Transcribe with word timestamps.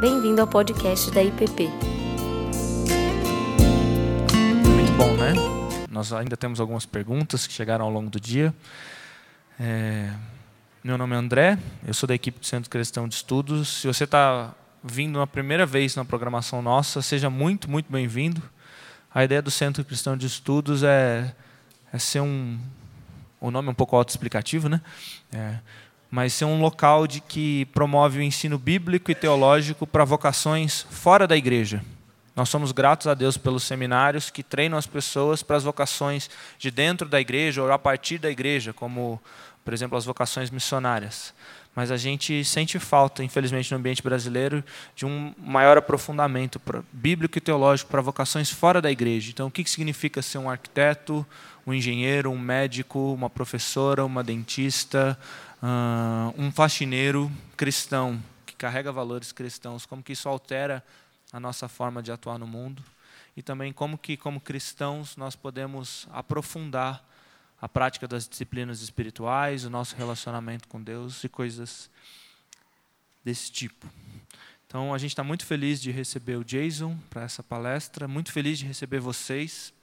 Bem-vindo 0.00 0.40
ao 0.40 0.46
podcast 0.46 1.10
da 1.10 1.22
IPP. 1.22 1.68
Muito 4.64 4.92
bom, 4.96 5.14
né? 5.14 5.34
Nós 5.90 6.10
ainda 6.10 6.38
temos 6.38 6.58
algumas 6.58 6.86
perguntas 6.86 7.46
que 7.46 7.52
chegaram 7.52 7.84
ao 7.84 7.90
longo 7.90 8.08
do 8.08 8.18
dia. 8.18 8.54
É, 9.58 10.10
meu 10.82 10.96
nome 10.96 11.14
é 11.14 11.18
André, 11.18 11.58
eu 11.86 11.92
sou 11.92 12.06
da 12.06 12.14
equipe 12.14 12.40
do 12.40 12.46
Centro 12.46 12.70
Cristão 12.70 13.06
de 13.06 13.14
Estudos. 13.16 13.82
Se 13.82 13.86
você 13.86 14.04
está 14.04 14.54
vindo 14.82 15.18
na 15.18 15.26
primeira 15.26 15.66
vez 15.66 15.94
na 15.94 16.02
programação 16.02 16.62
nossa, 16.62 17.02
seja 17.02 17.28
muito, 17.28 17.70
muito 17.70 17.92
bem-vindo. 17.92 18.42
A 19.14 19.22
ideia 19.22 19.42
do 19.42 19.50
Centro 19.50 19.84
Cristão 19.84 20.16
de 20.16 20.26
Estudos 20.26 20.82
é, 20.82 21.34
é 21.92 21.98
ser 21.98 22.20
um. 22.20 22.58
O 23.38 23.50
nome 23.50 23.68
é 23.68 23.70
um 23.70 23.74
pouco 23.74 23.96
autoexplicativo, 23.96 24.66
né? 24.66 24.80
É, 25.30 25.58
mas 26.10 26.32
ser 26.32 26.44
um 26.44 26.60
local 26.60 27.06
de 27.06 27.20
que 27.20 27.66
promove 27.66 28.18
o 28.18 28.22
ensino 28.22 28.58
bíblico 28.58 29.10
e 29.10 29.14
teológico 29.14 29.86
para 29.86 30.04
vocações 30.04 30.86
fora 30.90 31.26
da 31.26 31.36
igreja. 31.36 31.82
Nós 32.34 32.48
somos 32.48 32.72
gratos 32.72 33.06
a 33.06 33.14
Deus 33.14 33.36
pelos 33.36 33.64
seminários 33.64 34.30
que 34.30 34.42
treinam 34.42 34.78
as 34.78 34.86
pessoas 34.86 35.42
para 35.42 35.56
as 35.56 35.64
vocações 35.64 36.30
de 36.58 36.70
dentro 36.70 37.08
da 37.08 37.20
igreja 37.20 37.62
ou 37.62 37.70
a 37.70 37.78
partir 37.78 38.18
da 38.18 38.30
igreja, 38.30 38.72
como, 38.72 39.20
por 39.64 39.74
exemplo, 39.74 39.96
as 39.96 40.04
vocações 40.04 40.50
missionárias. 40.50 41.34
Mas 41.74 41.90
a 41.90 41.96
gente 41.96 42.44
sente 42.44 42.78
falta, 42.78 43.22
infelizmente, 43.22 43.70
no 43.70 43.78
ambiente 43.78 44.02
brasileiro, 44.02 44.64
de 44.96 45.06
um 45.06 45.32
maior 45.38 45.78
aprofundamento 45.78 46.60
bíblico 46.92 47.38
e 47.38 47.40
teológico 47.40 47.90
para 47.90 48.00
vocações 48.00 48.50
fora 48.50 48.80
da 48.80 48.90
igreja. 48.90 49.30
Então, 49.30 49.46
o 49.46 49.50
que 49.50 49.68
significa 49.68 50.20
ser 50.20 50.38
um 50.38 50.50
arquiteto, 50.50 51.24
um 51.66 51.72
engenheiro, 51.72 52.30
um 52.30 52.38
médico, 52.38 53.12
uma 53.12 53.30
professora, 53.30 54.04
uma 54.04 54.24
dentista, 54.24 55.16
uh, 55.62 56.34
um 56.36 56.50
faxineiro 56.50 57.30
cristão 57.56 58.22
que 58.46 58.54
carrega 58.54 58.90
valores 58.90 59.32
cristãos, 59.32 59.86
como 59.86 60.02
que 60.02 60.12
isso 60.12 60.28
altera 60.28 60.84
a 61.32 61.38
nossa 61.38 61.68
forma 61.68 62.02
de 62.02 62.10
atuar 62.10 62.38
no 62.38 62.46
mundo 62.46 62.82
e 63.36 63.42
também 63.42 63.72
como 63.72 63.96
que 63.96 64.16
como 64.16 64.40
cristãos 64.40 65.16
nós 65.16 65.36
podemos 65.36 66.06
aprofundar 66.10 67.04
a 67.60 67.68
prática 67.68 68.08
das 68.08 68.26
disciplinas 68.26 68.80
espirituais, 68.80 69.64
o 69.64 69.70
nosso 69.70 69.94
relacionamento 69.94 70.66
com 70.66 70.82
Deus 70.82 71.22
e 71.24 71.28
coisas 71.28 71.90
desse 73.22 73.52
tipo. 73.52 73.86
Então 74.66 74.94
a 74.94 74.98
gente 74.98 75.10
está 75.10 75.22
muito 75.22 75.44
feliz 75.44 75.80
de 75.80 75.90
receber 75.90 76.36
o 76.36 76.44
Jason 76.44 76.96
para 77.10 77.22
essa 77.22 77.42
palestra, 77.42 78.08
muito 78.08 78.32
feliz 78.32 78.58
de 78.58 78.64
receber 78.64 79.00
vocês. 79.00 79.74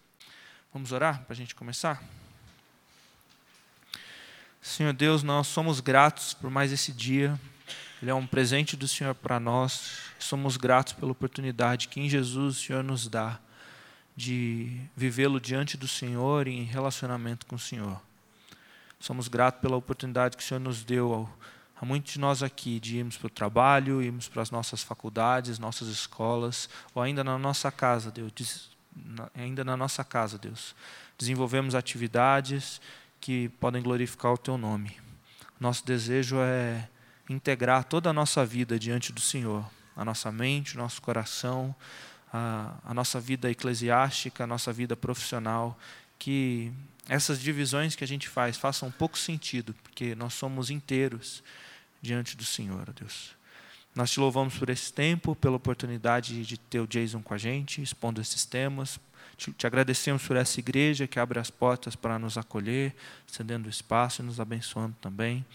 Vamos 0.74 0.92
orar 0.92 1.24
para 1.24 1.34
a 1.34 1.36
gente 1.36 1.54
começar? 1.54 2.02
Senhor 4.68 4.92
Deus, 4.92 5.24
nós 5.24 5.48
somos 5.48 5.80
gratos 5.80 6.34
por 6.34 6.52
mais 6.52 6.74
esse 6.74 6.92
dia. 6.92 7.40
Ele 8.02 8.12
é 8.12 8.14
um 8.14 8.28
presente 8.28 8.76
do 8.76 8.86
Senhor 8.86 9.16
para 9.16 9.40
nós. 9.40 10.00
Somos 10.20 10.58
gratos 10.58 10.92
pela 10.92 11.14
oportunidade 11.14 11.88
que 11.88 12.02
em 12.02 12.10
Jesus 12.10 12.58
o 12.58 12.60
Senhor 12.60 12.84
nos 12.84 13.08
dá 13.08 13.40
de 14.14 14.82
vivê-lo 14.96 15.40
diante 15.40 15.78
do 15.78 15.88
Senhor 15.88 16.50
e 16.50 16.52
em 16.52 16.64
relacionamento 16.64 17.46
com 17.46 17.56
o 17.56 17.60
Senhor. 17.60 18.00
Somos 19.00 19.30
gratos 19.30 19.62
pela 19.62 19.78
oportunidade 19.78 20.36
que 20.36 20.44
o 20.44 20.46
Senhor 20.46 20.60
nos 20.60 20.84
deu 20.84 21.30
a 21.80 21.86
muitos 21.86 22.14
de 22.14 22.20
nós 22.20 22.44
aqui 22.44 22.78
de 22.78 22.98
irmos 22.98 23.16
para 23.16 23.28
o 23.28 23.32
trabalho, 23.32 24.04
irmos 24.04 24.28
para 24.28 24.42
as 24.42 24.52
nossas 24.52 24.84
faculdades, 24.84 25.58
nossas 25.58 25.88
escolas, 25.88 26.70
ou 26.94 27.02
ainda 27.02 27.24
na 27.24 27.40
nossa 27.40 27.72
casa, 27.72 28.12
Deus, 28.12 28.70
ainda 29.34 29.64
na 29.64 29.78
nossa 29.78 30.04
casa, 30.04 30.38
Deus. 30.38 30.76
Desenvolvemos 31.18 31.74
atividades 31.74 32.82
que 33.28 33.50
podem 33.60 33.82
glorificar 33.82 34.32
o 34.32 34.38
Teu 34.38 34.58
nome. 34.58 34.96
Nosso 35.60 35.86
desejo 35.86 36.38
é 36.40 36.88
integrar 37.30 37.84
toda 37.84 38.10
a 38.10 38.14
nossa 38.14 38.46
vida 38.46 38.80
diante 38.80 39.12
do 39.12 39.20
Senhor, 39.20 39.70
a 39.98 40.06
nossa 40.06 40.32
mente, 40.32 40.76
o 40.76 40.78
nosso 40.78 41.02
coração, 41.02 41.76
a, 42.32 42.76
a 42.86 42.94
nossa 42.94 43.20
vida 43.20 43.52
eclesiástica, 43.52 44.46
a 44.46 44.48
nossa 44.48 44.72
vida 44.72 44.96
profissional, 44.96 45.78
que 46.18 46.72
essas 47.10 47.42
divisões 47.42 47.98
que 47.98 48.04
a 48.06 48.08
gente 48.08 48.30
faz 48.30 48.56
façam 48.56 48.90
pouco 48.90 49.18
sentido, 49.18 49.76
porque 49.84 50.16
nós 50.16 50.34
somos 50.34 50.70
inteiros 50.70 51.44
diante 52.02 52.38
do 52.38 52.46
Senhor, 52.46 52.94
Deus. 52.94 53.36
Nós 53.94 54.10
te 54.10 54.22
louvamos 54.22 54.58
por 54.58 54.70
esse 54.70 54.94
tempo, 54.94 55.36
pela 55.36 55.58
oportunidade 55.58 56.46
de 56.46 56.58
ter 56.58 56.80
o 56.80 56.88
Jason 56.88 57.22
com 57.22 57.34
a 57.34 57.38
gente, 57.38 57.82
expondo 57.82 58.22
esses 58.22 58.46
temas. 58.46 58.98
Te, 59.38 59.52
te 59.52 59.68
agradecemos 59.68 60.26
por 60.26 60.36
essa 60.36 60.60
igreja 60.60 61.08
que 61.08 61.20
abre 61.20 61.40
as 61.40 61.50
portas 61.50 61.96
para 61.96 62.18
nos 62.18 62.38
acolher, 62.38 62.96
cedendo 63.28 63.70
espaço 63.70 64.22
e 64.22 64.26
nos 64.26 64.40
abençoando 64.40 64.96
também. 65.00 65.46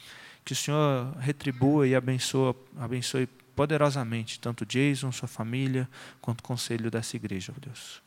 Que 0.44 0.52
o 0.52 0.56
Senhor 0.56 1.12
retribua 1.18 1.86
e 1.86 1.94
abençoe, 1.94 2.54
abençoe 2.78 3.26
poderosamente, 3.54 4.40
tanto 4.40 4.64
Jason, 4.64 5.12
sua 5.12 5.28
família, 5.28 5.88
quanto 6.20 6.40
o 6.40 6.42
conselho 6.42 6.90
dessa 6.90 7.16
igreja, 7.16 7.52
ó 7.54 7.60
Deus. 7.60 8.02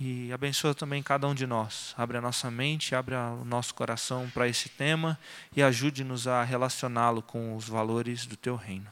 E 0.00 0.32
abençoa 0.32 0.74
também 0.74 1.02
cada 1.02 1.26
um 1.26 1.34
de 1.34 1.46
nós. 1.46 1.92
Abre 1.98 2.18
a 2.18 2.20
nossa 2.20 2.50
mente, 2.50 2.94
abre 2.94 3.16
o 3.16 3.44
nosso 3.44 3.74
coração 3.74 4.30
para 4.32 4.46
esse 4.46 4.68
tema 4.68 5.18
e 5.56 5.62
ajude-nos 5.62 6.28
a 6.28 6.44
relacioná-lo 6.44 7.20
com 7.20 7.56
os 7.56 7.68
valores 7.68 8.24
do 8.24 8.36
teu 8.36 8.54
reino. 8.54 8.86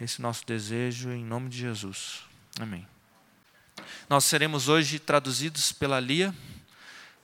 Esse 0.00 0.20
é 0.20 0.20
o 0.20 0.22
nosso 0.22 0.46
desejo 0.46 1.10
em 1.10 1.24
nome 1.24 1.50
de 1.50 1.58
Jesus. 1.58 2.22
Amém. 2.58 2.93
Nós 4.08 4.24
seremos 4.24 4.68
hoje 4.68 4.98
traduzidos 4.98 5.72
pela 5.72 6.00
Lia. 6.00 6.34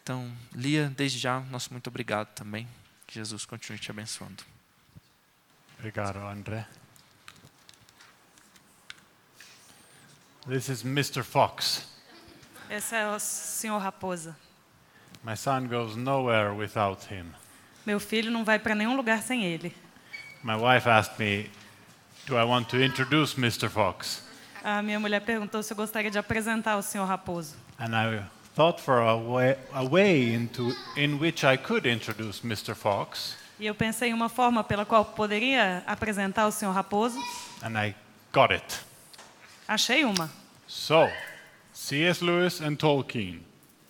Então, 0.02 0.30
Lia, 0.54 0.92
desde 0.96 1.18
já, 1.18 1.40
nosso 1.40 1.72
muito 1.72 1.88
obrigado 1.88 2.28
também. 2.34 2.66
Que 3.06 3.14
Jesus 3.14 3.44
continue 3.44 3.78
te 3.78 3.90
abençoando. 3.90 4.42
Obrigado, 5.78 6.18
André. 6.18 6.66
This 10.48 10.68
is 10.68 10.84
Mr. 10.84 11.22
Fox. 11.22 11.86
Esse 12.68 12.94
é 12.94 13.08
o 13.08 13.18
senhor 13.18 13.78
Raposa. 13.78 14.36
My 15.22 15.36
son 15.36 15.66
goes 15.66 15.96
nowhere 15.96 16.50
without 16.54 17.12
him. 17.12 17.32
Meu 17.84 18.00
filho 18.00 18.30
não 18.30 18.44
vai 18.44 18.58
para 18.58 18.74
nenhum 18.74 18.96
lugar 18.96 19.22
sem 19.22 19.44
ele. 19.44 19.74
My 20.42 20.54
wife 20.54 20.88
asked 20.88 21.18
me, 21.18 21.50
"Do 22.26 22.38
I 22.38 22.44
want 22.44 22.68
to 22.68 22.76
introduce 22.82 23.36
Mr. 23.38 23.68
Fox?" 23.68 24.22
A 24.62 24.82
minha 24.82 25.00
mulher 25.00 25.20
perguntou 25.20 25.62
se 25.62 25.72
eu 25.72 25.76
gostaria 25.76 26.10
de 26.10 26.18
apresentar 26.18 26.76
o 26.76 26.82
senhor 26.82 27.06
Raposo. 27.06 27.56
And 27.78 27.94
I 27.94 28.22
thought 28.54 28.80
for 28.80 28.98
a 28.98 29.16
way, 29.16 29.56
a 29.72 29.82
way 29.82 30.34
into, 30.34 30.74
in 30.96 31.18
which 31.18 31.46
I 31.46 31.56
could 31.56 31.88
introduce 31.88 32.46
Mr. 32.46 32.74
Fox. 32.74 33.36
E 33.58 33.66
eu 33.66 33.74
pensei 33.74 34.10
em 34.10 34.14
uma 34.14 34.28
forma 34.28 34.62
pela 34.62 34.84
qual 34.84 35.04
poderia 35.04 35.82
apresentar 35.86 36.46
o 36.46 36.52
senhor 36.52 36.72
Raposo. 36.72 37.18
And 37.62 37.78
I 37.78 37.94
got 38.32 38.50
it. 38.52 38.80
Achei 39.66 40.04
uma. 40.04 40.30
So, 40.66 41.08
C.S. 41.72 42.22
Lewis 42.22 42.60
and 42.60 42.76
Tolkien. 42.76 43.40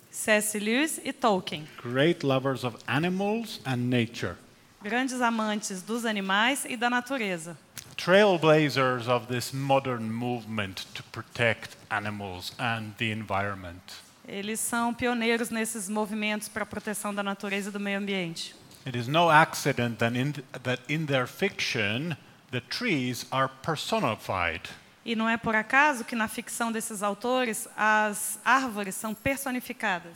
C.S. 0.09 0.59
Lewis 0.59 0.99
e 1.03 1.11
Tolkien. 1.11 1.67
Great 1.81 2.25
lovers 2.25 2.63
of 2.63 2.77
animals 2.87 3.59
and 3.65 3.89
nature. 3.89 4.37
Grandes 4.83 5.21
amantes 5.21 5.83
dos 5.83 6.05
animais 6.05 6.65
e 6.67 6.75
da 6.75 6.89
natureza. 6.89 7.55
Trailblazers 7.97 9.07
of 9.07 9.27
this 9.27 9.53
modern 9.53 10.09
movement 10.09 10.87
to 10.95 11.03
protect 11.11 11.77
animals 11.89 12.51
and 12.57 12.93
the 12.97 13.11
environment. 13.11 14.01
Eles 14.27 14.59
são 14.59 14.91
pioneiros 14.91 15.51
nesses 15.51 15.87
movimentos 15.87 16.47
para 16.47 16.63
a 16.63 16.65
proteção 16.65 17.13
da 17.13 17.21
natureza 17.21 17.69
e 17.69 17.71
do 17.71 17.79
meio 17.79 17.99
ambiente. 17.99 18.55
It 18.85 18.97
is 18.97 19.07
no 19.07 19.29
accident 19.29 19.99
that 19.99 20.17
in, 20.17 20.33
that 20.63 20.81
in 20.89 21.05
their 21.05 21.27
fiction 21.27 22.15
the 22.49 22.61
trees 22.61 23.27
are 23.29 23.51
personified. 23.61 24.63
E 25.05 25.15
não 25.15 25.29
é 25.29 25.37
por 25.37 25.55
acaso 25.55 26.03
que 26.03 26.15
na 26.15 26.27
ficção 26.27 26.71
desses 26.71 27.03
autores 27.03 27.67
as 27.77 28.39
árvores 28.43 28.95
são 28.95 29.13
personificadas. 29.13 30.13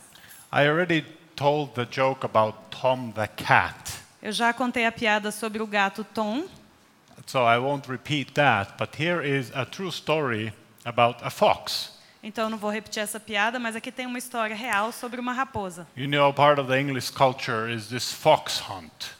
I 0.52 0.66
already 0.66 1.04
told 1.36 1.74
the 1.74 1.86
joke 1.88 2.24
about 2.24 2.58
Tom 2.70 3.12
the 3.12 3.28
cat. 3.28 4.05
Eu 4.26 4.32
já 4.32 4.52
contei 4.52 4.84
a 4.84 4.90
piada 4.90 5.30
sobre 5.30 5.62
o 5.62 5.66
gato 5.68 6.02
Tom. 6.02 6.48
So 7.26 7.48
I 7.48 7.58
won't 7.58 7.88
repeat 7.88 8.32
that, 8.32 8.72
but 8.76 9.00
here 9.00 9.24
is 9.24 9.52
a 9.54 9.64
true 9.64 9.88
story 9.88 10.52
about 10.84 11.20
a 11.22 11.30
fox. 11.30 11.92
Então 12.24 12.50
não 12.50 12.58
vou 12.58 12.68
repetir 12.68 13.00
essa 13.04 13.20
piada, 13.20 13.60
mas 13.60 13.76
aqui 13.76 13.92
tem 13.92 14.04
uma 14.04 14.18
história 14.18 14.56
real 14.56 14.90
sobre 14.90 15.20
uma 15.20 15.32
raposa. 15.32 15.86
You 15.96 16.08
know, 16.08 16.34
part 16.34 16.60
of 16.60 16.68
the 16.68 16.76
English 16.76 17.12
culture 17.12 17.72
is 17.72 17.86
this 17.86 18.12
fox 18.12 18.60
hunt. 18.68 19.12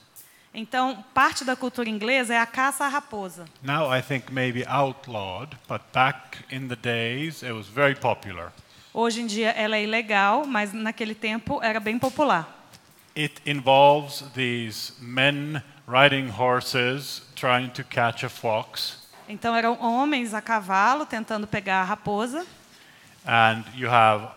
Então, 0.53 1.05
parte 1.15 1.45
da 1.45 1.55
cultura 1.55 1.89
inglesa 1.89 2.35
é 2.35 2.39
a 2.41 2.47
caça 2.47 2.85
à 2.85 2.89
raposa. 2.89 3.45
Now 3.63 3.97
I 3.97 4.03
think 4.03 4.33
maybe 4.33 4.67
outlawed, 4.67 5.57
but 5.69 5.83
back 5.95 6.39
in 6.51 6.67
the 6.67 6.75
days 6.75 7.45
it 7.45 7.53
was 7.53 7.69
very 7.69 7.95
popular. 7.95 8.51
Hoje 8.93 9.21
em 9.21 9.29
dia 9.29 9.51
ela 9.51 9.77
é 9.77 9.85
ilegal, 9.85 10.45
mas 10.47 10.73
naquele 10.73 11.15
tempo 11.15 11.63
era 11.63 11.79
bem 11.79 11.97
popular. 11.97 12.56
It 13.17 13.41
involves 13.47 14.23
these 14.35 14.93
men 15.01 15.63
riding 15.87 16.29
horses 16.29 17.23
trying 17.35 17.71
to 17.71 17.83
catch 17.83 18.25
a 18.25 18.29
fox. 18.29 18.99
Então 19.29 19.57
eram 19.57 19.75
homens 19.81 20.35
a 20.35 20.43
cavalo 20.43 21.07
tentando 21.07 21.47
pegar 21.47 21.81
a 21.81 21.85
raposa. 21.85 22.47
And 23.27 23.65
you 23.75 23.89
have 23.89 24.29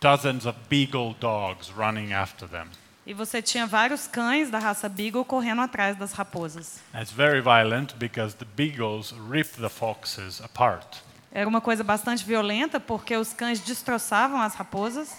dozens 0.00 0.46
of 0.46 0.58
beagle 0.68 1.14
dogs 1.20 1.70
running 1.70 2.12
after 2.12 2.48
them. 2.48 2.68
E 3.06 3.12
você 3.12 3.42
tinha 3.42 3.66
vários 3.66 4.06
cães 4.06 4.50
da 4.50 4.58
raça 4.58 4.88
Beagle 4.88 5.24
correndo 5.26 5.60
atrás 5.60 5.94
das 5.96 6.12
raposas. 6.12 6.80
It's 6.94 7.12
very 7.12 7.42
violent 7.42 7.94
because 7.98 8.34
the 8.34 8.46
beagles 8.56 9.12
rip 9.28 9.50
the 9.60 9.68
foxes 9.68 10.40
apart. 10.40 11.02
Era 11.30 11.46
uma 11.48 11.60
coisa 11.60 11.84
bastante 11.84 12.24
violenta 12.24 12.80
porque 12.80 13.14
os 13.14 13.34
cães 13.34 13.60
destroçavam 13.60 14.40
as 14.40 14.54
raposas. 14.54 15.14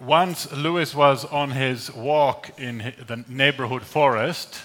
Once 0.00 0.46
Lewis 0.52 0.94
was 0.94 1.24
on 1.24 1.50
his 1.50 1.90
walk 1.92 2.50
in 2.58 2.92
the 3.06 3.24
neighborhood 3.28 3.82
forest, 3.82 4.60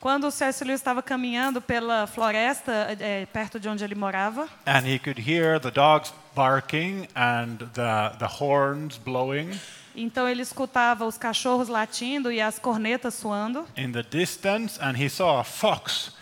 Quando 0.00 0.30
C.S. 0.30 0.62
Lewis 0.62 0.80
estava 0.82 1.02
caminhando 1.02 1.62
pela 1.62 2.06
floresta 2.06 2.94
eh, 3.00 3.26
perto 3.32 3.58
de 3.58 3.66
onde 3.70 3.82
ele 3.82 3.94
morava, 3.94 4.46
and 4.66 4.86
he 4.86 4.98
could 4.98 5.18
hear 5.18 5.58
the 5.58 5.70
dogs 5.70 6.12
barking 6.34 7.08
and 7.16 7.58
the, 7.72 8.14
the 8.18 8.26
horns 8.26 8.98
blowing 8.98 9.58
então 9.96 10.28
ele 10.28 10.42
escutava 10.42 11.06
os 11.06 11.16
cachorros 11.16 11.68
latindo 11.68 12.30
e 12.30 12.40
as 12.40 12.58
cornetas 12.58 13.14
soando. 13.14 13.66
in 13.76 13.92
the 13.92 14.02
distance, 14.02 14.78
and 14.82 14.98
he 14.98 15.08
saw 15.08 15.40
a 15.40 15.44
fox 15.44 16.12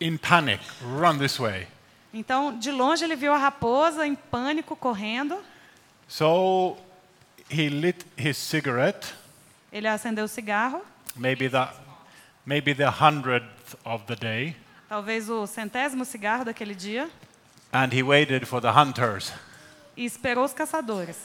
in 0.00 0.16
panic 0.16 0.62
run 0.80 1.18
this 1.18 1.38
way. 1.38 1.66
Então, 2.14 2.58
de 2.58 2.70
longe 2.70 3.04
ele 3.04 3.16
viu 3.16 3.32
a 3.34 3.36
raposa 3.36 4.06
em 4.06 4.14
pânico 4.14 4.74
correndo. 4.74 5.36
So 6.08 6.78
he 7.50 7.68
lit 7.68 8.04
his 8.16 8.36
cigarette, 8.36 9.12
Ele 9.72 9.88
acendeu 9.88 10.24
o 10.24 10.28
cigarro, 10.28 10.82
maybe 11.16 11.48
the, 11.48 11.68
maybe 12.44 12.74
the 12.74 12.88
hundredth 12.88 13.76
of 13.84 14.04
the 14.06 14.16
day, 14.16 14.56
talvez 14.88 15.28
o 15.28 15.46
centésimo 15.46 16.04
cigarro 16.04 16.44
daquele 16.44 16.74
dia, 16.74 17.08
and 17.72 17.92
he 17.92 18.02
waited 18.02 18.46
for 18.46 18.60
the 18.60 18.70
hunters. 18.70 19.32
e 19.96 20.04
esperou 20.04 20.44
os 20.44 20.52
caçadores. 20.52 21.16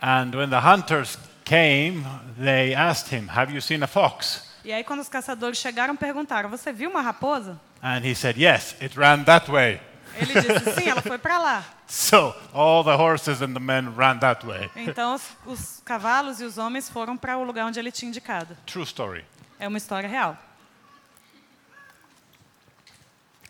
And 0.00 0.34
when 0.34 0.50
the 0.50 0.60
hunters 0.60 1.18
came, 1.44 2.04
they 2.38 2.74
asked 2.74 3.08
him, 3.14 3.28
Have 3.28 3.52
you 3.52 3.60
seen 3.60 3.82
a 3.82 3.86
fox? 3.86 4.42
E 4.64 4.72
aí, 4.72 4.82
quando 4.84 5.00
os 5.00 5.08
caçadores 5.08 5.58
chegaram, 5.58 5.96
perguntaram: 5.96 6.50
Você 6.50 6.72
viu 6.72 6.90
uma 6.90 7.00
raposa? 7.00 7.58
And 7.82 8.00
he 8.04 8.14
said, 8.14 8.36
Yes, 8.36 8.74
it 8.82 8.98
ran 8.98 9.24
that 9.24 9.50
way. 9.50 9.80
Ele 10.16 10.32
disse: 10.40 10.74
Sim, 10.74 10.88
ela 10.88 11.02
foi 11.02 11.18
para 11.18 11.38
lá. 11.38 11.64
So 11.86 12.34
all 12.52 12.82
the 12.82 12.94
horses 12.94 13.40
and 13.42 13.52
the 13.52 13.60
men 13.60 13.92
ran 13.96 14.18
that 14.18 14.44
way. 14.44 14.70
Então, 14.74 15.14
os, 15.14 15.22
os 15.46 15.82
cavalos 15.84 16.40
e 16.40 16.44
os 16.44 16.58
homens 16.58 16.88
foram 16.88 17.16
para 17.16 17.36
o 17.36 17.44
lugar 17.44 17.66
onde 17.66 17.78
ele 17.78 17.92
tinha 17.92 18.08
indicado. 18.08 18.56
True 18.66 18.84
story. 18.84 19.24
É 19.58 19.68
uma 19.68 19.78
história 19.78 20.08
real. 20.08 20.36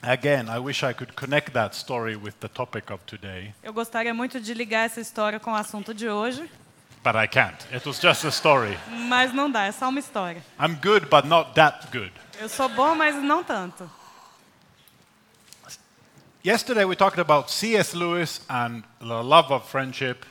Again, 0.03 0.49
I 0.49 0.59
wish 0.59 0.85
I 0.85 0.93
could 0.93 1.15
connect 1.15 1.53
that 1.53 1.75
story 1.75 2.17
with 2.17 2.35
the 2.41 2.49
topic 2.49 2.91
of 2.93 3.03
today, 3.07 3.53
Eu 3.63 3.73
gostaria 3.73 4.13
muito 4.15 4.41
de 4.41 4.55
ligar 4.55 4.85
essa 4.87 5.01
história 5.01 5.41
com 5.41 5.53
o 5.53 5.55
assunto 5.57 5.93
de 5.93 6.09
hoje, 6.09 6.49
but 7.03 7.15
I 7.17 7.27
can't. 7.27 7.57
It 7.73 7.89
was 7.89 7.99
just 8.01 8.25
a 8.25 8.29
story. 8.29 8.79
mas 9.09 9.33
não 9.33 9.51
dá, 9.51 9.65
é 9.65 9.73
só 9.73 9.89
uma 9.89 9.99
história. 9.99 10.45
I'm 10.61 10.75
good, 10.75 11.07
but 11.07 11.25
not 11.25 11.55
that 11.55 11.89
good. 11.91 12.13
Eu 12.39 12.49
sou 12.49 12.69
bom, 12.69 12.95
mas 12.95 13.17
não 13.17 13.43
tanto. 13.43 13.91
Yesterday 16.47 16.85
we 16.85 16.95
talked 16.95 17.19
about 17.19 17.51
C.S. 17.51 17.93
Lewis 17.93 18.41
and 18.49 18.85
the 19.01 19.21
love 19.21 19.53
of 19.53 19.69
friendship. 19.69 20.25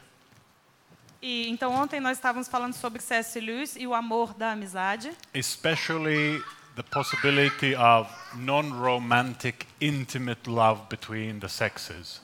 E 1.21 1.49
então 1.49 1.73
ontem 1.73 1.99
nós 1.99 2.17
estávamos 2.17 2.47
falando 2.47 2.73
sobre 2.73 3.01
C.S. 3.01 3.37
Lewis 3.41 3.75
e 3.75 3.85
o 3.85 3.93
amor 3.93 4.33
da 4.33 4.53
amizade, 4.53 5.11
especially 5.33 6.41
the 6.77 6.83
possibility 6.83 7.75
of 7.75 8.09
non-romantic, 8.33 9.67
intimate 9.81 10.49
love 10.49 10.83
between 10.89 11.37
the 11.41 11.49
sexes. 11.49 12.21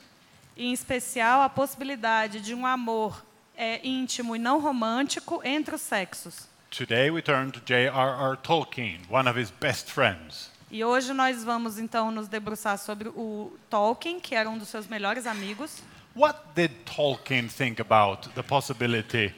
em 0.56 0.72
especial 0.72 1.42
a 1.42 1.50
possibilidade 1.50 2.40
de 2.40 2.54
um 2.54 2.66
amor 2.66 3.22
é, 3.58 3.86
íntimo 3.86 4.38
e 4.38 4.40
não 4.40 4.62
romântico 4.62 5.42
entre 5.44 5.76
os 5.76 5.82
sexos. 5.82 6.48
Today 6.70 7.12
we 7.12 7.22
turn 7.22 7.52
to 7.52 7.60
J.R.R. 7.66 8.38
Tolkien, 8.38 9.02
one 9.10 9.30
of 9.30 9.38
his 9.38 9.52
best 9.52 9.92
friends. 9.92 10.51
E 10.74 10.86
hoje 10.86 11.12
nós 11.12 11.44
vamos 11.44 11.78
então 11.78 12.12
nos 12.12 12.30
debruçar 12.30 12.78
sobre 12.78 13.10
o 13.10 13.52
Tolkien, 13.70 14.22
que 14.22 14.34
era 14.34 14.50
um 14.50 14.58
dos 14.58 14.70
seus 14.70 14.88
melhores 14.88 15.28
amigos. 15.28 15.84
What 16.16 16.40
did 16.56 16.72
Tolkien 16.86 17.50
think 17.50 17.82
about 17.82 18.30
the 18.30 18.42
possibility 18.42 19.34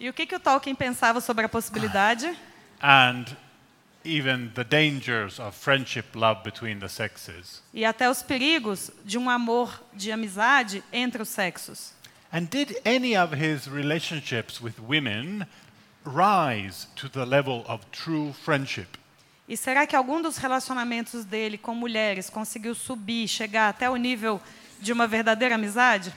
E 0.00 0.08
o 0.08 0.12
que, 0.12 0.24
que 0.26 0.34
o 0.34 0.40
Tolkien 0.40 0.74
pensava 0.74 1.20
sobre 1.20 1.44
a 1.44 1.48
possibilidade 1.48 2.34
and 2.82 3.24
even 4.04 4.50
the 4.54 4.64
dangers 4.64 5.38
of 5.38 5.56
friendship 5.56 6.14
love 6.14 6.42
between 6.42 6.78
the 6.78 6.88
sexes? 6.88 7.62
e 7.74 7.84
até 7.84 8.08
os 8.08 8.22
perigos 8.22 8.90
de 9.04 9.18
um 9.18 9.28
amor 9.28 9.82
de 9.92 10.10
amizade 10.12 10.82
entre 10.90 11.20
os 11.22 11.28
sexos? 11.28 11.92
And 12.32 12.44
did 12.44 12.74
any 12.86 13.16
of 13.16 13.34
his 13.34 13.66
relationships 13.66 14.60
with 14.60 14.74
women 14.80 15.46
rise 16.04 16.86
to 16.96 17.08
the 17.08 17.24
level 17.24 17.64
of 17.68 17.84
true 17.90 18.32
friendship? 18.32 18.98
E 19.48 19.56
será 19.56 19.86
que 19.86 19.94
algum 19.94 20.22
dos 20.22 20.38
relacionamentos 20.38 21.24
dele 21.24 21.58
com 21.58 21.74
mulheres 21.74 22.30
conseguiu 22.30 22.74
subir, 22.74 23.28
chegar 23.28 23.68
até 23.68 23.90
o 23.90 23.96
nível 23.96 24.40
de 24.80 24.92
uma 24.92 25.06
verdadeira 25.06 25.54
amizade? 25.56 26.14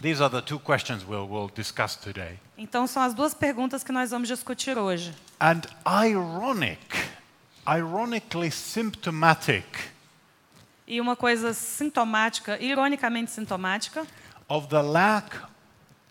These 0.00 0.22
are 0.22 0.30
the 0.30 0.40
two 0.40 0.58
questions 0.58 1.04
we'll, 1.04 1.28
we'll 1.28 1.50
discuss 1.54 1.96
today. 1.96 2.38
Então 2.56 2.86
são 2.86 3.02
as 3.02 3.14
duas 3.14 3.34
perguntas 3.34 3.82
que 3.84 3.92
nós 3.92 4.10
vamos 4.10 4.28
discutir 4.28 4.78
hoje. 4.78 5.14
And 5.40 5.62
ironic, 5.86 6.80
ironically 7.66 8.50
symptomatic 8.50 9.64
E 10.86 11.00
uma 11.00 11.16
coisa 11.16 11.54
sintomática, 11.54 12.62
ironicamente 12.62 13.30
sintomática, 13.30 14.06
of 14.48 14.68
the 14.68 14.82
lack 14.82 15.34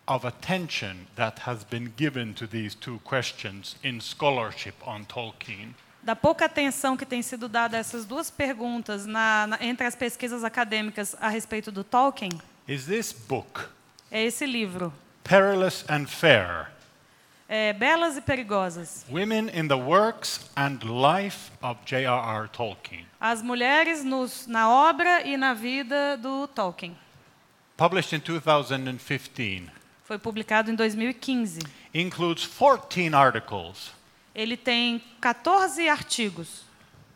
of 0.06 0.24
attention 0.24 1.06
that 1.16 1.40
has 1.40 1.64
been 1.64 1.92
given 1.96 2.34
to 2.34 2.46
these 2.46 2.74
two 2.74 2.98
questions 3.04 3.76
in 3.82 4.00
scholarship 4.00 4.74
on 4.86 5.04
Tolkien 5.04 5.74
da 6.02 6.14
pouca 6.14 6.44
atenção 6.44 6.96
que 6.98 7.06
tem 7.06 7.22
sido 7.22 7.48
dada 7.48 7.78
a 7.78 7.80
essas 7.80 8.04
duas 8.04 8.30
perguntas 8.30 9.06
na, 9.06 9.46
na, 9.46 9.58
entre 9.64 9.86
as 9.86 9.94
pesquisas 9.96 10.44
acadêmicas 10.44 11.16
a 11.18 11.28
respeito 11.28 11.72
do 11.72 11.82
Tolkien, 11.82 12.30
is 12.68 12.84
this 12.84 13.10
book, 13.12 13.68
é 14.10 14.22
esse 14.22 14.44
livro, 14.44 14.92
Perilous 15.22 15.84
and 15.88 16.06
Fair 16.06 16.68
é, 17.48 17.72
Belas 17.72 18.16
e 18.16 18.20
Perigosas. 18.20 19.04
Women 19.10 19.48
in 19.48 19.68
the 19.68 19.76
Works 19.76 20.50
and 20.56 20.78
Life 20.82 21.50
of 21.62 21.80
J.R.R. 21.86 22.48
Tolkien, 22.48 23.06
As 23.18 23.40
mulheres 23.42 24.04
nos, 24.04 24.46
na 24.46 24.68
obra 24.68 25.22
e 25.26 25.36
na 25.38 25.54
vida 25.54 26.18
do 26.18 26.46
Tolkien. 26.48 26.94
published 27.78 28.12
in 28.12 28.20
2015, 28.20 29.70
Foi 30.04 30.18
publicado 30.18 30.70
em 30.70 30.74
2015. 30.74 31.60
includes 31.94 32.46
14 32.46 33.14
articles, 33.14 33.92
Ele 34.34 34.56
tem 34.56 35.02
14 35.20 35.88
artigos, 35.88 36.62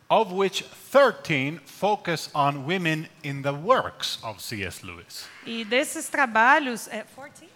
of 0.09 0.33
which 0.33 0.63
13 0.91 1.59
focus 1.65 2.29
on 2.33 2.65
women 2.65 3.07
in 3.23 3.41
the 3.43 3.51
works 3.51 4.17
of 4.23 4.41
C.S. 4.41 4.83
Lewis. 4.85 5.27
e 5.45 5.63
desses 5.63 6.09
trabalhos, 6.09 6.87
é, 6.87 7.03
14? 7.15 7.47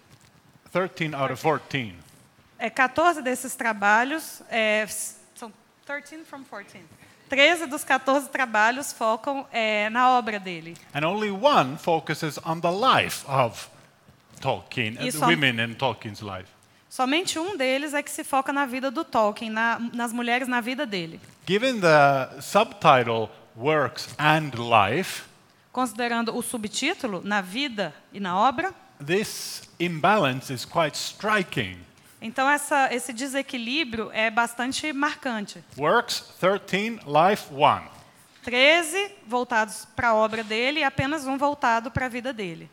13 0.71 1.15
out 1.15 1.33
of 1.33 1.41
14. 1.41 1.95
É, 2.59 2.69
14 2.69 3.21
desses 3.23 3.55
trabalhos 3.55 4.41
é, 4.49 4.85
são 5.35 5.51
13 5.85 6.23
from 6.25 6.43
14. 6.43 6.79
13 7.29 7.65
dos 7.65 7.83
14 7.83 8.29
trabalhos 8.29 8.93
focam 8.93 9.47
é, 9.51 9.89
na 9.89 10.11
obra 10.11 10.39
dele. 10.39 10.77
And 10.93 11.07
only 11.07 11.31
one 11.31 11.77
focuses 11.77 12.37
on 12.45 12.59
the 12.59 12.69
life 12.69 13.25
of 13.27 13.67
Tolkien, 14.43 14.97
and 14.99 15.09
the 15.09 15.25
women 15.25 15.59
in 15.59 15.73
Tolkien's 15.73 16.21
life. 16.21 16.49
Somente 16.89 17.39
um 17.39 17.55
deles 17.57 17.93
é 17.93 18.03
que 18.03 18.11
se 18.11 18.23
foca 18.23 18.51
na 18.51 18.65
vida 18.65 18.91
do 18.91 19.05
Tolkien, 19.05 19.49
na, 19.49 19.79
nas 19.93 20.11
mulheres 20.11 20.47
na 20.47 20.59
vida 20.59 20.85
dele. 20.85 21.19
Given 21.47 21.79
the 21.79 22.41
subtitle 22.41 23.29
Works 23.55 24.13
and 24.19 24.51
Life, 24.55 25.23
Considerando 25.71 26.35
o 26.37 26.43
subtítulo, 26.43 27.21
na 27.23 27.41
vida 27.41 27.95
e 28.11 28.19
na 28.19 28.37
obra, 28.37 28.75
this 29.03 29.63
imbalance 29.79 30.53
is 30.53 30.65
quite 30.65 30.95
striking. 30.95 31.79
então 32.21 32.47
essa, 32.49 32.93
esse 32.93 33.11
desequilíbrio 33.11 34.11
é 34.13 34.29
bastante 34.29 34.93
marcante. 34.93 35.63
Works 35.77 36.35
13, 36.39 36.99
life 37.07 37.51
1. 37.51 37.87
13 38.43 39.11
voltados 39.25 39.87
para 39.95 40.09
a 40.09 40.15
obra 40.15 40.43
dele 40.43 40.81
e 40.81 40.83
apenas 40.83 41.25
um 41.25 41.37
voltado 41.37 41.89
para 41.89 42.05
a 42.05 42.09
vida 42.09 42.31
dele. 42.31 42.69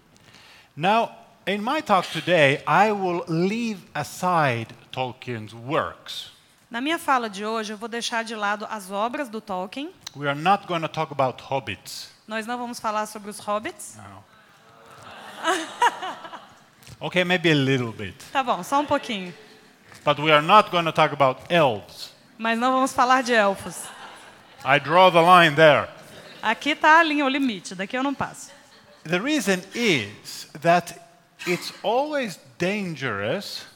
Now, 0.76 1.10
in 1.46 1.62
my 1.62 1.80
talk 1.80 2.06
today, 2.06 2.62
I 2.66 2.92
will 2.92 3.24
leave 3.28 3.78
aside 3.94 4.68
Tolkien's 4.92 5.54
works. 5.54 6.30
Na 6.70 6.80
minha 6.80 6.98
fala 6.98 7.28
de 7.28 7.44
hoje, 7.44 7.72
eu 7.72 7.76
vou 7.76 7.88
deixar 7.88 8.22
de 8.22 8.34
lado 8.36 8.66
as 8.70 8.90
obras 8.90 9.28
do 9.28 9.40
Tolkien. 9.40 9.90
We 10.14 10.28
are 10.28 10.38
not 10.38 10.66
going 10.66 10.82
to 10.82 10.88
talk 10.88 11.12
about 11.12 11.42
hobbits. 11.42 12.10
Nós 12.28 12.46
não 12.46 12.56
vamos 12.58 12.78
falar 12.78 13.06
sobre 13.06 13.30
os 13.30 13.38
hobbits. 13.38 13.98
Okay, 17.02 17.24
maybe 17.24 17.50
a 17.50 17.54
little 17.54 17.92
bit. 17.92 18.14
Tá 18.30 18.42
bom, 18.42 18.62
só 18.62 18.78
um 18.78 18.84
pouquinho. 18.84 19.32
But 20.04 20.18
we 20.18 20.30
are 20.30 20.42
not 20.42 20.70
going 20.70 20.84
to 20.84 20.92
talk 20.92 21.14
about 21.14 21.40
elves. 21.48 22.12
Mas 22.36 22.58
não 22.58 22.72
vamos 22.72 22.92
falar 22.92 23.22
de 23.22 23.32
elfos. 23.32 23.84
I 24.62 24.78
draw 24.78 25.10
the 25.10 25.22
line 25.22 25.56
there. 25.56 25.88
Aqui 26.42 26.70
está 26.70 27.00
a 27.00 27.02
linha, 27.02 27.24
o 27.24 27.28
limite. 27.28 27.74
Daqui 27.74 27.96
eu 27.96 28.02
não 28.02 28.14
passo. 28.14 28.50
The 29.04 29.18
reason 29.18 29.62
is 29.74 30.46
that 30.60 30.99
it's 31.46 31.72
always 31.82 32.38
dangerous 32.58 33.66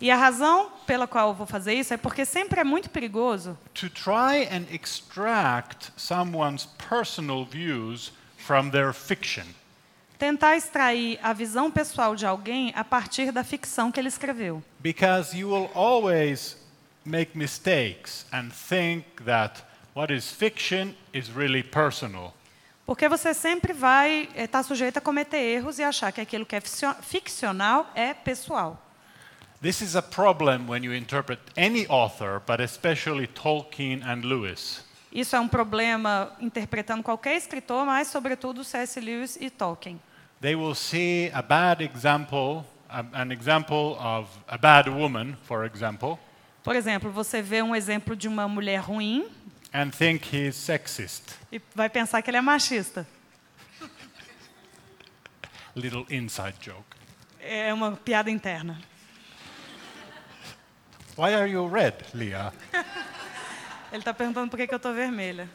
E 0.00 0.10
a 0.10 0.16
razão 0.16 0.70
pela 0.86 1.06
qual 1.06 1.28
eu 1.28 1.34
vou 1.34 1.46
fazer 1.46 1.72
isso 1.74 1.94
é 1.94 1.96
porque 1.96 2.24
sempre 2.24 2.60
é 2.60 2.64
muito 2.64 2.90
perigoso 2.90 3.56
to 3.72 3.88
try 3.88 4.44
and 4.50 4.66
extract 4.72 5.92
someone's 5.96 6.66
personal 6.88 7.44
views 7.44 8.12
from 8.36 8.70
their 8.70 8.92
fiction. 8.92 9.44
tentar 10.18 10.56
extrair 10.56 11.18
a 11.22 11.32
visão 11.32 11.70
pessoal 11.70 12.14
de 12.16 12.26
alguém 12.26 12.72
a 12.74 12.84
partir 12.84 13.30
da 13.32 13.44
ficção 13.44 13.90
que 13.92 14.00
ele 14.00 14.08
escreveu. 14.08 14.62
Because 14.80 15.36
you 15.36 15.48
will 15.50 15.70
always 15.74 16.56
make 17.04 17.36
mistakes 17.36 18.26
and 18.32 18.50
think 18.50 19.04
that 19.24 19.62
what 19.94 20.12
is 20.12 20.30
fiction 20.30 20.94
is 21.12 21.28
really 21.28 21.62
personal. 21.62 22.34
Porque 22.86 23.08
você 23.08 23.32
sempre 23.32 23.72
vai 23.72 24.28
estar 24.36 24.62
sujeito 24.62 24.98
a 24.98 25.00
cometer 25.00 25.38
erros 25.38 25.78
e 25.78 25.82
achar 25.82 26.12
que 26.12 26.20
aquilo 26.20 26.44
que 26.44 26.54
é 26.54 26.60
ficcional 26.60 27.90
é 27.94 28.12
pessoal. 28.12 28.80
This 29.62 29.80
is 29.80 29.96
a 29.96 30.02
problem 30.02 30.68
when 30.68 30.84
you 30.84 30.94
interpret 30.94 31.40
any 31.56 31.86
author, 31.88 32.42
but 32.46 32.60
especially 32.60 33.26
Tolkien 33.26 34.02
and 34.04 34.20
Lewis. 34.22 34.84
Isso 35.10 35.34
é 35.34 35.40
um 35.40 35.48
problema 35.48 36.32
interpretando 36.40 37.02
qualquer 37.02 37.36
escritor, 37.36 37.86
mas 37.86 38.08
sobretudo 38.08 38.62
C.S. 38.62 39.00
Lewis 39.00 39.38
e 39.40 39.48
Tolkien. 39.48 39.98
They 40.42 40.54
will 40.54 40.74
see 40.74 41.30
a 41.32 41.40
bad 41.40 41.82
example, 41.82 42.64
an 42.90 43.32
example 43.32 43.96
of 43.98 44.28
a 44.46 44.58
bad 44.58 44.90
woman, 44.90 45.34
for 45.44 45.64
example, 45.64 46.18
Por 46.64 46.74
exemplo, 46.74 47.10
você 47.10 47.42
vê 47.42 47.62
um 47.62 47.76
exemplo 47.76 48.16
de 48.16 48.26
uma 48.26 48.48
mulher 48.48 48.80
ruim 48.80 49.26
and 49.74 49.90
think 49.90 50.24
he's 50.34 50.54
sexist. 50.54 51.36
e 51.52 51.60
vai 51.74 51.90
pensar 51.90 52.22
que 52.22 52.30
ele 52.30 52.38
é 52.38 52.40
machista. 52.40 53.06
Little 55.74 56.06
inside 56.08 56.54
joke. 56.60 56.96
É 57.40 57.74
uma 57.74 57.92
piada 57.96 58.30
interna. 58.30 58.80
Why 61.16 61.34
are 61.34 61.50
you 61.50 61.66
red, 61.68 61.94
Leah? 62.14 62.52
Ele 63.92 64.00
está 64.00 64.14
perguntando 64.14 64.50
por 64.50 64.56
que, 64.56 64.66
que 64.66 64.74
eu 64.74 64.76
estou 64.76 64.94
vermelha. 64.94 65.48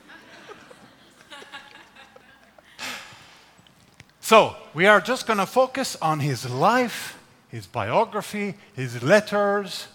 So, 4.21 4.55
we 4.75 4.85
are 4.85 5.01
just 5.01 5.25
going 5.25 5.39
to 5.39 5.47
focus 5.47 5.97
on 6.01 6.19
his 6.19 6.45
life, 6.45 7.15
his 7.49 7.65
biography, 7.65 8.55
his 8.75 9.01
letters, 9.01 9.87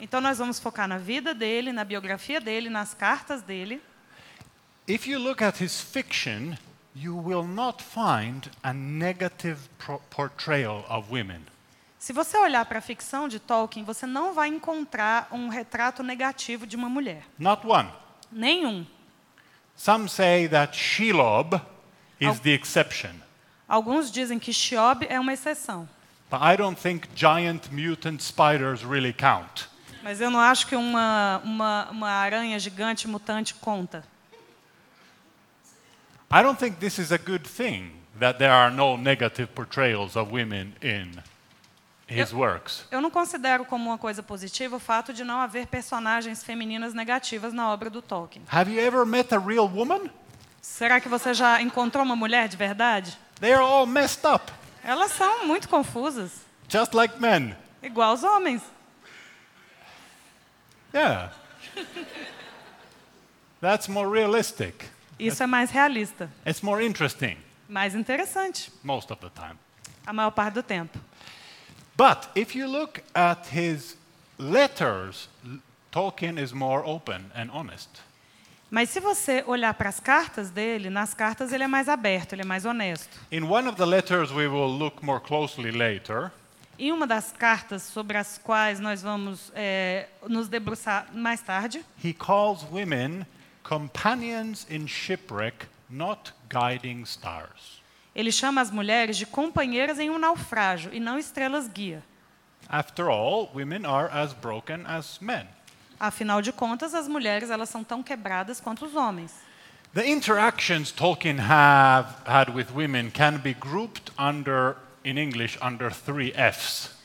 Então 0.00 0.20
nós 0.20 0.38
vamos 0.38 0.58
focar 0.58 0.88
na 0.88 0.98
vida 0.98 1.34
dele, 1.34 1.72
na 1.72 1.84
biografia 1.84 2.40
dele, 2.40 2.70
nas 2.70 2.94
cartas 2.94 3.42
dele. 3.42 3.82
If 4.88 5.06
you 5.06 5.18
look 5.20 5.42
at 5.44 5.62
his 5.62 5.80
fiction, 5.80 6.56
you 6.96 7.16
will 7.16 7.44
not 7.44 7.82
find 7.82 8.50
a 8.62 8.72
negative 8.72 9.68
portrayal 10.10 10.84
of 10.88 11.12
women. 11.12 11.42
Se 11.98 12.14
você 12.14 12.38
olhar 12.38 12.64
para 12.64 12.78
a 12.78 12.82
ficção 12.82 13.28
de 13.28 13.38
Tolkien, 13.38 13.84
você 13.84 14.06
não 14.06 14.32
vai 14.32 14.48
encontrar 14.48 15.28
um 15.30 15.48
retrato 15.48 16.02
negativo 16.02 16.66
de 16.66 16.74
uma 16.74 16.88
mulher. 16.88 17.24
Not 17.38 17.66
one. 17.66 17.90
Nenhum. 18.32 18.86
Some 19.76 20.08
say 20.08 20.48
that 20.48 20.76
Shelob 20.76 21.60
is 22.18 22.28
Al- 22.28 22.34
the 22.36 22.52
exception. 22.54 23.12
Alguns 23.68 24.10
dizem 24.10 24.38
que 24.38 24.52
Xiob 24.52 25.06
é 25.08 25.20
uma 25.20 25.32
exceção. 25.34 25.86
But 26.30 26.40
I 26.42 26.56
don't 26.56 26.80
think 26.80 27.08
giant 27.14 27.70
mutant 27.70 28.22
spiders 28.22 28.82
really 28.82 29.12
count. 29.12 29.68
Mas 30.02 30.20
eu 30.20 30.30
não 30.30 30.40
acho 30.40 30.66
que 30.66 30.74
uma, 30.76 31.40
uma, 31.44 31.88
uma 31.90 32.08
aranha 32.10 32.58
gigante 32.58 33.06
mutante 33.06 33.54
conta. 33.54 34.02
I 36.32 36.42
don't 36.42 36.58
think 36.58 36.76
this 36.78 36.98
is 36.98 37.10
a 37.12 37.18
good 37.18 37.48
thing 37.48 37.92
that 38.18 38.38
there 38.38 38.52
are 38.52 38.70
no 38.74 38.96
negative 38.96 39.48
portrayals 39.52 40.16
of 40.16 40.32
women 40.32 40.72
in 40.80 41.12
his 42.08 42.32
works. 42.32 42.84
Eu 42.90 43.00
não 43.00 43.10
considero 43.10 43.64
como 43.64 43.90
uma 43.90 43.98
coisa 43.98 44.22
positiva 44.22 44.76
o 44.76 44.80
fato 44.80 45.12
de 45.12 45.24
não 45.24 45.40
haver 45.40 45.66
personagens 45.66 46.42
femininas 46.42 46.94
negativas 46.94 47.52
na 47.52 47.70
obra 47.72 47.90
do 47.90 48.00
Tolkien. 48.00 48.42
Have 48.50 48.72
you 48.72 48.80
ever 48.80 49.04
met 49.04 49.34
a 49.34 49.38
real 49.38 49.68
woman? 49.68 50.08
Será 50.62 51.00
que 51.00 51.08
você 51.08 51.34
já 51.34 51.60
encontrou 51.60 52.04
uma 52.04 52.14
mulher 52.16 52.46
de 52.48 52.56
verdade? 52.56 53.16
They 53.40 53.52
are 53.52 53.62
all 53.62 53.86
messed 53.86 54.24
up, 54.26 54.52
Elas 54.84 55.10
são 55.12 55.46
muito 55.46 55.68
confusas, 55.68 56.32
just 56.68 56.94
like 56.94 57.18
men. 57.20 57.56
igual 57.82 58.14
os 58.14 58.22
homens. 58.22 58.62
Yeah. 60.92 61.30
That's 63.60 63.88
more 63.88 64.08
realistic. 64.08 64.86
Isso 65.18 65.42
é 65.42 65.46
mais 65.46 65.70
realista, 65.70 66.30
It's 66.46 66.62
more 66.62 66.84
interesting 66.84 67.36
mais 67.68 67.94
interessante, 67.94 68.70
most 68.82 69.12
of 69.12 69.20
the 69.20 69.30
time. 69.30 69.56
a 70.06 70.12
maior 70.12 70.32
parte 70.32 70.54
do 70.54 70.62
tempo. 70.62 70.98
But 71.96 72.28
if 72.34 72.56
you 72.56 72.66
look 72.66 73.02
at 73.14 73.46
his 73.52 73.96
letters, 74.38 75.28
Tolkien 75.92 76.38
is 76.38 76.52
more 76.52 76.82
open 76.84 77.30
and 77.34 77.50
honest. 77.52 77.88
Mas 78.70 78.90
se 78.90 79.00
você 79.00 79.42
olhar 79.46 79.74
para 79.74 79.88
as 79.88 80.00
cartas 80.00 80.50
dele, 80.50 80.90
nas 80.90 81.12
cartas 81.12 81.52
ele 81.52 81.64
é 81.64 81.68
mais 81.68 81.88
aberto, 81.88 82.32
ele 82.32 82.42
é 82.42 82.44
mais 82.44 82.64
honesto. 82.64 83.18
In 83.30 83.42
one 83.42 83.68
of 83.68 83.76
the 83.76 83.86
letters 83.86 84.30
we 84.30 84.46
will 84.48 84.70
look 84.78 85.04
more 85.04 85.20
closely 85.20 85.70
later, 85.70 86.32
Em 86.82 86.92
uma 86.92 87.06
das 87.06 87.30
cartas 87.30 87.82
sobre 87.82 88.16
as 88.16 88.38
quais 88.38 88.80
nós 88.80 89.02
vamos 89.02 89.52
eh, 89.54 90.08
nos 90.26 90.48
debruçar 90.48 91.08
mais 91.12 91.42
tarde, 91.42 91.84
he 92.02 92.14
calls 92.14 92.64
women 92.72 93.26
companions 93.62 94.66
in 94.70 94.86
shipwreck, 94.86 95.66
not 95.90 96.32
guiding 96.48 97.02
stars. 97.02 97.82
ele 98.14 98.32
chama 98.32 98.62
as 98.62 98.70
mulheres 98.70 99.18
de 99.18 99.26
companheiras 99.26 99.98
em 99.98 100.08
um 100.08 100.18
naufrágio 100.18 100.90
e 100.94 100.98
não 100.98 101.18
estrelas 101.18 101.68
guia. 101.68 102.02
After 102.66 103.08
all, 103.08 103.50
women 103.54 103.84
are 103.84 104.08
as 104.10 104.32
broken 104.32 104.86
as 104.86 105.18
men. 105.18 105.46
Afinal 105.98 106.40
de 106.40 106.50
contas, 106.50 106.94
as 106.94 107.06
mulheres 107.06 107.50
elas 107.50 107.68
são 107.68 107.84
tão 107.84 108.02
quebradas 108.02 108.58
quanto 108.58 108.86
os 108.86 108.94
homens. 108.94 109.34
The 109.92 110.08
interactions 110.08 110.90
Tolkien 110.92 111.40
have 111.40 112.08
had 112.24 112.48
with 112.54 112.68
women 112.74 113.10
can 113.10 113.36
be 113.36 113.52
grouped 113.52 114.12
under, 114.18 114.76
in 115.04 115.18
English, 115.18 115.58
under 115.62 115.92
three 115.92 116.32
Fs. 116.32 116.98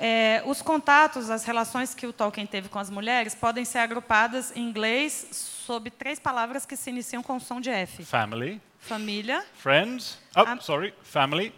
É, 0.00 0.42
os 0.46 0.62
contatos, 0.62 1.28
as 1.28 1.44
relações 1.44 1.92
que 1.92 2.06
o 2.06 2.12
Tolkien 2.12 2.46
teve 2.46 2.68
com 2.68 2.78
as 2.78 2.88
mulheres 2.88 3.34
podem 3.34 3.64
ser 3.64 3.78
agrupadas 3.78 4.54
em 4.56 4.62
inglês 4.62 5.26
sob 5.32 5.90
três 5.90 6.20
palavras 6.20 6.64
que 6.64 6.76
se 6.76 6.88
iniciam 6.90 7.20
com 7.22 7.36
o 7.36 7.40
som 7.40 7.60
de 7.60 7.68
F: 7.68 8.04
Family, 8.04 8.60
família, 8.78 9.44
friends, 9.54 10.18
oh, 10.36 10.42
Um, 10.42 10.60
sorry, 10.60 10.94
family, 11.02 11.52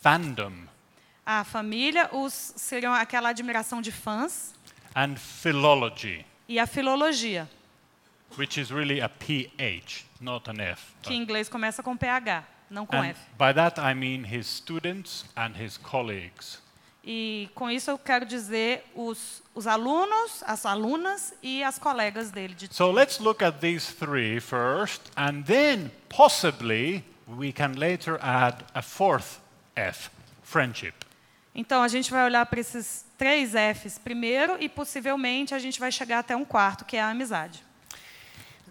fandom, 0.00 0.52
a 1.26 1.44
família, 1.44 2.08
os 2.10 2.32
seriam 2.56 2.94
aquela 2.94 3.28
admiração 3.28 3.82
de 3.82 3.92
fãs. 3.92 4.54
And 4.96 5.16
philology, 5.16 6.24
e 6.48 6.58
a 6.58 6.66
filologia, 6.66 7.46
which 8.38 8.58
is 8.58 8.70
really 8.70 9.02
a 9.02 9.10
PH, 9.10 10.06
not 10.22 10.48
an 10.50 10.62
F. 10.62 10.82
que 11.02 11.12
em 11.12 11.20
inglês 11.20 11.50
começa 11.50 11.82
com 11.82 11.94
PH, 11.94 12.44
não 12.70 12.86
com 12.86 12.96
And 12.96 13.06
F. 13.06 13.20
by 13.38 13.52
that 13.54 13.80
I 13.80 13.94
mean 13.94 14.24
his 14.24 14.46
students 14.46 15.24
and 15.36 15.52
his 15.58 15.76
colleagues. 15.76 16.60
E 17.04 17.48
com 17.54 17.70
isso 17.70 17.90
eu 17.90 17.96
quero 17.96 18.26
dizer 18.26 18.84
os, 18.94 19.42
os 19.54 19.66
alunos, 19.66 20.42
as 20.46 20.66
alunas 20.66 21.32
e 21.42 21.62
as 21.62 21.78
colegas 21.78 22.30
dele 22.30 22.54
de 22.54 22.74
So 22.74 22.90
let's 22.90 23.18
look 23.18 23.42
at 23.42 23.60
these 23.60 23.90
three 23.94 24.40
first, 24.40 25.00
and 25.16 25.42
then 25.44 25.90
possibly 26.08 27.02
we 27.26 27.52
can 27.52 27.72
later 27.76 28.18
add 28.20 28.64
a 28.74 28.82
fourth 28.82 29.38
F, 29.74 30.10
friendship. 30.42 30.92
Então, 31.54 31.82
a 31.82 31.88
gente 31.88 32.10
vai 32.10 32.24
olhar 32.24 32.44
para 32.46 32.60
esses 32.60 33.04
três 33.16 33.52
Fs 33.52 33.98
primeiro 33.98 34.56
e 34.60 34.68
possivelmente 34.68 35.54
a 35.54 35.58
gente 35.58 35.80
vai 35.80 35.90
chegar 35.90 36.20
até 36.20 36.36
um 36.36 36.44
quarto, 36.44 36.84
que 36.84 36.96
é 36.96 37.00
a 37.00 37.08
amizade. 37.10 37.64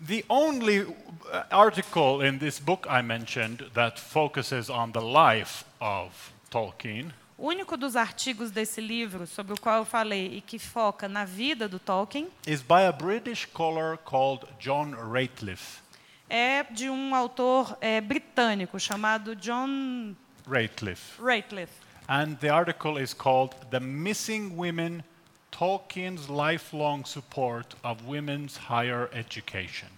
The 0.06 0.24
only 0.30 0.82
uh, 0.82 1.44
article 1.52 2.22
in 2.22 2.38
this 2.40 2.60
book 2.60 2.86
I 2.90 3.02
mentioned 3.02 3.66
that 3.74 4.00
focuses 4.00 4.70
on 4.70 4.92
the 4.92 5.02
life 5.02 5.66
of 5.80 6.32
Tolkien 6.50 7.12
O 7.40 7.50
único 7.50 7.78
dos 7.78 7.96
artigos 7.96 8.50
desse 8.50 8.82
livro 8.82 9.28
sobre 9.28 9.54
o 9.54 9.60
qual 9.60 9.78
eu 9.78 9.86
falei 9.86 10.38
e 10.38 10.42
que 10.42 10.58
foca 10.58 11.08
na 11.08 11.24
vida 11.24 11.68
do 11.68 11.78
Tolkien 11.80 12.30
is 12.48 12.62
by 12.64 12.86
a 12.88 12.92
British 12.92 13.48
scholar 13.48 13.98
called 13.98 14.48
John 14.60 14.94
Rateliff. 14.94 15.82
é 16.30 16.64
de 16.64 16.90
um 16.90 17.14
autor 17.14 17.78
é, 17.80 18.02
britânico 18.02 18.80
chamado 18.80 19.36
John 19.36 20.16
Rateliff. 20.48 21.22
Rateliff. 21.22 21.72
And 22.08 22.38
the 22.40 22.50
article 22.50 22.98
is 22.98 23.14
called 23.14 23.56
The 23.70 23.80
Missing 23.80 24.56
Women 24.56 25.04
Tolkien's 25.52 26.28
Lifelong 26.28 27.04
Support 27.06 27.76
of 27.84 28.04
Women's 28.06 28.58
Higher 28.70 29.10
Education. 29.14 29.90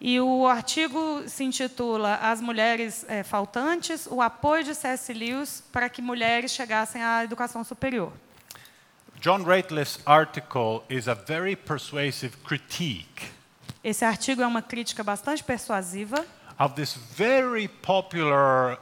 E 0.00 0.20
o 0.20 0.46
artigo 0.46 1.22
se 1.26 1.42
intitula 1.42 2.16
As 2.16 2.40
Mulheres 2.40 3.04
é, 3.08 3.22
Faltantes, 3.22 4.06
o 4.06 4.20
apoio 4.20 4.62
de 4.62 4.74
C.S. 4.74 5.12
Lewis 5.12 5.62
para 5.72 5.88
que 5.88 6.02
mulheres 6.02 6.52
chegassem 6.52 7.02
à 7.02 7.24
educação 7.24 7.64
superior. 7.64 8.12
John 9.20 9.42
Rateliff's 9.42 9.98
article 10.04 10.82
is 10.90 11.08
a 11.08 11.14
very 11.14 11.56
persuasive 11.56 12.36
critique 12.44 13.36
Esse 13.82 14.04
artigo 14.04 14.42
é 14.42 14.46
uma 14.46 14.60
crítica 14.60 15.04
bastante 15.04 15.44
persuasiva 15.44 16.26
of 16.58 16.74
this 16.74 16.94
very 16.94 17.68
popular 17.68 18.78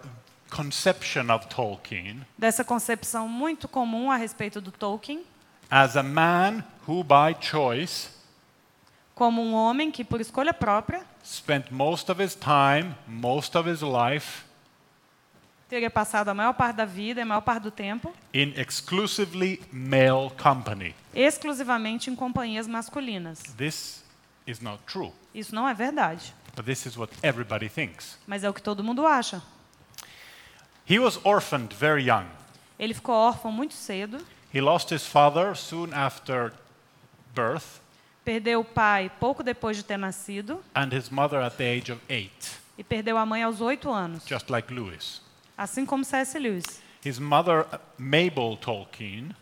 conception 0.50 1.30
of 1.30 1.46
Tolkien 1.46 2.24
dessa 2.38 2.64
concepção 2.64 3.28
muito 3.28 3.68
comum 3.68 4.10
a 4.10 4.16
respeito 4.16 4.60
do 4.60 4.72
Tolkien, 4.72 5.22
as 5.76 5.96
a 5.96 6.04
man 6.04 6.62
who, 6.86 7.02
by 7.02 7.34
choice, 7.40 8.08
como 9.12 9.42
um 9.42 9.54
homem 9.54 9.90
que, 9.90 10.04
por 10.04 10.20
escolha 10.20 10.54
própria, 10.54 11.04
spent 11.24 11.72
most 11.72 12.08
of 12.12 12.22
his 12.22 12.36
time, 12.36 12.94
most 13.08 13.56
of 13.56 13.68
his 13.68 13.80
life 13.82 14.44
teria 15.68 15.90
passado 15.90 16.28
a 16.28 16.34
maior 16.34 16.52
parte 16.52 16.76
da 16.76 16.84
vida 16.84 17.20
e 17.20 17.22
a 17.22 17.26
maior 17.26 17.40
parte 17.40 17.62
do 17.64 17.70
tempo 17.72 18.14
in 18.32 18.52
exclusively 18.56 19.60
male 19.72 20.30
company. 20.40 20.94
exclusivamente 21.12 22.08
em 22.08 22.14
companhias 22.14 22.68
masculinas. 22.68 23.40
This 23.56 24.04
is 24.46 24.60
not 24.60 24.80
true, 24.86 25.12
Isso 25.34 25.52
não 25.52 25.68
é 25.68 25.74
verdade, 25.74 26.32
but 26.54 26.64
this 26.64 26.86
is 26.86 26.96
what 26.96 27.12
everybody 27.20 27.68
thinks. 27.68 28.16
mas 28.28 28.44
é 28.44 28.48
o 28.48 28.54
que 28.54 28.62
todo 28.62 28.84
mundo 28.84 29.04
acha. 29.04 29.42
He 30.88 31.00
was 31.00 31.18
orphaned 31.24 31.74
very 31.74 32.08
young. 32.08 32.26
Ele 32.78 32.94
ficou 32.94 33.14
órfão 33.16 33.50
muito 33.50 33.74
cedo, 33.74 34.24
He 34.54 34.60
lost 34.60 34.90
his 34.90 35.04
father 35.06 35.54
soon 35.56 35.92
after 35.92 36.52
birth 37.34 37.80
perdeu 38.24 38.60
o 38.60 38.64
pai 38.64 39.10
pouco 39.20 39.42
depois 39.42 39.76
de 39.76 39.82
ter 39.82 39.98
nascido 39.98 40.60
and 40.74 40.92
his 40.94 41.10
mother 41.10 41.40
at 41.42 41.56
the 41.56 41.64
age 41.64 41.90
of 41.92 42.00
eight, 42.08 42.52
e 42.78 42.82
perdeu 42.84 43.18
a 43.18 43.26
mãe 43.26 43.42
aos 43.42 43.60
oito 43.60 43.90
anos, 43.90 44.24
just 44.24 44.48
like 44.50 44.72
Lewis. 44.72 45.20
assim 45.58 45.84
como 45.84 46.04
C.S. 46.04 46.38
Lewis. 46.38 46.80
His 47.04 47.18
mother, 47.18 47.66
Mabel 47.98 48.56
Tolkien, 48.56 49.34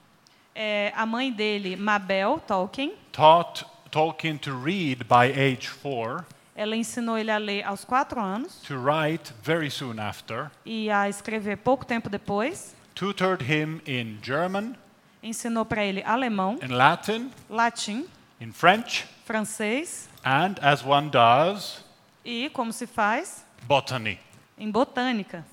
É, 0.54 0.92
a 0.96 1.06
mãe 1.06 1.30
dele, 1.32 1.76
Mabel 1.76 2.38
Tolkien, 2.40 2.92
taught 3.12 3.64
Tolkien 3.90 4.38
to 4.40 4.52
read 4.52 5.04
by 5.08 5.26
age 5.26 5.68
four, 5.68 6.24
ela 6.56 6.74
ensinou 6.76 7.16
ele 7.16 7.30
a 7.30 7.38
ler 7.38 7.62
aos 7.64 7.84
quatro 7.84 8.20
anos 8.20 8.60
to 8.66 8.76
write 8.76 9.32
very 9.42 9.70
soon 9.70 9.98
after, 10.00 10.50
e 10.66 10.90
a 10.90 11.08
escrever 11.08 11.56
pouco 11.58 11.84
tempo 11.86 12.08
depois. 12.10 12.74
tutored 12.94 13.42
him 13.42 13.80
in 13.86 14.18
German, 14.22 14.76
Ensinou 15.22 15.64
para 15.64 15.84
ele 15.84 16.02
alemão, 16.02 16.58
in 16.62 16.68
Latin, 16.68 17.30
latim, 17.48 18.06
in 18.40 18.52
French, 18.52 19.04
francês 19.24 20.08
and, 20.24 20.56
as 20.60 20.84
one 20.84 21.08
does, 21.10 21.84
e, 22.24 22.50
como 22.50 22.72
se 22.72 22.86
faz, 22.86 23.44
botany. 23.62 24.18
em 24.58 24.70
botânica. 24.70 25.44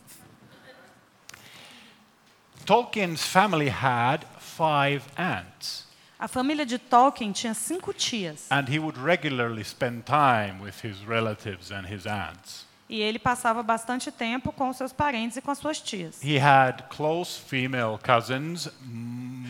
Tolkien's 2.65 3.25
family 3.25 3.67
had 3.69 4.25
five 4.39 5.01
aunts, 5.17 5.87
A 6.19 6.27
família 6.27 6.65
de 6.65 6.77
Tolkien 6.77 7.31
tinha 7.31 7.53
cinco 7.53 7.93
tias 7.93 8.47
and 8.51 8.67
he 8.69 8.77
would 8.77 8.97
regularly 8.97 9.63
spend 9.63 10.03
time 10.05 10.59
with 10.61 10.83
his 10.83 10.99
relatives 11.07 11.71
and 11.71 11.87
his 11.87 12.05
aunts. 12.05 12.65
E 12.89 13.01
ele 13.01 13.19
passava 13.19 13.61
bastante 13.61 14.11
tempo 14.11 14.51
com 14.51 14.73
seus 14.73 14.91
parentes 14.91 15.37
e 15.37 15.41
com 15.41 15.51
as 15.51 15.57
suas 15.59 15.79
tias. 15.79 16.23
He 16.23 16.37
had 16.39 16.83
close 16.89 17.39
female 17.39 17.99
cousins, 18.03 18.67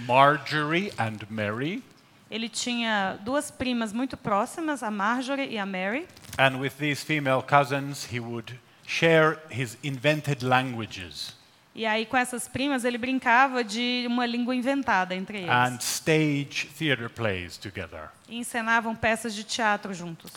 Marjorie 0.05 0.91
and 0.99 1.19
Mary, 1.29 1.83
Ele 2.29 2.47
tinha 2.47 3.17
duas 3.21 3.49
primas 3.49 3.91
muito 3.91 4.15
próximas, 4.15 4.83
a 4.83 4.91
Marjorie 4.91 5.49
e 5.49 5.57
a 5.57 5.65
Mary, 5.65 6.05
and 6.37 6.57
with 6.59 6.71
these 6.77 7.03
female 7.03 7.41
cousins, 7.41 8.07
he 8.11 8.19
would 8.19 8.59
share 8.85 9.39
his 9.49 9.77
invented 9.83 10.45
languages 10.45 11.39
e 11.79 11.85
aí 11.85 12.05
com 12.05 12.17
essas 12.17 12.45
primas 12.45 12.83
ele 12.83 12.97
brincava 12.97 13.63
de 13.63 14.03
uma 14.07 14.25
língua 14.25 14.53
inventada 14.53 15.15
entre 15.15 15.37
eles. 15.37 15.49
and 15.49 15.77
stage 15.79 16.67
theater 16.77 17.09
plays 17.09 17.55
together. 17.55 18.09
E 18.27 18.37
encenavam 18.37 18.93
peças 18.93 19.33
de 19.33 19.45
teatro 19.45 19.93
juntos. 19.93 20.29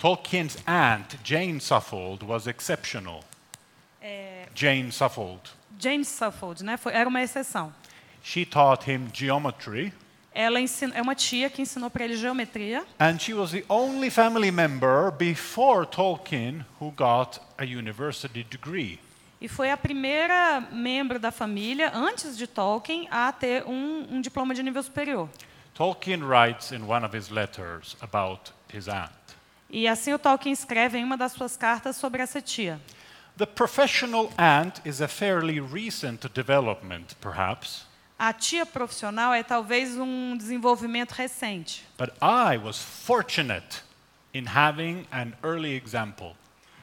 Tolkien's 0.00 0.56
aunt, 0.66 1.16
Jane 1.22 1.60
Suffold, 1.60 2.22
was 2.24 2.46
exceptional. 2.46 3.22
Jane 4.54 4.90
Suffold. 4.90 5.40
Jane 5.78 6.04
Suffold, 6.04 6.62
né, 6.64 6.76
foi, 6.76 6.92
era 6.92 7.08
uma 7.08 7.22
exceção. 7.22 7.72
She 8.22 8.44
taught 8.44 8.90
him 8.90 9.08
geometry, 9.12 9.92
Ela 10.34 10.60
ensin- 10.60 10.92
é 10.94 11.02
uma 11.02 11.14
tia 11.14 11.50
que 11.50 11.60
ensinou 11.62 11.90
para 11.90 12.04
ele 12.04 12.16
geometria 12.16 12.84
and 13.00 13.18
she 13.18 13.34
was 13.34 13.50
the 13.50 13.64
only 13.68 14.10
family 14.10 14.50
member 14.50 15.10
before 15.10 15.84
Tolkien 15.84 16.64
who 16.80 16.92
got 16.92 17.40
a 17.58 17.64
university 17.64 18.44
degree. 18.44 18.98
e 19.40 19.48
foi 19.48 19.70
a 19.70 19.76
primeira 19.76 20.60
membro 20.72 21.18
da 21.18 21.30
família, 21.32 21.90
antes 21.94 22.36
de 22.36 22.46
Tolkien, 22.46 23.08
a 23.10 23.32
ter 23.32 23.64
um, 23.66 24.06
um 24.16 24.20
diploma 24.20 24.54
de 24.54 24.62
nível 24.62 24.82
superior. 24.82 25.28
Tolkien 25.74 26.22
writes 26.22 26.72
in 26.72 26.82
one 26.86 27.04
of 27.04 27.16
his 27.16 27.28
letters 27.30 27.96
about 28.02 28.52
his 28.72 28.86
aunt. 28.88 29.10
E 29.70 29.86
assim 29.86 30.12
o 30.12 30.18
Tolkien 30.18 30.52
escreve 30.52 30.98
em 30.98 31.04
uma 31.04 31.16
das 31.16 31.32
suas 31.32 31.56
cartas 31.56 31.96
sobre 31.96 32.22
essa 32.22 32.40
tia. 32.40 32.80
The 33.36 33.46
professional 33.46 34.30
aunt 34.36 34.80
is 34.84 35.00
a 35.00 35.08
fairly 35.08 35.60
recent 35.60 36.26
development, 36.34 37.14
perhaps, 37.20 37.86
A 38.18 38.34
tia 38.34 38.66
profissional 38.66 39.32
é 39.32 39.42
talvez 39.42 39.96
um 39.96 40.36
desenvolvimento 40.36 41.12
recente, 41.12 41.84
but 41.96 42.10
I 42.20 42.58
was 42.58 42.76
fortunate 42.78 43.82
in 44.34 44.44
having 44.46 45.06
an 45.10 45.32
early 45.42 45.74
example. 45.74 46.36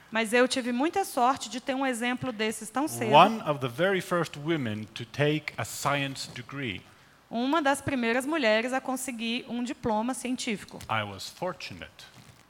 mas 0.09 0.33
eu 0.33 0.47
tive 0.47 0.71
muita 0.71 1.05
sorte 1.05 1.47
de 1.47 1.61
ter 1.61 1.75
um 1.75 1.85
exemplo 1.85 2.31
desses 2.31 2.71
tão 2.71 2.87
cedo. 2.87 3.11
One 3.11 3.39
of 3.41 3.59
the 3.59 3.67
very 3.67 4.01
first 4.01 4.35
women 4.37 4.85
to 4.95 5.05
take 5.05 5.53
a 5.57 5.63
science 5.63 6.27
degree. 6.33 6.81
Uma 7.29 7.61
das 7.61 7.81
primeiras 7.81 8.25
mulheres 8.25 8.73
a 8.73 8.81
conseguir 8.81 9.45
um 9.47 9.61
diploma 9.61 10.15
científico. 10.15 10.79
I 10.89 11.03
was 11.03 11.29
fortunate. 11.29 11.91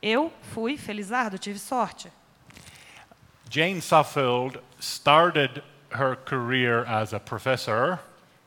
Eu 0.01 0.31
fui 0.53 0.77
felizardo, 0.77 1.37
tive 1.37 1.59
sorte. 1.59 2.11
Jane 3.49 3.81
Suffield 3.81 4.59
started 4.79 5.63
her 5.91 6.15
career 6.15 6.85
as 6.87 7.13
a 7.13 7.19
professor, 7.19 7.99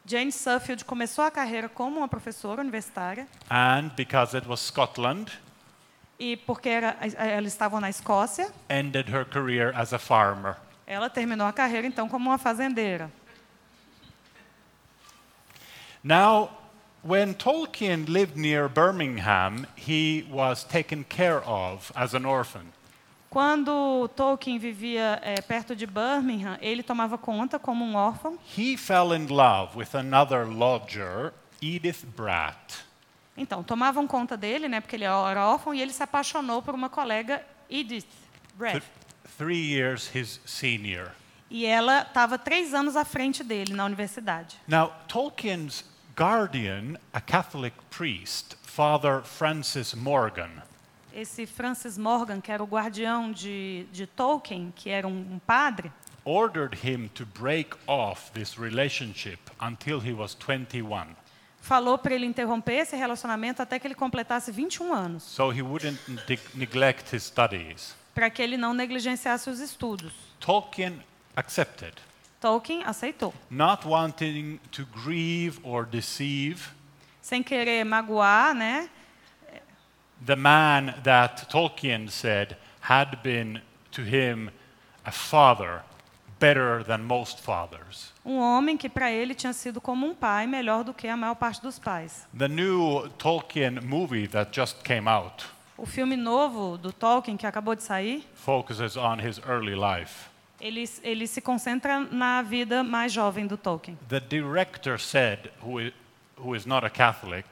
Jane 0.04 0.32
Suffield 0.32 0.84
começou 0.84 1.24
a 1.24 1.30
carreira 1.30 1.68
como 1.68 1.98
uma 1.98 2.08
professora 2.08 2.60
universitária 2.60 3.28
and 3.48 3.90
because 3.96 4.36
it 4.36 4.48
was 4.48 4.60
Scotland, 4.60 5.30
e 6.18 6.36
porque 6.36 6.68
era, 6.68 6.96
elas 7.16 7.52
estavam 7.52 7.80
na 7.80 7.88
Escócia, 7.88 8.52
ended 8.68 9.08
her 9.08 9.24
career 9.24 9.72
as 9.74 9.92
a 9.92 9.98
farmer. 9.98 10.56
ela 10.86 11.08
terminou 11.08 11.46
a 11.46 11.52
carreira 11.52 11.86
então 11.86 12.08
como 12.08 12.28
uma 12.28 12.38
fazendeira. 12.38 13.10
Now, 16.02 16.50
when 17.02 17.34
Tolkien 17.34 18.08
lived 18.08 18.36
near 18.36 18.68
Birmingham, 18.68 19.66
he 19.76 20.26
was 20.30 20.64
taken 20.64 21.04
care 21.04 21.42
of 21.44 21.90
as 21.94 22.14
an 22.14 22.24
orphan. 22.26 22.66
Quando 23.30 24.08
Tolkien 24.16 24.58
vivia 24.58 25.20
eh, 25.22 25.40
perto 25.40 25.76
de 25.76 25.86
Birmingham, 25.86 26.58
ele 26.60 26.82
tomava 26.82 27.16
conta 27.16 27.58
como 27.60 27.84
um 27.84 27.94
órfão. 27.94 28.36
He 28.56 28.76
fell 28.76 29.12
in 29.14 29.28
love 29.28 29.76
with 29.78 29.94
another 29.94 30.44
lodger, 30.46 31.32
Edith 31.62 32.04
Bratt. 32.16 32.78
Então, 33.36 33.62
tomavam 33.62 34.06
conta 34.08 34.36
dele, 34.36 34.68
né, 34.68 34.80
porque 34.80 34.96
ele 34.96 35.04
era 35.04 35.46
órfão, 35.48 35.72
e 35.72 35.80
ele 35.80 35.92
se 35.92 36.02
apaixonou 36.02 36.60
por 36.60 36.74
uma 36.74 36.88
colega, 36.90 37.40
Edith 37.70 38.04
Brett. 38.56 38.80
th- 38.80 38.92
three 39.38 39.72
years 39.72 40.10
his 40.14 40.40
senior. 40.44 41.12
E 41.48 41.64
ela 41.64 42.02
estava 42.02 42.36
três 42.36 42.74
anos 42.74 42.96
à 42.96 43.04
frente 43.04 43.42
dele 43.42 43.72
na 43.72 43.84
universidade. 43.84 44.56
Now, 44.68 44.92
Tolkien's 45.08 45.84
guardian, 46.16 46.96
a 47.12 47.20
Catholic 47.20 47.74
priest, 47.90 48.56
Father 48.62 49.22
Francis 49.22 49.94
Morgan, 49.94 50.50
Esse 51.12 51.44
Francis 51.46 51.98
Morgan, 51.98 52.40
que 52.40 52.52
era 52.52 52.62
o 52.62 52.66
guardião 52.66 53.32
de, 53.32 53.84
de 53.92 54.06
Tolkien, 54.06 54.72
que 54.76 54.90
era 54.90 55.08
um, 55.08 55.34
um 55.34 55.38
padre, 55.40 55.90
ordered 56.24 56.76
him 56.86 57.08
to 57.08 57.26
break 57.26 57.74
off 57.88 58.30
this 58.32 58.56
relationship 58.56 59.38
until 59.60 59.98
he 60.00 60.12
was 60.12 60.34
21, 60.36 61.08
falou 61.60 61.98
para 61.98 62.14
ele 62.14 62.26
interromper 62.26 62.74
esse 62.82 62.94
relacionamento 62.96 63.60
até 63.60 63.78
que 63.78 63.86
ele 63.88 63.94
completasse 63.96 64.52
21 64.52 64.94
anos, 64.94 65.22
so 65.24 65.50
he 65.52 65.62
wouldn't 65.62 65.98
neg- 66.08 66.40
neglect 66.54 67.14
his 67.14 67.24
studies. 67.24 67.94
para 68.14 68.30
que 68.30 68.40
ele 68.40 68.56
não 68.56 68.72
negligenciasse 68.72 69.50
os 69.50 69.58
estudos. 69.60 70.12
Tolkien 70.38 71.02
accepted, 71.34 71.94
Tolkien 72.40 72.82
aceitou, 72.84 73.32
not 73.50 73.86
wanting 73.86 74.58
to 74.70 74.86
grieve 74.86 75.60
or 75.62 75.84
deceive 75.84 76.70
sem 77.20 77.42
querer 77.42 77.84
magoar, 77.84 78.54
né? 78.54 78.88
the 80.24 80.36
man 80.36 80.94
that 81.02 81.48
Tolkien 81.50 82.10
said 82.10 82.56
had 82.80 83.22
been 83.22 83.60
to 83.92 84.02
him 84.02 84.50
a 85.06 85.12
father 85.12 85.82
better 86.38 86.82
than 86.82 87.04
most 87.04 87.40
fathers. 87.40 88.12
Um 88.24 88.38
homem 88.38 88.76
que 88.76 88.88
para 88.88 89.10
ele 89.10 89.34
tinha 89.34 89.52
sido 89.52 89.80
como 89.80 90.06
um 90.06 90.14
pai, 90.14 90.46
melhor 90.46 90.84
do 90.84 90.94
que 90.94 91.08
a 91.08 91.16
maior 91.16 91.34
parte 91.34 91.60
dos 91.62 91.78
pais. 91.78 92.26
The 92.36 92.48
new 92.48 93.08
Tolkien 93.18 93.82
movie 93.82 94.26
that 94.28 94.50
just 94.52 94.82
came 94.82 95.08
out 95.08 95.44
O 95.76 95.86
filme 95.86 96.14
novo 96.14 96.76
do 96.76 96.92
Tolkien, 96.92 97.38
que 97.38 97.46
acabou 97.46 97.74
de 97.74 97.82
sair, 97.82 98.22
focuses 98.34 98.96
on 98.98 99.18
his 99.18 99.40
early 99.46 99.74
life. 99.74 100.29
Ele, 100.60 100.88
ele 101.02 101.26
se 101.26 101.40
concentra 101.40 102.00
na 102.00 102.42
vida 102.42 102.82
mais 102.84 103.12
jovem 103.12 103.46
do 103.46 103.56
Tolkien. 103.56 103.96
The 104.08 104.20
director 104.20 104.98
said, 104.98 105.50
who 105.62 105.80
is, 105.80 105.92
who 106.36 106.54
is 106.54 106.66
not 106.66 106.84
a 106.86 106.90
Catholic, 106.90 107.46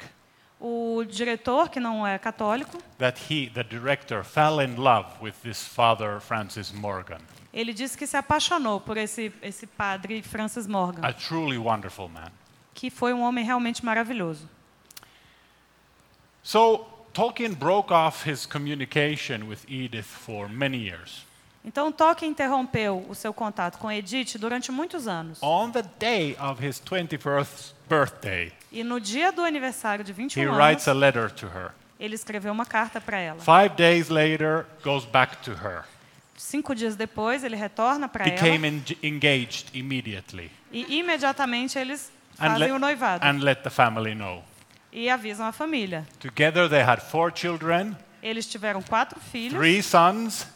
O 0.61 1.05
diretor, 1.05 1.68
que 1.71 1.79
não 1.79 2.05
é 2.05 2.18
católico, 2.18 2.77
that 2.99 3.16
he, 3.31 3.49
the 3.49 3.62
director, 3.62 4.25
fell 4.25 4.61
in 4.61 4.75
love 4.75 5.07
with 5.23 5.35
this 5.44 5.64
father, 5.64 6.21
Francis 6.21 6.73
Morgan, 6.73 7.21
ele 7.55 7.73
disse 7.73 7.97
que 7.97 8.09
se 8.09 8.16
apaixonou 8.16 8.81
por 8.81 8.97
esse, 8.97 9.33
esse 9.40 9.68
padre 9.68 10.21
Francis 10.21 10.66
Morgan, 10.66 11.01
a 11.05 11.12
truly 11.12 11.57
wonderful 11.57 12.09
man. 12.09 12.33
que 12.75 12.90
foi 12.90 13.12
um 13.14 13.21
homem 13.23 13.44
realmente 13.44 13.85
maravilhoso. 13.85 14.49
So 16.42 16.87
Tolkien 17.12 17.55
broke 17.55 17.92
off 17.92 18.29
his 18.29 18.44
communication 18.44 19.49
with 19.49 19.61
Edith 19.68 20.07
for 20.07 20.49
many 20.49 20.79
years. 20.79 21.25
Então 21.64 21.92
Tolkien 21.92 22.31
interrompeu 22.31 23.05
o 23.09 23.14
seu 23.14 23.33
contato 23.35 23.79
com 23.79 23.90
Edith 23.90 24.38
durante 24.38 24.71
muitos 24.73 25.07
anos. 25.07 25.38
On 25.42 25.71
the 25.71 25.83
day 25.99 26.37
of 26.40 26.64
his 26.64 26.81
21st 26.81 27.75
birthday, 27.88 28.53
E 28.73 28.83
no 28.85 29.01
dia 29.01 29.33
do 29.33 29.42
aniversário 29.42 30.05
de 30.05 30.12
he 30.12 30.14
21 30.14 30.53
writes 30.55 30.87
anos, 30.87 30.88
a 30.88 30.92
letter 31.07 31.31
to 31.31 31.47
her. 31.47 31.73
ele 31.99 32.14
escreveu 32.14 32.53
uma 32.53 32.64
carta 32.64 33.01
para 33.01 33.18
ela. 33.18 33.40
Five 33.40 33.75
days 33.77 34.09
later, 34.09 34.64
goes 34.85 35.05
back 35.05 35.37
to 35.38 35.53
her. 35.53 35.85
Cinco 36.37 36.75
dias 36.75 36.94
depois, 36.94 37.42
ele 37.42 37.57
retorna 37.57 38.09
para 38.09 38.25
Became 38.25 38.68
ela 38.68 38.77
en- 38.77 38.97
engaged 39.03 39.66
immediately 39.75 40.51
e 40.73 40.99
imediatamente 41.01 41.77
eles 41.79 42.12
and, 42.38 42.47
fazem 42.53 42.59
let- 42.68 42.73
o 42.73 42.79
noivado 42.79 43.27
and 43.27 43.38
let 43.42 43.62
the 43.62 43.71
family 43.71 44.14
know. 44.14 44.44
e 44.92 45.11
avisam 45.11 45.47
a 45.47 45.53
família. 45.53 46.07
Together, 46.21 46.68
they 46.68 46.83
had 46.83 47.01
four 47.01 47.33
children 47.35 47.97
Eles 48.23 48.47
tiveram 48.47 48.81
quatro 48.83 49.18
filhos, 49.21 49.59
three 49.59 49.83
sons 49.83 50.47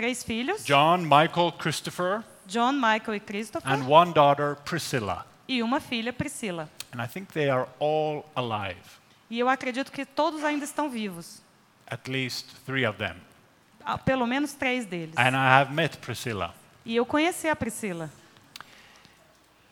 três 0.00 0.24
filhos, 0.24 0.64
John, 0.64 0.98
Michael, 1.02 1.52
Christopher, 1.58 2.24
John, 2.46 2.72
Michael 2.72 3.16
e 3.16 3.20
Christopher, 3.20 3.70
and 3.70 3.86
one 3.86 4.14
daughter, 4.14 4.56
Priscilla. 4.64 5.26
e 5.46 5.62
uma 5.62 5.78
filha, 5.78 6.10
Priscila. 6.10 6.70
And 6.90 7.02
I 7.04 7.06
think 7.06 7.32
they 7.34 7.50
are 7.50 7.68
all 7.78 8.24
alive, 8.34 8.80
E 9.28 9.38
eu 9.38 9.46
acredito 9.48 9.92
que 9.92 10.06
todos 10.06 10.42
ainda 10.42 10.64
estão 10.64 10.88
vivos, 10.88 11.42
at 11.86 12.08
least 12.08 12.46
three 12.64 12.86
of 12.86 12.96
them. 12.98 13.14
Ah, 13.84 13.98
pelo 13.98 14.26
menos 14.26 14.54
três 14.54 14.86
deles. 14.86 15.14
And 15.18 15.36
I 15.36 15.60
have 15.60 15.70
met 15.70 15.98
Priscilla. 15.98 16.54
E 16.86 16.96
eu 16.96 17.04
conheci 17.04 17.46
a 17.48 17.54
Priscila. 17.54 18.10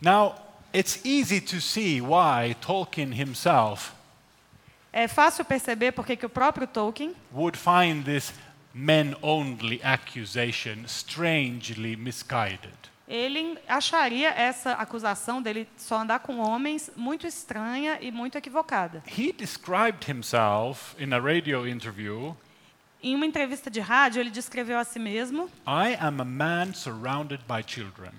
Now, 0.00 0.34
it's 0.74 1.00
easy 1.04 1.40
to 1.40 1.58
see 1.60 2.02
why 2.02 2.54
Tolkien 2.60 3.14
himself 3.14 3.92
É 4.92 5.06
fácil 5.08 5.44
perceber 5.44 5.92
porque 5.92 6.16
que 6.16 6.26
o 6.26 6.28
próprio 6.30 6.66
Tolkien 6.66 7.14
would 7.32 7.56
find 7.58 8.04
this 8.04 8.32
men 8.74 9.16
only 9.22 9.80
accusation 9.82 10.84
strangely 10.86 11.96
misguided. 11.96 12.72
ele 13.08 13.58
acharia 13.66 14.28
essa 14.30 14.72
acusação 14.72 15.40
dele 15.40 15.66
só 15.78 15.98
andar 16.00 16.18
com 16.20 16.38
homens 16.38 16.90
muito 16.94 17.26
estranha 17.26 17.98
e 18.00 18.10
muito 18.12 18.36
equivocada. 18.36 19.02
He 19.06 19.32
described 19.32 20.10
himself 20.10 20.94
in 21.02 21.12
a 21.14 21.18
radio 21.18 21.66
interview 21.66 22.36
Em 23.02 23.14
uma 23.14 23.24
entrevista 23.24 23.70
de 23.70 23.78
rádio, 23.78 24.20
ele 24.20 24.30
descreveu 24.30 24.76
a 24.78 24.84
si 24.84 24.98
mesmo 24.98 25.48
I 25.66 25.96
am 26.00 26.20
a 26.20 26.24
man 26.24 26.74
surrounded 26.74 27.40
by 27.46 27.62
children, 27.64 28.10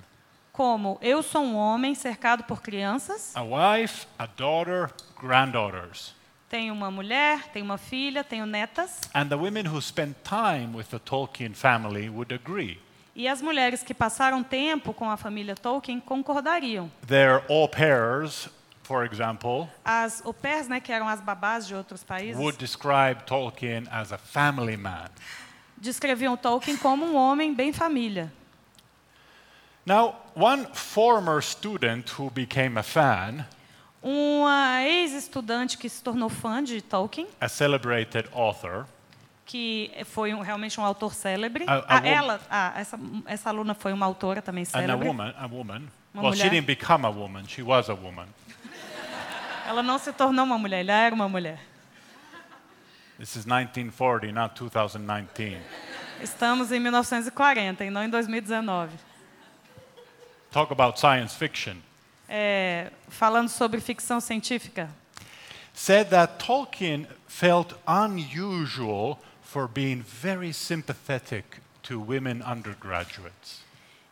como: 0.54 0.98
Eu 1.02 1.22
sou 1.22 1.44
um 1.44 1.56
homem 1.56 1.94
cercado 1.94 2.46
por 2.46 2.62
crianças, 2.62 3.36
a 3.36 3.44
wife, 3.44 4.08
a 4.18 4.26
daughter, 4.26 4.90
granddaughters. 5.22 6.16
Tenho 6.50 6.74
uma 6.74 6.90
mulher, 6.90 7.44
tenho 7.54 7.64
uma 7.66 7.78
filha, 7.78 8.24
tenho 8.24 8.46
netas, 8.46 9.02
And 9.14 9.28
the 9.28 9.36
women 9.36 9.68
who 9.68 9.80
spent 9.82 10.16
time 10.24 10.76
with 10.76 10.88
the 10.90 11.00
Tolkien 11.00 11.54
family 11.54 12.10
would 12.10 12.34
agree. 12.34 12.80
e 13.16 13.28
as 13.28 13.42
mulheres 13.42 13.84
que 13.84 13.94
passaram 13.94 14.44
tempo 14.44 14.94
com 14.94 15.10
a 15.10 15.18
família 15.18 15.56
Tolkien 15.56 16.00
concordariam. 16.00 16.90
Their 17.06 17.44
au 17.50 17.68
pairs, 17.68 18.50
for 18.84 19.06
example, 19.06 19.68
As 19.86 20.22
au 20.26 20.34
pairs, 20.34 20.68
né, 20.68 20.80
que 20.80 20.92
eram 20.92 21.08
as 21.08 21.22
babás 21.22 21.68
de 21.68 21.76
outros 21.76 22.04
países, 22.04 22.38
would 22.38 22.58
describe 22.58 23.24
Tolkien 23.26 23.88
as 23.92 24.12
a 24.12 24.18
family 24.18 24.78
man. 24.78 25.10
descreviam 25.78 26.36
Tolkien 26.38 26.78
como 26.78 27.06
um 27.06 27.16
homem 27.16 27.54
bem 27.54 27.72
família. 27.72 28.32
Now, 29.86 30.16
one 30.36 30.68
former 30.74 31.42
student 31.42 32.10
who 32.20 32.30
became 32.30 32.78
a 32.78 32.84
fan, 32.84 33.46
Uma 34.02 34.82
ex-estudante 34.84 35.78
que 35.78 35.90
se 35.90 36.02
tornou 36.02 36.30
fã 36.30 36.64
de 36.64 36.82
Tolkien, 36.82 37.28
a 37.40 37.50
celebrated 37.50 38.30
author, 38.34 38.86
que 39.46 39.92
foi 40.06 40.34
um- 40.34 40.40
realmente 40.42 40.80
um 40.80 40.86
autor 40.86 41.14
célebre. 41.14 41.66
A- 41.68 41.76
a 41.80 41.98
Ah, 42.00 42.08
ela, 42.08 42.40
ah, 42.50 42.74
essa, 42.78 43.00
essa 43.26 43.50
aluna 43.50 43.74
foi 43.74 43.92
uma 43.92 44.06
autora 44.06 44.42
também 44.42 44.62
and 44.64 44.68
a 44.68 44.80
célebre. 44.82 45.08
woman, 45.08 45.34
a 45.38 45.46
woman. 45.48 45.82
Uma 46.14 46.24
well, 46.24 46.34
she 46.34 46.40
mulher. 46.44 46.50
didn't 46.52 46.66
become 46.68 47.06
a 47.06 47.10
woman; 47.10 47.44
she 47.48 47.62
was 47.62 47.90
a 47.90 47.94
woman. 47.94 48.28
Ela 49.68 49.84
não 49.84 50.00
se 50.00 50.12
tornou 50.14 50.46
uma 50.46 50.58
mulher, 50.58 50.80
ela 50.82 50.94
era 50.94 51.14
uma 51.14 51.28
mulher. 51.30 51.60
This 53.20 53.36
is 53.36 53.46
1940, 53.46 54.32
not 54.32 54.56
2019. 54.56 55.60
Estamos 56.22 56.72
em 56.72 56.80
1940 56.80 57.84
e 57.84 57.90
não 57.90 58.02
em 58.04 58.10
2019. 58.10 58.96
Talk 60.52 60.72
about 60.72 61.00
science 61.00 61.36
fiction. 61.38 61.76
É, 62.30 62.92
falando 63.08 63.50
sobre 63.50 63.82
ficção 63.82 64.20
científica, 64.20 64.90
Said 65.74 66.10
that 66.10 66.44
Tolkien 66.46 67.08
felt 67.28 67.74
unusual 67.88 69.18
for 69.42 69.68
being 69.68 70.04
very 70.04 70.54
sympathetic 70.54 71.46
to 71.84 72.00
women 72.00 72.42
undergraduates. 72.44 73.64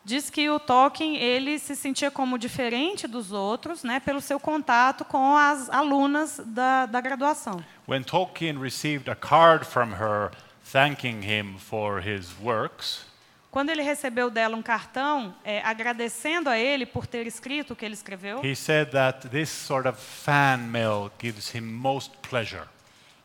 diz 0.05 0.29
que 0.29 0.49
o 0.49 0.57
Tolkien 0.57 1.17
ele 1.17 1.59
se 1.59 1.75
sentia 1.75 2.09
como 2.09 2.39
diferente 2.39 3.05
dos 3.07 3.33
outros, 3.33 3.83
né, 3.83 3.99
pelo 3.99 4.21
seu 4.21 4.39
contato 4.39 5.03
com 5.03 5.35
as 5.35 5.69
alunas 5.69 6.39
da, 6.45 6.85
da 6.85 7.01
graduação. 7.01 7.61
When 7.85 8.03
Tolkien 8.03 8.57
received 8.57 9.09
a 9.09 9.15
card 9.15 9.65
from 9.65 9.91
her 9.95 10.31
thanking 10.71 11.21
him 11.23 11.57
for 11.59 12.01
his 12.01 12.31
works, 12.41 13.05
Quando 13.49 13.69
ele 13.69 13.81
recebeu 13.81 14.29
dela 14.29 14.55
um 14.55 14.61
cartão 14.61 15.33
é, 15.43 15.61
agradecendo 15.63 16.49
a 16.49 16.57
ele 16.57 16.85
por 16.85 17.07
ter 17.07 17.25
escrito 17.25 17.71
o 17.73 17.75
que 17.75 17.85
ele 17.85 17.93
escreveu, 17.93 18.43
he 18.45 18.55
said 18.55 18.89
that 18.91 19.27
this 19.29 19.49
sort 19.49 19.87
of 19.87 19.97
fan 19.99 20.57
mail 20.57 21.09
gives 21.19 21.53
him 21.55 21.61
most 21.61 22.11
pleasure. 22.29 22.63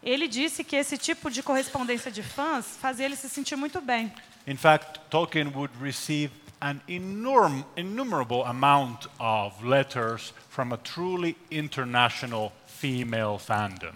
ele 0.03 0.27
disse 0.29 0.65
que 0.65 0.77
esse 0.77 0.97
tipo 0.97 1.31
de 1.31 1.43
correspondência 1.43 2.11
de 2.11 2.23
fãs 2.23 2.77
fazia 2.81 3.05
ele 3.07 3.17
se 3.17 3.29
sentir 3.29 3.57
muito 3.57 3.81
bem. 3.81 4.13
In 4.47 4.57
fact, 4.57 5.01
Tolkien 5.11 5.53
would 5.55 5.73
receive 5.81 6.33
an 6.61 6.81
enorm- 6.89 7.65
innumerable 7.77 8.43
amount 8.45 9.09
of 9.19 9.65
letters 9.65 10.33
from 10.49 10.73
a 10.73 10.77
truly 10.79 11.37
international 11.51 12.53
female 12.67 13.39
fandom. 13.39 13.95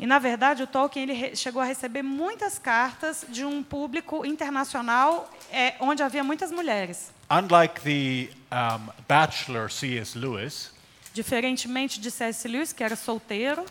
E, 0.00 0.06
na 0.06 0.18
verdade, 0.18 0.62
o 0.62 0.66
Tolkien 0.66 1.02
ele 1.10 1.36
chegou 1.36 1.60
a 1.60 1.64
receber 1.66 2.02
muitas 2.02 2.58
cartas 2.58 3.26
de 3.28 3.44
um 3.44 3.62
público 3.62 4.24
internacional 4.24 5.30
é, 5.52 5.74
onde 5.78 6.02
havia 6.02 6.24
muitas 6.24 6.50
mulheres. 6.50 7.12
Unlike 7.30 7.80
the 7.82 8.34
um, 8.50 8.88
bachelor 9.06 9.70
C.S. 9.70 10.18
Lewis, 10.18 10.72
Diferentemente 11.12 12.00
de 12.00 12.10
C.S. 12.10 12.48
Lewis, 12.48 12.72
que 12.72 12.82
era 12.82 12.96
solteiro, 12.96 13.64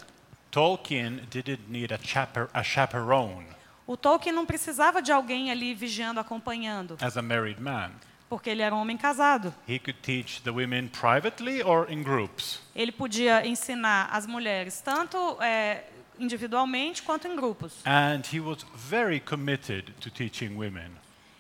Tolkien 0.52 1.22
didn't 1.32 1.64
need 1.68 1.92
a, 1.94 1.98
chaper- 1.98 2.50
a 2.54 2.62
chaperone 2.64 3.48
o 3.88 3.98
Tolkien 3.98 4.32
não 4.36 4.46
precisava 4.46 5.02
de 5.02 5.12
alguém 5.12 5.50
ali 5.50 5.74
vigiando, 5.74 6.20
acompanhando, 6.20 6.96
as 7.02 7.18
a 7.18 7.24
married 7.24 7.60
man. 7.60 7.90
porque 8.30 8.48
ele 8.52 8.62
era 8.62 8.76
um 8.76 8.80
homem 8.80 8.96
casado. 8.96 9.52
He 9.68 9.80
could 9.80 9.98
teach 10.04 10.44
the 10.44 10.52
women 10.52 10.90
privately 10.90 11.64
or 11.64 11.92
in 11.92 12.04
groups. 12.04 12.60
Ele 12.76 12.92
podia 12.92 13.48
ensinar 13.48 14.10
as 14.12 14.28
mulheres 14.28 14.80
tanto 14.80 15.18
é, 15.42 15.86
individualmente 16.20 17.02
quanto 17.02 17.28
em 17.28 17.36
grupos. 17.36 17.74
And 17.86 18.22
he 18.32 18.40
was 18.40 18.66
very 18.76 19.20
committed 19.20 19.94
to 20.00 20.10
teaching 20.10 20.58
women. 20.58 20.92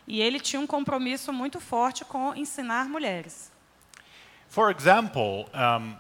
E 0.07 0.21
ele 0.21 0.39
tinha 0.39 0.59
um 0.59 0.67
compromisso 0.67 1.31
muito 1.31 1.59
forte 1.59 2.03
com 2.03 2.35
ensinar 2.35 2.89
mulheres. 2.89 3.51
For 4.47 4.71
example, 4.71 5.47
um, 5.53 5.95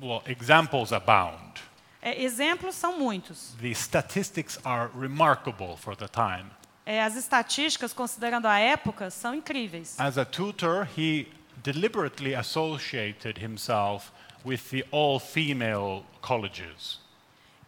well, 0.00 0.22
examples 0.26 0.92
abound. 0.92 1.60
É, 2.00 2.22
exemplos 2.22 2.74
são 2.74 2.98
muitos. 2.98 3.54
The 3.60 3.74
statistics 3.74 4.58
are 4.64 4.90
remarkable 4.98 5.76
for 5.76 5.94
the 5.94 6.08
time. 6.08 6.50
É, 6.86 7.02
as 7.02 7.16
estatísticas, 7.16 7.92
considerando 7.94 8.46
a 8.46 8.58
época, 8.58 9.10
são 9.10 9.34
incríveis. 9.34 9.98
As 9.98 10.18
a 10.18 10.24
tutor, 10.24 10.86
he 10.96 11.26
deliberately 11.62 12.34
associated 12.34 13.42
himself 13.42 14.12
with 14.44 14.70
the 14.70 14.86
all 14.90 15.18
female 15.18 16.04
colleges. 16.20 17.00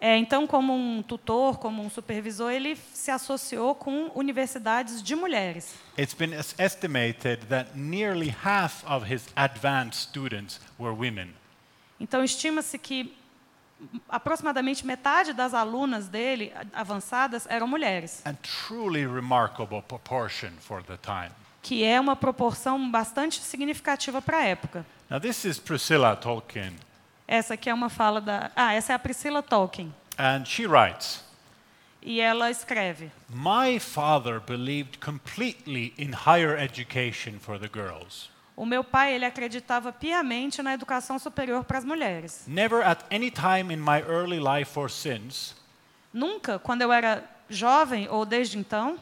É, 0.00 0.16
então, 0.16 0.46
como 0.46 0.74
um 0.74 1.02
tutor, 1.02 1.58
como 1.58 1.82
um 1.82 1.88
supervisor, 1.88 2.50
ele 2.52 2.76
se 2.92 3.10
associou 3.10 3.74
com 3.74 4.10
universidades 4.14 5.02
de 5.02 5.16
mulheres. 5.16 5.74
It's 5.98 6.12
been 6.14 6.34
es- 6.34 6.54
estimated 6.58 7.46
that 7.48 7.70
nearly 7.74 8.28
half 8.44 8.84
of 8.84 9.10
his 9.10 9.26
advanced 9.34 10.02
students 10.02 10.60
were 10.78 10.94
women. 10.94 11.34
Então, 11.98 12.22
estima-se 12.22 12.78
que 12.78 13.16
aproximadamente 14.08 14.86
metade 14.86 15.32
das 15.32 15.54
alunas 15.54 16.08
dele, 16.08 16.52
avançadas, 16.72 17.46
eram 17.48 17.66
mulheres, 17.66 18.22
truly 18.42 19.06
remarkable 19.06 19.82
proportion 19.82 20.50
for 20.60 20.82
the 20.82 20.96
time. 20.98 21.30
que 21.62 21.82
é 21.82 21.98
uma 22.00 22.14
proporção 22.14 22.90
bastante 22.90 23.40
significativa 23.42 24.22
para 24.22 24.38
a 24.38 24.44
época. 24.44 24.86
Now, 25.10 25.18
this 25.20 25.44
is 25.44 25.58
Priscilla 25.58 26.14
Tolkien. 26.16 26.74
Essa 27.28 27.54
aqui 27.54 27.68
é 27.68 27.74
uma 27.74 27.88
fala 27.88 28.20
da. 28.20 28.50
Ah, 28.54 28.72
essa 28.74 28.92
é 28.92 28.96
a 28.96 28.98
Priscila 28.98 29.42
Tolkien. 29.42 29.92
And 30.18 30.44
she 30.44 30.66
writes 30.66 31.24
E 32.02 32.20
ela 32.20 32.50
escreve: 32.50 33.10
My 33.28 33.78
father 33.80 34.40
believed 34.40 34.98
completely 34.98 35.92
in 35.98 36.12
higher 36.12 36.56
education 36.56 37.38
for 37.40 37.58
the 37.58 37.68
girls. 37.72 38.30
O 38.54 38.64
meu 38.64 38.82
pai 38.82 39.12
ele 39.12 39.26
acreditava 39.26 39.92
piamente 39.92 40.62
na 40.62 40.72
educação 40.72 41.18
superior 41.18 41.64
para 41.64 41.78
as 41.78 41.84
mulheres. 41.84 42.44
Never 42.46 42.82
at 42.82 43.04
any 43.10 43.30
time 43.30 43.74
in 43.74 43.78
my 43.78 44.00
early 44.08 44.38
life 44.38 44.78
or 44.78 44.88
since 44.88 45.54
Nunca, 46.12 46.58
quando 46.58 46.80
eu 46.80 46.90
era 46.90 47.22
jovem 47.50 48.08
ou 48.08 48.24
desde 48.24 48.56
então, 48.56 48.98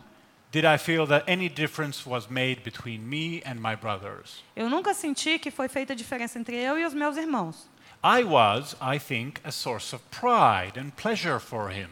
did 0.50 0.64
I 0.64 0.76
feel 0.76 1.06
that 1.06 1.30
any 1.30 1.48
difference 1.48 2.08
was 2.08 2.26
made 2.26 2.62
between 2.64 2.98
me 2.98 3.42
and 3.46 3.56
my 3.60 3.76
brothers. 3.76 4.42
eu 4.56 4.68
nunca 4.68 4.92
senti 4.94 5.38
que 5.38 5.52
foi 5.52 5.68
feita 5.68 5.94
diferença 5.94 6.36
entre 6.38 6.56
eu 6.56 6.76
e 6.76 6.84
os 6.84 6.92
meus 6.94 7.16
irmãos. 7.16 7.68
I 8.06 8.22
was, 8.22 8.76
I 8.82 8.98
think, 8.98 9.40
a 9.46 9.50
source 9.50 9.94
of 9.94 10.04
pride 10.10 10.78
and 10.78 10.90
pleasure 10.94 11.40
for 11.40 11.70
him. 11.70 11.88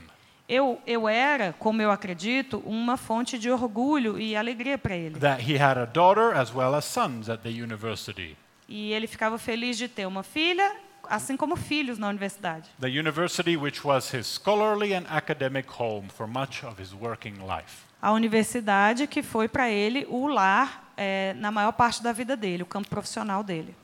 Eu, 0.46 0.78
eu 0.86 1.08
era, 1.08 1.54
como 1.58 1.80
eu 1.80 1.90
acredito, 1.90 2.62
uma 2.66 2.98
fonte 2.98 3.38
de 3.38 3.50
orgulho 3.50 4.20
e 4.20 4.36
alegria 4.36 4.76
para 4.76 4.94
ele. 4.94 5.18
That 5.18 5.50
he 5.50 5.56
had 5.58 5.78
a 5.78 5.86
daughter 5.86 6.36
as 6.36 6.54
well 6.54 6.74
as 6.74 6.84
sons 6.84 7.30
at 7.30 7.40
the 7.40 7.48
university. 7.48 8.36
E 8.68 8.92
ele 8.92 9.06
ficava 9.06 9.38
feliz 9.38 9.78
de 9.78 9.88
ter 9.88 10.04
uma 10.04 10.22
filha, 10.22 10.76
assim 11.08 11.34
como 11.34 11.56
filhos 11.56 11.96
na 11.96 12.10
universidade. 12.10 12.68
The 12.78 12.88
university, 12.88 13.56
which 13.56 13.82
was 13.82 14.12
his 14.12 14.26
scholarly 14.26 14.94
and 14.94 15.06
academic 15.08 15.66
home 15.80 16.10
for 16.10 16.26
much 16.26 16.62
of 16.62 16.78
his 16.78 16.92
working 16.92 17.36
life. 17.38 17.86
A 18.02 18.12
universidade 18.12 19.06
que 19.06 19.22
foi 19.22 19.48
para 19.48 19.70
ele 19.70 20.06
o 20.10 20.26
lar 20.26 20.92
eh, 20.94 21.32
na 21.38 21.50
maior 21.50 21.72
parte 21.72 22.02
da 22.02 22.12
vida 22.12 22.36
dele, 22.36 22.64
o 22.64 22.66
campo 22.66 22.90
profissional 22.90 23.42
dele. 23.42 23.74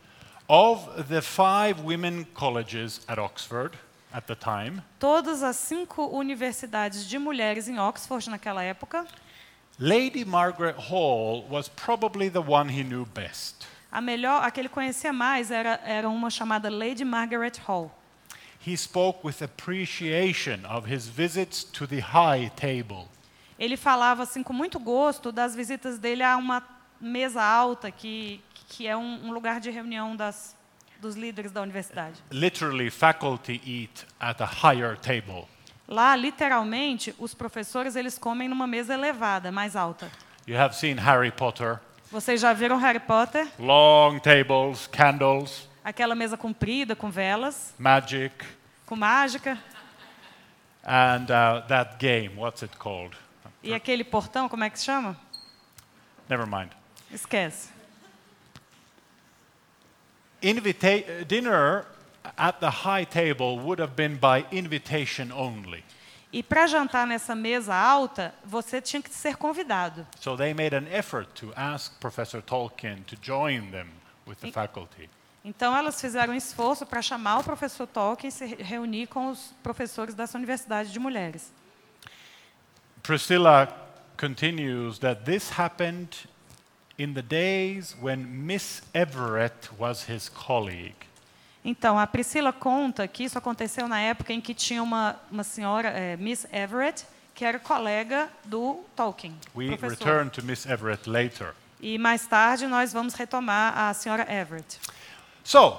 Of 0.48 1.08
the 1.08 1.20
five 1.20 1.80
women 1.84 2.24
colleges 2.34 3.00
at 3.06 3.18
Oxford 3.18 3.72
at 4.14 4.26
the 4.26 4.34
time, 4.34 4.82
Todas 4.98 5.42
as 5.42 5.56
cinco 5.56 6.08
universidades 6.10 7.06
de 7.06 7.18
mulheres 7.18 7.68
em 7.68 7.78
Oxford 7.78 8.28
naquela 8.30 8.62
época, 8.62 9.06
Lady 9.78 10.24
Margaret 10.24 10.76
Hall 10.90 11.44
was 11.50 11.68
probably 11.68 12.30
the 12.30 12.40
one 12.40 12.70
he 12.70 12.82
knew 12.82 13.04
best. 13.04 13.66
a 13.92 14.00
melhor, 14.00 14.42
a 14.42 14.50
que 14.50 14.60
ele 14.60 14.68
conhecia 14.70 15.12
mais 15.12 15.50
era, 15.50 15.80
era 15.84 16.08
uma 16.08 16.30
chamada 16.30 16.70
Lady 16.70 17.04
Margaret 17.04 17.58
Hall. 17.66 17.90
He 18.66 18.74
spoke 18.76 19.20
with 19.26 19.42
appreciation 19.42 20.64
of 20.64 20.90
his 20.90 21.06
visits 21.06 21.62
to 21.62 21.86
the 21.86 22.00
high 22.00 22.50
table. 22.56 23.06
Ele 23.58 23.76
falava 23.76 24.22
assim 24.22 24.42
com 24.42 24.52
muito 24.54 24.78
gosto 24.78 25.30
das 25.30 25.54
visitas 25.54 25.98
dele 25.98 26.22
a 26.22 26.36
uma 26.38 26.62
mesa 27.00 27.42
alta 27.42 27.90
que 27.90 28.40
que 28.68 28.86
é 28.86 28.96
um, 28.96 29.26
um 29.26 29.32
lugar 29.32 29.60
de 29.60 29.70
reunião 29.70 30.14
das, 30.14 30.56
dos 31.00 31.16
líderes 31.16 31.50
da 31.50 31.62
universidade. 31.62 32.22
Literally, 32.30 32.90
faculty 32.90 33.60
eat 33.66 34.06
at 34.20 34.40
a 34.40 34.44
higher 34.46 34.96
table. 34.96 35.46
Lá, 35.88 36.14
literalmente, 36.14 37.14
os 37.18 37.32
professores 37.34 37.96
eles 37.96 38.18
comem 38.18 38.48
numa 38.48 38.66
mesa 38.66 38.94
elevada, 38.94 39.50
mais 39.50 39.74
alta. 39.74 40.10
You 40.46 40.58
have 40.58 40.76
seen 40.76 40.96
Harry 40.96 41.30
Potter. 41.32 41.80
Vocês 42.12 42.40
já 42.40 42.52
viram 42.52 42.76
Harry 42.76 43.00
Potter? 43.00 43.48
Long 43.58 44.18
tables, 44.18 44.86
candles, 44.86 45.68
Aquela 45.84 46.14
mesa 46.14 46.36
comprida 46.36 46.94
com 46.94 47.10
velas, 47.10 47.74
magic, 47.78 48.44
com 48.84 48.94
mágica 48.94 49.58
and 50.84 51.24
uh, 51.30 51.66
that 51.66 51.96
game. 51.98 52.36
What's 52.36 52.62
it 52.62 52.76
called? 52.76 53.16
e 53.62 53.72
aquele 53.74 54.04
portão, 54.04 54.48
como 54.48 54.64
é 54.64 54.70
que 54.70 54.78
se 54.78 54.84
chama? 54.84 55.16
Never 56.28 56.46
mind. 56.46 56.70
Esquece. 57.10 57.70
Invita- 60.42 61.24
dinner 61.26 61.84
at 62.36 62.60
the 62.60 62.70
high 62.70 63.04
table 63.04 63.58
would 63.58 63.80
have 63.80 63.94
been 63.94 64.16
by 64.16 64.46
invitation 64.52 65.32
only. 65.32 65.84
E 66.30 66.42
para 66.42 66.66
jantar 66.66 67.06
nessa 67.06 67.34
mesa 67.34 67.74
alta, 67.74 68.34
você 68.44 68.82
tinha 68.82 69.00
que 69.00 69.10
ser 69.10 69.36
convidado. 69.36 70.06
So 70.20 70.36
they 70.36 70.52
made 70.52 70.76
an 70.76 70.86
effort 70.90 71.28
to 71.40 71.52
ask 71.56 71.98
Professor 71.98 72.42
Tolkien 72.42 73.02
to 73.06 73.16
join 73.22 73.70
them 73.70 73.88
with 74.26 74.36
the 74.36 74.52
faculty. 74.52 75.08
Então 75.42 75.74
elas 75.74 75.98
fizeram 75.98 76.34
um 76.34 76.36
esforço 76.36 76.84
para 76.84 77.00
chamar 77.00 77.38
o 77.38 77.44
professor 77.44 77.86
Tolkien 77.86 78.28
e 78.28 78.32
se 78.32 78.44
reunir 78.44 79.06
com 79.06 79.30
os 79.30 79.54
professores 79.62 80.14
dessa 80.14 80.36
universidade 80.36 80.92
de 80.92 80.98
mulheres. 80.98 81.50
Priscilla 83.02 83.66
continues 84.18 84.98
that 84.98 85.24
this 85.24 85.50
happened 85.58 86.28
in 86.98 87.14
the 87.14 87.22
days 87.22 87.94
when 88.00 88.18
Miss 88.46 88.82
Everett 88.92 89.70
was 89.78 90.08
his 90.08 90.28
colleague. 90.28 90.96
Então, 91.64 91.98
a 91.98 92.06
Priscila 92.06 92.52
conta 92.52 93.06
que 93.06 93.24
isso 93.24 93.36
aconteceu 93.36 93.86
na 93.88 94.00
época 94.00 94.32
em 94.32 94.40
que 94.40 94.54
tinha 94.54 94.82
uma, 94.82 95.16
uma 95.30 95.44
senhora, 95.44 95.88
eh, 95.90 96.16
Miss 96.16 96.46
Everett, 96.52 97.04
que 97.34 97.44
era 97.44 97.58
colega 97.58 98.28
do 98.44 98.80
Tolkien, 98.96 99.34
We 99.54 99.68
professor. 99.68 99.90
return 99.90 100.30
to 100.30 100.42
Miss 100.42 100.66
Everett 100.66 101.08
later. 101.08 101.54
E 101.80 101.98
mais 101.98 102.26
tarde 102.26 102.66
nós 102.66 102.92
vamos 102.92 103.14
retomar 103.14 103.76
a 103.76 103.94
senhora 103.94 104.22
Everett. 104.32 104.78
So, 105.44 105.78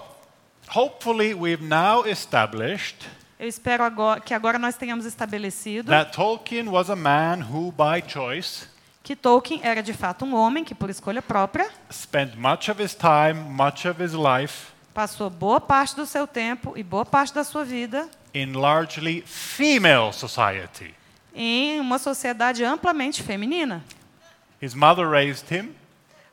hopefully, 0.73 1.33
we've 1.33 1.63
now 1.63 2.05
established 2.05 3.05
Eu 3.37 3.47
espero 3.47 3.83
agora, 3.83 4.19
que 4.19 4.33
agora 4.33 4.59
nós 4.59 4.75
tenhamos 4.75 5.05
estabelecido 5.05 5.89
that 5.89 6.11
Tolkien 6.13 6.69
was 6.69 6.89
a 6.89 6.95
man 6.95 7.41
who, 7.41 7.71
by 7.71 8.01
choice, 8.05 8.67
que 9.03 9.15
Tolkien 9.15 9.61
era 9.63 9.81
de 9.81 9.93
fato 9.93 10.25
um 10.25 10.35
homem 10.35 10.63
que, 10.63 10.75
por 10.75 10.89
escolha 10.89 11.21
própria, 11.21 11.69
spent 11.91 12.35
much 12.35 12.69
of 12.69 12.81
his 12.83 12.93
time, 12.93 13.33
much 13.33 13.87
of 13.87 14.01
his 14.03 14.13
life 14.13 14.67
passou 14.93 15.29
boa 15.29 15.61
parte 15.61 15.95
do 15.95 16.05
seu 16.05 16.27
tempo 16.27 16.73
e 16.75 16.83
boa 16.83 17.05
parte 17.05 17.33
da 17.33 17.43
sua 17.43 17.63
vida 17.63 18.09
in 18.33 18.53
largely 18.53 19.21
female 19.25 20.11
society. 20.11 20.93
em 21.33 21.79
uma 21.79 21.97
sociedade 21.97 22.63
amplamente 22.63 23.23
feminina. 23.23 23.83
His 24.61 24.73
mother 24.73 25.07
raised 25.07 25.49
him, 25.49 25.73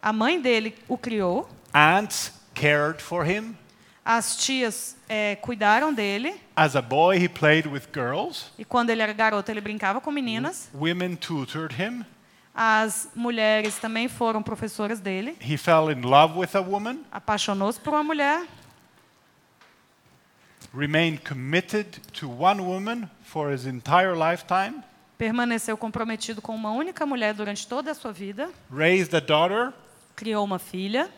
A 0.03 0.13
mãe 0.13 0.41
dele 0.41 0.75
o 0.89 0.99
criou, 0.99 1.49
aunts 1.73 2.33
cared 2.55 3.01
for 3.01 3.25
him. 3.25 3.55
as 4.05 4.37
tias 4.37 4.97
eh, 5.09 5.37
cuidaram 5.37 5.93
dele, 5.95 6.35
As 6.57 6.75
a 6.75 6.83
boy, 6.83 7.17
he 7.19 7.29
played 7.29 7.69
with 7.69 7.83
girls. 7.95 8.47
e 8.59 8.65
quando 8.65 8.91
ele 8.91 9.03
era 9.03 9.13
garoto 9.13 9.51
ele 9.51 9.61
brincava 9.61 10.01
com 10.01 10.11
meninas. 10.11 10.69
Women 10.75 11.15
tutored 11.17 11.75
him. 11.81 12.05
As 12.59 13.11
mulheres 13.15 13.77
também 13.79 14.09
foram 14.09 14.43
professoras 14.43 14.99
dele. 14.99 15.37
He 15.43 15.59
fell 15.59 15.91
in 15.91 16.01
love 16.01 16.39
with 16.39 16.57
a 16.57 16.61
woman, 16.61 17.05
Apaixonou-se 17.13 17.79
por 17.79 17.93
uma 17.93 18.03
mulher, 18.03 18.47
remained 20.73 21.23
committed 21.23 22.01
to 22.15 22.27
one 22.29 22.63
woman 22.63 23.11
for 23.23 23.53
his 23.53 23.67
entire 23.67 24.15
lifetime, 24.15 24.83
permaneceu 25.19 25.77
comprometido 25.77 26.41
com 26.41 26.55
uma 26.55 26.71
única 26.71 27.05
mulher 27.05 27.35
durante 27.35 27.67
toda 27.67 27.91
a 27.91 27.95
sua 27.95 28.13
vida, 28.13 28.49
raised 28.71 29.15
a 29.15 29.21
daughter, 29.21 29.73
criou 30.15 30.43
uma 30.43 30.59
filha, 30.59 31.11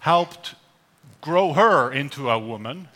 helped 0.00 0.56
grow 1.20 1.52
her 1.52 1.94
into 1.94 2.30
a 2.30 2.36
woman, 2.38 2.88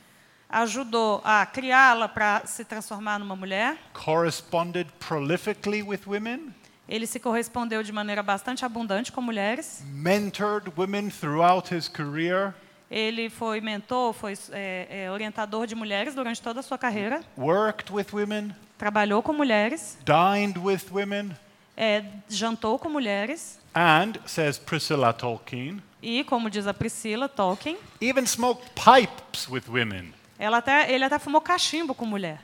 ajudou 0.49 1.21
a 1.23 1.45
criá-la 1.47 2.09
para 2.09 2.47
se 2.47 2.65
transformar 2.65 3.19
numa 3.19 3.37
mulher. 3.37 3.77
corresponded 3.93 4.87
prolifically 4.99 5.83
with 5.83 6.07
women, 6.07 6.55
Ele 6.89 7.07
se 7.07 7.19
correspondeu 7.21 7.83
de 7.83 7.93
maneira 7.93 8.23
bastante 8.23 8.65
abundante 8.65 9.13
com 9.13 9.21
mulheres. 9.21 9.83
mentored 9.87 10.71
women 10.77 11.09
throughout 11.11 11.75
his 11.75 11.89
career, 11.89 12.53
Ele 12.91 13.31
foi 13.31 13.61
mentor, 13.61 14.13
foi 14.13 14.35
é, 14.51 15.05
é, 15.05 15.11
orientador 15.11 15.67
de 15.67 15.75
mulheres 15.75 16.15
durante 16.15 16.43
toda 16.43 16.61
a 16.61 16.63
sua 16.63 16.77
carreira. 16.77 17.23
worked 17.39 17.91
with 17.93 18.07
women, 18.13 18.55
Trabalhou 18.77 19.23
com 19.23 19.33
mulheres, 19.33 19.97
dined 20.05 20.59
with 20.59 20.83
women, 20.91 21.31
é, 21.77 22.05
jantou 22.29 22.79
com 22.79 22.89
mulheres 22.91 23.59
and, 23.75 24.15
says 24.27 24.59
Priscilla 24.59 25.13
Tolkien, 25.13 25.81
e, 26.03 26.23
como 26.25 26.51
diz 26.51 26.67
a 26.67 26.75
Priscila 26.75 27.29
Tolkien, 27.29 27.79
even 28.03 28.27
smoked 28.27 28.69
pipes 28.75 29.49
with 29.49 29.63
women. 29.69 30.13
ela 30.39 30.59
até, 30.59 30.93
ele 30.93 31.05
até 31.05 31.19
fumou 31.19 31.41
cachimbo 31.41 31.95
com 31.95 32.05
mulher. 32.05 32.41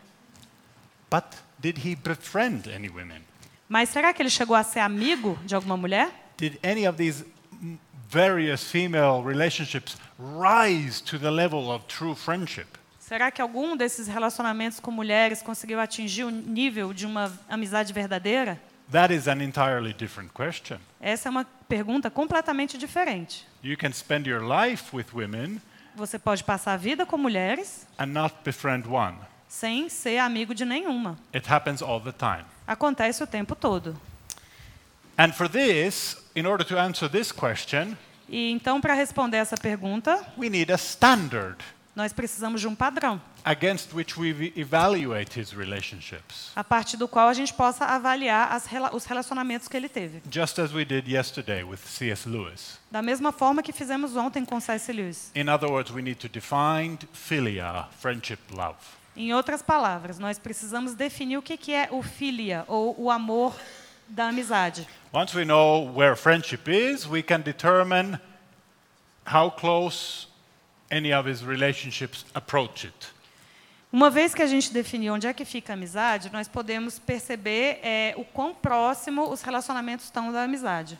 But 1.10 1.24
did 1.58 1.84
he 1.84 1.94
befriend 1.96 2.68
any 2.72 2.88
women? 2.88 3.22
Mas 3.68 3.88
será 3.90 4.12
que 4.12 4.22
ele 4.22 4.30
chegou 4.30 4.56
a 4.56 4.62
ser 4.62 4.80
amigo 4.80 5.38
de 5.44 5.54
alguma 5.54 5.76
mulher? 5.76 6.10
Did 6.36 6.58
any 6.64 6.86
of 6.88 6.96
these 6.96 7.24
various 8.08 8.64
female 8.70 9.22
relationships 9.22 9.96
rise 10.18 11.02
to 11.02 11.18
the 11.18 11.30
level 11.30 11.70
of 11.70 11.84
true 11.86 12.14
friendship? 12.14 12.66
Será 12.98 13.30
que 13.30 13.40
algum 13.40 13.76
desses 13.76 14.06
relacionamentos 14.06 14.80
com 14.80 14.90
mulheres 14.90 15.42
conseguiu 15.42 15.80
atingir 15.80 16.24
o 16.24 16.30
nível 16.30 16.92
de 16.92 17.06
uma 17.06 17.32
amizade 17.48 17.92
verdadeira? 17.92 18.60
That 18.90 19.12
is 19.12 19.28
an 19.28 19.42
entirely 19.42 19.92
different 19.92 20.32
question. 20.32 20.78
Essa 21.00 21.28
é 21.28 21.30
uma 21.30 21.44
pergunta 21.68 22.10
completamente 22.10 22.78
diferente. 22.78 23.46
You 23.62 23.76
can 23.76 23.92
spend 23.92 24.28
your 24.28 24.42
life 24.42 24.94
with 24.96 25.06
women 25.12 25.60
Você 25.94 26.18
pode 26.18 26.44
passar 26.44 26.74
a 26.74 26.76
vida 26.76 27.04
com 27.04 27.18
mulheres 27.18 27.86
and 27.98 28.06
not 28.06 28.34
befriend 28.44 28.86
one. 28.88 29.16
sem 29.46 29.88
ser 29.88 30.18
amigo 30.18 30.54
de 30.54 30.64
nenhuma. 30.64 31.18
It 31.34 31.50
happens 31.50 31.82
all 31.82 32.00
the 32.00 32.12
time. 32.12 32.44
Acontece 32.68 33.22
o 33.24 33.26
tempo 33.26 33.56
todo. 33.56 33.98
And 35.16 35.32
for 35.32 35.48
this, 35.48 36.16
in 36.36 36.46
order 36.46 36.64
to 36.66 36.78
answer 36.78 37.08
this 37.10 37.32
question, 37.32 37.96
E 38.28 38.50
então, 38.52 38.78
para 38.80 38.92
responder 38.94 39.38
essa 39.38 39.56
pergunta, 39.56 40.22
we 40.36 40.50
need 40.50 40.70
a 40.70 40.76
standard. 40.76 41.56
Nós 41.96 42.12
precisamos 42.12 42.60
de 42.60 42.68
um 42.68 42.76
padrão, 42.76 43.20
against 43.44 43.92
which 43.92 44.20
we 44.20 44.52
evaluate 44.54 45.40
his 45.40 45.50
relationships. 45.50 46.52
a 46.54 46.62
partir 46.62 46.96
do 46.96 47.08
qual 47.08 47.26
a 47.28 47.34
gente 47.34 47.52
possa 47.52 47.86
avaliar 47.86 48.52
as 48.52 48.68
os 48.92 49.04
relacionamentos 49.06 49.66
que 49.66 49.76
ele 49.76 49.88
teve. 49.88 50.22
Just 50.30 50.60
as 50.60 50.72
we 50.72 50.84
did 50.84 51.08
yesterday 51.08 51.64
with 51.64 51.78
C.S. 51.78 52.28
Lewis. 52.28 52.78
Da 52.88 53.02
mesma 53.02 53.32
forma 53.32 53.62
que 53.64 53.72
fizemos 53.72 54.14
ontem 54.14 54.44
com 54.44 54.60
C.S. 54.60 54.92
Lewis. 54.92 55.32
In 55.34 55.48
other 55.48 55.68
words, 55.68 55.90
we 55.90 56.02
need 56.02 56.20
to 56.20 56.28
define 56.28 56.98
philia, 57.12 57.86
friendship, 57.98 58.38
love. 58.52 58.76
Em 59.18 59.34
outras 59.34 59.60
palavras, 59.60 60.16
nós 60.20 60.38
precisamos 60.38 60.94
definir 60.94 61.38
o 61.38 61.42
que 61.42 61.74
é 61.74 61.88
o 61.90 62.04
filia, 62.04 62.64
ou 62.68 62.94
o 62.96 63.10
amor 63.10 63.52
da 64.06 64.28
amizade. 64.28 64.86
Once 65.12 65.36
we 65.36 65.44
know 65.44 65.92
where 65.92 66.14
friendship 66.14 66.70
is, 66.70 67.04
we 67.04 67.20
can 67.20 67.40
determine 67.40 68.20
how 69.26 69.50
close 69.50 70.28
any 70.88 71.12
of 71.12 71.28
his 71.28 71.42
relationships 71.42 72.24
approach 72.32 72.86
it. 72.86 73.08
Uma 73.92 74.08
vez 74.08 74.36
que 74.36 74.42
a 74.42 74.46
gente 74.46 74.72
definiu 74.72 75.14
onde 75.14 75.26
é 75.26 75.32
que 75.32 75.44
fica 75.44 75.72
a 75.72 75.74
amizade, 75.74 76.30
nós 76.32 76.46
podemos 76.46 77.00
perceber 77.00 77.80
é, 77.82 78.14
o 78.16 78.24
quão 78.24 78.54
próximo 78.54 79.28
os 79.32 79.42
relacionamentos 79.42 80.04
estão 80.04 80.30
da 80.30 80.44
amizade. 80.44 80.96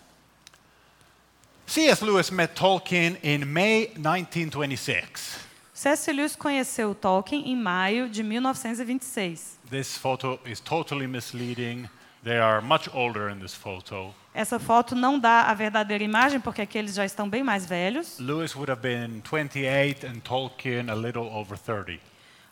C.S. 1.68 2.04
Lewis 2.04 2.31
met 2.31 2.52
Tolkien 2.52 3.16
in 3.22 3.44
May 3.44 3.92
1926. 3.94 5.48
C.S. 5.79 6.11
Lewis 6.12 6.35
conheceu 6.35 6.93
Tolkien 6.93 7.53
em 7.53 7.55
maio 7.55 8.09
de 8.09 8.21
1926. 8.21 9.61
This 9.71 9.97
photo 9.97 10.41
is 10.45 10.59
totally 10.59 11.07
misleading. 11.07 11.88
They 12.25 12.37
are 12.37 12.61
much 12.61 12.91
older 12.93 13.31
in 13.31 13.38
this 13.38 13.55
photo. 13.55 14.12
Essa 14.35 14.59
foto 14.59 14.97
não 14.97 15.21
dá 15.21 15.43
a 15.43 15.55
verdadeira 15.55 16.03
imagem, 16.03 16.41
porque 16.41 16.62
aqueles 16.62 16.97
já 16.97 17.05
estão 17.05 17.29
bem 17.29 17.45
mais 17.45 17.64
velhos. 17.64 18.19
Lewis 18.19 18.57
would 18.57 18.73
have 18.73 18.83
been 18.83 19.23
28 19.23 20.05
and 20.05 20.19
Tolkien 20.25 20.91
a 20.91 20.97
little 20.97 21.29
over 21.33 21.57
30. 21.57 22.01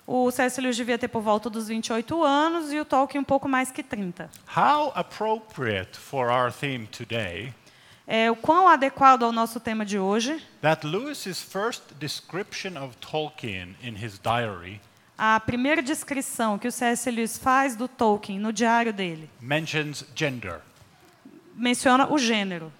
O 0.06 0.30
C.S. 0.30 0.60
Lewis 0.60 0.76
devia 0.76 0.96
ter 0.96 1.08
por 1.08 1.20
volta 1.20 1.50
dos 1.50 1.66
28 1.66 2.22
anos 2.22 2.72
e 2.72 2.78
o 2.78 2.84
Tolkien 2.84 3.22
um 3.22 3.24
pouco 3.24 3.48
mais 3.48 3.72
que 3.72 3.82
30. 3.82 4.30
How 4.56 4.92
appropriate 4.94 5.98
for 5.98 6.30
our 6.30 6.52
theme 6.52 6.86
today 6.86 7.52
É, 8.06 8.30
o 8.30 8.36
quão 8.36 8.68
adequado 8.68 9.24
ao 9.24 9.32
nosso 9.32 9.58
tema 9.58 9.84
de 9.84 9.98
hoje, 9.98 10.40
that 10.62 10.86
Lewis's 10.86 11.42
first 11.42 11.82
description 11.98 12.80
of 12.80 12.96
Tolkien 12.98 13.74
in 13.82 13.96
his 13.96 14.18
diary 14.18 14.80
a 15.18 15.40
primeira 15.40 15.82
descrição 15.82 16.58
que 16.58 16.68
o 16.68 16.72
C.S. 16.72 17.10
Lewis 17.10 17.38
faz 17.38 17.74
do 17.74 17.88
Tolkien 17.88 18.38
no 18.38 18.52
diário 18.52 18.92
dele 18.92 19.28
mentions 19.40 20.04
gender. 20.14 20.60
menciona 21.54 22.06
o 22.12 22.18
gênero. 22.18 22.72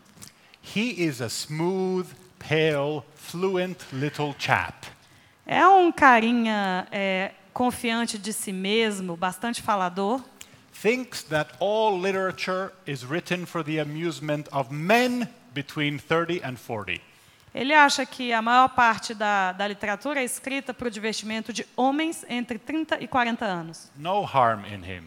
He 0.74 1.02
is 1.02 1.20
a 1.20 1.28
smooth, 1.28 2.06
pale, 2.38 3.02
fluent 3.14 3.78
little 3.92 4.34
chap. 4.38 4.86
É 5.46 5.66
um 5.66 5.90
carinha 5.92 6.86
é, 6.90 7.32
confiante 7.52 8.18
de 8.18 8.32
si 8.32 8.52
mesmo, 8.52 9.16
bastante 9.16 9.62
falador. 9.62 10.20
Thinks 10.82 11.22
that 11.24 11.54
all 11.58 11.98
literature 11.98 12.72
is 12.86 13.04
written 13.04 13.46
for 13.46 13.64
the 13.64 13.78
amusement 13.78 14.48
of 14.52 14.70
men 14.70 15.28
between 15.54 15.98
30 15.98 16.42
and 16.42 16.58
40. 16.58 17.00
Ele 17.54 17.72
acha 17.72 18.04
que 18.04 18.32
a 18.32 18.42
maior 18.42 18.68
parte 18.68 19.14
da, 19.14 19.52
da 19.52 19.66
literatura 19.66 20.20
é 20.20 20.24
escrita 20.24 20.74
para 20.74 20.88
o 20.88 20.90
divertimento 20.90 21.52
de 21.52 21.66
homens 21.74 22.24
entre 22.28 22.58
30 22.58 23.02
e 23.02 23.08
40 23.08 23.46
anos. 23.46 23.90
No 23.96 24.22
harm 24.22 24.66
in 24.66 24.84
him. 24.84 25.04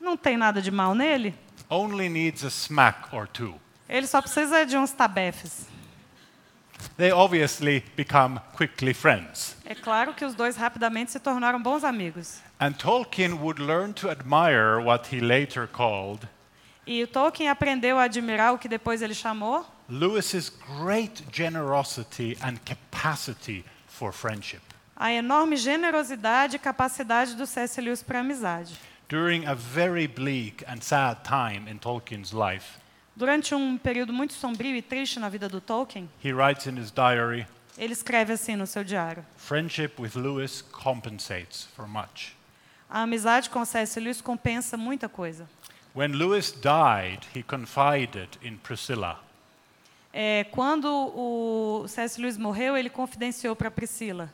Não 0.00 0.16
tem 0.16 0.36
nada 0.36 0.60
de 0.60 0.72
mal 0.72 0.94
nele. 0.94 1.32
Only 1.70 2.08
needs 2.08 2.44
a 2.44 2.50
smack 2.50 3.14
or 3.14 3.28
two. 3.28 3.54
Ele 3.88 4.06
só 4.08 4.20
precisa 4.20 4.66
de 4.66 4.76
uns 4.76 4.90
tabefes. 4.90 5.68
They 6.96 7.10
obviously 7.10 7.84
become 7.94 8.40
quickly 8.54 8.94
friends. 8.94 9.56
É 9.64 9.74
claro 9.74 10.14
que 10.14 10.24
os 10.24 10.34
dois 10.34 10.56
rapidamente 10.56 11.10
se 11.10 11.20
tornaram 11.20 11.60
bons 11.62 11.84
amigos. 11.84 12.40
And 12.58 12.72
Tolkien 12.72 13.38
would 13.40 13.60
learn 13.60 13.92
to 13.94 14.08
admire 14.08 14.80
what 14.80 15.14
he 15.14 15.20
later 15.20 15.66
called 15.66 16.26
E 16.86 17.02
o 17.02 17.06
Tolkien 17.06 17.48
aprendeu 17.48 17.98
a 17.98 18.04
admirar 18.04 18.54
o 18.54 18.58
que 18.58 18.68
depois 18.68 19.02
ele 19.02 19.12
chamou 19.14 19.66
Lewis's 19.88 20.48
great 20.78 21.22
generosity 21.32 22.36
and 22.42 22.58
capacity 22.64 23.64
for 23.86 24.12
friendship. 24.12 24.62
a 24.96 25.12
enorme 25.12 25.56
generosidade 25.56 26.56
e 26.56 26.58
capacidade 26.58 27.34
do 27.34 27.46
C.S. 27.46 27.80
Lewis 27.80 28.02
para 28.02 28.20
amizade. 28.20 28.72
During 29.08 29.46
a 29.46 29.54
very 29.54 30.06
bleak 30.08 30.64
and 30.66 30.80
sad 30.82 31.22
time 31.22 31.68
in 31.70 31.78
Tolkien's 31.78 32.32
life, 32.32 32.78
Durante 33.16 33.54
um 33.54 33.78
período 33.78 34.12
muito 34.12 34.34
sombrio 34.34 34.76
e 34.76 34.82
triste 34.82 35.18
na 35.18 35.30
vida 35.30 35.48
do 35.48 35.58
Tolkien, 35.58 36.06
he 36.22 36.32
writes 36.32 36.66
in 36.66 36.78
his 36.78 36.90
diary 36.90 37.46
ele 37.78 37.92
escreve 37.92 38.32
assim 38.32 38.56
no 38.56 38.66
seu 38.66 38.84
diário: 38.84 39.24
Friendship 39.36 39.92
with 39.98 40.14
Lewis 40.14 40.62
compensates 40.62 41.64
for 41.74 41.88
much. 41.88 42.34
A 42.88 43.02
amizade 43.02 43.50
com 43.50 43.64
C.S. 43.64 43.98
Lewis 43.98 44.20
compensa 44.20 44.76
muita 44.76 45.08
coisa. 45.08 45.48
When 45.94 46.12
Lewis 46.12 46.52
died, 46.52 47.20
he 47.34 47.42
confided 47.42 48.28
in 48.42 48.58
Priscilla. 48.58 49.18
É, 50.12 50.44
quando 50.50 50.86
o 50.86 51.86
C.S. 51.88 52.20
Lewis 52.20 52.36
morreu, 52.36 52.76
ele 52.76 52.90
confidenciou 52.90 53.56
para 53.56 53.70
Priscila: 53.70 54.30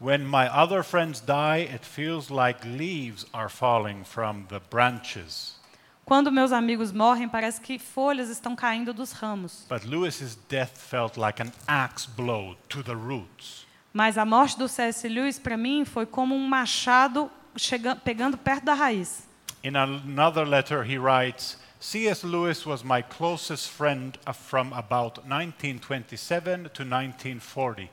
When 0.00 0.24
my 0.24 0.48
other 0.48 0.82
friends 0.82 1.20
die, 1.20 1.62
it 1.62 1.84
feels 1.84 2.30
like 2.30 2.66
leaves 2.66 3.26
are 3.32 3.48
falling 3.48 4.04
from 4.04 4.46
the 4.48 4.60
branches. 4.70 5.56
Quando 6.04 6.30
meus 6.30 6.52
amigos 6.52 6.92
morrem, 6.92 7.26
parece 7.28 7.60
que 7.60 7.78
folhas 7.78 8.28
estão 8.28 8.54
caindo 8.54 8.92
dos 8.92 9.12
ramos. 9.12 9.64
But 9.68 9.84
Lewis's 9.84 10.36
death 10.48 10.76
felt 10.76 11.16
like 11.16 11.42
an 11.42 11.50
axe 11.66 12.06
blow 12.06 12.56
to 12.68 12.82
the 12.82 12.94
roots. 12.94 13.66
Mas 13.92 14.18
a 14.18 14.24
morte 14.24 14.58
do 14.58 14.68
C.S. 14.68 15.08
Lewis, 15.08 15.38
para 15.38 15.56
mim, 15.56 15.84
foi 15.84 16.04
como 16.04 16.34
um 16.34 16.46
machado 16.46 17.30
chegando, 17.56 18.00
pegando 18.00 18.36
perto 18.36 18.64
da 18.64 18.74
raiz. 18.74 19.26
In 19.62 19.76
another 19.76 20.46
letter, 20.46 20.84
he 20.84 20.98
writes 20.98 21.56
C.S. 21.80 22.26
Lewis 22.26 22.66
was 22.66 22.82
my 22.82 23.02
closest 23.02 23.70
friend 23.70 24.18
from 24.34 24.72
about 24.72 25.18
1927 25.26 26.70
to 26.74 26.82
1940. 26.82 27.88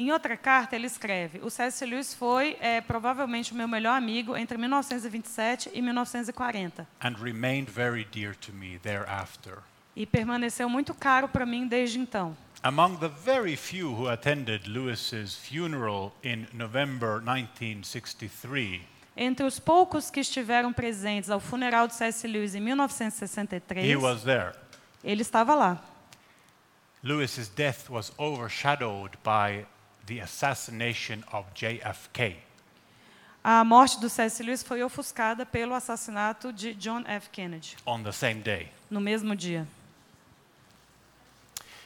Em 0.00 0.10
outra 0.12 0.34
carta, 0.34 0.74
ele 0.74 0.86
escreve: 0.86 1.40
O 1.42 1.50
C.S. 1.50 1.84
Lewis 1.84 2.14
foi 2.14 2.56
é, 2.58 2.80
provavelmente 2.80 3.52
o 3.52 3.54
meu 3.54 3.68
melhor 3.68 3.98
amigo 3.98 4.34
entre 4.34 4.56
1927 4.56 5.70
e 5.74 5.82
1940 5.82 6.88
and 7.04 7.16
remained 7.22 7.70
very 7.70 8.02
dear 8.10 8.34
to 8.34 8.50
me 8.50 8.78
thereafter. 8.78 9.58
e 9.94 10.06
permaneceu 10.06 10.70
muito 10.70 10.94
caro 10.94 11.28
para 11.28 11.44
mim 11.44 11.66
desde 11.68 11.98
então. 11.98 12.34
Among 12.62 12.96
the 12.96 13.08
very 13.08 13.54
few 13.58 13.92
who 13.92 14.08
attended 14.08 14.66
Lewis's 14.66 15.36
funeral 15.36 16.14
in 16.24 16.46
November 16.54 17.20
1963 17.20 18.80
Entre 19.14 19.44
os 19.44 19.58
poucos 19.60 20.10
que 20.10 20.20
estiveram 20.20 20.72
presentes 20.72 21.28
ao 21.28 21.40
funeral 21.40 21.86
de 21.86 21.92
C.S. 21.92 22.26
Lewis 22.26 22.54
em 22.54 22.60
1963, 22.60 23.86
he 23.86 23.96
was 23.96 24.22
there. 24.22 24.54
ele 25.04 25.20
estava 25.20 25.54
lá. 25.54 25.78
Lewis's 27.02 27.50
death 27.50 27.90
was 27.90 28.10
overshadowed 28.16 29.18
by 29.22 29.66
the 30.06 30.20
assassination 30.20 31.24
of 31.32 31.46
JFK. 31.54 32.36
A 33.42 33.64
morte 33.64 33.98
do 34.00 34.08
C.S. 34.10 34.42
Lewis 34.42 34.62
foi 34.62 34.82
ofuscada 34.82 35.46
pelo 35.46 35.74
assassinato 35.74 36.52
de 36.52 36.74
John 36.74 37.04
F. 37.06 37.30
Kennedy, 37.30 37.74
on 37.86 38.02
the 38.02 38.12
same 38.12 38.42
day. 38.42 38.68
no 38.90 39.00
mesmo 39.00 39.34
dia. 39.34 39.66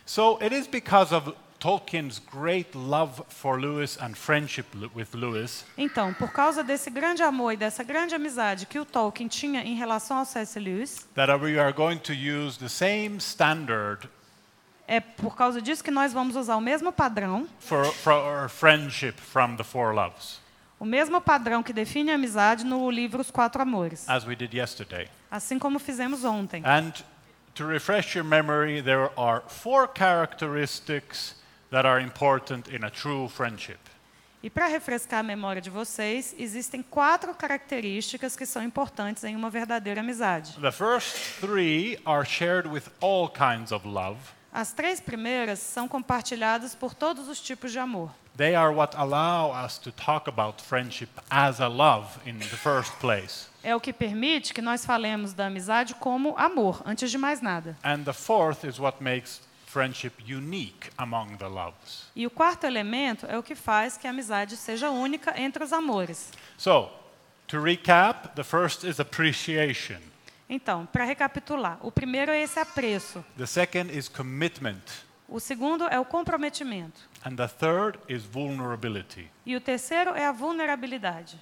So 0.06 0.38
it 0.42 0.52
is 0.52 0.66
because 0.66 1.12
of 1.14 1.34
Tolkien's 1.60 2.18
great 2.18 2.74
love 2.76 3.22
for 3.28 3.58
Lewis 3.58 3.96
and 3.98 4.14
friendship 4.16 4.66
with 4.94 5.14
Lewis 5.14 5.64
Então, 5.78 6.12
por 6.12 6.30
causa 6.30 6.62
desse 6.62 6.90
grande 6.90 7.22
amor 7.22 7.52
e 7.52 7.56
dessa 7.56 7.82
grande 7.82 8.14
amizade 8.14 8.66
que 8.66 8.78
o 8.78 8.84
Tolkien 8.84 9.28
tinha 9.28 9.62
em 9.62 9.74
relação 9.74 10.18
ao 10.18 10.24
C.S. 10.26 10.58
Lewis, 10.58 11.06
that 11.14 11.32
we 11.40 11.58
are 11.58 11.72
going 11.72 11.98
to 11.98 12.12
use 12.12 12.58
the 12.58 12.68
same 12.68 13.16
standard 13.18 14.08
é 14.86 15.00
por 15.00 15.36
causa 15.36 15.60
disso 15.62 15.82
que 15.82 15.90
nós 15.90 16.12
vamos 16.12 16.36
usar 16.36 16.56
o 16.56 16.60
mesmo 16.60 16.92
padrão, 16.92 17.46
for, 17.58 17.84
for 17.86 18.12
our 18.12 18.48
friendship 18.48 19.14
from 19.14 19.56
the 19.56 19.64
Four 19.64 19.94
Loves, 19.94 20.40
o 20.78 20.84
mesmo 20.84 21.20
padrão 21.20 21.62
que 21.62 21.72
define 21.72 22.10
a 22.10 22.14
amizade 22.16 22.64
no 22.64 22.90
livro 22.90 23.20
Os 23.20 23.30
Quatro 23.30 23.62
Amores, 23.62 24.08
as 24.08 24.26
we 24.26 24.34
did 24.36 24.52
yesterday. 24.54 25.08
assim 25.30 25.58
como 25.58 25.78
fizemos 25.78 26.24
ontem. 26.24 26.62
And 26.64 26.92
to 27.54 27.66
refresh 27.66 28.14
your 28.14 28.24
memory, 28.24 28.82
there 28.82 29.10
are 29.16 29.42
four 29.48 29.88
characteristics 29.88 31.36
that 31.70 31.86
are 31.86 32.02
important 32.02 32.68
in 32.68 32.84
a 32.84 32.90
true 32.90 33.28
friendship. 33.28 33.78
E 34.42 34.50
para 34.50 34.66
refrescar 34.66 35.20
a 35.20 35.22
memória 35.22 35.62
de 35.62 35.70
vocês, 35.70 36.34
existem 36.38 36.82
quatro 36.82 37.34
características 37.34 38.36
que 38.36 38.44
são 38.44 38.62
importantes 38.62 39.24
em 39.24 39.34
uma 39.34 39.48
verdadeira 39.48 40.02
amizade. 40.02 40.52
The 40.60 40.70
first 40.70 41.40
three 41.40 41.98
are 42.04 42.26
shared 42.26 42.68
with 42.68 42.82
all 43.00 43.30
kinds 43.30 43.72
of 43.72 43.88
love. 43.88 44.18
As 44.54 44.72
três 44.72 45.00
primeiras 45.00 45.58
são 45.58 45.88
compartilhadas 45.88 46.76
por 46.76 46.94
todos 46.94 47.26
os 47.26 47.40
tipos 47.40 47.72
de 47.72 47.80
amor. 47.80 48.14
They 48.36 48.54
are 48.54 48.72
what 48.72 48.96
allow 48.96 49.52
us 49.52 49.78
to 49.78 49.90
talk 49.90 50.28
about 50.28 50.62
friendship 50.62 51.08
as 51.28 51.60
a 51.60 51.66
love 51.66 52.06
in 52.24 52.38
the 52.38 52.56
first 52.56 52.92
place. 53.00 53.48
É 53.64 53.74
o 53.74 53.80
que 53.80 53.92
permite 53.92 54.54
que 54.54 54.62
nós 54.62 54.86
falemos 54.86 55.32
da 55.32 55.46
amizade 55.46 55.96
como 55.96 56.36
amor, 56.38 56.80
antes 56.86 57.10
de 57.10 57.18
mais 57.18 57.40
nada. 57.40 57.76
And 57.82 58.04
the 58.04 58.12
fourth 58.12 58.62
is 58.62 58.78
what 58.78 59.02
makes 59.02 59.40
friendship 59.66 60.12
unique 60.24 60.88
among 60.96 61.36
the 61.36 61.48
loves. 61.48 62.04
E 62.14 62.24
o 62.24 62.30
quarto 62.30 62.64
elemento 62.64 63.26
é 63.26 63.36
o 63.36 63.42
que 63.42 63.56
faz 63.56 63.96
que 63.96 64.06
a 64.06 64.10
amizade 64.10 64.56
seja 64.56 64.88
única 64.88 65.34
entre 65.36 65.64
os 65.64 65.72
amores. 65.72 66.30
So, 66.56 66.90
to 67.48 67.60
recap, 67.60 68.36
the 68.36 68.44
first 68.44 68.84
is 68.84 69.00
appreciation. 69.00 70.13
Então, 70.48 70.86
para 70.86 71.04
recapitular, 71.04 71.78
o 71.82 71.90
primeiro 71.90 72.30
é 72.30 72.40
esse 72.42 72.58
apreço, 72.58 73.24
The 73.36 73.46
second 73.46 73.96
is 73.96 74.08
commitment. 74.08 74.82
o 75.28 75.40
segundo 75.40 75.84
é 75.88 75.98
o 75.98 76.04
comprometimento 76.04 77.00
And 77.24 77.34
the 77.36 77.48
third 77.48 77.98
is 78.08 78.24
vulnerability. 78.24 79.30
e 79.46 79.56
o 79.56 79.60
terceiro 79.60 80.10
é 80.10 80.26
a 80.26 80.32
vulnerabilidade. 80.32 81.40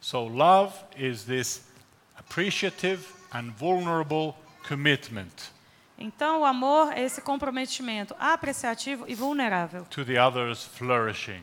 So, 0.00 0.26
love 0.26 0.74
is 0.96 1.24
this 1.24 1.64
appreciative 2.16 3.04
and 3.32 3.50
vulnerable 3.52 4.34
commitment 4.66 5.50
Então, 5.98 6.40
o 6.40 6.44
amor 6.44 6.92
é 6.92 7.02
esse 7.02 7.20
comprometimento 7.20 8.16
apreciativo 8.18 9.04
e 9.06 9.14
vulnerável 9.14 9.84
to 9.90 10.04
the 10.04 10.18
other's 10.20 10.64
flourishing. 10.64 11.42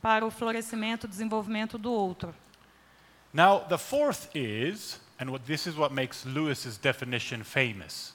para 0.00 0.24
o 0.24 0.30
florescimento 0.30 1.06
desenvolvimento 1.06 1.76
do 1.76 1.92
outro. 1.92 2.34
Now, 3.32 3.60
the 3.68 3.76
fourth 3.78 4.34
is, 4.34 4.98
and 5.20 5.30
what, 5.30 5.44
this 5.46 5.66
is 5.66 5.76
what 5.76 5.92
makes 5.92 6.24
Lewis's 6.24 6.78
definition 6.78 7.44
famous 7.44 8.14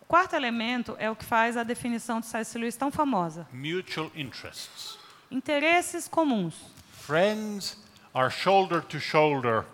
O 0.00 0.06
quarto 0.06 0.36
elemento 0.36 0.94
é 0.98 1.10
o 1.10 1.16
que 1.16 1.24
faz 1.24 1.56
a 1.56 1.62
definição 1.62 2.20
de 2.20 2.26
C.S. 2.26 2.58
Lewis 2.58 2.76
tão 2.76 2.90
famosa: 2.90 3.46
mutual 3.52 4.10
interests. 4.14 4.98
interesses 5.30 6.06
comuns. 6.06 6.54
Friends 6.92 7.76
are 8.12 8.30
shoulder 8.30 8.82
to 8.82 9.00
shoulder 9.00 9.64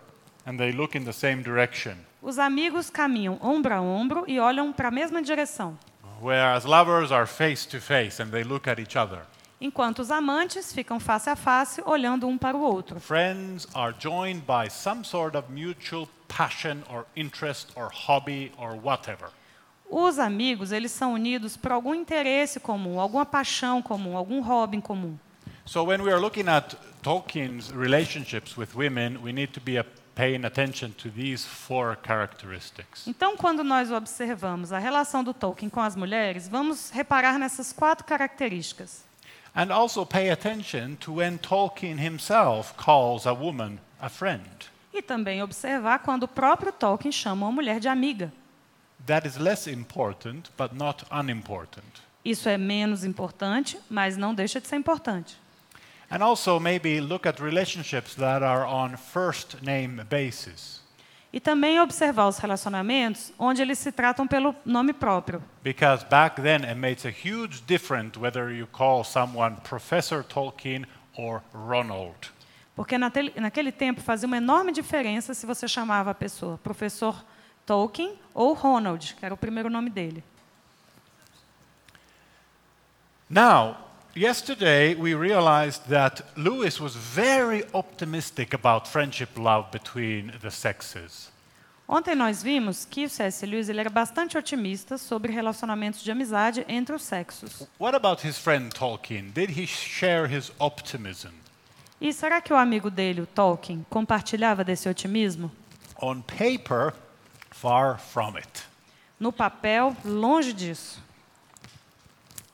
and 0.47 0.57
they 0.57 0.73
look 0.73 0.97
in 0.97 1.05
the 1.05 1.13
same 1.13 1.43
direction, 1.43 1.97
Os 2.23 2.39
amigos 2.39 2.91
caminham 2.91 3.39
ombro 3.43 3.75
a 3.75 3.81
ombro 3.81 4.25
e 4.29 4.39
olham 4.39 4.73
para 4.73 4.89
a 4.89 4.91
mesma 4.91 5.21
direção, 5.21 5.77
whereas 6.21 6.65
lovers 6.65 7.11
are 7.11 7.27
face 7.27 7.67
to 7.67 7.81
face 7.81 8.23
and 8.23 8.31
they 8.31 8.45
look 8.45 8.69
at 8.69 8.79
each 8.79 8.97
other. 8.97 9.23
Enquanto 9.61 9.99
os 9.99 10.11
amantes 10.11 10.73
ficam 10.73 10.99
face 10.99 11.29
a 11.29 11.37
face 11.37 11.83
olhando 11.85 12.27
um 12.27 12.39
para 12.39 12.57
o 12.57 12.61
outro. 12.61 12.99
Friends 12.99 13.69
are 13.75 13.95
joined 13.99 14.43
by 14.47 14.71
some 14.71 15.05
sort 15.05 15.37
of 15.37 15.53
mutual 15.53 16.09
passion 16.29 16.79
or 16.89 17.05
interest 17.15 17.69
or 17.77 17.91
hobby 17.93 18.53
or 18.57 18.75
whatever. 18.83 19.31
Os 19.91 20.19
amigos, 20.21 20.71
eles 20.71 20.93
são 20.93 21.15
unidos 21.15 21.57
por 21.57 21.73
algum 21.73 21.95
interesse 21.95 22.61
comum, 22.61 23.01
alguma 23.01 23.27
paixão 23.27 23.83
comum, 23.83 24.17
algum 24.17 24.41
hobby 24.41 24.81
comum. 24.81 25.19
So 25.67 25.85
when 25.85 26.01
we 26.01 26.11
are 26.11 26.21
looking 26.21 26.49
at 26.49 26.77
Tolkien's 27.03 27.71
relationships 27.71 28.57
with 28.57 28.75
women, 28.75 29.19
we 29.23 29.33
need 29.33 29.53
to 29.53 29.61
be 29.61 29.83
paying 30.15 30.45
attention 30.45 30.91
to 30.93 31.11
these 31.11 31.47
four 31.47 31.97
characteristics. 32.07 33.07
Então, 33.07 33.37
quando 33.37 33.65
nós 33.65 33.91
observamos 33.91 34.73
a 34.73 34.79
relação 34.79 35.25
do 35.25 35.33
Tolkien 35.35 35.69
com 35.69 35.81
as 35.81 35.97
mulheres, 35.97 36.49
vamos 36.49 36.91
reparar 36.91 37.39
nessas 37.39 37.73
quatro 37.73 38.05
características. 38.05 39.10
And 39.55 39.73
also 39.73 40.05
pay 40.05 40.31
attention 40.31 40.97
to 41.01 41.15
when 41.15 41.39
Tolkien 41.39 41.99
himself 41.99 42.77
calls 42.77 43.27
a 43.27 43.35
woman 43.35 43.81
a 44.01 44.09
friend. 44.09 44.71
E 44.93 45.03
também 45.03 45.43
observar 45.43 46.01
quando 46.01 46.25
o 46.25 46.29
próprio 46.29 46.73
Tolkien 46.73 47.13
chama 47.13 47.47
uma 47.47 47.53
mulher 47.53 47.81
de 47.81 47.89
amiga. 47.89 48.33
That 49.07 49.27
is 49.27 49.37
less 49.37 49.67
important, 49.67 50.51
but 50.57 50.73
not 50.73 51.05
unimportant. 51.11 52.03
Isso 52.25 52.49
é 52.49 52.59
menos 52.59 53.05
importante, 53.05 53.79
mas 53.89 54.17
não 54.17 54.35
deixa 54.35 54.61
de 54.61 54.69
ser 54.69 54.77
importante. 54.77 55.37
And 56.11 56.23
also 56.23 56.59
maybe 56.59 57.01
look 57.01 57.27
at 57.27 57.41
relationships 57.41 58.15
that 58.17 58.43
are 58.43 58.65
on 58.67 58.97
first 58.97 59.63
name 59.63 60.05
basis. 60.09 60.80
E 61.33 61.39
também 61.39 61.81
observar 61.81 62.26
os 62.26 62.39
relacionamentos 62.39 63.33
onde 63.39 63.62
eles 63.62 63.78
se 63.78 63.93
tratam 63.93 64.26
pelo 64.26 64.55
nome 64.64 64.93
próprio. 64.93 65.43
Because 65.62 66.05
back 66.05 66.43
then 66.43 66.64
it 66.64 66.74
a 67.07 67.11
huge 67.11 67.62
difference 67.66 68.18
whether 68.18 68.51
you 68.51 68.66
call 68.66 69.05
someone 69.05 69.57
Professor 69.62 70.24
Tolkien 70.24 70.85
or 71.16 71.41
Ronald. 71.55 72.33
Porque 72.74 72.99
naquele, 72.99 73.33
naquele 73.39 73.70
tempo 73.70 74.01
fazia 74.01 74.26
uma 74.26 74.39
enorme 74.39 74.72
diferença 74.72 75.35
se 75.35 75.47
você 75.47 75.68
chamava 75.68 76.11
a 76.11 76.14
pessoa 76.14 76.59
professor 76.59 77.14
Tolkien 77.64 78.18
ou 78.35 78.53
Ronald, 78.53 79.14
que 79.14 79.24
era 79.24 79.35
o 79.35 79.37
primeiro 79.37 79.70
nome 79.70 79.91
dele. 79.91 80.24
Now, 83.28 83.76
yesterday 84.15 84.95
we 84.95 85.15
realized 85.15 85.89
that 85.89 86.23
Lewis 86.37 86.81
was 86.81 86.95
very 86.95 87.65
optimistic 87.73 88.55
about 88.55 88.89
friendship 88.89 89.37
love 89.37 89.71
between 89.71 90.33
the 90.41 90.51
sexes. 90.51 91.31
Ontem 91.89 92.15
nós 92.15 92.41
vimos 92.41 92.85
que 92.85 93.05
o 93.05 93.09
C.S. 93.09 93.45
Lewis 93.45 93.69
ele 93.69 93.81
era 93.81 93.91
bastante 93.91 94.39
otimista 94.39 94.97
sobre 94.97 95.33
relacionamentos 95.33 96.05
de 96.05 96.13
amizade 96.13 96.65
entre 96.69 96.95
os 96.95 97.03
sexos. 97.03 97.67
What 97.81 97.97
about 97.97 98.25
his 98.25 98.39
friend 98.39 98.73
Tolkien? 98.73 99.31
Did 99.33 99.51
he 99.59 99.67
share 99.67 100.33
his 100.33 100.53
optimism? 100.61 101.33
E 102.01 102.13
será 102.13 102.41
que 102.41 102.53
o 102.53 102.57
amigo 102.57 102.91
dele, 102.91 103.21
o 103.23 103.27
Tolkien, 103.27 103.85
compartilhava 103.91 104.63
desse 104.63 104.89
otimismo? 104.89 105.51
On 106.01 106.23
paper, 106.23 106.95
far 107.51 107.99
from 107.99 108.39
it. 108.39 108.63
No 109.19 109.33
papel, 109.33 109.95
longe 110.05 110.53
disso. 110.53 111.03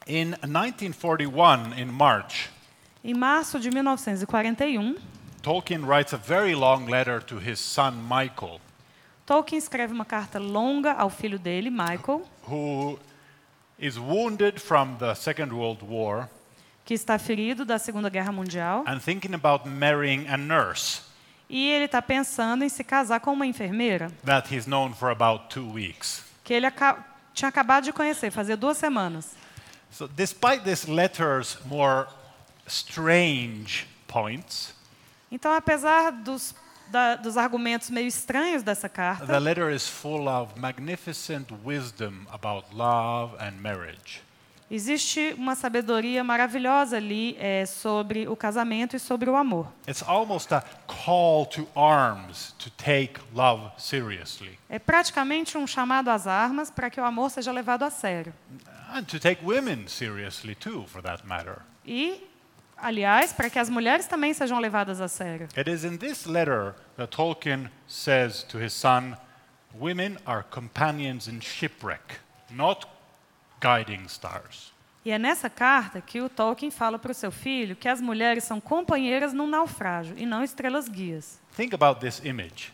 In 0.06 0.36
1941, 0.42 1.72
in 1.76 1.86
March, 1.86 2.48
Em 3.02 3.12
março 3.14 3.58
de 3.58 3.70
1941, 3.70 4.96
Tolkien 5.42 5.84
writes 5.84 6.12
a 6.12 6.16
very 6.16 6.54
long 6.54 6.86
letter 6.86 7.20
to 7.20 7.38
his 7.38 7.58
son 7.58 7.94
Michael, 8.08 8.60
Tolkien 9.26 9.58
escreve 9.58 9.92
uma 9.92 10.04
carta 10.04 10.38
longa 10.38 10.92
ao 10.92 11.10
filho 11.10 11.38
dele, 11.40 11.70
Michael, 11.70 12.22
who 12.48 12.98
is 13.78 13.98
wounded 13.98 14.60
from 14.60 14.96
the 14.98 15.14
Second 15.14 15.52
World 15.52 15.84
War 15.84 16.28
que 16.84 16.94
está 16.94 17.18
ferido 17.18 17.64
da 17.64 17.76
Segunda 17.78 18.08
Guerra 18.08 18.30
Mundial, 18.30 18.84
and 18.86 19.00
thinking 19.00 19.34
about 19.34 19.68
marrying 19.68 20.28
a 20.28 20.36
nurse 20.36 21.02
e 21.50 21.68
ele 21.68 21.86
está 21.86 22.00
pensando 22.00 22.62
em 22.62 22.68
se 22.68 22.84
casar 22.84 23.18
com 23.18 23.32
uma 23.32 23.46
enfermeira 23.46 24.10
that 24.24 24.54
he's 24.54 24.66
known 24.66 24.92
for 24.94 25.10
about 25.10 25.46
two 25.48 25.68
weeks. 25.72 26.24
que 26.44 26.54
ele 26.54 26.66
aca 26.66 27.04
tinha 27.34 27.48
acabado 27.48 27.82
de 27.84 27.92
conhecer, 27.92 28.30
fazia 28.30 28.56
duas 28.56 28.78
semanas. 28.78 29.34
So, 29.90 30.06
despite 30.08 30.64
this 30.64 30.86
letter's 30.86 31.56
more 31.66 32.06
strange 32.66 33.86
points, 34.06 34.74
Então, 35.30 35.52
apesar 35.52 36.12
dos, 36.12 36.54
da, 36.88 37.16
dos 37.16 37.36
argumentos 37.36 37.90
meio 37.90 38.06
estranhos 38.06 38.62
dessa 38.62 38.88
the 38.88 38.94
carta, 38.94 39.38
letter 39.38 39.70
is 39.70 39.88
full 39.88 40.28
of 40.28 40.58
magnificent 40.58 41.48
wisdom 41.64 42.26
about 42.32 42.66
love 42.74 43.34
and 43.40 43.52
marriage. 43.60 44.22
existe 44.70 45.34
uma 45.38 45.54
sabedoria 45.54 46.24
maravilhosa 46.24 46.96
ali 46.96 47.36
é, 47.38 47.64
sobre 47.66 48.26
o 48.28 48.34
casamento 48.36 48.96
e 48.96 48.98
sobre 48.98 49.30
o 49.30 49.36
amor. 49.36 49.66
It's 49.88 50.02
almost 50.02 50.52
a 50.52 50.62
call 50.86 51.46
to 51.46 51.68
arms 51.76 52.52
to 52.58 52.70
take 52.70 53.14
love 53.34 53.70
seriously 53.78 54.58
É 54.68 54.78
praticamente 54.78 55.56
um 55.56 55.66
chamado 55.66 56.08
às 56.10 56.26
armas 56.26 56.70
para 56.70 56.90
que 56.90 57.00
o 57.00 57.04
amor 57.04 57.30
seja 57.30 57.52
levado 57.52 57.84
a 57.84 57.90
sério. 57.90 58.32
And 58.92 59.06
to 59.08 59.18
take 59.18 59.40
women 59.44 59.86
seriously 59.88 60.54
too, 60.54 60.84
for 60.86 61.02
that 61.02 61.26
matter. 61.26 61.62
E, 61.84 62.20
aliás, 62.76 63.32
para 63.32 63.48
que 63.50 63.58
as 63.58 63.68
mulheres 63.68 64.06
também 64.06 64.32
sejam 64.34 64.58
levadas 64.58 65.00
a 65.00 65.08
sério. 65.08 65.48
It 65.56 65.68
is 65.70 65.84
in 65.84 65.98
this 65.98 66.26
letter 66.26 66.74
that 66.96 67.10
Tolkien 67.16 67.70
says 67.86 68.42
to 68.44 68.58
his 68.58 68.72
son, 68.72 69.16
Women 69.78 70.18
are 70.26 70.42
companions 70.42 71.28
in 71.28 71.40
shipwreck, 71.40 72.20
not 72.50 72.86
guiding 73.60 74.04
stars. 74.06 74.72
E 75.04 75.10
é 75.10 75.18
nessa 75.18 75.48
carta 75.50 76.00
que 76.00 76.20
o 76.20 76.28
Tolkien 76.28 76.70
fala 76.70 76.98
para 76.98 77.12
o 77.12 77.14
seu 77.14 77.30
filho 77.30 77.76
que 77.76 77.88
as 77.88 78.00
mulheres 78.00 78.42
são 78.44 78.60
companheiras 78.60 79.32
num 79.32 79.46
naufrágio 79.46 80.14
e 80.18 80.26
não 80.26 80.42
estrelas 80.42 80.88
guias. 80.88 81.38
Think 81.54 81.74
about 81.74 82.00
this 82.00 82.20
image 82.24 82.72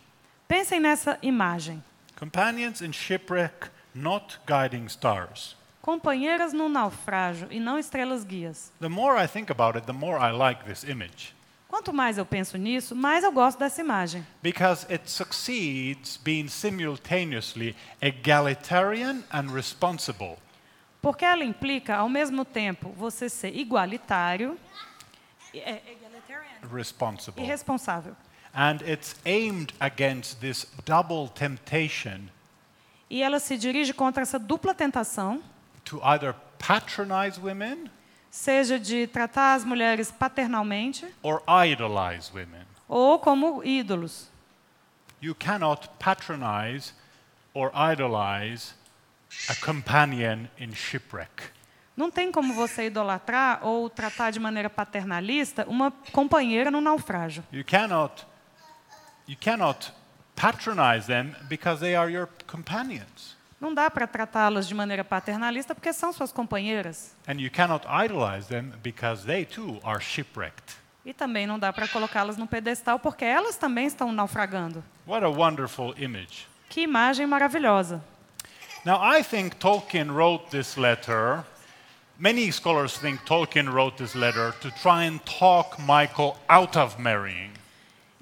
Pensem 0.48 0.80
nessa 0.80 1.18
imagem. 1.22 1.82
companions 2.16 2.80
in 2.80 2.92
shipwreck, 2.92 3.68
not 3.94 4.38
guiding 4.46 4.86
stars. 4.86 5.56
Companheiras 5.82 6.52
num 6.52 6.68
naufrágio 6.68 7.48
e 7.50 7.58
não 7.58 7.76
estrelas 7.78 8.22
guias. 8.24 8.72
The 8.80 8.88
more 8.88 9.22
I 9.22 9.26
think 9.26 9.50
about 9.50 9.76
it, 9.76 9.84
the 9.86 9.92
more 9.92 10.16
I 10.16 10.30
like 10.32 10.64
this 10.64 10.84
image 10.84 11.34
Quanto 11.68 11.92
mais 11.92 12.18
eu 12.18 12.26
penso 12.26 12.56
nisso, 12.58 12.94
mais 12.94 13.24
eu 13.24 13.32
gosto 13.32 13.58
dessa 13.58 13.80
imagem. 13.80 14.24
because 14.42 14.86
it 14.92 15.10
succeeds 15.10 16.18
being 16.18 16.46
simultaneously 16.48 17.74
egalitarian 18.00 19.24
and 19.32 19.50
responsible. 19.52 20.36
Porque 21.00 21.24
ela 21.24 21.42
implica, 21.42 21.96
ao 21.96 22.08
mesmo 22.08 22.44
tempo, 22.44 22.90
você 22.90 23.28
ser 23.28 23.56
igualitário 23.56 24.56
e- 25.52 25.58
é, 25.58 25.82
Responsible. 26.72 27.42
responsável. 27.44 28.14
And 28.54 28.76
it's 28.86 29.16
aimed 29.26 29.74
against 29.80 30.38
this 30.40 30.66
double 30.84 31.28
temptation 31.34 32.28
E 33.10 33.22
ela 33.22 33.40
se 33.40 33.56
dirige 33.56 33.92
contra 33.92 34.22
essa 34.22 34.38
dupla 34.38 34.74
tentação, 34.74 35.42
to 35.84 36.00
either 36.02 36.34
patronize 36.58 37.40
women 37.40 37.90
seja 38.30 38.78
de 38.78 39.06
tratar 39.06 39.54
as 39.54 39.64
mulheres 39.64 40.10
paternalmente 40.10 41.06
or 41.22 41.42
idolize 41.66 42.30
women. 42.32 42.64
ou 42.88 43.18
como 43.18 43.62
ídolos. 43.64 44.30
You 45.20 45.34
cannot 45.34 45.88
patronize 45.98 46.92
or 47.54 47.70
idolize 47.74 48.74
a 49.48 49.54
companion 49.54 50.48
in 50.58 50.74
shipwreck. 50.74 51.50
Não 51.96 52.10
tem 52.10 52.32
como 52.32 52.54
você 52.54 52.86
idolatrar 52.86 53.60
ou 53.62 53.88
tratar 53.90 54.30
de 54.30 54.40
maneira 54.40 54.70
paternalista 54.70 55.66
uma 55.68 55.90
companheira 56.12 56.70
no 56.70 56.80
naufrágio. 56.80 57.44
You 57.52 57.64
cannot, 57.64 58.26
you 59.28 59.36
cannot 59.38 59.92
patronize 60.34 61.06
them 61.06 61.34
because 61.48 61.80
they 61.80 61.94
are 61.94 62.10
your 62.10 62.28
companions. 62.46 63.36
Não 63.62 63.72
dá 63.72 63.88
para 63.88 64.08
tratá-las 64.08 64.66
de 64.66 64.74
maneira 64.74 65.04
paternalista 65.04 65.72
porque 65.72 65.92
são 65.92 66.12
suas 66.12 66.32
companheiras. 66.32 67.14
And 67.28 67.34
you 67.34 67.48
cannot 67.48 67.86
idolize 67.86 68.48
them 68.48 68.72
because 68.82 69.24
they 69.24 69.44
too 69.44 69.78
are 69.84 70.02
shipwrecked. 70.02 70.74
E 71.06 71.14
também 71.14 71.46
não 71.46 71.60
dá 71.60 71.72
para 71.72 71.86
colocá-las 71.86 72.36
no 72.36 72.48
pedestal 72.48 72.98
porque 72.98 73.24
elas 73.24 73.56
também 73.56 73.86
estão 73.86 74.10
naufragando. 74.10 74.82
What 75.06 75.24
a 75.24 75.28
wonderful 75.28 75.94
image. 75.96 76.48
Que 76.68 76.80
imagem 76.80 77.24
maravilhosa. 77.28 78.02
Now, 78.84 79.00
I 79.00 79.22
think 79.22 79.54
Tolkien 79.60 80.10
wrote 80.10 80.50
this 80.50 80.76
letter. 80.76 81.44
Many 82.18 82.50
scholars 82.50 82.98
think 82.98 83.24
Tolkien 83.24 83.72
wrote 83.72 83.96
this 83.96 84.16
letter 84.16 84.52
to 84.60 84.72
try 84.72 85.04
and 85.06 85.20
talk 85.24 85.78
Michael 85.78 86.36
out 86.48 86.76
of 86.76 86.98
marrying. 86.98 87.52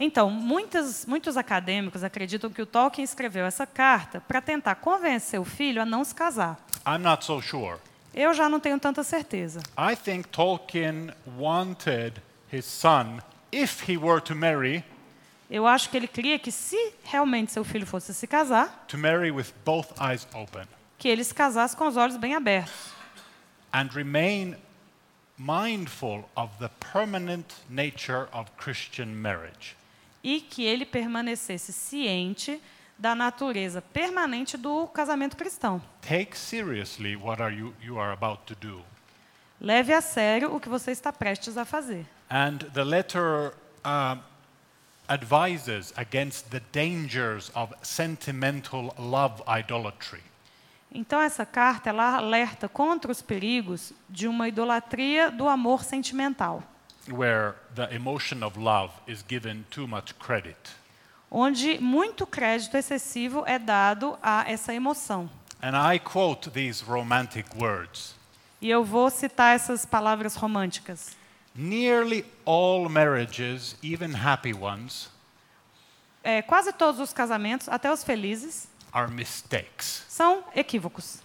Então, 0.03 0.31
muitos, 0.31 1.05
muitos 1.05 1.37
acadêmicos 1.37 2.03
acreditam 2.03 2.49
que 2.49 2.63
o 2.63 2.67
Tolkien 2.67 3.05
escreveu 3.05 3.45
essa 3.45 3.67
carta 3.67 4.19
para 4.19 4.41
tentar 4.41 4.77
convencer 4.77 5.39
o 5.39 5.45
filho 5.45 5.83
a 5.83 5.85
não 5.85 6.03
se 6.03 6.15
casar. 6.15 6.59
I'm 6.87 7.03
not 7.03 7.23
so 7.23 7.43
sure. 7.43 7.77
Eu 8.15 8.33
já 8.33 8.49
não 8.49 8.59
tenho 8.59 8.81
tanta 8.81 9.05
certeza. 9.05 9.61
I 9.79 9.95
think 9.95 10.27
Tolkien 10.29 11.11
wanted 11.39 12.15
his 12.51 12.65
son, 12.65 13.19
if 13.53 13.87
he 13.87 13.99
were 13.99 14.23
to 14.23 14.35
marry, 14.35 14.83
Eu 15.51 15.67
acho 15.67 15.91
que 15.91 15.97
ele 15.97 16.07
queria 16.07 16.39
que, 16.39 16.51
se 16.53 16.95
realmente 17.03 17.53
seu 17.53 17.65
filho 17.65 17.85
fosse 17.85 18.15
se 18.15 18.27
casar, 18.27 18.87
to 18.89 18.97
marry 18.97 19.31
with 19.31 19.53
both 19.65 19.89
eyes 20.01 20.27
open 20.33 20.65
que 20.97 21.09
ele 21.09 21.25
se 21.25 21.35
casasse 21.35 21.77
com 21.77 21.89
os 21.89 21.97
olhos 21.97 22.17
bem 22.17 22.35
abertos 22.35 22.73
and 23.73 23.89
remain 23.93 24.57
mindful 25.37 26.25
of 26.37 26.53
the 26.59 26.71
permanent 26.93 27.47
nature 27.69 28.29
of 28.33 28.51
Christian 28.57 29.07
marriage. 29.07 29.77
E 30.23 30.41
que 30.41 30.65
ele 30.65 30.85
permanecesse 30.85 31.73
ciente 31.73 32.61
da 32.99 33.15
natureza 33.15 33.81
permanente 33.81 34.57
do 34.57 34.87
casamento 34.89 35.37
cristão. 35.37 35.81
Take 36.03 36.37
seriously 36.37 37.17
what 37.17 37.41
are 37.41 37.55
you, 37.55 37.75
you 37.83 37.99
are 37.99 38.13
about 38.13 38.43
to 38.45 38.55
do. 38.55 38.83
Leve 39.61 39.93
a 39.93 40.01
sério 40.01 40.55
o 40.55 40.61
que 40.61 40.69
você 40.69 40.91
está 40.91 41.13
prestes 41.13 41.57
a 41.57 41.65
fazer. 41.65 42.07
And 42.31 42.59
the 42.73 42.85
letter 42.85 43.55
um, 43.85 44.21
advises 45.09 45.93
against 45.97 46.51
the 46.51 46.61
dangers 46.73 47.51
of 47.55 47.75
sentimental 47.83 48.95
love 48.99 49.43
idolatry. 49.49 50.23
Então 50.93 51.21
essa 51.21 51.47
carta 51.47 51.91
ela 51.91 52.17
alerta 52.17 52.69
contra 52.69 53.11
os 53.11 53.23
perigos 53.23 53.93
de 54.09 54.29
uma 54.29 54.49
idolatria 54.49 55.31
do 55.31 55.49
amor 55.49 55.85
sentimental, 55.85 56.63
where 57.09 57.55
the 57.75 57.93
emotion 57.95 58.43
of 58.43 58.57
love 58.59 58.93
is 59.07 59.23
given 59.29 59.65
too 59.71 59.87
much 59.87 60.15
credit. 60.19 60.57
onde 61.31 61.79
muito 61.81 62.27
crédito 62.27 62.77
excessivo 62.77 63.45
é 63.47 63.59
dado 63.59 64.19
a 64.23 64.45
essa 64.51 64.75
emoção. 64.75 65.31
And 65.63 65.77
I 65.77 65.99
quote 65.99 66.51
these 66.51 66.83
romantic 66.85 67.47
words 67.57 68.15
E 68.61 68.69
eu 68.71 68.85
vou 68.85 69.09
citar 69.11 69.55
essas 69.55 69.87
palavras 69.87 70.35
românticas. 70.37 71.17
Nearly 71.55 72.25
all 72.45 72.89
marriages, 72.89 73.77
even 73.83 74.15
happy 74.15 74.53
ones, 74.55 75.09
É, 76.23 76.43
quase 76.43 76.71
todos 76.73 77.01
os 77.01 77.13
casamentos, 77.15 77.67
até 77.69 77.91
os 77.91 78.05
felizes, 78.05 78.69
are 78.93 79.11
mistakes. 79.11 80.05
são 80.09 80.45
equívocos. 80.55 81.21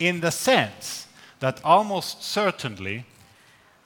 In 0.00 0.20
the 0.20 0.30
sense 0.30 1.03
that 1.44 1.60
almost 1.62 2.22
certainly, 2.24 3.04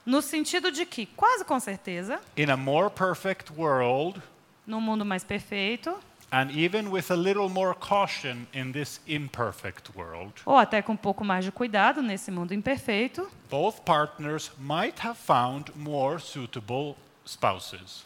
No 0.05 0.21
sentido 0.21 0.71
de 0.71 0.85
que, 0.85 1.05
quase 1.05 1.43
com 1.43 1.59
certeza, 1.59 2.19
in 2.37 2.49
a 2.49 2.55
more 2.57 2.89
perfect 2.89 3.51
world, 3.51 4.21
num 4.65 4.79
mundo 4.79 5.03
mais 5.05 5.23
perfeito, 5.25 5.93
and 6.31 6.49
even 6.51 6.89
with 6.89 7.11
a 7.11 7.15
little 7.15 7.49
more 7.49 7.75
caution 7.75 8.47
in 8.53 8.71
this 8.71 9.01
imperfect 9.05 9.91
world, 9.95 10.33
ou 10.45 10.55
até 10.57 10.81
com 10.81 10.93
um 10.93 10.97
pouco 10.97 11.23
mais 11.25 11.43
de 11.43 11.51
cuidado 11.51 12.01
nesse 12.01 12.31
mundo 12.31 12.53
imperfeito, 12.53 13.29
both 13.51 13.81
partners 13.81 14.51
might 14.57 15.05
have 15.05 15.17
found 15.19 15.69
more 15.75 16.17
suitable 16.19 16.95
spouses. 17.25 18.05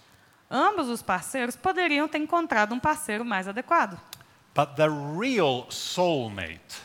ambos 0.50 0.90
os 0.90 1.02
parceiros 1.04 1.56
poderiam 1.56 2.08
ter 2.08 2.18
encontrado 2.18 2.74
um 2.74 2.80
parceiro 2.80 3.24
mais 3.24 3.48
adequado. 3.48 3.98
But 4.56 4.76
the 4.76 4.88
real 4.90 5.68
soulmate 5.70 6.82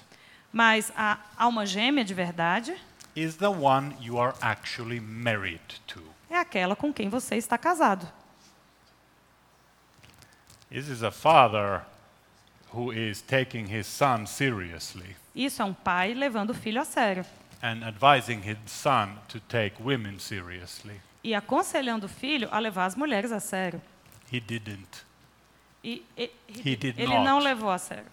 Mas 0.53 0.91
a 0.97 1.19
alma 1.37 1.67
gêmea 1.67 2.05
de 2.05 2.15
verdade 2.15 2.75
is 3.15 3.37
the 3.37 3.49
one 3.49 3.95
you 4.01 4.19
are 4.19 4.35
actually 4.41 5.01
married 5.01 5.61
to. 5.87 6.03
é 6.31 6.37
aquela 6.39 6.75
com 6.77 6.93
quem 6.93 7.09
você 7.09 7.37
está 7.37 7.57
casado. 7.59 8.07
This 10.71 10.89
is 10.89 11.03
a 11.03 11.11
father 11.11 11.83
who 12.73 12.93
is 12.93 13.23
taking 13.23 13.67
his 13.67 13.87
son 13.87 14.27
seriously 14.27 15.17
Isso 15.35 15.63
é 15.63 15.65
um 15.65 15.73
pai 15.73 16.13
levando 16.13 16.51
o 16.51 16.55
filho 16.55 16.81
a 16.81 16.85
sério 16.85 17.25
and 17.63 17.83
advising 17.85 18.41
his 18.43 18.59
son 18.67 19.17
to 19.29 19.41
take 19.41 19.83
women 19.83 20.19
seriously. 20.19 21.01
e 21.25 21.35
aconselhando 21.35 22.07
o 22.07 22.09
filho 22.09 22.49
a 22.53 22.59
levar 22.59 22.85
as 22.87 22.95
mulheres 22.95 23.33
a 23.33 23.41
sério. 23.41 23.81
He 24.33 24.39
didn't. 24.41 25.03
E, 25.83 26.05
e- 26.17 26.31
He 26.49 26.77
did 26.77 26.99
ele 26.99 27.15
not. 27.15 27.25
não 27.25 27.39
levou 27.39 27.71
a 27.71 27.79
sério, 27.79 28.07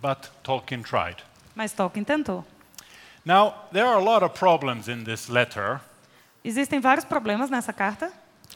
But 0.00 0.28
Tolkien 0.42 0.82
tried. 0.82 1.16
mas 1.54 1.72
Tolkien 1.72 2.04
tentou. 2.04 2.44
Now, 3.24 3.54
there 3.72 3.86
are 3.86 3.96
a 3.98 4.04
lot 4.04 4.22
of 4.24 4.34
problems 4.38 4.88
in 4.88 5.04
this 5.04 5.28
letter. 5.28 5.80
Existem 6.44 6.80
vários 6.80 7.04
problemas 7.04 7.50
nessa 7.50 7.72
carta. 7.72 8.12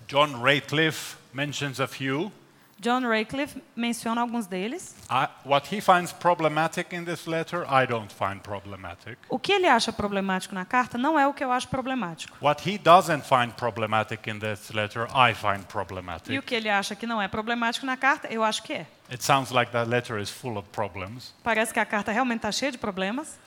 John 0.06 0.40
Ratcliffe 0.42 1.16
mentions 1.32 1.80
a 1.80 1.88
few. 1.88 2.30
John 2.78 3.04
Radcliffe 3.04 3.60
menciona 3.76 4.22
alguns 4.22 4.46
deles. 4.46 4.94
I, 5.10 5.28
what 5.44 5.66
he 5.74 5.80
finds 5.82 6.12
problematic 6.12 6.94
in 6.94 7.04
this 7.04 7.26
letter, 7.26 7.66
I 7.68 7.84
don't 7.84 8.10
find 8.10 8.40
problematic. 8.42 9.18
O 9.28 9.38
que 9.38 9.52
ele 9.52 9.66
acha 9.66 9.92
problemático 9.92 10.54
na 10.54 10.64
carta 10.64 10.96
não 10.96 11.18
é 11.18 11.26
o 11.26 11.34
que 11.34 11.44
eu 11.44 11.52
acho 11.52 11.68
problemático. 11.68 12.34
What 12.40 12.62
he 12.66 12.78
doesn't 12.78 13.24
find 13.24 13.52
problematic 13.54 14.26
in 14.28 14.38
this 14.38 14.70
letter, 14.72 15.06
I 15.14 15.34
find 15.34 15.58
E 15.60 15.62
o 15.62 15.66
problematic. 15.66 16.42
que 16.46 16.54
ele 16.54 16.70
acha 16.70 16.94
que 16.94 17.06
não 17.06 17.20
é 17.20 17.28
problemático 17.28 17.84
na 17.84 17.96
carta, 17.98 18.28
eu 18.28 18.42
acho 18.42 18.62
que 18.62 18.72
é. 18.72 18.86
It 19.10 19.22
sounds 19.22 19.50
like 19.50 19.72
that 19.72 19.88
letter 19.88 20.18
is 20.20 20.30
full 20.30 20.56
of 20.56 20.68
problems. 20.70 21.32
Parece 21.42 21.72
que 21.72 21.80
a 21.80 21.84
carta 21.86 22.12
realmente 22.12 22.38
está 22.40 22.52
cheia 22.52 22.70
de 22.72 22.78
problemas. 22.78 23.38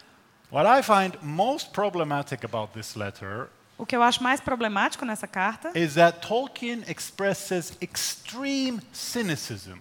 What 0.51 0.65
I 0.67 0.83
find 0.83 1.17
most 1.23 1.71
problematic 1.71 2.43
about 2.43 2.73
this 2.73 2.95
letter 2.95 3.49
O 3.77 3.85
que 3.85 3.95
eu 3.95 4.03
acho 4.03 4.21
mais 4.21 4.39
problemático 4.39 5.03
nessa 5.05 5.27
carta 5.27 5.71
is 5.73 5.95
that 5.95 6.19
Tolkien 6.27 6.83
expresses 6.87 7.73
extreme 7.81 8.79
cynicism 8.93 9.77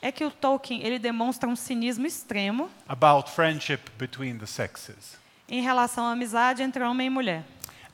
é 0.00 0.10
que 0.12 0.24
o 0.24 0.30
Tolkien 0.30 0.82
ele 0.82 0.98
demonstra 0.98 1.48
um 1.48 1.56
cinismo 1.56 2.06
extremo 2.06 2.70
about 2.88 3.30
friendship 3.30 3.80
between 3.98 4.38
the 4.38 4.46
sexes. 4.46 5.18
em 5.48 5.60
relação 5.60 6.06
à 6.06 6.12
amizade 6.12 6.62
entre 6.62 6.82
homem 6.82 7.08
e 7.08 7.10
mulher. 7.10 7.44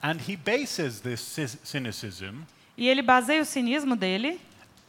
And 0.03 0.17
he 0.29 0.37
bases 0.37 1.01
this 1.01 1.21
cy- 1.21 1.59
cynicism 1.65 2.43
E 2.77 2.89
ele 2.89 3.03
baseia 3.03 3.43
o 3.43 3.45
cinismo 3.45 3.97
dele 3.97 4.41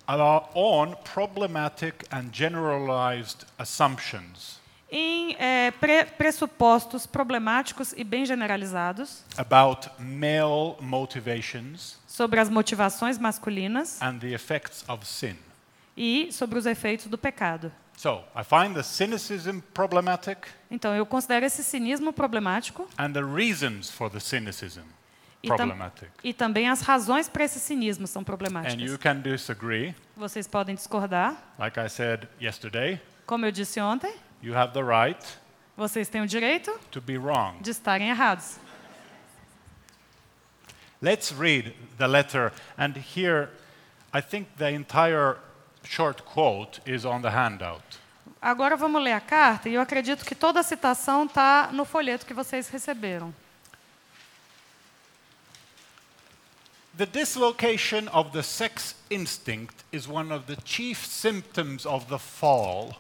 on 0.08 0.95
problematic 1.14 2.06
and 2.12 2.30
generalized 2.32 3.45
assumptions. 3.58 4.60
Em 4.91 5.36
é, 5.39 5.72
pre- 5.72 6.06
pressupostos 6.06 7.08
problemáticos 7.08 7.93
e 7.97 8.04
bem 8.04 8.26
generalizados. 8.26 9.24
About 9.38 9.89
male 9.97 10.76
motivations 10.80 11.97
sobre 12.08 12.39
as 12.39 12.47
motivações 12.49 13.18
masculinas. 13.18 13.99
and 14.01 14.20
the 14.20 14.34
effects 14.34 14.84
of 14.88 15.06
sin. 15.06 15.36
e 15.97 16.32
sobre 16.32 16.60
os 16.60 16.66
efeitos 16.66 17.08
do 17.08 17.18
pecado. 17.18 17.72
So, 17.97 18.24
I 18.36 18.43
find 18.43 18.74
the 18.76 18.84
cynicism 18.84 19.60
problematic 19.74 20.38
Então, 20.70 20.95
eu 20.95 21.06
considero 21.06 21.45
esse 21.45 21.64
cinismo 21.64 22.12
problemático. 22.14 22.88
and 22.97 23.14
the 23.14 23.24
reasons 23.24 23.89
for 23.89 24.10
the 24.12 24.20
cynicism 24.20 24.84
e, 25.44 25.48
tam- 25.56 25.91
e 26.24 26.34
também 26.34 26.70
as 26.70 26.82
razões 26.82 27.28
para 27.28 27.44
esse 27.44 27.60
cinismo 27.60 28.08
são 28.08 28.22
And 28.22 28.24
you 28.24 28.26
problemáticas. 28.26 28.98
can 28.98 29.20
disagree. 29.20 29.94
Vocês 30.16 30.48
podem 30.48 30.74
discordar, 30.76 31.36
Like 31.60 31.78
I 31.80 31.89
said 31.89 32.28
yesterday, 32.41 33.02
como 33.26 33.46
eu 33.46 33.52
disse 33.52 33.80
ontem, 33.82 34.14
you 34.41 34.56
have 34.58 34.74
the 34.74 34.82
right 34.82 35.20
vocês 35.76 36.08
têm 36.08 36.22
o 36.22 36.28
direito 36.28 36.72
to 36.91 37.02
be 37.02 37.18
wrong. 37.18 37.58
de 37.62 37.72
estarem 37.72 38.10
errados. 38.10 38.58
Let's 41.02 41.32
read 41.32 41.74
the 41.98 42.08
letter. 42.08 42.54
And 42.78 42.94
here, 43.16 43.50
I 44.14 44.22
think 44.22 44.48
the 44.58 44.72
entire 44.72 45.38
short 45.84 46.24
quote 46.24 46.80
is 46.86 47.04
on 47.06 47.22
the 47.22 47.30
handout. 47.30 47.84
Agora 48.41 48.76
vamos 48.78 49.02
ler 49.02 49.14
a 49.14 49.20
carta 49.22 49.68
e 49.70 49.74
eu 49.74 49.82
acredito 49.82 50.24
que 50.26 50.36
toda 50.36 50.60
a 50.60 50.64
citação 50.64 51.26
está 51.26 51.70
no 51.72 51.84
folheto 51.86 52.26
que 52.26 52.34
vocês 52.34 52.70
receberam. 52.70 53.34
The 56.96 57.08
dislocation 57.08 58.08
of 58.10 58.34
the 58.34 58.44
sex 58.44 58.94
instinct 59.10 59.84
is 59.91 60.08
one 60.08 60.32
of 60.32 60.46
the 60.46 60.56
chief 60.58 61.04
symptoms 61.08 61.88
of 61.88 62.06
the 62.08 62.20
fall. 62.20 62.96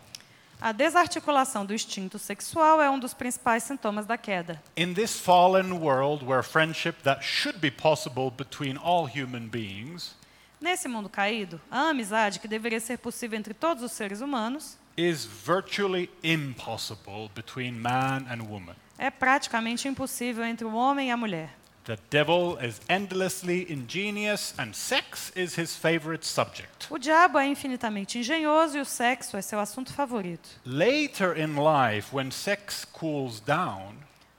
A 0.59 0.71
desarticulação 0.71 1.63
do 1.63 1.75
instinto 1.75 2.17
sexual 2.17 2.81
é 2.81 2.89
um 2.89 2.97
dos 2.97 3.13
principais 3.13 3.61
sintomas 3.63 4.07
da 4.07 4.17
queda. 4.17 4.59
In 4.75 4.93
this 4.93 5.19
fallen 5.19 5.73
world 5.79 6.25
where 6.25 6.41
friendship 6.41 7.03
that 7.03 7.21
should 7.23 7.59
be 7.59 7.69
possible 7.69 8.31
between 8.31 8.77
all 8.77 9.05
human 9.05 9.47
beings 9.47 10.15
Nesse 10.59 10.87
mundo 10.87 11.09
caído, 11.09 11.61
a 11.69 11.89
amizade, 11.89 12.39
que 12.39 12.47
deveria 12.47 12.79
ser 12.79 12.97
possível 12.97 13.37
entre 13.37 13.53
todos 13.53 13.83
os 13.83 13.91
seres 13.91 14.21
humanos, 14.21 14.77
is 14.97 15.25
virtually 15.25 16.09
impossible 16.23 17.29
between 17.35 17.73
man 17.73 18.25
and 18.27 18.41
woman. 18.49 18.75
é 18.97 19.11
praticamente 19.11 19.87
impossível 19.87 20.43
entre 20.45 20.65
o 20.65 20.73
homem 20.73 21.09
e 21.09 21.11
a 21.11 21.17
mulher. 21.17 21.49
The 21.85 21.97
devil 22.09 22.57
is 22.59 22.79
endlessly 22.87 23.69
ingenious, 23.69 24.53
and 24.57 24.73
sex 24.73 25.33
is 25.35 25.55
his 25.57 25.75
favorite 25.75 26.25
subject. 26.25 26.87
O 26.89 26.97
diabo 26.97 27.37
é 27.37 27.45
infinitamente 27.45 28.17
engenhoso 28.17 28.77
e 28.77 28.81
o 28.81 28.85
sexo 28.85 29.35
é 29.35 29.41
seu 29.41 29.59
assunto 29.59 29.91
favorito. 29.93 30.47
Later 30.65 31.37
in 31.37 31.57
life, 31.57 32.15
when 32.15 32.31
sex 32.31 32.85
cools 32.85 33.41
down, 33.41 33.95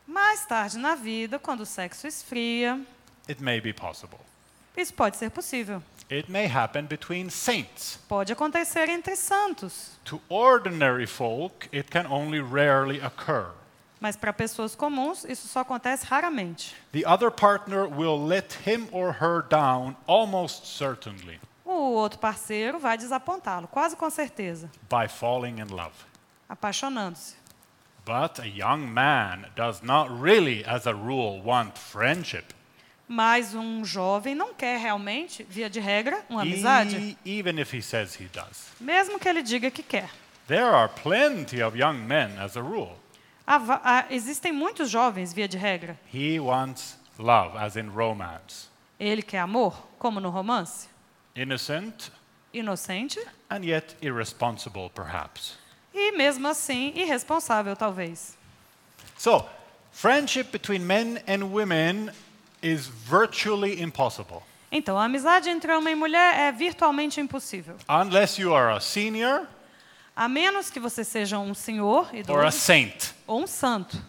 Mais 0.06 0.46
tarde 0.46 0.78
na 0.78 0.94
vida, 0.94 1.38
quando 1.38 1.60
o 1.60 1.66
sexo 1.66 2.06
esfria, 2.06 2.80
it 3.28 3.42
may 3.42 3.60
be 3.60 3.74
possible. 3.74 4.18
isso 4.74 4.94
pode 4.94 5.16
ser 5.18 5.30
possível. 5.30 5.82
It 6.10 6.30
may 6.30 6.46
happen 6.46 6.86
between 6.86 7.28
saints. 7.30 7.98
Pode 8.08 8.32
acontecer 8.32 8.88
entre 8.88 9.16
santos, 9.16 9.90
To 10.04 10.18
ordinary 10.30 11.06
folk, 11.06 11.68
it 11.72 11.90
can 11.90 12.06
only 12.06 12.40
rarely 12.40 13.00
occur. 13.00 13.50
Mas 14.04 14.16
para 14.16 14.34
pessoas 14.34 14.74
comuns 14.74 15.24
isso 15.24 15.48
só 15.48 15.60
acontece 15.60 16.04
raramente. 16.04 16.74
The 16.92 17.06
other 17.10 17.30
partner 17.30 17.86
will 17.88 18.22
let 18.26 18.52
him 18.66 18.86
or 18.92 19.16
her 19.18 19.42
down 19.48 19.96
almost 20.06 20.66
certainly 20.76 21.40
O 21.64 21.72
outro 21.94 22.18
parceiro 22.18 22.78
vai 22.78 22.98
desapontá-lo, 22.98 23.66
quase 23.66 23.96
com 23.96 24.10
certeza, 24.10 24.70
by 24.90 25.08
falling 25.08 25.58
in 25.58 25.72
love. 25.74 25.94
apaixonando-se. 26.46 27.34
But 28.04 28.38
a 28.40 28.44
young 28.46 28.80
man 28.92 29.46
does 29.56 29.80
not 29.80 30.10
really, 30.12 30.62
as 30.66 30.86
a 30.86 30.92
rule, 30.92 31.40
want 31.42 31.78
friendship. 31.78 32.44
Mas 33.08 33.54
um 33.54 33.82
jovem 33.86 34.34
não 34.34 34.52
quer 34.52 34.78
realmente, 34.78 35.42
via 35.48 35.70
de 35.70 35.80
regra, 35.80 36.22
uma 36.28 36.42
amizade, 36.42 37.16
E- 37.24 37.38
even 37.40 37.58
if 37.58 37.72
he 37.74 37.80
says 37.80 38.14
he 38.20 38.28
does. 38.28 38.68
mesmo 38.78 39.18
que 39.18 39.26
ele 39.26 39.42
diga 39.42 39.70
que 39.70 39.82
quer. 39.82 40.10
There 40.46 40.64
are 40.66 40.90
plenty 41.02 41.62
of 41.62 41.78
young 41.78 41.94
men, 42.06 42.38
as 42.38 42.54
a 42.58 42.60
rule. 42.60 42.98
Há 43.46 43.56
há- 43.84 44.06
existem 44.10 44.52
muitos 44.52 44.88
jovens, 44.90 45.32
via 45.32 45.46
de 45.48 45.58
regra. 45.58 45.98
He 46.12 46.38
wants 46.40 46.96
love, 47.18 47.56
as 47.58 47.76
in 47.76 47.88
romance. 47.90 48.68
Ele 48.98 49.22
quer 49.22 49.40
amor, 49.40 49.74
como 49.98 50.20
no 50.20 50.30
romance, 50.30 50.88
Innocent 51.36 52.10
inocente 52.52 53.18
and 53.50 53.64
yet 53.64 53.96
irresponsible, 54.00 54.88
perhaps. 54.94 55.58
e, 55.92 56.12
mesmo 56.12 56.46
assim, 56.48 56.92
irresponsável, 56.96 57.74
talvez. 57.76 58.36
So, 59.18 59.44
friendship 59.92 60.50
between 60.52 60.86
men 60.86 61.20
and 61.26 61.44
women 61.52 62.10
is 62.62 62.86
virtually 62.86 63.80
impossible. 63.82 64.42
Então, 64.72 64.98
a 64.98 65.04
amizade 65.04 65.48
entre 65.50 65.72
homem 65.72 65.92
e 65.92 65.96
mulher 65.96 66.34
é 66.36 66.50
virtualmente 66.52 67.20
impossível. 67.20 67.76
Unless 67.88 68.40
you 68.40 68.54
are 68.54 68.72
a 68.76 68.80
senior 68.80 69.46
A 70.16 70.28
menos 70.28 70.70
que 70.70 70.78
você 70.78 71.02
seja 71.02 71.38
um 71.38 71.54
senhor 71.54 72.08
or 72.28 72.44
a 72.44 72.50
saint. 72.50 73.12
ou 73.26 73.42
um 73.42 73.46
santo. 73.46 74.00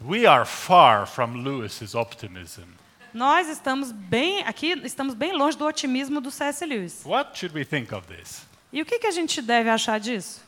We 0.00 0.26
are 0.26 0.44
far 0.46 1.06
from 1.06 1.42
Lewis's 1.42 1.94
optimism. 1.94 2.64
Nós 3.12 3.48
estamos 3.48 3.92
bem 3.92 4.42
aqui, 4.44 4.72
estamos 4.84 5.14
bem 5.14 5.32
longe 5.32 5.56
do 5.58 5.66
otimismo 5.66 6.20
do 6.20 6.30
C.S. 6.30 6.64
Lewis. 6.64 7.02
What 7.04 7.36
should 7.38 7.54
we 7.54 7.64
think 7.64 7.92
of 7.92 8.06
this? 8.06 8.46
E 8.72 8.80
o 8.80 8.84
que, 8.86 8.98
que 8.98 9.06
a 9.06 9.10
gente 9.10 9.42
deve 9.42 9.68
achar 9.68 9.98
disso? 10.00 10.40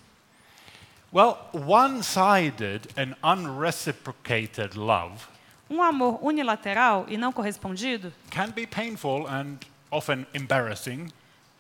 Well, 1.13 1.37
one 1.53 2.03
sided 2.03 2.89
and 2.97 3.15
unreciprocated 3.23 4.77
love 4.79 5.27
Um 5.69 5.83
amor 5.83 6.19
unilateral 6.23 7.05
e 7.09 7.17
não 7.19 7.33
correspondido 7.33 8.13
can 8.31 8.51
be 8.51 8.67
painful 8.67 9.27
and 9.29 9.59
often 9.91 10.27
embarrassing. 10.33 11.09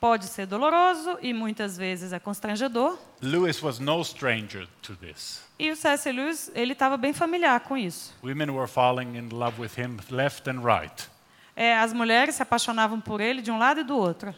Pode 0.02 0.26
ser 0.26 0.46
doloroso 0.46 1.16
e 1.22 1.32
muitas 1.32 1.76
vezes 1.76 2.12
é 2.12 2.18
constrangedor. 2.18 2.98
Lewis 3.20 3.62
was 3.62 3.78
no 3.78 4.02
stranger 4.02 4.66
to 4.82 4.96
this. 4.96 5.44
E 5.56 5.70
o 5.70 5.76
C.S. 5.76 6.10
Lewis 6.10 6.50
ele 6.56 6.72
estava 6.72 6.96
bem 6.96 7.12
familiar 7.12 7.60
com 7.60 7.76
isso. 7.76 8.12
Women 8.20 8.50
were 8.50 8.66
falling 8.66 9.16
in 9.16 9.28
love 9.28 9.62
with 9.62 9.78
him 9.78 9.98
left 10.10 10.50
and 10.50 10.60
right. 10.64 11.08
É, 11.54 11.78
as 11.78 11.92
mulheres 11.92 12.34
se 12.34 12.42
apaixonavam 12.42 13.00
por 13.00 13.20
ele 13.20 13.40
de 13.40 13.52
um 13.52 13.58
lado 13.58 13.82
e 13.82 13.84
do 13.84 13.96
outro. 13.96 14.34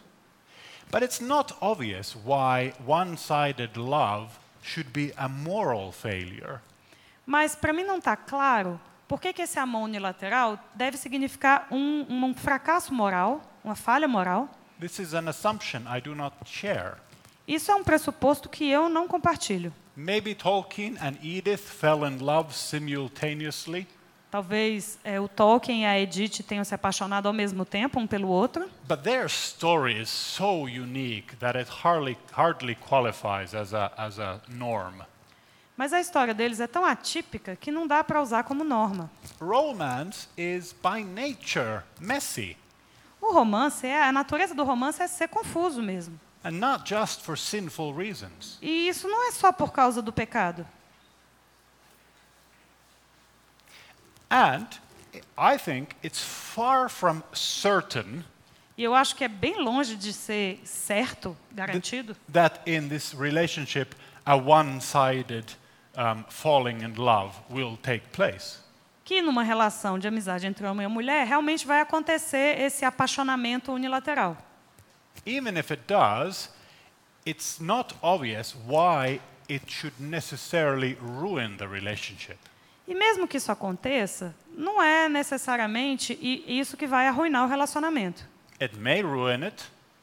But 0.92 1.02
it's 1.02 1.20
not 1.20 1.54
obvious 1.62 2.14
why 2.14 2.74
one 2.86 3.16
sided 3.16 3.80
love 3.80 4.32
should 4.62 4.90
be 4.90 5.14
a 5.16 5.30
moral 5.30 5.92
failure. 5.92 6.58
Mas 7.24 7.56
para 7.56 7.72
mim 7.72 7.84
não 7.84 7.96
está 7.96 8.14
claro 8.18 8.78
por 9.08 9.18
que, 9.18 9.32
que 9.32 9.40
esse 9.40 9.58
amor 9.58 9.84
unilateral 9.84 10.58
deve 10.74 10.98
significar 10.98 11.66
um, 11.70 12.04
um 12.10 12.34
fracasso 12.34 12.92
moral, 12.92 13.40
uma 13.64 13.74
falha 13.74 14.06
moral. 14.06 14.46
This 14.84 14.98
is 14.98 15.14
an 15.14 15.28
assumption 15.28 15.86
I 15.88 15.98
do 15.98 16.14
not 16.14 16.36
share. 16.44 16.96
Isso 17.48 17.72
é 17.72 17.74
um 17.74 17.82
pressuposto 17.82 18.50
que 18.50 18.68
eu 18.68 18.86
não 18.90 19.08
compartilho. 19.08 19.72
Maybe 19.96 20.34
Tolkien 20.34 20.98
and 21.00 21.16
Edith 21.22 21.62
fell 21.62 22.04
in 22.04 22.18
love 22.18 22.54
simultaneously, 22.54 23.86
Talvez 24.30 24.98
é, 25.02 25.18
o 25.18 25.26
Tolkien 25.26 25.84
e 25.84 25.86
a 25.86 25.98
Edith 25.98 26.42
tenham 26.42 26.64
se 26.64 26.74
apaixonado 26.74 27.26
ao 27.26 27.32
mesmo 27.32 27.64
tempo, 27.64 27.98
um 27.98 28.06
pelo 28.06 28.28
outro, 28.28 28.68
but 28.86 29.00
their 29.02 29.24
story 29.24 29.98
is 29.98 30.10
so 30.10 30.66
unique 30.66 31.34
that 31.36 31.56
it 31.56 31.70
hardly, 31.82 32.18
hardly 32.36 32.74
qualifies 32.74 33.54
as 33.54 33.72
a, 33.72 33.90
as 33.96 34.18
a 34.18 34.38
norm. 34.50 35.00
mas 35.78 35.94
a 35.94 36.00
história 36.00 36.34
deles 36.34 36.60
é 36.60 36.66
tão 36.66 36.84
atípica 36.84 37.56
que 37.56 37.72
não 37.72 37.86
dá 37.86 38.04
para 38.04 38.20
usar 38.20 38.44
como 38.44 38.62
norma. 38.62 39.10
Romance 39.40 40.28
is 40.36 40.74
by 40.74 41.02
nature 41.02 41.82
messy, 41.98 42.56
O 43.26 43.32
romance, 43.32 43.86
é, 43.86 44.02
a 44.02 44.12
natureza 44.12 44.54
do 44.54 44.64
romance 44.64 45.02
é 45.02 45.06
ser 45.06 45.28
confuso 45.28 45.82
mesmo. 45.82 46.20
and 46.44 46.60
not 46.60 46.84
just 46.86 47.22
for 47.22 47.38
sinful 47.38 47.94
reasons. 47.94 48.58
E 48.60 48.86
isso 48.88 49.08
não 49.08 49.28
é 49.28 49.32
só 49.32 49.50
por 49.50 49.72
causa 49.72 50.02
do 50.02 50.12
pecado. 50.12 50.66
And 54.30 54.66
I 55.38 55.56
think 55.56 55.96
it's 56.02 56.20
far 56.20 56.90
from 56.90 57.22
certain 57.32 58.24
E 58.76 58.82
eu 58.82 58.92
acho 58.94 59.14
que 59.14 59.24
é 59.24 59.28
bem 59.28 59.62
longe 59.62 59.94
de 59.96 60.12
ser 60.12 60.60
certo, 60.64 61.36
garantido, 61.52 62.16
that 62.32 62.60
in 62.66 62.88
this 62.88 63.14
relationship 63.14 63.94
a 64.26 64.34
one-sided 64.34 65.46
um, 65.96 66.24
falling 66.28 66.82
in 66.82 66.94
love 66.96 67.32
will 67.48 67.76
take 67.76 68.04
place. 68.08 68.58
Que 69.04 69.20
numa 69.20 69.42
relação 69.42 69.98
de 69.98 70.08
amizade 70.08 70.46
entre 70.46 70.66
homem 70.66 70.84
e 70.86 70.88
mulher 70.88 71.26
realmente 71.26 71.66
vai 71.66 71.80
acontecer 71.80 72.58
esse 72.60 72.84
apaixonamento 72.84 73.72
unilateral. 73.72 74.36
Even 75.26 75.58
if 75.58 75.70
it 75.70 75.82
does, 75.86 76.50
it's 77.26 77.58
not 77.60 77.94
obvious 78.02 78.54
why 78.66 79.20
it 79.50 79.70
should 79.70 79.94
necessarily 80.00 80.94
ruin 81.00 81.56
the 81.56 81.66
relationship. 81.66 82.38
E 82.86 82.94
mesmo 82.94 83.26
que 83.26 83.36
isso 83.38 83.50
aconteça, 83.52 84.34
não 84.56 84.82
é 84.82 85.08
necessariamente 85.08 86.18
isso 86.46 86.76
que 86.76 86.86
vai 86.86 87.06
arruinar 87.06 87.44
o 87.44 87.48
relacionamento. 87.48 88.24
It 88.60 88.76
may 88.78 89.02
ruin 89.02 89.42
it, 89.44 89.62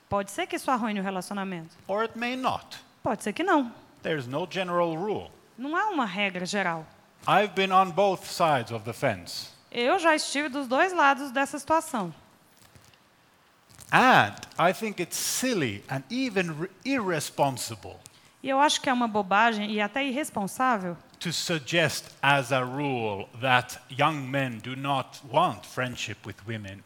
Pode 0.10 0.30
ser 0.32 0.46
que 0.46 0.58
isso 0.58 0.70
arruine 0.70 1.00
o 1.00 1.04
relacionamento. 1.04 1.76
or 1.88 2.02
it 2.02 2.18
may 2.18 2.36
not. 2.36 2.78
Pode 3.02 3.24
ser 3.24 3.34
que 3.34 3.44
não. 3.44 3.72
There's 4.04 4.28
no 4.28 4.48
general 4.50 4.94
rule. 4.96 5.32
Não 5.58 5.76
há 5.76 5.90
uma 5.90 6.06
regra 6.06 6.46
geral. 6.46 6.86
I've 7.28 7.54
been 7.54 7.72
on 7.72 7.92
both 7.92 8.26
sides 8.30 8.72
of 8.72 8.84
the 8.86 8.94
fence. 8.94 9.50
Eu 9.72 10.00
já 10.00 10.16
estive 10.16 10.50
dos 10.50 10.68
dois 10.68 10.92
lados 10.94 11.32
dessa 11.32 11.58
situação. 11.60 12.14
And 13.92 14.34
I 14.58 14.74
think 14.74 15.02
it's 15.02 15.18
silly 15.18 15.84
and 15.90 16.02
even 16.10 16.52
re- 16.54 16.70
irresponsible 16.86 17.98
E 18.44 18.50
eu 18.50 18.60
acho 18.60 18.82
que 18.82 18.90
é 18.90 18.94
uma 18.94 19.08
bobagem 19.08 19.70
e 19.72 19.82
até 19.82 20.04
irresponsável 20.06 20.98
to 21.20 21.32
suggest 21.32 22.06
as 22.22 22.52
a 22.52 22.62
rule 22.62 23.28
that 23.42 23.78
young 23.92 24.14
men 24.28 24.58
do 24.60 24.76
not 24.76 25.20
want 25.30 25.66
friendship 25.66 26.16
with 26.26 26.36
women. 26.48 26.82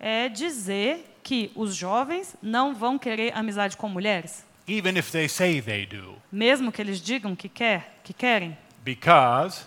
é 0.00 0.28
dizer 0.30 1.16
que 1.22 1.52
os 1.54 1.76
jovens 1.76 2.34
não 2.42 2.74
vão 2.74 2.98
querer 2.98 3.32
amizade 3.36 3.76
com 3.76 3.88
mulheres, 3.88 4.44
even 4.66 4.98
if 4.98 5.10
they 5.12 5.28
say 5.28 5.60
they 5.62 5.86
do, 5.86 6.16
mesmo 6.32 6.72
que 6.72 6.80
eles 6.82 7.00
digam 7.00 7.36
que 7.36 7.48
quer, 7.50 7.98
que 8.02 8.12
querem. 8.14 8.56
because 8.82 9.64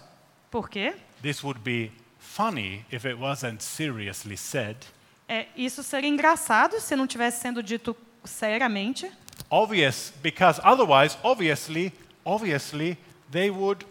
Por 0.49 0.69
quê? 0.69 0.95
this 1.21 1.43
would 1.43 1.59
be 1.61 1.91
funny 2.17 2.85
if 2.91 3.05
it 3.05 3.19
wasn't 3.19 3.61
seriously 3.61 4.37
said. 4.37 4.77
É, 5.27 5.47
isso 5.55 5.83
seria 5.83 6.09
engraçado 6.09 6.79
se 6.79 6.95
não 6.95 7.05
tivesse 7.05 7.41
sendo 7.41 7.61
dito 7.61 7.95
seriamente, 8.23 9.11
Obvious, 9.49 10.13
because 10.21 10.59
otherwise, 10.63 11.17
obviously, 11.23 11.93
obviously, 12.25 12.97
they 13.31 13.49
would 13.49 13.85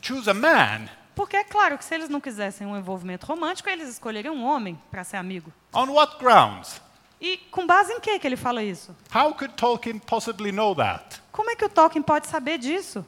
choose 0.00 0.28
a 0.30 0.34
man 0.34 0.88
Porque 1.14 1.36
é 1.36 1.44
claro 1.44 1.78
que 1.78 1.84
se 1.84 1.94
eles 1.94 2.08
não 2.08 2.20
quisessem 2.20 2.66
um 2.66 2.76
envolvimento 2.76 3.24
romântico, 3.26 3.68
eles 3.68 3.88
escolheriam 3.88 4.34
um 4.34 4.44
homem 4.44 4.78
para 4.90 5.04
ser 5.04 5.16
amigo. 5.16 5.52
On 5.72 5.86
what 5.86 6.18
grounds? 6.18 6.80
E 7.20 7.36
com 7.50 7.66
base 7.66 7.92
em 7.92 8.00
que 8.00 8.18
que 8.18 8.26
ele 8.26 8.36
fala 8.36 8.62
isso? 8.62 8.94
How 9.14 9.32
could 9.32 9.54
Tolkien 9.54 9.98
possibly 9.98 10.50
know 10.50 10.74
that? 10.74 11.22
Como 11.30 11.50
é 11.50 11.56
que 11.56 11.64
o 11.64 11.68
Tolkien 11.68 12.02
pode 12.02 12.26
saber 12.26 12.58
disso? 12.58 13.06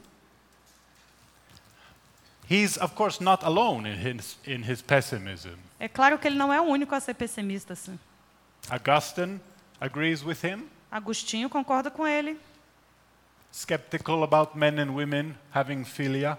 He's, 2.48 2.76
of 2.78 2.94
course, 2.94 3.22
not 3.22 3.44
alone 3.44 3.88
in 3.88 3.96
his, 3.96 4.38
in 4.46 4.62
his 4.62 4.80
pessimism. 4.82 5.56
É 5.80 5.88
claro 5.88 6.18
que 6.18 6.28
ele 6.28 6.36
não 6.36 6.52
é 6.52 6.60
o 6.60 6.64
único 6.64 6.94
a 6.94 7.00
ser 7.00 7.14
pessimista 7.14 7.72
assim. 7.72 7.98
Augustine 8.70 9.40
agrees 9.80 10.22
with 10.24 10.38
him, 10.44 10.68
Agostinho 10.90 11.48
concorda 11.50 11.90
com 11.90 12.06
ele. 12.06 12.38
skeptical 13.52 14.22
about 14.22 14.56
men 14.56 14.78
and 14.78 14.94
women 14.94 15.34
having 15.54 15.84
philia. 15.84 16.38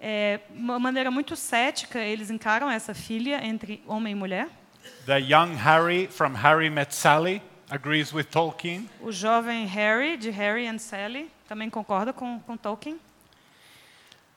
É, 0.00 0.40
uma 0.50 0.78
maneira 0.78 1.10
muito 1.10 1.36
cética, 1.36 2.00
eles 2.00 2.30
encaram 2.30 2.68
essa 2.70 2.92
filha 2.92 3.44
entre 3.44 3.82
homem 3.86 4.12
e 4.12 4.16
mulher. 4.16 4.48
The 5.06 5.18
young 5.20 5.54
Harry 5.54 6.08
from 6.08 6.34
Harry 6.34 6.68
Met 6.68 6.92
Sally 6.92 7.40
agrees 7.70 8.12
with 8.12 8.24
Tolkien. 8.24 8.88
O 9.00 9.12
jovem 9.12 9.66
Harry, 9.66 10.16
de 10.16 10.30
Harry 10.30 10.66
and 10.66 10.78
Sally, 10.78 11.30
também 11.46 11.70
concorda 11.70 12.12
com, 12.12 12.40
com 12.40 12.56
Tolkien. 12.56 12.98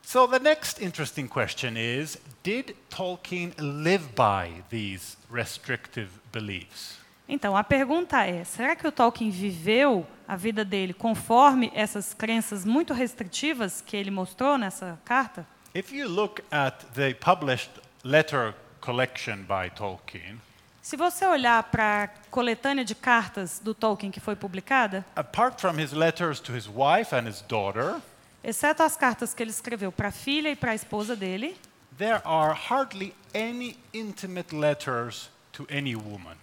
So 0.05 0.27
the 0.27 0.37
next 0.37 0.79
interesting 0.79 1.27
question 1.27 1.75
is 1.75 2.19
Did 2.43 2.75
Tolkien 2.91 3.53
live 3.57 4.13
by 4.15 4.51
these 4.69 5.17
restrictive 5.31 6.09
beliefs? 6.31 6.99
Então, 7.27 7.57
a 7.57 7.63
pergunta 7.63 8.23
é: 8.23 8.43
será 8.43 8.75
que 8.75 8.87
o 8.87 8.91
Tolkien 8.91 9.31
viveu 9.31 10.05
a 10.27 10.35
vida 10.35 10.63
dele 10.63 10.93
conforme 10.93 11.71
essas 11.73 12.13
crenças 12.13 12.63
muito 12.63 12.93
restritivas 12.93 13.81
que 13.81 13.97
ele 13.97 14.11
mostrou 14.11 14.59
nessa 14.59 14.99
carta? 15.03 15.45
If 15.73 15.91
you 15.91 16.07
look 16.07 16.43
at 16.51 16.85
the 16.93 17.15
published 17.15 17.71
letter 18.03 18.53
collection 18.79 19.37
by 19.37 19.71
Tolkien, 19.75 20.39
Se 20.83 20.95
você 20.95 21.25
olhar 21.25 21.63
para 21.63 22.03
a 22.03 22.07
coletânea 22.29 22.85
de 22.85 22.93
cartas 22.93 23.57
do 23.57 23.73
Tolkien 23.73 24.11
que 24.11 24.19
foi 24.19 24.35
publicada, 24.35 25.03
apart 25.15 25.59
from 25.59 25.79
his 25.79 25.91
letters 25.91 26.39
to 26.39 26.55
his 26.55 26.67
wife 26.67 27.11
and 27.15 27.27
his 27.27 27.41
daughter, 27.41 27.99
exceto 28.45 28.83
as 28.83 28.95
cartas 28.95 29.33
que 29.33 29.41
ele 29.41 29.49
escreveu 29.49 29.91
para 29.91 30.09
a 30.09 30.11
filha 30.11 30.49
e 30.49 30.55
para 30.55 30.71
a 30.71 30.75
esposa 30.75 31.15
dele, 31.15 31.57
there 31.97 32.21
are 32.23 32.53
hardly 32.69 33.13
any 33.33 33.77
intimate 33.93 34.55
letters 34.55 35.29
to 35.51 35.65
any 35.69 35.95
woman. 35.95 36.37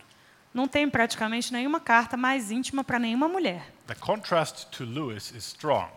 não 0.52 0.66
tem 0.68 0.90
praticamente 0.90 1.52
nenhuma 1.52 1.80
carta 1.80 2.16
mais 2.16 2.50
íntima 2.50 2.82
para 2.84 2.98
nenhuma 2.98 3.28
mulher. 3.28 3.72
The 3.86 3.94
contrast 3.94 4.66
to 4.76 4.84
Lewis 4.84 5.30
is 5.30 5.44
strong. 5.46 5.88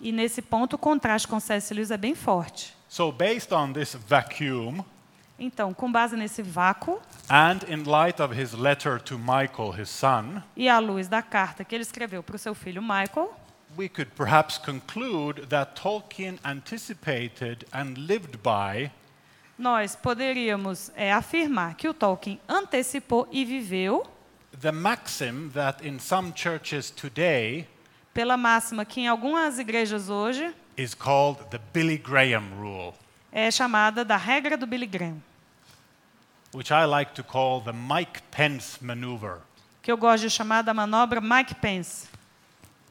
E 0.00 0.12
nesse 0.12 0.40
ponto 0.40 0.74
o 0.74 0.78
contraste 0.78 1.26
com 1.26 1.40
C.S. 1.40 1.74
Lewis 1.74 1.90
é 1.90 1.96
bem 1.96 2.14
forte. 2.14 2.76
So, 2.88 3.10
based 3.10 3.52
on 3.52 3.72
this 3.72 3.94
vacuum, 3.94 4.84
Então, 5.40 5.72
com 5.72 5.90
base 5.90 6.16
nesse 6.16 6.42
vácuo 6.42 7.00
and 7.30 7.60
in 7.68 7.84
light 7.84 8.20
of 8.20 8.34
his 8.34 8.52
letter 8.52 9.00
to 9.00 9.16
Michael, 9.18 9.72
his 9.80 9.88
son, 9.88 10.42
e 10.56 10.68
à 10.68 10.78
luz 10.80 11.06
da 11.08 11.22
carta 11.22 11.64
que 11.64 11.74
ele 11.74 11.82
escreveu 11.82 12.22
para 12.24 12.34
o 12.36 12.38
seu 12.38 12.54
filho 12.56 12.82
Michael, 12.82 13.32
we 13.78 13.88
could 13.88 14.12
perhaps 14.16 14.58
conclude 14.58 15.46
that 15.50 15.76
Tolkien 15.76 16.40
anticipated 16.44 17.64
and 17.72 17.96
lived 17.96 18.42
by 18.42 18.90
nós 19.56 19.94
poderíamos 19.94 20.90
é, 20.96 21.12
afirmar 21.12 21.76
que 21.76 21.88
o 21.88 21.94
Tolkien 21.94 22.40
antecipou 22.48 23.28
e 23.30 23.44
viveu 23.44 24.04
the 24.60 24.72
maxim 24.72 25.48
that 25.54 25.86
in 25.86 26.00
some 26.00 26.32
churches 26.34 26.90
today 26.90 27.68
pela 28.12 28.36
máxima 28.36 28.84
que 28.84 29.00
em 29.00 29.06
algumas 29.06 29.60
igrejas 29.60 30.08
hoje 30.08 30.52
is 30.76 30.92
called 30.92 31.38
the 31.50 31.60
Billy 31.72 31.98
Graham 31.98 32.50
rule, 32.60 32.94
é 33.30 33.48
chamada 33.48 34.04
da 34.04 34.16
regra 34.16 34.56
do 34.56 34.66
Billy 34.66 34.86
Graham, 34.86 35.22
which 36.52 36.72
I 36.72 36.84
like 36.84 37.12
to 37.14 37.22
call 37.22 37.60
the 37.60 37.72
Mike 37.72 38.22
Pence 38.32 38.84
maneuver, 38.84 39.38
que 39.80 39.92
eu 39.92 39.96
gosto 39.96 40.22
de 40.22 40.30
chamar 40.30 40.62
da 40.62 40.74
manobra 40.74 41.20
Mike 41.20 41.54
Pence, 41.56 42.08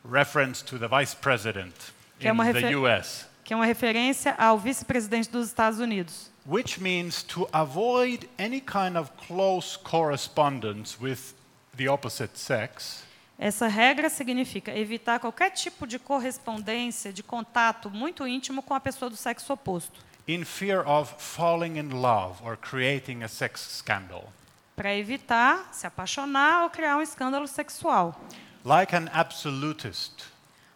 reference 0.09 0.63
to 0.63 0.77
the 0.77 0.87
vice 0.87 1.15
president 1.15 1.73
Que 2.19 2.27
é 2.27 2.29
in 2.29 2.33
uma 2.33 2.51
the 2.51 2.75
US, 2.75 3.25
que 3.43 3.53
é 3.53 3.55
uma 3.55 3.65
referência 3.65 4.33
ao 4.37 4.57
vice-presidente 4.57 5.29
dos 5.29 5.47
Estados 5.47 5.79
Unidos, 5.79 6.29
which 6.45 6.81
means 6.81 7.21
to 7.23 7.47
avoid 7.51 8.27
any 8.39 8.59
kind 8.59 8.97
of 8.97 9.11
close 9.27 9.77
correspondence 9.77 10.97
with 11.01 11.35
the 11.75 11.87
opposite 11.89 12.37
sex. 12.39 13.03
Essa 13.39 13.67
regra 13.67 14.09
significa 14.09 14.75
evitar 14.75 15.19
qualquer 15.19 15.51
tipo 15.51 15.85
de 15.85 15.99
correspondência, 15.99 17.13
de 17.13 17.21
contato 17.21 17.87
muito 17.89 18.25
íntimo 18.27 18.63
com 18.63 18.73
a 18.73 18.79
pessoa 18.79 19.11
do 19.11 19.15
sexo 19.15 19.53
oposto, 19.53 19.99
in 20.27 20.43
fear 20.43 20.83
of 20.87 21.13
falling 21.19 21.77
in 21.77 21.89
love 21.89 22.41
or 22.43 22.57
creating 22.57 23.21
a 23.23 23.27
sex 23.27 23.61
scandal. 23.77 24.33
para 24.75 24.95
evitar 24.95 25.69
se 25.71 25.85
apaixonar 25.87 26.63
ou 26.63 26.69
criar 26.69 26.97
um 26.97 27.01
escândalo 27.01 27.47
sexual, 27.47 28.19
Like 28.67 28.93
an 28.93 29.09
absolutist 29.13 30.25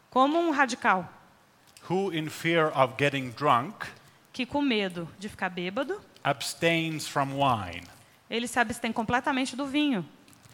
como 0.10 0.40
um 0.40 0.52
radical 0.52 1.06
who, 1.90 2.10
in 2.10 2.30
fear 2.30 2.72
of 2.74 2.94
getting 2.98 3.32
drunk, 3.32 3.86
que 4.32 4.46
com 4.46 4.62
medo 4.62 5.10
de 5.20 5.28
ficar 5.28 5.50
bêbado, 5.50 6.00
abstains 6.24 7.06
from 7.06 7.34
wine 7.34 7.84
ele 8.30 8.48
se 8.48 8.58
abstém 8.58 8.94
completamente 8.94 9.58
do 9.58 9.66
vinho, 9.66 10.06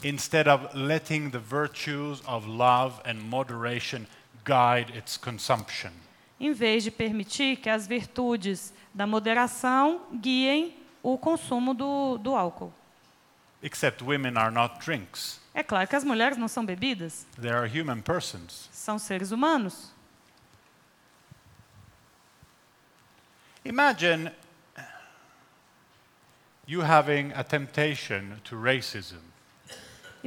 instead 0.03 0.47
of 0.47 0.75
letting 0.75 1.29
the 1.29 1.37
virtues 1.37 2.23
of 2.25 2.47
love 2.47 2.99
and 3.05 3.21
moderation 3.29 4.07
guide 4.43 4.97
its 4.97 5.15
consumption. 5.15 5.91
em 6.39 6.51
vez 6.53 6.83
de 6.83 6.89
permitir 6.89 7.57
que 7.57 7.69
as 7.69 7.85
virtudes 7.85 8.73
da 8.95 9.05
moderação 9.05 10.01
guiem 10.11 10.75
o 11.03 11.19
consumo 11.19 11.75
do, 11.75 12.17
do 12.17 12.35
álcool. 12.35 12.73
Except 13.61 14.03
women 14.03 14.39
are 14.39 14.51
not 14.51 14.79
drinks, 14.83 15.39
É 15.57 15.63
claro 15.63 15.87
que 15.87 15.95
as 15.95 16.03
mulheres 16.03 16.37
não 16.37 16.47
são 16.47 16.63
bebidas, 16.63 17.25
they 17.41 17.49
are 17.49 17.67
human 17.67 17.99
persons. 17.99 18.69
são 18.71 18.99
seres 18.99 19.31
humanos. 19.31 19.91
Imagine 23.65 24.31
you 26.67 26.83
having 26.83 27.33
a 27.33 27.43
temptation 27.43 28.39
to 28.43 28.55
racism. 28.55 29.17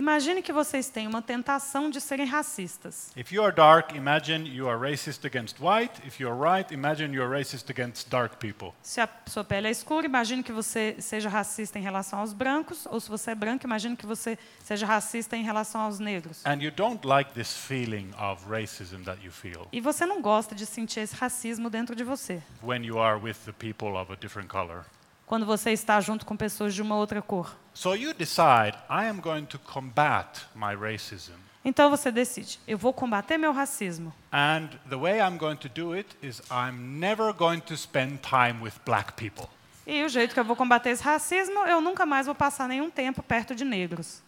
Imagine 0.01 0.41
que 0.41 0.51
vocês 0.51 0.89
têm 0.89 1.07
uma 1.07 1.21
tentação 1.21 1.91
de 1.91 2.01
serem 2.01 2.25
racistas. 2.25 3.13
If 3.15 3.31
you 3.33 3.45
are 3.45 3.55
dark, 3.55 3.95
imagine 3.95 4.49
you 4.49 4.67
are 4.67 4.81
racist 4.81 5.27
against 5.27 5.59
white. 5.61 6.01
If 6.07 6.19
you 6.19 6.27
are 6.27 6.41
white, 6.41 6.73
imagine 6.73 7.15
you 7.15 7.23
are 7.23 7.31
racist 7.31 7.69
against 7.69 8.09
dark 8.09 8.39
people. 8.39 8.73
Se 8.83 8.99
a 8.99 9.09
sua 9.27 9.45
pele 9.45 9.69
é 9.69 9.71
escura, 9.71 10.07
imagine 10.07 10.43
que 10.43 10.53
você 10.53 10.97
seja 11.01 11.29
racista 11.29 11.79
em 11.79 11.83
relação 11.83 12.21
aos 12.21 12.33
brancos, 12.33 12.87
ou 12.87 12.99
se 12.99 13.11
você 13.11 13.33
é 13.33 13.35
branco, 13.35 13.67
imagine 13.67 13.95
que 13.95 14.07
você 14.07 14.39
seja 14.65 14.87
racista 14.87 15.37
em 15.37 15.43
relação 15.43 15.83
aos 15.83 15.99
negros. 15.99 16.47
And 16.47 16.63
you 16.63 16.71
don't 16.71 17.07
like 17.07 17.35
this 17.35 17.55
feeling 17.55 18.09
of 18.19 18.43
racism 18.49 19.03
that 19.05 19.23
you 19.23 19.31
feel 19.31 19.69
E 19.71 19.83
você 19.83 20.07
não 20.07 20.23
gosta 20.23 20.55
de 20.55 20.65
sentir 20.65 21.01
esse 21.01 21.15
racismo 21.15 21.69
dentro 21.69 21.95
de 21.95 22.05
você, 22.05 22.43
when 22.63 22.87
you 22.87 22.99
are 22.99 23.21
with 23.21 23.37
the 23.45 23.53
people 23.53 23.99
of 23.99 24.11
a 24.11 24.17
different 24.17 24.49
color. 24.49 24.87
Quando 25.31 25.47
você 25.47 25.71
está 25.71 26.01
junto 26.01 26.27
com 26.27 26.37
pessoas 26.37 26.75
de 26.75 26.83
uma 26.83 26.97
outra 26.97 27.23
cor. 27.23 27.55
So 27.73 27.95
you 27.95 28.13
decide, 28.13 28.77
I 28.91 29.07
am 29.09 29.21
going 29.21 29.45
to 29.45 29.61
combat 29.61 30.41
my 30.57 30.75
racism. 30.75 31.35
Então 31.65 31.89
você 31.89 32.11
decide, 32.11 32.59
eu 32.67 32.77
vou 32.77 32.93
combater 32.93 33.39
meu 33.39 33.53
racismo. 33.53 34.13
And 34.33 34.71
the 34.89 34.97
way 34.97 35.21
I'm 35.21 35.39
going 35.39 35.55
to 35.59 35.69
do 35.69 35.95
it 35.95 36.17
is 36.21 36.43
I'm 36.51 36.99
never 36.99 37.33
going 37.33 37.61
to 37.61 37.77
spend 37.77 38.19
time 38.29 38.61
with 38.61 38.73
black 38.85 39.13
people. 39.13 39.49
E 39.87 40.03
o 40.03 40.09
jeito 40.09 40.35
que 40.35 40.41
eu 40.41 40.45
vou 40.45 40.57
combater 40.57 40.91
esse 40.91 41.05
racismo, 41.05 41.61
eu 41.61 41.81
nunca 41.81 42.05
mais 42.05 42.27
vou 42.27 42.35
passar 42.35 42.67
nenhum 42.67 42.91
tempo 42.91 43.23
perto 43.23 43.55
de 43.55 43.65
negros. 43.65 44.21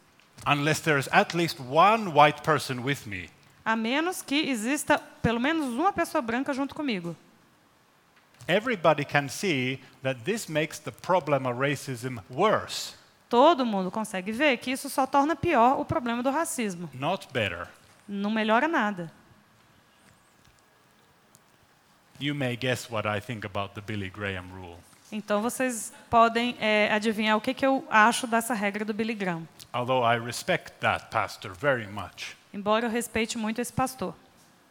Unless 0.47 0.83
there's 0.83 1.09
at 1.11 1.35
least 1.35 1.59
one 1.59 2.13
white 2.13 2.43
person 2.43 2.81
with 2.81 2.99
me. 3.07 3.29
A 3.65 3.75
menos 3.75 4.23
que 4.23 4.37
exista 4.49 5.01
pelo 5.21 5.41
menos 5.41 5.67
uma 5.67 5.93
pessoa 5.93 6.23
branca 6.23 6.55
junto 6.55 6.77
comigo. 6.77 7.17
Everybody 8.49 9.05
can 9.05 9.29
see 9.29 9.81
that 10.03 10.21
this 10.25 10.49
makes 10.49 10.79
the 10.81 10.91
problem 10.91 11.47
of 11.47 11.59
racism 11.59 12.21
worse, 12.29 12.95
Todo 13.29 13.65
mundo 13.65 13.91
consegue 13.91 14.31
ver 14.31 14.59
que 14.59 14.71
isso 14.73 14.91
só 14.91 15.07
torna 15.07 15.35
pior 15.35 15.81
o 15.81 15.85
problema 15.87 16.23
do 16.23 16.31
racismo. 16.31 16.91
not 16.93 17.29
better. 17.33 17.67
Não 18.07 18.31
melhora 18.31 18.69
nada. 18.69 19.11
You 22.21 22.35
may 22.35 22.57
guess 22.57 22.91
what 22.91 23.07
I 23.09 23.21
think 23.21 23.45
about 23.45 23.75
the 23.75 23.81
Billy 23.81 24.11
Graham 24.11 24.49
rule. 24.53 24.77
Então 25.11 25.43
vocês 25.43 25.93
podem 26.09 26.57
é, 26.61 26.91
adivinhar 26.93 27.37
o 27.37 27.41
que, 27.41 27.53
que 27.53 27.65
eu 27.67 27.85
acho 27.91 28.27
dessa 28.27 28.55
regra 28.55 28.85
do 28.85 28.95
Billy 28.95 29.15
Graham. 29.15 29.47
Although 29.73 30.05
I 30.05 30.19
respect 30.19 30.73
that 30.81 31.07
pastor 31.11 31.53
very 31.53 31.87
much. 31.87 32.37
Embora 32.53 32.87
eu 32.87 32.91
respeite 32.91 33.37
muito 33.39 33.61
esse 33.61 33.73
pastor. 33.73 34.15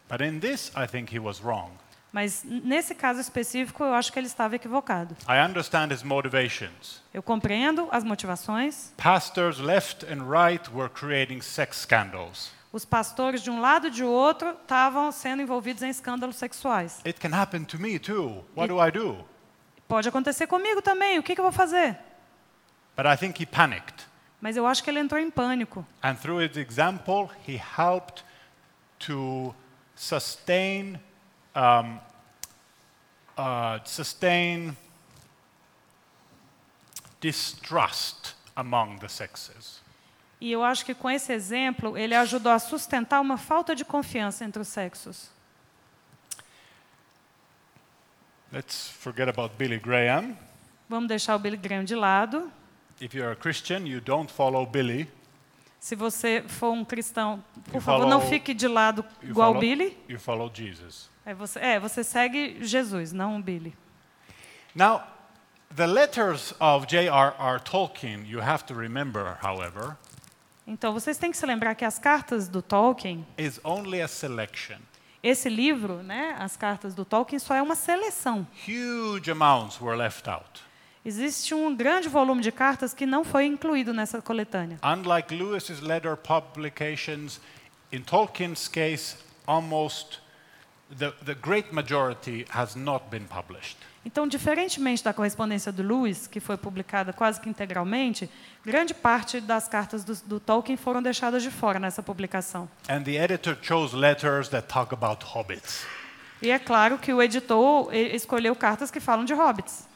But 0.08 0.20
in 0.20 0.40
this, 0.40 0.70
I 0.76 0.86
think 0.86 1.14
he 1.14 1.18
was 1.18 1.40
wrong. 1.42 1.70
Mas 2.12 2.44
nesse 2.44 2.94
caso 2.94 3.20
específico, 3.20 3.82
eu 3.82 3.94
acho 3.94 4.12
que 4.12 4.18
ele 4.18 4.26
estava 4.26 4.54
equivocado. 4.54 5.16
I 5.26 5.44
understand 5.48 5.92
his 5.92 6.02
motivations. 6.02 7.02
Eu 7.12 7.22
compreendo 7.22 7.88
as 7.90 8.04
motivações. 8.04 8.92
Pastors 8.98 9.58
left 9.58 10.04
and 10.04 10.28
right 10.28 10.70
were 10.70 10.90
creating 10.90 11.40
sex 11.40 11.78
scandals. 11.78 12.52
Os 12.70 12.84
pastores 12.84 13.42
de 13.42 13.50
um 13.50 13.60
lado 13.60 13.88
e 13.88 13.90
de 13.90 14.04
outro 14.04 14.50
estavam 14.50 15.10
sendo 15.10 15.42
envolvidos 15.42 15.82
em 15.82 15.88
escândalos 15.88 16.36
sexuais. 16.36 17.00
It 17.06 17.18
can 17.18 17.34
happen 17.34 17.64
to 17.64 17.78
me 17.78 17.98
too. 17.98 18.44
What 18.54 18.68
do 18.68 18.84
I 18.84 18.90
do? 18.90 19.32
pode 19.92 20.08
acontecer 20.08 20.46
comigo 20.46 20.80
também. 20.80 21.18
O 21.18 21.22
que, 21.22 21.34
que 21.34 21.40
eu 21.40 21.44
vou 21.44 21.52
fazer? 21.52 21.98
But 22.96 23.04
I 23.04 23.14
think 23.14 23.42
he 23.42 23.44
panicked. 23.44 24.06
Mas 24.40 24.56
eu 24.56 24.66
acho 24.66 24.82
que 24.82 24.88
ele 24.88 24.98
entrou 24.98 25.20
em 25.20 25.30
pânico. 25.30 25.86
And 26.02 26.14
through 26.14 26.42
his 26.42 26.56
example, 26.56 27.28
he 27.46 27.60
helped 27.78 28.24
to 29.00 29.54
sustain, 29.94 30.98
um, 31.54 32.00
uh, 33.36 33.78
sustain 33.84 34.76
distrust 37.20 38.34
among 38.56 38.98
the 38.98 39.08
sexes. 39.08 39.80
E 40.40 40.50
eu 40.50 40.64
acho 40.64 40.84
que 40.84 40.92
com 40.92 41.08
esse 41.08 41.32
exemplo, 41.32 41.96
ele 41.96 42.16
ajudou 42.16 42.50
a 42.50 42.58
sustentar 42.58 43.20
uma 43.20 43.38
falta 43.38 43.76
de 43.76 43.84
confiança 43.84 44.44
entre 44.44 44.60
os 44.60 44.68
sexos. 44.68 45.30
Let's 48.52 48.88
forget 48.88 49.28
about 49.28 49.54
Billy 49.56 49.78
Graham. 49.78 50.36
Vamos 50.88 51.08
deixar 51.08 51.36
o 51.36 51.38
Billy 51.38 51.56
Graham 51.56 51.84
de 51.84 51.94
lado. 51.94 52.52
If 53.00 53.14
you're 53.14 53.32
a 53.32 53.36
Christian, 53.36 53.86
you 53.86 54.00
don't 54.00 54.30
follow 54.30 54.66
Billy. 54.66 55.08
Se 55.82 55.96
você 55.96 56.44
for 56.46 56.70
um 56.70 56.84
cristão, 56.84 57.42
por 57.64 57.74
You 57.74 57.80
favor, 57.80 58.06
não 58.06 58.20
follow- 58.20 58.30
fique 58.32 58.54
de 58.54 58.68
lado 58.68 59.04
igual 59.20 59.50
o 59.50 59.54
follow, 59.54 59.60
Billy. 59.60 59.98
You 60.08 60.20
follow 60.20 60.48
Jesus. 60.54 61.10
É 61.26 61.34
você, 61.34 61.58
é, 61.58 61.80
você 61.80 62.04
segue 62.04 62.58
Jesus, 62.64 63.12
não 63.12 63.36
o 63.36 63.42
Billy. 63.42 63.76
Now, 64.76 65.02
the 65.74 65.86
letters 65.88 66.54
of 66.60 66.86
J.R.R. 66.86 67.58
Tolkien, 67.64 68.24
you 68.24 68.40
have 68.40 68.62
to 68.66 68.74
remember, 68.74 69.36
however, 69.44 69.96
Então, 70.68 70.92
vocês 70.92 71.18
têm 71.18 71.32
que 71.32 71.36
se 71.36 71.44
lembrar 71.44 71.74
que 71.74 71.84
as 71.84 71.98
cartas 71.98 72.46
do 72.46 72.62
Tolkien, 72.62 73.26
is 73.36 73.58
only 73.64 74.00
a 74.00 74.06
selection. 74.06 74.78
esse 75.20 75.48
livro, 75.48 76.00
né, 76.04 76.36
as 76.38 76.56
cartas 76.56 76.94
do 76.94 77.04
Tolkien, 77.04 77.40
só 77.40 77.56
é 77.56 77.60
uma 77.60 77.74
seleção. 77.74 78.46
Huge 78.68 79.28
amounts 79.32 79.80
were 79.80 79.96
left 79.96 80.30
out. 80.30 80.62
Existe 81.04 81.52
um 81.52 81.74
grande 81.74 82.08
volume 82.08 82.40
de 82.40 82.52
cartas 82.52 82.94
que 82.94 83.04
não 83.04 83.24
foi 83.24 83.44
incluído 83.44 83.92
nessa 83.92 84.22
coletânea. 84.22 84.78
Unlike 84.84 85.34
Lewis's 85.34 85.80
letter 85.80 86.16
publications, 86.16 87.40
in 87.92 88.02
Tolkien's 88.02 88.68
case, 88.68 89.16
almost 89.44 90.20
the, 90.96 91.10
the 91.24 91.34
great 91.34 91.74
majority 91.74 92.46
has 92.50 92.76
not 92.76 93.06
been 93.10 93.24
published. 93.24 93.76
Então, 94.04 94.26
diferentemente 94.26 95.02
da 95.02 95.12
correspondência 95.12 95.72
do 95.72 95.82
Lewis, 95.82 96.26
que 96.26 96.40
foi 96.40 96.56
publicada 96.56 97.12
quase 97.12 97.40
que 97.40 97.48
integralmente, 97.48 98.28
grande 98.64 98.94
parte 98.94 99.40
das 99.40 99.68
cartas 99.68 100.04
do, 100.04 100.14
do 100.26 100.40
Tolkien 100.40 100.76
foram 100.76 101.02
deixadas 101.02 101.42
de 101.42 101.50
fora 101.50 101.78
nessa 101.78 102.02
publicação. 102.02 102.68
And 102.88 103.02
the 103.02 103.16
editor 103.16 103.56
chose 103.60 103.96
letters 103.96 104.48
that 104.50 104.68
talk 104.68 104.92
about 104.92 105.24
hobbits. 105.24 105.84
E 106.40 106.50
é 106.50 106.58
claro 106.58 106.98
que 106.98 107.12
o 107.12 107.22
editor 107.22 107.88
eh, 107.92 108.14
escolheu 108.14 108.54
cartas 108.56 108.90
que 108.90 108.98
falam 108.98 109.24
de 109.24 109.34
hobbits. 109.34 109.86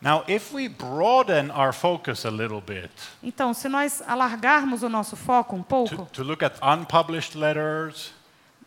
Now, 0.00 0.24
if 0.28 0.52
we 0.52 0.68
broaden 0.68 1.50
our 1.50 1.72
focus 1.72 2.24
a 2.26 2.30
little 2.30 2.60
bit 2.60 2.90
Então, 3.22 3.54
se 3.54 3.68
nós 3.68 4.02
alargarmos 4.06 4.82
o 4.82 4.88
nosso 4.88 5.16
foco 5.16 5.56
um 5.56 5.62
to, 5.62 5.64
pouco, 5.64 6.08
to 6.12 6.22
look 6.22 6.44
at 6.44 6.58
unpublished 6.62 7.36
letters, 7.36 8.12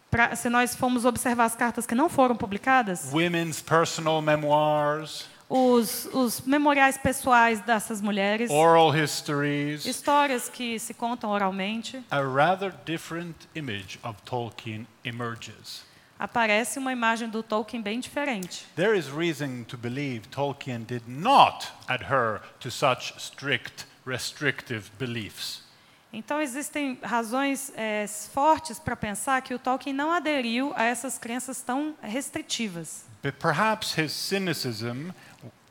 pra, 0.10 0.36
se 0.36 0.50
nós 0.50 0.76
formos 0.76 1.06
observar 1.06 1.46
as 1.46 1.56
cartas 1.56 1.86
que 1.86 1.94
não 1.96 2.10
foram 2.10 2.36
publicadas, 2.36 3.12
women's 3.14 3.62
personal 3.62 4.22
memoirs, 4.22 5.28
os, 5.48 6.08
os 6.14 6.42
memoriais 6.42 6.98
pessoais 6.98 7.60
dessas 7.62 8.02
mulheres, 8.02 8.52
oral 8.52 8.96
histories, 8.96 9.86
histórias 9.86 10.50
que 10.50 10.80
se 10.80 10.94
contam 10.94 11.30
oralmente, 11.30 12.04
a 12.10 12.22
rather 12.22 12.74
different 12.86 13.36
image 13.56 14.00
of 14.04 14.20
Tolkien 14.24 14.88
emerges. 15.04 15.88
Aparece 16.20 16.78
uma 16.78 16.92
imagem 16.92 17.30
do 17.30 17.42
Tolkien 17.42 17.82
bem 17.82 18.00
diferente. 18.00 18.66
There 18.76 18.98
is 18.98 19.08
reason 19.08 19.64
to 19.64 19.78
believe 19.78 20.28
Tolkien 20.28 20.82
did 20.82 21.04
not 21.08 21.70
adhere 21.88 22.42
to 22.60 22.70
such 22.70 23.14
strict, 23.18 23.88
restrictive 24.06 24.92
beliefs. 25.00 25.64
Então, 26.12 26.42
existem 26.42 26.98
razões 27.04 27.72
eh, 27.76 28.08
fortes 28.34 28.80
para 28.80 28.96
pensar 28.96 29.42
que 29.44 29.54
o 29.54 29.60
Tolkien 29.60 29.94
não 29.94 30.12
aderiu 30.12 30.74
a 30.76 30.84
essas 30.84 31.20
crenças 31.20 31.62
tão 31.62 31.96
restritivas. 32.02 33.06
But 33.22 33.36
perhaps 33.36 33.96
his 33.96 34.12
cynicism, 34.12 35.12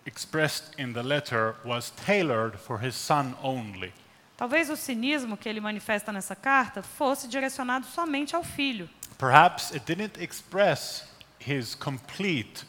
expressed 0.06 0.70
in 0.78 0.92
the 0.92 1.02
letter, 1.02 1.56
was 1.64 1.90
tailored 1.90 2.56
for 2.56 2.82
his 2.82 2.94
son 2.94 3.34
only. 3.42 3.92
Talvez 4.36 4.70
o 4.70 4.76
cinismo 4.76 5.36
que 5.36 5.48
ele 5.48 5.60
manifesta 5.60 6.12
nessa 6.12 6.36
carta 6.36 6.80
fosse 6.80 7.26
direcionado 7.26 7.84
somente 7.86 8.36
ao 8.36 8.44
filho. 8.44 8.88
Perhaps 9.18 9.72
it 9.74 9.84
didn't 9.84 10.16
express 10.22 11.04
his 11.40 11.74
complete 11.74 12.64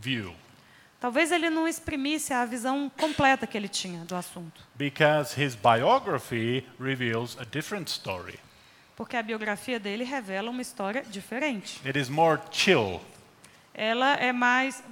view, 0.00 0.34
Talvez 1.00 1.32
ele 1.32 1.50
não 1.50 1.66
exprimisse 1.66 2.32
a 2.32 2.44
visão 2.44 2.88
completa 2.96 3.44
que 3.44 3.56
ele 3.58 3.68
tinha 3.68 4.04
do 4.04 4.14
assunto, 4.14 4.62
because 4.76 5.34
his 5.40 5.54
biography 5.56 6.64
reveals 6.80 7.36
a 7.40 7.44
different 7.44 7.88
story. 7.90 8.38
porque 8.96 9.16
a 9.16 9.22
biografia 9.22 9.80
dele 9.80 10.04
revela 10.04 10.50
uma 10.50 10.62
história 10.62 11.02
diferente. 11.02 11.80
It 11.84 11.98
is 11.98 12.08
more 12.08 12.40
chill, 12.52 13.00
Ela 13.74 14.14
é 14.14 14.32
mais, 14.32 14.82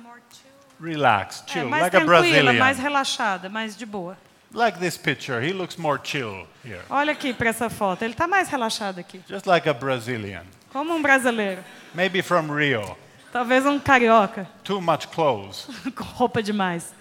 relaxed, 0.80 1.44
é 1.48 1.52
chill, 1.52 1.68
mais 1.68 1.82
like 1.84 1.96
a 1.96 2.00
Brazilian. 2.04 2.52
mais 2.54 2.78
relaxada, 2.78 3.48
mais 3.48 3.76
de 3.76 3.86
boa. 3.86 4.16
Like 4.52 4.80
this 4.80 4.96
picture, 4.96 5.40
he 5.40 5.52
looks 5.52 5.76
more 5.76 6.00
chill 6.02 6.46
here, 6.64 6.82
Olha 6.90 7.12
aqui 7.12 7.32
para 7.32 7.50
essa 7.50 7.70
foto, 7.70 8.02
ele 8.02 8.14
está 8.14 8.26
mais 8.26 8.48
relaxado 8.48 8.98
aqui, 8.98 9.20
just 9.28 9.46
like 9.46 9.68
a 9.68 9.74
Brazilian. 9.74 10.44
Como 10.72 10.94
um 10.94 11.02
brasileiro, 11.02 11.62
Maybe 11.94 12.22
from 12.22 12.46
Rio. 12.54 12.96
talvez 13.32 13.64
um 13.66 13.78
carioca 13.78 14.48
Too 14.64 14.80
much 14.80 15.08
clothes. 15.08 15.66
com 15.94 16.04
roupa 16.04 16.42
demais. 16.42 16.94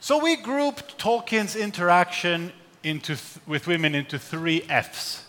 So 0.00 0.18
we 0.22 0.36
grouped 0.36 0.96
Tolkien's 0.96 1.54
interaction 1.56 2.52
into 2.82 3.14
th- 3.16 3.40
with 3.46 3.66
women 3.66 3.94
into 3.94 4.18
three 4.18 4.60
Fs. 4.68 5.24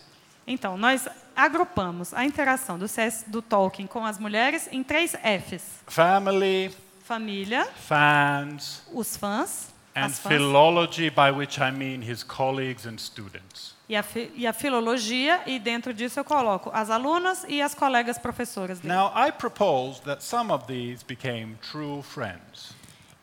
Então, 0.46 0.76
nós 0.78 1.06
agrupamos 1.36 2.14
a 2.14 2.24
interação 2.24 2.78
do, 2.78 2.88
CS 2.88 3.24
do 3.26 3.42
Tolkien 3.42 3.86
com 3.86 4.04
as 4.06 4.18
mulheres 4.18 4.68
em 4.72 4.82
três 4.82 5.12
Fs: 5.14 5.62
Family, 5.86 6.74
família, 7.04 7.66
fans, 7.86 8.82
os 8.92 9.16
fãs, 9.16 9.68
and 9.94 10.10
philology, 10.10 11.10
by 11.10 11.30
which 11.30 11.60
I 11.60 11.70
mean 11.70 12.00
his 12.02 12.22
colleagues 12.22 12.86
and 12.86 12.96
students. 12.98 13.74
E 13.90 13.96
a, 13.96 14.04
e 14.36 14.46
a 14.46 14.52
filologia, 14.52 15.40
e 15.46 15.58
dentro 15.58 15.92
disso 15.92 16.20
eu 16.20 16.24
coloco 16.24 16.70
as 16.72 16.90
alunas 16.90 17.44
e 17.48 17.60
as 17.60 17.74
colegas 17.74 18.16
professoras 18.18 18.78
dele. 18.78 18.94
Now, 18.94 19.12
I 19.16 19.32
propose 19.32 20.00
that 20.02 20.22
some 20.22 20.52
of 20.52 20.66
these 20.66 21.04
became 21.04 21.56
true 21.56 22.00
friends. 22.00 22.72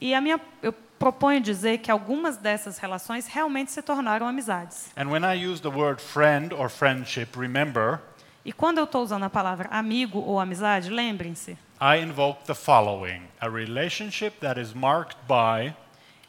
E 0.01 0.13
a 0.13 0.19
minha, 0.19 0.41
eu 0.61 0.73
proponho 0.99 1.39
dizer 1.39 1.77
que 1.77 1.89
algumas 1.89 2.35
dessas 2.35 2.79
relações 2.79 3.27
realmente 3.27 3.71
se 3.71 3.81
tornaram 3.81 4.27
amizades. 4.27 4.91
And 4.97 5.07
when 5.09 5.23
I 5.23 5.41
use 5.49 5.61
the 5.61 5.69
word 5.69 6.01
friend 6.01 6.53
or 6.53 6.69
friendship, 6.69 7.29
remember, 7.37 8.01
E 8.43 8.51
quando 8.51 8.79
eu 8.79 8.83
estou 8.83 9.03
usando 9.03 9.23
a 9.23 9.29
palavra 9.29 9.69
amigo 9.71 10.19
ou 10.19 10.37
amizade, 10.37 10.89
lembrem-se, 10.89 11.57
I 11.79 12.01
invoke 12.01 12.43
the 12.43 12.53
following 12.53 13.21
a 13.39 13.47
relationship 13.47 14.41
that 14.41 14.59
is 14.59 14.73
marked 14.73 15.17
by 15.29 15.73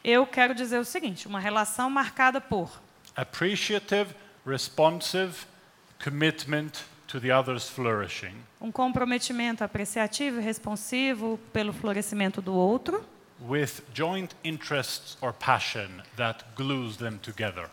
eu 0.01 0.25
quero 0.25 0.55
dizer 0.55 0.79
o 0.79 0.85
seguinte: 0.85 1.27
uma 1.27 1.41
relação 1.41 1.89
marcada 1.89 2.39
por 2.39 2.71
appreciative, 3.17 4.15
responsive 4.49 5.45
commitment 6.03 6.83
to 7.07 7.19
the 7.19 7.31
other's 7.31 7.67
flourishing, 7.69 8.35
um 8.61 8.71
comprometimento 8.71 9.63
apreciativo 9.63 10.39
e 10.39 10.43
responsivo 10.43 11.39
pelo 11.51 11.73
florescimento 11.73 12.41
do 12.41 12.53
outro, 12.53 13.03
with 13.47 13.81
joint 13.93 14.35
interests 14.43 15.17
or 15.21 15.33
passion 15.33 16.01
that 16.17 16.43
glues 16.55 16.97
them 16.97 17.17
together. 17.17 17.69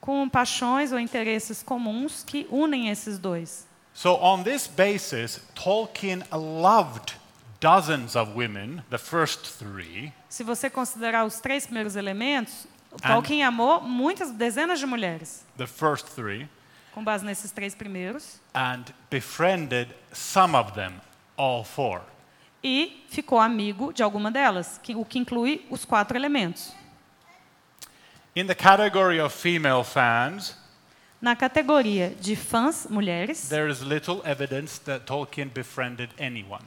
com 0.00 0.28
paixões 0.28 0.92
ou 0.92 0.98
interesses 0.98 1.62
comuns 1.62 2.22
que 2.24 2.46
unem 2.50 2.88
esses 2.88 3.18
dois. 3.18 3.66
So, 3.92 4.14
on 4.22 4.44
this 4.44 4.68
basis, 4.68 5.40
Tolkien 5.56 6.22
loved 6.30 7.14
dozens 7.60 8.14
of 8.14 8.32
women, 8.36 8.80
the 8.90 8.98
first 8.98 9.58
three, 9.58 10.12
Se 10.28 10.44
você 10.44 10.70
considerar 10.70 11.24
os 11.24 11.40
três 11.40 11.66
primeiros 11.66 11.96
elementos, 11.96 12.66
Tolkien 13.02 13.42
amou 13.44 13.80
muitas 13.80 14.30
dezenas 14.32 14.78
de 14.80 14.86
mulheres, 14.86 15.44
the 15.56 15.66
first 15.66 16.06
three, 16.14 16.48
com 16.92 17.02
base 17.04 17.24
nesses 17.24 17.50
três 17.52 17.74
primeiros, 17.74 18.40
and 18.54 18.84
befriended 19.10 19.88
some 20.12 20.56
of 20.56 20.72
them, 20.72 20.92
all 21.36 21.64
four. 21.64 22.00
e 22.62 23.04
ficou 23.08 23.38
amigo 23.38 23.92
de 23.92 24.02
alguma 24.02 24.30
delas, 24.32 24.78
que- 24.82 24.94
o 24.96 25.04
que 25.04 25.18
inclui 25.18 25.64
os 25.70 25.84
quatro 25.84 26.16
elementos. 26.16 26.72
In 28.34 28.46
the 28.46 28.54
category 28.54 29.20
of 29.20 29.34
female 29.34 29.84
fans, 29.84 30.56
Na 31.20 31.34
categoria 31.34 32.10
de 32.20 32.36
fãs 32.36 32.86
mulheres, 32.88 33.48
there 33.48 33.68
is 33.68 33.80
little 33.80 34.20
evidence 34.24 34.78
that 34.82 35.04
Tolkien 35.04 35.48
befriended 35.48 36.10
anyone. 36.20 36.64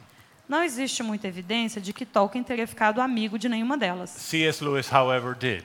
não 0.48 0.62
existe 0.62 1.02
muita 1.02 1.28
evidência 1.30 1.80
de 1.82 1.94
que 1.94 2.06
Tolkien 2.06 2.44
teria 2.44 2.68
ficado 2.68 3.00
amigo 3.00 3.40
de 3.40 3.48
nenhuma 3.48 3.78
delas. 3.78 4.10
C.S. 4.10 4.62
Lewis, 4.62 4.92
however, 4.92 5.34
did, 5.34 5.64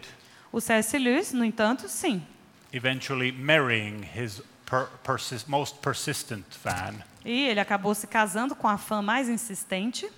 O 0.53 0.61
C.S. 0.61 0.99
Lewis, 0.99 1.33
no 1.33 1.45
entanto, 1.45 1.89
sim. 1.89 2.23
eventually 2.73 3.31
marrying 3.33 4.03
his 4.03 4.43
per- 4.65 4.89
most 5.47 5.77
persistent 5.81 6.45
fan, 6.51 7.03
E 7.25 7.49
ele 7.49 7.59
acabou 7.61 7.95
se 7.95 8.07
casando 8.07 8.55
com 8.55 8.69
a 8.69 8.79
fã 8.79 9.03
mais 9.03 9.29
insistente, 9.29 10.09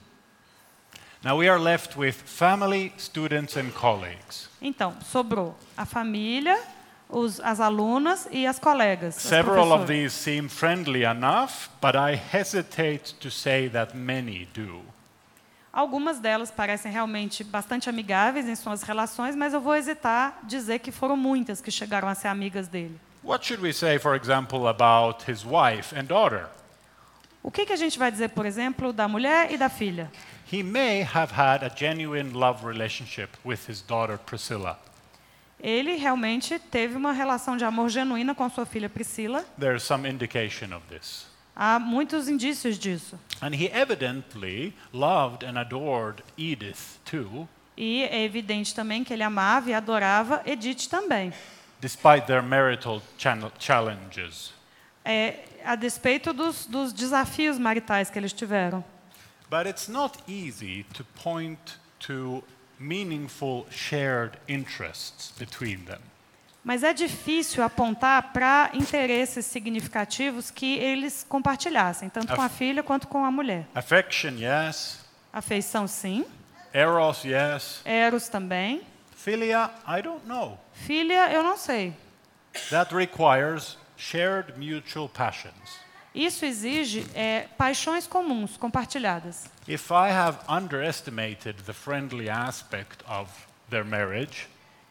Now 1.23 1.37
we 1.39 1.49
are 1.49 1.59
left 1.59 1.99
with 1.99 2.13
family, 2.13 2.93
students, 2.97 3.57
and 3.57 3.71
colleagues. 3.73 4.49
Então, 4.63 4.97
sobrou 5.03 5.57
a 5.77 5.85
família, 5.85 6.57
os, 7.09 7.41
as 7.41 7.59
alunas 7.59 8.29
e 8.31 8.47
as 8.47 8.59
colegas. 8.61 9.17
as 9.17 9.23
Several 9.23 9.73
of 9.73 9.85
professoras. 9.85 9.89
these 9.89 10.13
seem 10.13 10.49
friendly 10.49 11.03
enough, 11.05 11.71
but 11.81 11.97
I 11.97 12.15
hesitate 12.15 13.15
to 13.21 13.31
say 13.33 13.69
that 13.71 13.97
many 13.97 14.47
do. 14.55 14.81
Algumas 15.73 16.19
delas 16.19 16.51
parecem 16.51 16.91
realmente 16.91 17.45
bastante 17.45 17.89
amigáveis 17.91 18.49
em 18.49 18.57
suas 18.57 18.83
relações, 18.83 19.37
mas 19.37 19.53
eu 19.53 19.61
vou 19.61 19.77
hesitar 19.77 20.41
dizer 20.45 20.79
que 20.79 20.91
foram 20.91 21.17
muitas 21.17 21.61
que 21.61 21.71
chegaram 21.71 22.09
a 22.09 22.15
ser 22.15 22.29
amigas 22.29 22.69
dele. 22.69 22.99
What 23.23 23.47
should 23.47 23.63
we 23.63 23.73
say, 23.73 23.99
for 23.99 24.17
example, 24.17 24.67
about 24.67 25.31
his 25.31 25.45
wife 25.45 25.95
and 25.95 26.05
daughter? 26.05 26.47
O 27.43 27.51
que, 27.51 27.67
que 27.67 27.73
a 27.73 27.77
gente 27.77 27.99
vai 27.99 28.11
dizer, 28.11 28.31
por 28.31 28.47
exemplo, 28.47 28.93
da 28.93 29.07
mulher 29.07 29.53
e 29.53 29.59
da 29.59 29.69
filha? 29.69 30.11
He 30.51 30.63
may 30.63 31.03
have 31.03 31.33
had 31.33 31.63
a 31.63 31.69
genuine 31.69 32.33
love 32.33 32.65
relationship 32.67 33.29
with 33.45 33.69
his 33.69 33.83
daughter 33.83 34.19
Priscilla. 34.19 34.79
Ele 35.61 35.97
realmente 35.97 36.59
teve 36.59 36.97
uma 36.97 37.13
relação 37.13 37.57
de 37.57 37.65
amor 37.65 37.91
genuína 37.91 38.35
com 38.35 38.49
sua 38.49 38.65
filha 38.65 38.89
Priscila. 38.89 39.45
There's 39.59 39.83
some 39.83 40.09
indication 40.09 40.75
of 40.75 40.87
this. 40.89 41.28
Há 41.59 41.81
muitos 41.81 42.29
indícios 42.29 42.79
disso. 42.79 43.19
And 43.43 43.53
he 43.53 43.67
evidently 43.73 44.73
loved 44.93 45.45
and 45.45 45.59
adored 45.59 46.23
Edith 46.39 47.01
too, 47.05 47.49
E 47.77 48.03
é 48.05 48.23
evidente 48.25 48.75
também 48.75 49.03
que 49.05 49.13
ele 49.13 49.23
amava 49.25 49.69
e 49.71 49.75
adorava 49.75 50.41
Edith 50.47 50.89
também. 50.89 51.33
despite 51.81 52.27
their 52.27 52.43
marital 52.43 53.03
challenges. 53.59 54.53
É, 55.05 55.45
a 55.65 55.75
despeito 55.75 56.33
dos, 56.33 56.67
dos 56.67 56.93
desafios 56.93 57.59
maritais 57.59 58.09
que 58.11 58.19
eles 58.19 58.33
tiveram. 58.33 58.85
But 59.51 59.67
it's 59.67 59.89
not 59.89 60.19
easy 60.29 60.85
to 60.95 61.05
point 61.23 61.79
to 62.01 62.45
meaningful 62.79 63.67
shared 63.71 64.39
interests 64.47 65.33
between 65.39 65.85
them. 65.87 66.01
Mas 66.69 66.83
é 66.83 66.93
difícil 66.93 67.65
apontar 67.65 68.31
para 68.31 68.69
interesses 68.75 69.47
significativos 69.47 70.51
que 70.51 70.77
eles 70.77 71.25
compartilhassem, 71.27 72.11
tanto 72.11 72.37
com 72.37 72.43
a 72.43 72.49
filha 72.51 72.83
quanto 72.83 73.09
com 73.09 73.25
a 73.25 73.31
mulher. 73.31 73.67
Affection, 73.75 74.33
yes. 74.33 75.01
Afeição, 75.33 75.89
sim. 75.89 76.27
Eros, 76.71 77.25
yes. 77.25 77.81
Eros 77.87 78.29
também. 78.29 78.83
Philia, 79.17 79.71
I 79.89 80.03
don't 80.03 80.27
know. 80.27 80.61
Filha, 80.75 81.33
eu 81.33 81.43
não 81.43 81.57
sei. 81.57 81.95
That 82.69 82.95
requires 82.95 83.79
shared 83.97 84.53
mutual 84.59 85.09
passions. 85.09 85.79
Isso 86.15 86.45
exige 86.45 87.07
é, 87.15 87.47
paixões 87.57 88.07
comuns, 88.07 88.59
compartilhadas. 88.59 89.47
If 89.67 89.91
I 89.91 90.11
have 90.11 90.37
underestimated 90.47 91.63
the 91.65 91.73
friendly 91.73 92.29
aspect 92.29 93.03
of 93.09 93.31
their 93.71 93.87
marriage, 93.87 94.47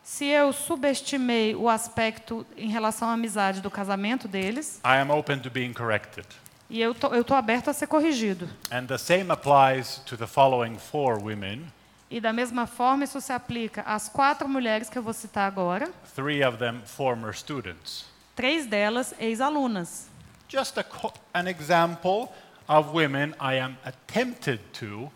Se 0.08 0.24
eu 0.24 0.54
subestimei 0.54 1.54
o 1.54 1.68
aspecto 1.68 2.48
em 2.56 2.70
relação 2.70 3.10
à 3.10 3.14
amizade 3.14 3.60
do 3.60 3.70
casamento 3.70 4.26
deles, 4.26 4.80
I 4.82 5.02
am 5.02 5.12
open 5.12 5.40
to 5.40 5.50
being 5.50 5.74
corrected. 5.74 6.26
e 6.70 6.80
eu 6.82 6.96
tô, 6.96 7.14
eu 7.14 7.26
tô 7.26 7.34
aberto 7.34 7.70
a 7.70 7.74
ser 7.74 7.88
corrigido. 7.88 8.50
And 8.72 8.86
the 8.86 8.98
same 8.98 9.30
applies 9.30 9.98
to 10.06 10.16
the 10.16 10.26
following 10.26 10.78
four 10.80 11.22
women, 11.22 11.66
E 12.10 12.22
da 12.22 12.32
mesma 12.32 12.66
forma, 12.66 13.04
isso 13.04 13.20
se 13.20 13.34
aplica 13.34 13.82
às 13.82 14.08
quatro 14.08 14.48
mulheres 14.48 14.90
que 14.90 14.98
eu 14.98 15.04
vou 15.04 15.12
citar 15.12 15.46
agora, 15.46 15.92
three 16.16 16.42
of 16.42 16.58
them 16.58 16.82
former 16.86 17.36
students. 17.36 18.06
três 18.34 18.66
delas 18.66 19.14
ex-alunas. 19.20 20.08
Just 20.48 20.78
a 20.78 20.86
an 21.34 21.50
example 21.50 22.30
of 22.66 22.92
women 22.94 23.34
I 23.42 23.60
am 23.60 23.76
tempted 24.08 24.62
to, 24.80 25.12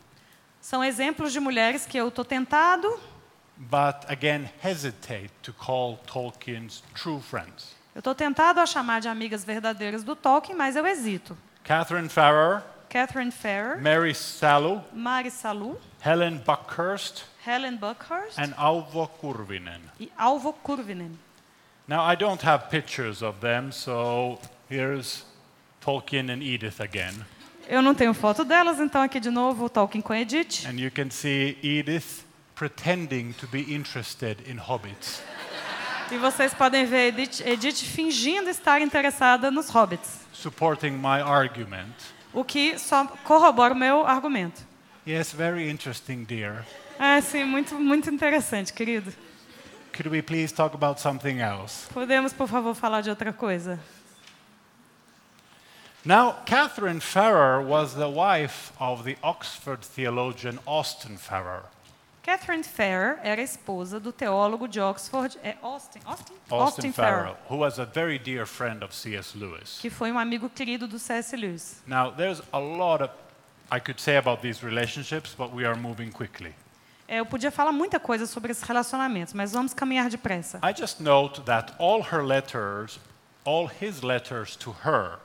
São 0.59 0.83
exemplos 0.83 1.31
de 1.31 1.39
mulheres 1.39 1.85
que 1.85 1.97
eu 1.97 2.09
estou 2.09 2.25
tentado, 2.25 2.99
but 3.69 4.05
again 4.09 4.49
hesitate 4.61 5.29
to 5.43 5.53
call 5.53 5.99
Tolkien's 6.07 6.81
true 6.95 7.19
friends. 7.21 7.75
eu 7.93 7.99
estou 7.99 8.15
tentado 8.15 8.59
a 8.59 8.65
chamar 8.65 9.01
de 9.01 9.07
amigas 9.07 9.43
verdadeiras 9.43 10.03
do 10.03 10.15
Tolkien, 10.15 10.55
mas 10.57 10.75
eu 10.75 10.85
hesito. 10.87 11.37
Catherine 11.63 12.09
Farrer, 12.09 12.63
Catherine 12.89 13.31
Farrer, 13.31 13.79
Mary 13.81 14.13
Salu, 14.15 14.81
Mari 14.93 15.29
Salu, 15.29 15.77
Helen 16.03 16.37
Buckhurst, 16.45 17.23
Helen 17.45 17.77
Buckhurst 17.77 18.37
and 18.39 18.53
Auvo 18.57 19.07
Kurvinen. 19.07 19.81
e 19.99 20.11
Alvo 20.17 20.53
Kurvinen. 20.53 21.17
Now, 21.87 22.01
I 22.05 22.15
don't 22.15 22.41
have 22.43 22.69
pictures 22.69 23.21
of 23.21 23.41
them, 23.41 23.71
so 23.71 24.39
here's 24.69 25.25
Tolkien 25.81 26.29
and 26.29 26.41
Edith 26.41 26.79
again. 26.79 27.13
Eu 27.67 27.81
não 27.81 27.93
tenho 27.93 28.13
foto 28.13 28.43
delas, 28.45 28.79
então 28.79 29.01
aqui 29.01 29.19
de 29.19 29.29
novo 29.29 29.69
Tolkien 29.69 30.01
com 30.01 30.13
Edith. 30.13 30.65
And 30.65 30.79
you 30.79 30.89
can 30.91 31.09
see 31.09 31.57
Edith 31.61 32.23
pretending 32.61 33.33
to 33.33 33.47
be 33.47 33.73
interested 33.73 34.37
in 34.47 34.55
hobbits. 34.55 35.19
E 36.11 36.17
vocês 36.19 36.53
podem 36.53 36.85
ver 36.85 37.07
Edith, 37.07 37.41
Edith 37.43 37.81
fingindo 37.81 38.51
estar 38.51 38.83
interessada 38.83 39.49
nos 39.49 39.67
hobbits, 39.67 40.19
supporting 40.31 40.91
my 40.91 41.21
argument. 41.21 41.95
o 42.31 42.43
que 42.43 42.77
só 42.77 43.07
corrobora 43.23 43.73
o 43.73 43.75
meu 43.75 44.05
argumento. 44.05 44.61
Yes, 45.07 45.31
very 45.31 45.71
interesting, 45.71 46.23
dear. 46.23 46.63
É, 46.99 47.19
sim, 47.19 47.45
muito, 47.45 47.73
muito 47.79 48.11
interessante, 48.11 48.71
querido. 48.71 49.11
Could 49.91 50.09
we 50.09 50.21
please 50.21 50.53
talk 50.53 50.75
about 50.75 51.01
something 51.01 51.39
else? 51.39 51.87
Podemos, 51.91 52.31
por 52.31 52.47
favor, 52.47 52.75
falar 52.75 53.01
de 53.01 53.09
outra 53.09 53.33
coisa? 53.33 53.79
Now, 56.05 56.35
Catherine 56.45 56.99
Farrer 56.99 57.59
was 57.59 57.95
the 57.95 58.07
wife 58.07 58.71
of 58.79 59.03
the 59.03 59.17
Oxford 59.23 59.83
theologian 59.83 60.59
Austin 60.67 61.17
Farrer. 61.17 61.63
Catherine 62.23 62.63
Farrer 62.63 63.19
era 63.23 63.41
esposa 63.41 63.99
do 63.99 64.11
teólogo 64.11 64.67
de 64.67 64.79
Oxford, 64.79 65.37
é 65.43 65.55
Austin, 65.61 65.99
Austin? 66.05 66.33
Austin, 66.49 66.91
Farrer, 66.91 67.35
who 67.49 67.57
was 67.57 67.79
a 67.79 67.85
very 67.85 68.19
dear 68.19 68.45
friend 68.45 68.83
of 68.83 68.93
C.S. 68.93 69.35
Lewis. 69.35 69.79
que 69.79 69.89
foi 69.89 70.11
um 70.11 70.19
amigo 70.19 70.47
querido 70.49 70.87
do 70.87 70.99
C.S. 70.99 71.35
Lewis. 71.35 71.81
Now, 71.87 72.11
there's 72.11 72.41
a 72.53 72.59
lot 72.59 73.03
of 73.03 73.11
I 73.71 73.79
could 73.79 73.99
say 73.99 74.17
about 74.17 74.41
these 74.41 74.63
relationships, 74.63 75.33
but 75.35 75.51
we 75.53 75.65
are 75.65 75.75
moving 75.75 76.11
quickly. 76.11 76.53
É, 77.07 77.19
eu 77.19 77.25
podia 77.25 77.49
falar 77.51 77.71
muita 77.71 77.99
coisa 77.99 78.25
sobre 78.27 78.51
esses 78.51 78.63
relacionamentos, 78.63 79.33
mas 79.33 79.51
vamos 79.53 79.73
caminhar 79.73 80.09
depressa. 80.09 80.59
I 80.63 80.73
just 80.73 81.01
note 81.01 81.41
that 81.45 81.73
all 81.79 82.01
her 82.03 82.23
letters, 82.23 82.99
all 83.43 83.67
his 83.67 84.01
letters 84.01 84.55
to 84.57 84.75
her, 84.85 85.19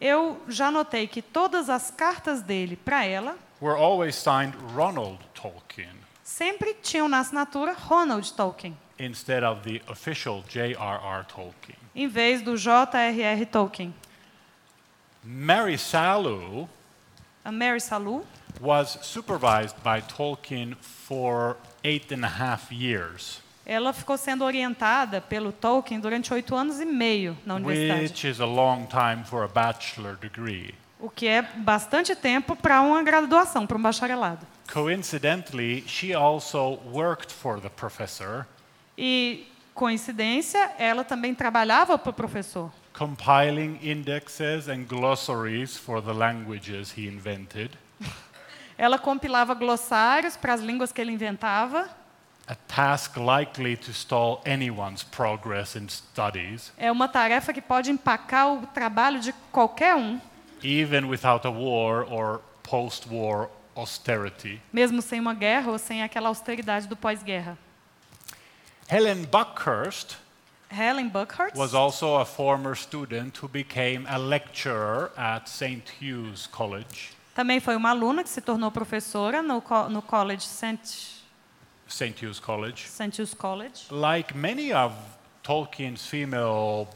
Eu 0.00 0.40
já 0.46 0.70
notei 0.70 1.08
que 1.08 1.20
todas 1.20 1.68
as 1.68 1.90
cartas 1.90 2.40
dele 2.42 2.76
para 2.76 3.04
ela 3.04 3.36
were 3.60 3.76
always 3.76 4.14
signed 4.14 4.54
Ronald 4.74 5.18
Tolkien 5.34 5.97
sempre 6.28 6.74
tinham 6.74 7.08
na 7.08 7.20
assinatura 7.20 7.72
Ronald 7.72 8.30
Tolkien, 8.34 8.76
instead 8.98 9.42
of 9.42 9.62
the 9.62 9.80
official 9.90 10.44
J.R.R. 10.46 11.24
Tolkien. 11.24 11.76
em 11.94 12.06
vez 12.06 12.42
do 12.42 12.54
J.R.R. 12.56 13.46
Tolkien. 13.46 13.94
Mary 15.24 15.78
Salu 15.78 16.68
A 17.44 17.50
Mary 17.50 17.80
Salu 17.80 18.22
was 18.60 18.98
supervised 19.02 19.76
by 19.82 20.02
Tolkien 20.02 20.76
for 20.80 21.56
eight 21.82 22.12
and 22.12 22.24
a 22.24 22.28
half 22.28 22.70
years, 22.70 23.40
ela 23.64 23.92
ficou 23.92 24.16
sendo 24.18 24.44
orientada 24.44 25.20
pelo 25.20 25.50
Tolkien 25.52 25.98
durante 25.98 26.32
oito 26.32 26.54
anos 26.54 26.78
e 26.78 26.84
meio 26.84 27.36
na 27.46 27.54
universidade, 27.56 28.02
which 28.02 28.26
is 28.28 28.40
a 28.40 28.46
long 28.46 28.86
time 28.86 29.24
for 29.24 29.44
a 29.44 29.48
bachelor 29.48 30.16
degree. 30.16 30.74
o 31.00 31.08
que 31.08 31.26
é 31.26 31.40
bastante 31.42 32.14
tempo 32.14 32.54
para 32.54 32.80
uma 32.82 33.02
graduação, 33.02 33.66
para 33.66 33.78
um 33.78 33.82
bacharelado. 33.82 34.46
Coincidentally, 34.72 35.82
she 35.86 36.14
also 36.14 36.78
worked 36.92 37.32
for 37.32 37.58
the 37.60 37.70
professor, 37.70 38.46
E, 38.96 39.46
coincidência, 39.74 40.72
ela 40.78 41.04
também 41.04 41.34
trabalhava 41.34 41.96
para 41.96 42.10
o 42.10 42.12
professor, 42.12 42.70
compiling 42.92 43.78
indexes 43.82 44.68
and 44.68 44.84
glossaries 44.84 45.76
for 45.76 46.02
the 46.02 46.12
languages 46.12 46.92
he 46.96 47.06
invented, 47.08 47.70
Ela 48.76 48.98
compilava 48.98 49.54
glossários 49.54 50.36
para 50.36 50.54
as 50.54 50.60
línguas 50.60 50.92
que 50.92 51.00
ele 51.00 51.12
inventava. 51.12 51.88
a 52.46 52.54
task 52.54 53.16
likely 53.16 53.76
to 53.76 53.90
stall 53.92 54.40
anyone's 54.46 55.02
progress 55.02 55.76
in 55.76 55.86
studies, 55.88 56.72
É 56.76 56.90
uma 56.92 57.08
tarefa 57.08 57.52
que 57.52 57.60
pode 57.62 57.90
empacar 57.90 58.52
o 58.52 58.66
trabalho 58.68 59.20
de 59.20 59.32
qualquer 59.52 59.94
um, 59.96 60.20
even 60.62 61.04
without 61.06 61.46
a 61.46 61.50
war 61.50 62.06
or 62.10 62.40
post-war 62.62 63.48
austerity. 63.78 64.60
mesmo 64.72 65.00
sem 65.00 65.20
uma 65.20 65.34
guerra 65.34 65.70
ou 65.70 65.78
sem 65.78 66.02
aquela 66.02 66.28
austeridade 66.28 66.86
do 66.88 66.96
pós-guerra. 66.96 67.56
Helen 68.88 69.24
Buckhurst 69.24 70.16
Helen 70.70 71.08
Buckhurst 71.08 71.56
was 71.56 71.72
also 71.74 72.16
a 72.18 72.24
former 72.26 72.74
student 72.76 73.38
who 73.42 73.48
became 73.48 74.06
a 74.08 74.18
lecturer 74.18 75.10
at 75.16 75.48
St. 75.48 75.82
Hugh's 76.00 76.46
College, 76.46 77.12
também 77.34 77.60
foi 77.60 77.76
uma 77.76 77.90
aluna 77.90 78.22
que 78.24 78.28
se 78.28 78.40
tornou 78.40 78.70
professora 78.70 79.40
no, 79.42 79.62
co- 79.62 79.88
no 79.88 80.02
College 80.02 80.42
St. 80.42 81.16
St. 81.86 82.26
Hugh's 82.26 82.38
College. 82.40 82.86
St. 82.88 83.18
Hugh's 83.22 83.32
College. 83.32 83.86
Like 83.90 84.36
many 84.36 84.72
of 84.74 84.92
Tolkien's 85.42 86.04
female 86.06 86.88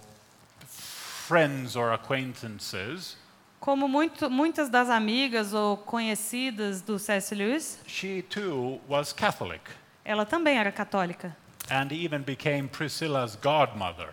friends 0.67 1.77
or 1.77 1.93
acquaintances, 1.93 3.17
Como 3.63 3.87
muito, 3.87 4.29
muitas 4.29 4.69
das 4.69 4.91
amigas 4.91 5.55
ou 5.55 5.77
conhecidas 5.77 6.83
do 6.83 6.99
C.S. 6.99 7.33
Lewis, 7.33 7.79
she 7.87 8.21
too 8.23 8.81
was 8.89 9.13
Catholic 9.13 9.63
ela 10.05 10.27
também 10.27 10.59
era 10.59 10.73
católica. 10.73 11.37
and 11.71 11.93
even 11.93 12.23
became 12.23 12.67
Priscilla's 12.67 13.37
godmother, 13.37 14.09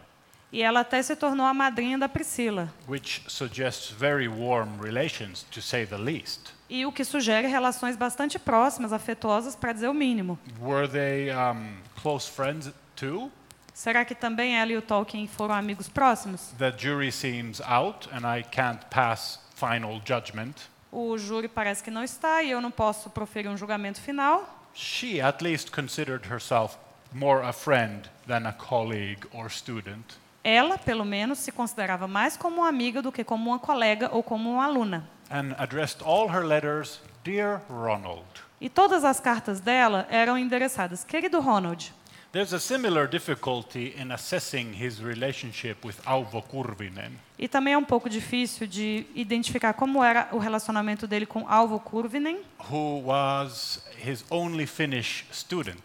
E 0.52 0.62
ela 0.62 0.82
até 0.82 1.02
se 1.02 1.16
tornou 1.16 1.48
a 1.48 1.54
madrinha 1.54 1.98
da 1.98 2.08
Priscila. 2.08 2.72
which 2.88 3.24
suggests 3.28 3.90
very 3.90 4.28
warm 4.28 4.80
relations, 4.80 5.42
to 5.50 5.62
say 5.64 5.84
the 5.84 5.98
least. 5.98 6.54
E 6.70 6.86
o 6.86 6.92
que 6.92 7.04
sugere 7.04 7.48
relações 7.48 7.96
bastante 7.98 8.38
próximas, 8.38 8.94
afetuosas, 8.94 9.56
para 9.56 9.74
dizer 9.74 9.88
o 9.88 9.94
mínimo. 9.96 10.38
Were 10.62 10.88
they 10.88 11.32
um, 11.32 11.78
close 12.00 12.30
friends 12.30 12.72
too? 12.96 13.32
Será 13.80 14.04
que 14.04 14.14
também 14.14 14.60
ela 14.60 14.74
e 14.74 14.76
o 14.76 14.82
Tolkien 14.82 15.26
foram 15.26 15.56
amigos 15.56 15.88
próximos? 15.88 16.54
The 16.58 16.70
jury 16.78 17.14
seems 17.14 17.62
out, 17.62 18.10
and 18.12 18.28
I 18.28 18.44
can't 18.44 18.84
pass 18.90 19.40
final 19.56 20.02
judgment. 20.06 20.68
O 20.92 21.18
júri 21.18 21.48
parece 21.48 21.82
que 21.82 21.90
não 21.90 22.04
está 22.04 22.44
e 22.44 22.52
eu 22.52 22.60
não 22.60 22.72
posso 22.72 23.10
proferir 23.10 23.50
um 23.50 23.56
julgamento 23.56 24.02
final. 24.02 24.44
She 24.74 25.22
at 25.22 25.42
least 25.42 25.72
considered 25.72 26.30
herself 26.30 26.78
more 27.14 27.42
a 27.42 27.54
friend 27.54 28.10
than 28.28 28.46
a 28.46 28.52
colleague 28.52 29.26
or 29.32 29.50
student. 29.50 30.18
Ela, 30.44 30.78
pelo 30.78 31.06
menos, 31.06 31.40
se 31.40 31.50
considerava 31.50 32.06
mais 32.06 32.36
como 32.36 32.58
uma 32.58 32.68
amiga 32.68 33.02
do 33.02 33.14
que 33.14 33.24
como 33.24 33.50
uma 33.50 33.60
colega 33.60 34.10
ou 34.12 34.22
como 34.22 34.52
uma 34.52 34.66
aluna. 34.66 35.08
and 35.32 35.56
addressed 35.58 36.04
all 36.04 36.28
her 36.28 36.44
letters, 36.44 37.00
Dear 37.24 37.62
Ronald. 37.70 38.26
E 38.60 38.68
todas 38.68 39.06
as 39.06 39.20
cartas 39.22 39.62
dela 39.62 40.06
eram 40.10 40.38
endereçadas: 40.38 41.04
Querido 41.04 41.40
Ronald, 41.40 41.94
There's 42.32 42.54
a 42.54 42.60
similar 42.60 43.08
difficulty 43.08 43.96
in 44.00 44.12
assessing 44.12 44.72
his 44.80 45.02
relationship 45.02 45.84
with 45.84 45.96
Auvo 46.06 46.44
Kurvinen. 46.44 47.12
E 47.40 47.48
também 47.48 47.74
é 47.74 47.78
um 47.78 47.84
pouco 47.84 48.08
difícil 48.08 48.68
de 48.68 49.08
identificar 49.16 49.74
como 49.74 50.04
era 50.04 50.30
o 50.32 50.38
relacionamento 50.38 51.08
dele 51.08 51.26
com 51.26 51.48
Alvo 51.48 51.80
Kurvinen, 51.80 52.38
who 52.70 53.02
was 53.06 53.84
his 54.06 54.24
only 54.30 54.68
Finnish 54.68 55.26
student. 55.32 55.82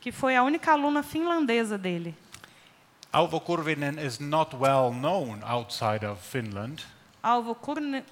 que 0.00 0.12
foi 0.12 0.36
a 0.36 0.42
única 0.42 0.72
aluna 0.72 1.02
finlandesa 1.02 1.78
dele. 1.78 2.14
Auvo 3.10 3.40
Kurvinen 3.40 3.98
is 3.98 4.18
not 4.18 4.54
well 4.54 4.92
known 4.92 5.40
outside 5.42 6.04
of 6.04 6.20
Finland 6.20 6.84
Alvo 7.22 7.56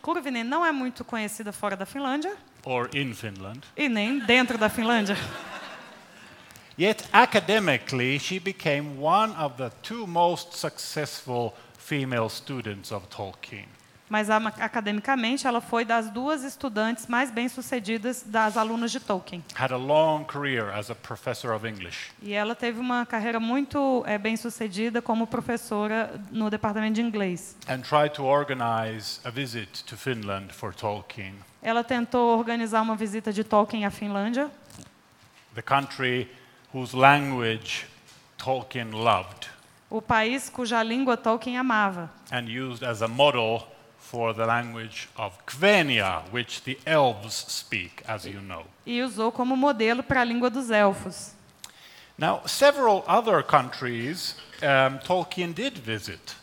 Kurvinen 0.01 0.43
não 0.43 0.65
é 0.65 0.73
muito 0.73 1.05
conhecida 1.05 1.53
fora 1.53 1.77
da 1.77 1.85
Finlândia 1.85 2.35
or 2.65 2.89
in 2.95 3.13
Finland. 3.15 3.61
e 3.77 3.89
nem 3.89 4.19
dentro 4.21 4.57
da 4.57 4.69
Finlândia. 4.71 5.17
Yet 6.77 7.05
academically, 7.13 8.19
she 8.19 8.39
became 8.41 8.99
one 9.01 9.33
of 9.37 9.57
the 9.57 9.71
two 9.83 10.07
most 10.07 10.55
successful 10.59 11.55
female 11.79 12.29
students 12.29 12.91
of 12.91 13.07
Tolkien. 13.09 13.67
Mas 14.11 14.29
academicamente 14.29 15.47
ela 15.47 15.61
foi 15.61 15.85
das 15.85 16.11
duas 16.11 16.45
estudantes 16.45 17.07
mais 17.07 17.31
bem-sucedidas 17.31 18.23
das 18.27 18.57
alunas 18.57 18.93
de 18.93 19.01
Tolkien. 19.01 19.43
Had 19.57 19.73
a 19.73 19.77
long 19.79 20.25
career 20.25 20.69
as 20.75 20.91
a 20.91 20.95
professor 20.95 21.53
of 21.55 21.67
English. 21.67 22.11
E 22.21 22.33
ela 22.35 22.55
teve 22.55 22.79
uma 22.81 23.07
carreira 23.07 23.41
muito 23.41 24.05
eh, 24.07 24.19
bem-sucedida 24.19 25.01
como 25.01 25.27
professora 25.27 26.21
no 26.31 26.51
departamento 26.51 26.95
de 26.95 27.03
inglês. 27.03 27.57
and 27.69 27.81
tried 27.83 28.11
to 28.15 28.25
organize 28.25 29.21
a 29.25 29.31
visit 29.31 29.85
to 29.85 29.97
Finland 29.97 30.53
for 30.53 30.75
Tolkien, 30.75 31.35
Ela 31.63 31.83
tentou 31.83 32.37
organizar 32.37 32.83
uma 32.83 32.95
visita 32.97 33.33
de 33.33 33.43
Tolkien 33.43 33.87
à 33.87 33.91
Finlândia, 33.91 34.51
the 35.55 35.63
country 35.63 36.29
whose 36.75 36.95
language 36.97 37.87
Tolkien 38.37 38.91
loved 38.93 39.49
o 39.91 40.03
país 40.03 40.51
cuja 40.51 40.83
língua 40.83 41.17
Tolkien 41.17 41.57
amava. 41.57 42.11
and 42.33 42.49
used 42.49 42.83
as 42.83 43.01
a 43.01 43.07
model 43.09 43.63
for 43.99 44.35
the 44.35 44.45
language 44.45 45.09
of 45.17 45.33
Quenya, 45.47 46.23
which 46.31 46.63
the 46.65 46.79
elves 46.85 47.33
speak, 47.49 48.03
as 48.07 48.27
you 48.27 48.41
know. 48.41 48.67
e 48.85 49.01
usou 49.03 49.31
como 49.33 49.57
modelo 49.57 50.03
para 50.03 50.21
a 50.21 50.25
língua 50.25 50.51
dos 50.51 50.71
elfos. 50.71 51.33
Now, 52.19 52.43
several 52.47 53.05
other 53.09 53.43
countries 53.43 54.37
um, 54.63 54.99
Tolkien 54.99 55.53
did 55.53 55.79
visit. 55.79 56.37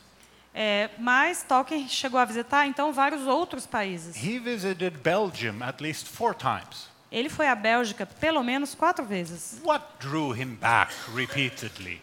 É, 0.54 0.90
mas 0.98 1.44
Tolkien 1.44 1.88
chegou 1.88 2.20
a 2.20 2.26
visitar 2.26 2.68
então 2.68 2.92
vários 2.92 3.26
outros 3.26 3.66
países. 3.66 4.16
He 4.18 4.38
visited 4.38 4.98
Belgium 5.02 5.62
at 5.64 5.82
least 5.82 6.08
four 6.08 6.34
times. 6.36 6.90
Ele 7.12 7.30
foi 7.30 7.48
à 7.48 7.56
Bélgica 7.56 8.06
pelo 8.06 8.42
menos 8.42 8.74
quatro 8.74 9.04
vezes. 9.04 9.60
What 9.64 9.86
drew 10.00 10.34
him 10.34 10.56
back 10.56 10.94
repeatedly? 11.14 12.02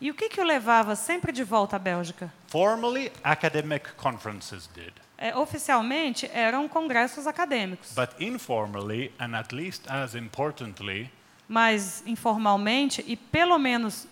E 0.00 0.10
o 0.10 0.14
que, 0.14 0.28
que 0.28 0.40
o 0.40 0.44
levava 0.44 0.94
sempre 0.96 1.30
de 1.32 1.44
volta 1.44 1.76
à 1.76 1.78
Bélgica? 1.78 2.32
Formally, 2.48 3.12
academic 3.22 3.92
conferences 3.96 4.68
did. 4.74 4.92
É, 5.18 5.36
oficialmente 5.36 6.30
eram 6.32 6.66
congressos 6.66 7.26
acadêmicos, 7.26 7.92
But 7.94 8.10
informally, 8.18 9.12
and 9.20 9.36
at 9.36 9.52
least 9.54 9.82
as 9.90 10.14
importantly, 10.14 11.10
mas 11.46 12.02
informalmente 12.06 13.04
e 13.06 13.16
pelo 13.16 13.58
menos 13.58 14.06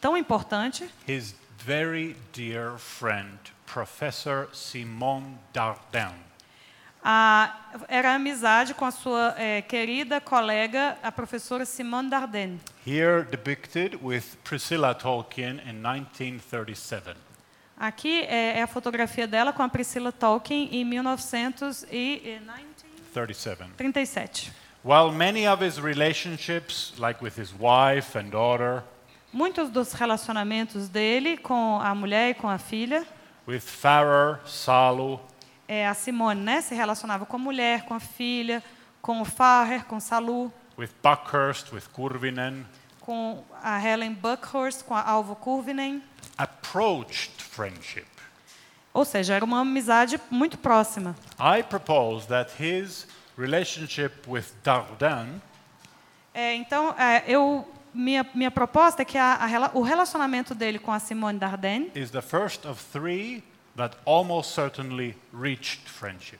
tão 0.00 0.16
importante, 0.16 0.88
his 1.06 1.36
very 1.64 2.16
dear 2.32 2.76
friend, 2.78 3.38
Professor 3.66 4.48
Simon 4.52 5.38
Dardin, 5.52 6.14
a, 7.10 7.56
era 7.88 8.14
amizade 8.14 8.74
com 8.74 8.84
a 8.84 8.90
sua 8.90 9.34
é, 9.38 9.62
querida 9.62 10.20
colega, 10.20 10.98
a 11.02 11.10
professora 11.10 11.64
Simone 11.64 12.10
Dardenne. 12.10 12.60
here 12.86 13.22
depicted 13.30 13.98
with 14.02 14.36
Priscilla 14.44 14.94
Tolkien 14.94 15.58
in 15.66 15.80
1937. 15.80 17.16
Aqui 17.78 18.24
é, 18.24 18.58
é 18.58 18.62
a 18.62 18.66
fotografia 18.66 19.26
dela 19.26 19.54
com 19.54 19.62
a 19.62 19.68
Priscilla 19.70 20.12
Tolkien 20.12 20.68
em 20.70 20.84
1937. 20.84 23.72
37. 23.78 24.52
While 24.84 25.10
many 25.10 25.48
of 25.48 25.64
his 25.64 25.78
relationships, 25.78 26.92
like 26.98 27.24
with 27.24 27.40
his 27.40 27.54
wife 27.58 28.18
and 28.18 28.28
daughter, 28.30 28.82
Muitos 29.32 29.70
dos 29.70 29.94
relacionamentos 29.94 30.90
dele 30.90 31.38
com 31.38 31.80
a 31.80 31.94
mulher 31.94 32.30
e 32.30 32.34
com 32.34 32.48
a 32.48 32.58
filha, 32.58 33.06
with 33.46 33.60
Farrer, 33.60 34.40
Salu, 34.46 35.18
é, 35.68 35.86
a 35.86 35.94
Simone 35.94 36.40
né, 36.40 36.60
se 36.62 36.74
relacionava 36.74 37.26
com 37.26 37.36
a 37.36 37.38
mulher, 37.38 37.84
com 37.84 37.94
a 37.94 38.00
filha, 38.00 38.64
com 39.02 39.20
o 39.20 39.24
Farrer, 39.24 39.84
com 39.84 40.00
Salu, 40.00 40.52
with 40.78 40.90
Buckhurst, 41.02 41.72
with 41.72 41.82
Kurvinen, 41.92 42.66
com 43.00 43.44
a 43.62 43.78
Helen 43.78 44.14
Buckhurst, 44.14 44.82
com 44.84 44.94
a 44.94 45.02
Alvo 45.02 45.36
Kurvinen. 45.36 46.02
approached 46.38 47.42
friendship. 47.42 48.06
Ou 48.94 49.04
seja, 49.04 49.34
era 49.34 49.44
uma 49.44 49.60
amizade 49.60 50.18
muito 50.30 50.56
próxima. 50.58 51.14
I 51.38 51.62
propose 51.62 52.26
that 52.28 52.50
his 52.58 53.06
relationship 53.36 54.26
with 54.26 54.44
Dardin 54.64 55.40
É, 56.34 56.54
então, 56.54 56.94
é, 56.96 57.24
eu, 57.26 57.68
minha, 57.92 58.24
minha 58.32 58.50
proposta 58.50 59.02
é 59.02 59.04
que 59.04 59.18
a, 59.18 59.34
a 59.34 59.70
o 59.76 59.82
relacionamento 59.82 60.54
dele 60.54 60.78
com 60.78 60.92
a 60.92 61.00
Simone 61.00 61.38
Dardenne 61.38 61.90
is 61.96 62.10
the 62.10 62.22
first 62.22 62.64
of 62.64 62.80
three 62.92 63.42
that 63.78 63.96
almost 64.04 64.52
certainly 64.54 65.14
reached 65.32 65.88
friendship. 65.88 66.38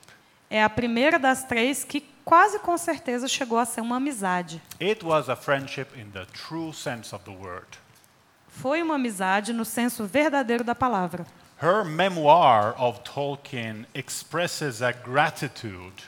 é 0.49 0.63
a 0.63 0.69
primeira 0.69 1.17
das 1.17 1.43
três 1.43 1.83
que 1.83 2.01
quase 2.23 2.59
com 2.59 2.77
certeza 2.77 3.27
chegou 3.27 3.57
a 3.57 3.65
ser 3.65 3.81
uma 3.81 3.95
amizade. 3.97 4.61
It 4.79 5.03
was 5.03 5.29
a 5.29 5.35
friendship 5.35 5.87
in 5.95 6.11
the 6.11 6.25
true 6.25 6.71
sense 6.73 7.13
of 7.15 7.23
the 7.25 7.31
word. 7.31 7.65
Foi 8.47 8.81
uma 8.83 8.95
amizade 8.95 9.53
no 9.53 9.63
senso 9.65 10.05
verdadeiro 10.05 10.63
da 10.63 10.75
palavra. 10.75 11.25
Her 11.61 11.83
memoir 11.83 12.73
of 12.81 12.99
Tolkien 13.01 13.85
expresses 13.93 14.81
a 14.81 14.91
gratitude 14.91 16.03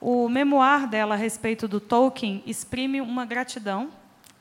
O 0.00 0.28
memoir 0.28 0.86
dela 0.86 1.14
a 1.14 1.16
respeito 1.18 1.66
do 1.68 1.80
Tolkien 1.80 2.42
exprime 2.46 3.00
uma 3.00 3.24
gratidão, 3.24 3.90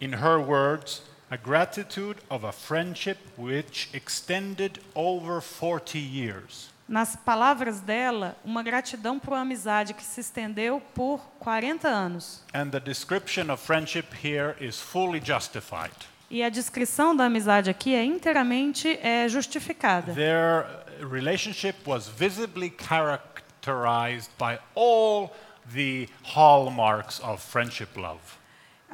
In 0.01 0.11
her 0.13 0.37
words, 0.39 1.01
a 1.29 1.37
gratitude 1.37 2.17
of 2.29 2.43
a 2.43 2.51
friendship 2.51 3.17
which 3.37 3.89
extended 3.93 4.79
over 4.95 5.41
40 5.41 5.99
years. 5.99 6.69
nas 6.87 7.15
palavras 7.15 7.79
dela, 7.79 8.37
uma 8.45 8.61
gratidão 8.61 9.17
por 9.17 9.33
uma 9.33 9.41
amizade 9.41 9.93
que 9.93 10.03
se 10.03 10.21
estendeu 10.21 10.81
por 10.93 11.19
40 11.39 11.87
anos. 11.87 12.43
And 12.53 12.69
the 12.69 12.79
description 12.79 13.51
of 13.51 13.61
friendship 13.61 14.07
here 14.23 14.55
is 14.59 14.79
fully 14.79 15.19
justified. 15.19 15.93
E 16.29 16.43
a 16.43 16.49
descrição 16.49 17.15
da 17.15 17.25
amizade 17.25 17.69
aqui 17.69 17.93
é 17.93 18.03
inteiramente 18.03 18.99
é, 19.01 19.27
justificada. 19.27 20.13
Their 20.13 20.65
relationship 20.99 21.75
was 21.87 22.07
visibly 22.07 22.69
characterized 22.69 24.31
by 24.37 24.59
all 24.75 25.31
the 25.73 26.07
hallmarks 26.23 27.19
of 27.21 27.41
friendship 27.41 27.95
love. 27.95 28.19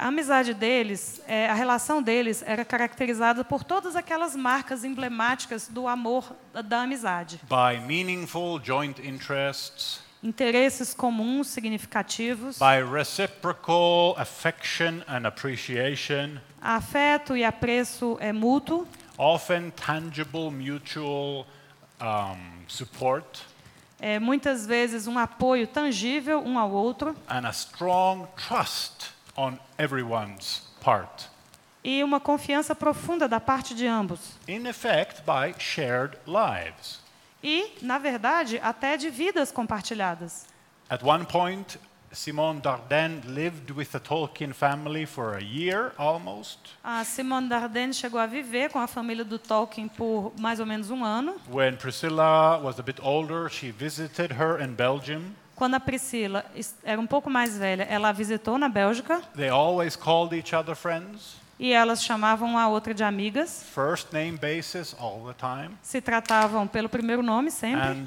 A 0.02 0.08
amizade 0.08 0.52
deles, 0.52 1.22
é, 1.28 1.48
a 1.48 1.54
relação 1.54 2.02
deles 2.02 2.42
era 2.44 2.64
caracterizada 2.64 3.44
por 3.44 3.62
todas 3.62 3.94
aquelas 3.94 4.34
marcas 4.34 4.82
emblemáticas 4.82 5.68
do 5.68 5.86
amor 5.86 6.34
da, 6.52 6.82
amizade. 6.82 7.40
By 7.44 7.78
meaningful 7.86 8.60
joint 8.60 8.98
interests, 8.98 10.00
Interesses 10.20 10.92
comuns, 10.92 11.46
significativos, 11.46 12.58
by 12.58 12.82
reciprocal 12.82 14.16
affection 14.18 15.02
and 15.06 15.24
appreciation, 15.24 16.40
afeto 16.60 17.36
e 17.36 17.44
apreço 17.44 18.16
é 18.18 18.32
mútuo, 18.32 18.88
often 19.16 19.70
tangible 19.70 20.50
mutual 20.50 21.46
um, 22.00 22.66
support, 22.66 23.42
É, 24.00 24.18
muitas 24.18 24.66
vezes 24.66 25.06
um 25.06 25.16
apoio 25.16 25.68
tangível 25.68 26.40
um 26.40 26.58
ao 26.58 26.72
outro. 26.72 27.14
And 27.28 27.46
a 27.46 27.52
strong 27.52 28.26
trust 28.36 29.12
on 29.36 29.58
everyone's 29.78 30.62
part. 30.80 31.28
e 31.84 32.02
uma 32.04 32.20
confiança 32.20 32.74
profunda 32.74 33.26
da 33.28 33.40
parte 33.40 33.74
de 33.74 33.86
ambos. 33.86 34.38
In 34.46 34.66
effect, 34.66 35.22
by 35.22 35.52
shared 35.58 36.16
lives. 36.26 37.00
E, 37.42 37.72
na 37.82 37.98
verdade, 37.98 38.60
até 38.62 38.96
de 38.96 39.10
vidas 39.10 39.50
compartilhadas. 39.50 40.46
At 40.88 41.02
one 41.02 41.24
point, 41.24 41.76
Simone 42.12 42.60
Dardenne 42.60 43.22
lived 43.26 43.70
with 43.72 43.86
the 43.90 43.98
Tolkien 43.98 44.52
family 44.52 45.06
for 45.06 45.34
a 45.34 45.42
year 45.42 45.92
almost. 45.98 46.58
A 46.84 47.02
Simone 47.04 47.48
Dardenne 47.48 47.94
chegou 47.94 48.20
a 48.20 48.26
viver 48.26 48.68
com 48.70 48.78
a 48.78 48.86
família 48.86 49.24
do 49.24 49.38
Tolkien 49.38 49.88
por 49.88 50.32
mais 50.38 50.60
ou 50.60 50.66
menos 50.66 50.90
um 50.90 51.02
ano. 51.02 51.34
When 51.50 51.76
Priscilla 51.76 52.60
was 52.62 52.78
a 52.78 52.82
bit 52.82 53.00
older, 53.02 53.48
she 53.50 53.70
visited 53.72 54.32
her 54.38 54.60
in 54.62 54.74
Belgium. 54.74 55.34
Quando 55.54 55.74
a 55.74 55.80
Priscila 55.80 56.44
era 56.82 57.00
um 57.00 57.06
pouco 57.06 57.30
mais 57.30 57.56
velha, 57.56 57.84
ela 57.84 58.08
a 58.08 58.12
visitou 58.12 58.58
na 58.58 58.68
Bélgica 58.68 59.20
They 59.36 59.48
always 59.48 59.96
called 59.96 60.34
each 60.36 60.54
other 60.54 60.74
friends, 60.74 61.36
e 61.58 61.72
elas 61.72 62.02
chamavam 62.02 62.58
a 62.58 62.68
outra 62.68 62.92
de 62.94 63.04
amigas. 63.04 63.62
first 63.74 64.12
name 64.12 64.38
basis 64.38 64.96
all 64.98 65.22
the 65.26 65.34
time. 65.34 65.76
Se 65.82 66.00
tratavam 66.00 66.66
pelo 66.66 66.88
primeiro 66.88 67.22
nome 67.22 67.50
sempre. 67.50 67.80
And 67.80 68.06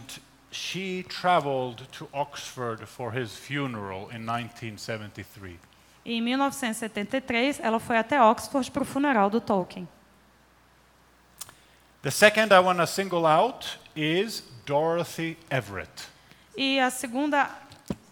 she 0.52 1.06
traveled 1.08 1.88
to 1.98 2.10
Oxford 2.12 2.86
for 2.86 3.16
his 3.16 3.38
funeral 3.38 4.10
in 4.12 4.20
1973. 4.20 5.58
E 6.04 6.14
em 6.14 6.22
1973, 6.22 7.60
ela 7.62 7.80
foi 7.80 7.98
até 7.98 8.22
Oxford 8.22 8.70
para 8.72 8.84
o 8.84 8.86
funeral 8.86 9.30
do 9.30 9.40
Tolkien. 9.42 9.88
The 12.02 12.12
second 12.12 12.54
I 12.54 12.60
want 12.60 12.78
to 12.80 12.86
single 12.86 13.26
out 13.26 13.80
is 13.96 14.44
Dorothy 14.66 15.38
Everett. 15.50 16.15
E 16.58 16.80
a 16.80 16.90
segunda, 16.90 17.50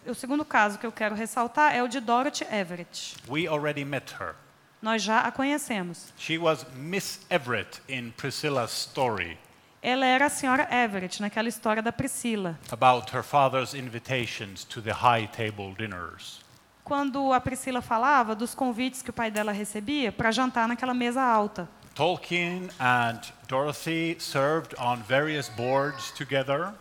o 0.06 0.14
segundo 0.14 0.44
caso 0.44 0.78
que 0.78 0.86
eu 0.86 0.92
quero 0.92 1.16
ressaltar 1.16 1.74
é 1.74 1.82
o 1.82 1.88
de 1.88 2.00
Dorothy 2.00 2.46
Everett. 2.52 3.16
We 3.28 3.48
already 3.48 3.86
met 3.86 4.14
her. 4.20 4.36
Nós 4.82 5.02
já 5.02 5.22
a 5.22 5.32
conhecemos. 5.32 6.12
She 6.18 6.38
was 6.38 6.66
Miss 6.76 7.22
Everett 7.30 7.82
in 7.88 8.12
Priscilla's 8.12 8.72
story 8.72 9.38
Ela 9.82 10.06
era 10.06 10.28
a 10.28 10.30
senhora 10.30 10.68
Everett 10.72 11.22
naquela 11.22 11.50
história 11.50 11.82
da 11.82 11.92
Priscila. 11.92 12.58
about 12.72 13.14
her 13.14 13.24
father's 13.24 13.74
invitations 13.74 14.64
to 14.64 14.82
the 14.82 14.94
high 14.94 15.28
table 15.28 15.74
dinners. 15.78 16.42
Quando 16.86 17.34
a 17.34 17.40
Priscila 17.42 17.82
falava 17.82 18.34
dos 18.34 18.54
convites 18.56 19.02
que 19.02 19.10
o 19.10 19.14
pai 19.14 19.30
dela 19.30 19.52
recebia 19.52 20.12
para 20.12 20.32
jantar 20.32 20.68
naquela 20.68 20.94
mesa 20.94 21.22
alta. 21.22 21.68
Tolkien 21.96 22.70
and 22.80 23.20
Dorothy 23.48 24.18
served 24.20 24.74
on 24.80 25.02
various 25.04 25.50
boards 25.50 26.12
together. 26.12 26.74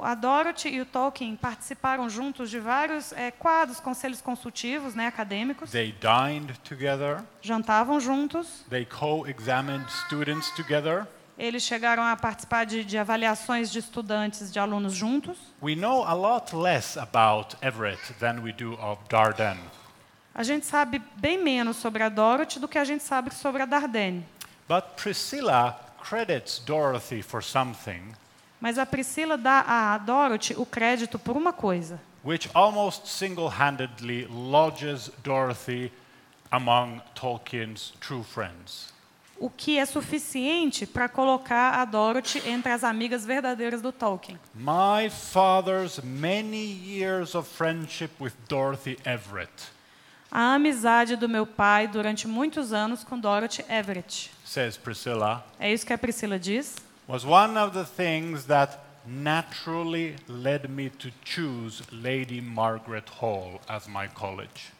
A 0.00 0.14
Dorothy 0.14 0.68
e 0.68 0.80
o 0.80 0.86
Tolkien 0.86 1.36
participaram 1.36 2.10
juntos 2.10 2.50
de 2.50 2.58
vários 2.58 3.12
eh, 3.12 3.30
quadros, 3.30 3.80
conselhos 3.80 4.20
consultivos, 4.20 4.94
né, 4.94 5.06
acadêmicos. 5.06 5.70
They 5.70 5.92
dined 5.92 6.58
together. 6.64 7.22
Jantavam 7.40 8.00
juntos. 8.00 8.64
They 8.68 8.84
co-examined 8.84 9.88
students 10.06 10.50
together. 10.50 11.06
Eles 11.38 11.64
chegaram 11.64 12.02
a 12.02 12.16
participar 12.16 12.64
de, 12.64 12.84
de 12.84 12.96
avaliações 12.96 13.70
de 13.70 13.78
estudantes, 13.78 14.52
de 14.52 14.58
alunos 14.58 14.94
juntos. 14.94 15.36
We 15.62 15.74
know 15.74 16.04
a 16.04 16.14
lot 16.14 16.54
less 16.54 16.96
about 16.96 17.56
Everett 17.62 18.12
than 18.20 18.40
we 18.40 18.52
do 18.52 18.74
of 18.74 19.00
Dardenne. 19.08 19.60
A 20.34 20.42
gente 20.42 20.66
sabe 20.66 21.00
bem 21.16 21.42
menos 21.42 21.76
sobre 21.76 22.02
a 22.02 22.08
Dorothy 22.08 22.58
do 22.58 22.68
que 22.68 22.78
a 22.78 22.84
gente 22.84 23.02
sabe 23.02 23.32
sobre 23.32 23.62
a 23.62 23.66
Dardenne. 23.66 24.24
But 24.68 24.96
Priscilla 24.96 25.78
credits 26.02 26.58
Dorothy 26.58 27.22
for 27.22 27.42
something 27.42 28.14
Mas 28.64 28.78
a 28.78 28.86
Priscila 28.86 29.36
dá 29.36 29.60
a 29.68 29.98
Dorothy 29.98 30.54
o 30.56 30.64
crédito 30.64 31.18
por 31.18 31.36
uma 31.36 31.52
coisa, 31.52 32.00
which 32.24 32.48
almost 32.54 33.06
single-handedly 33.06 34.26
lodges 34.30 35.10
Dorothy 35.22 35.92
among 36.50 37.02
Tolkien's 37.14 37.92
true 38.00 38.24
friends. 38.24 38.90
o 39.38 39.50
que 39.50 39.76
é 39.78 39.84
suficiente 39.84 40.86
para 40.86 41.10
colocar 41.10 41.72
a 41.78 41.84
Dorothy 41.84 42.40
entre 42.48 42.72
as 42.72 42.82
amigas 42.82 43.26
verdadeiras 43.26 43.82
do 43.82 43.92
Tolkien. 43.92 44.38
My 44.54 45.10
father's 45.10 46.00
many 46.02 46.64
years 46.64 47.34
of 47.34 47.46
friendship 47.46 48.12
with 48.18 48.32
Dorothy 48.48 48.96
Everett, 49.04 49.52
A 50.32 50.54
amizade 50.54 51.16
do 51.16 51.28
meu 51.28 51.46
pai 51.46 51.86
durante 51.86 52.26
muitos 52.26 52.72
anos 52.72 53.04
com 53.04 53.18
Dorothy 53.20 53.62
Everett. 53.68 54.30
says 54.42 54.78
Priscilla, 54.78 55.44
É 55.60 55.70
isso 55.70 55.84
que 55.84 55.92
a 55.92 55.98
Priscila 55.98 56.38
diz. 56.38 56.76
Was 57.06 57.24
one 57.26 57.56
of 57.56 57.74
the 57.74 57.84
things 57.84 58.46
that 58.46 58.80
naturally 59.06 60.16
led 60.28 60.70
me 60.70 60.88
to 60.88 61.10
choose 61.24 61.82
Lady 61.92 62.40
Margaret 62.40 63.08
Hall 63.08 63.60
as 63.68 63.86
my 63.86 64.08
college. 64.08 64.72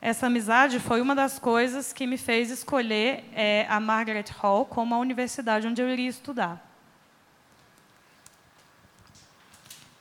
Essa 0.00 0.26
amizade 0.26 0.80
foi 0.80 1.00
uma 1.00 1.14
das 1.14 1.38
coisas 1.38 1.92
que 1.92 2.08
me 2.08 2.16
fez 2.18 2.50
escolher 2.50 3.22
eh, 3.36 3.64
a 3.68 3.78
Margaret 3.78 4.28
Hall 4.42 4.64
como 4.64 4.96
a 4.96 4.98
universidade 4.98 5.68
onde 5.68 5.80
eu 5.80 5.88
iria 5.88 6.08
estudar. 6.08 6.60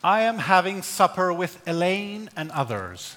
I 0.04 0.22
am 0.22 0.40
having 0.40 0.82
supper 0.82 1.32
with 1.32 1.58
Elaine 1.68 2.28
and 2.36 2.50
others. 2.52 3.16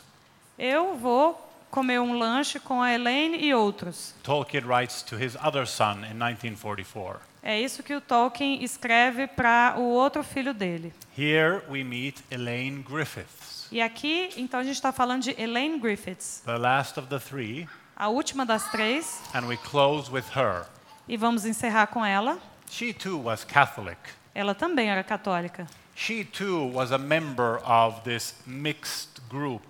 Eu 0.58 0.94
vou 0.98 1.40
comer 1.74 1.98
um 2.00 2.16
lanche 2.16 2.60
com 2.60 2.80
a 2.80 2.92
Elaine 2.94 3.36
e 3.36 3.52
outros. 3.52 4.14
Tolkien 4.22 4.64
writes 4.64 5.02
to 5.02 5.16
his 5.16 5.34
other 5.44 5.66
son 5.66 6.04
in 6.04 6.14
1944. 6.14 7.18
É 7.42 7.60
isso 7.60 7.82
que 7.82 7.92
o 7.92 8.00
Tolkien 8.00 8.62
escreve 8.62 9.26
para 9.26 9.74
o 9.76 9.82
outro 9.82 10.22
filho 10.22 10.54
dele. 10.54 10.94
Here 11.18 11.62
we 11.68 11.82
meet 11.82 12.22
Elaine 12.30 12.80
Griffiths, 12.80 13.66
E 13.72 13.82
aqui, 13.82 14.30
então, 14.36 14.60
a 14.60 14.62
gente 14.62 14.76
está 14.76 14.92
falando 14.92 15.22
de 15.22 15.30
Elaine 15.32 15.80
Griffiths, 15.80 16.42
the 16.46 16.56
last 16.56 16.96
of 16.96 17.08
the 17.08 17.18
three, 17.18 17.68
a 17.96 18.08
última 18.08 18.46
das 18.46 18.70
três, 18.70 19.20
and 19.34 19.46
we 19.48 19.56
close 19.56 20.08
with 20.08 20.26
her. 20.36 20.66
e 21.08 21.16
vamos 21.16 21.44
encerrar 21.44 21.88
com 21.88 22.04
ela. 22.06 22.38
She 22.70 22.92
too 22.94 23.20
was 23.20 23.42
Catholic. 23.42 23.98
Ela 24.32 24.54
também 24.54 24.90
era 24.90 25.02
católica. 25.02 25.66
She 25.96 26.24
too 26.24 26.70
was 26.72 26.92
a 26.92 26.98
member 26.98 27.60
of 27.64 28.02
this 28.02 28.36
mixed 28.46 29.20
group 29.28 29.62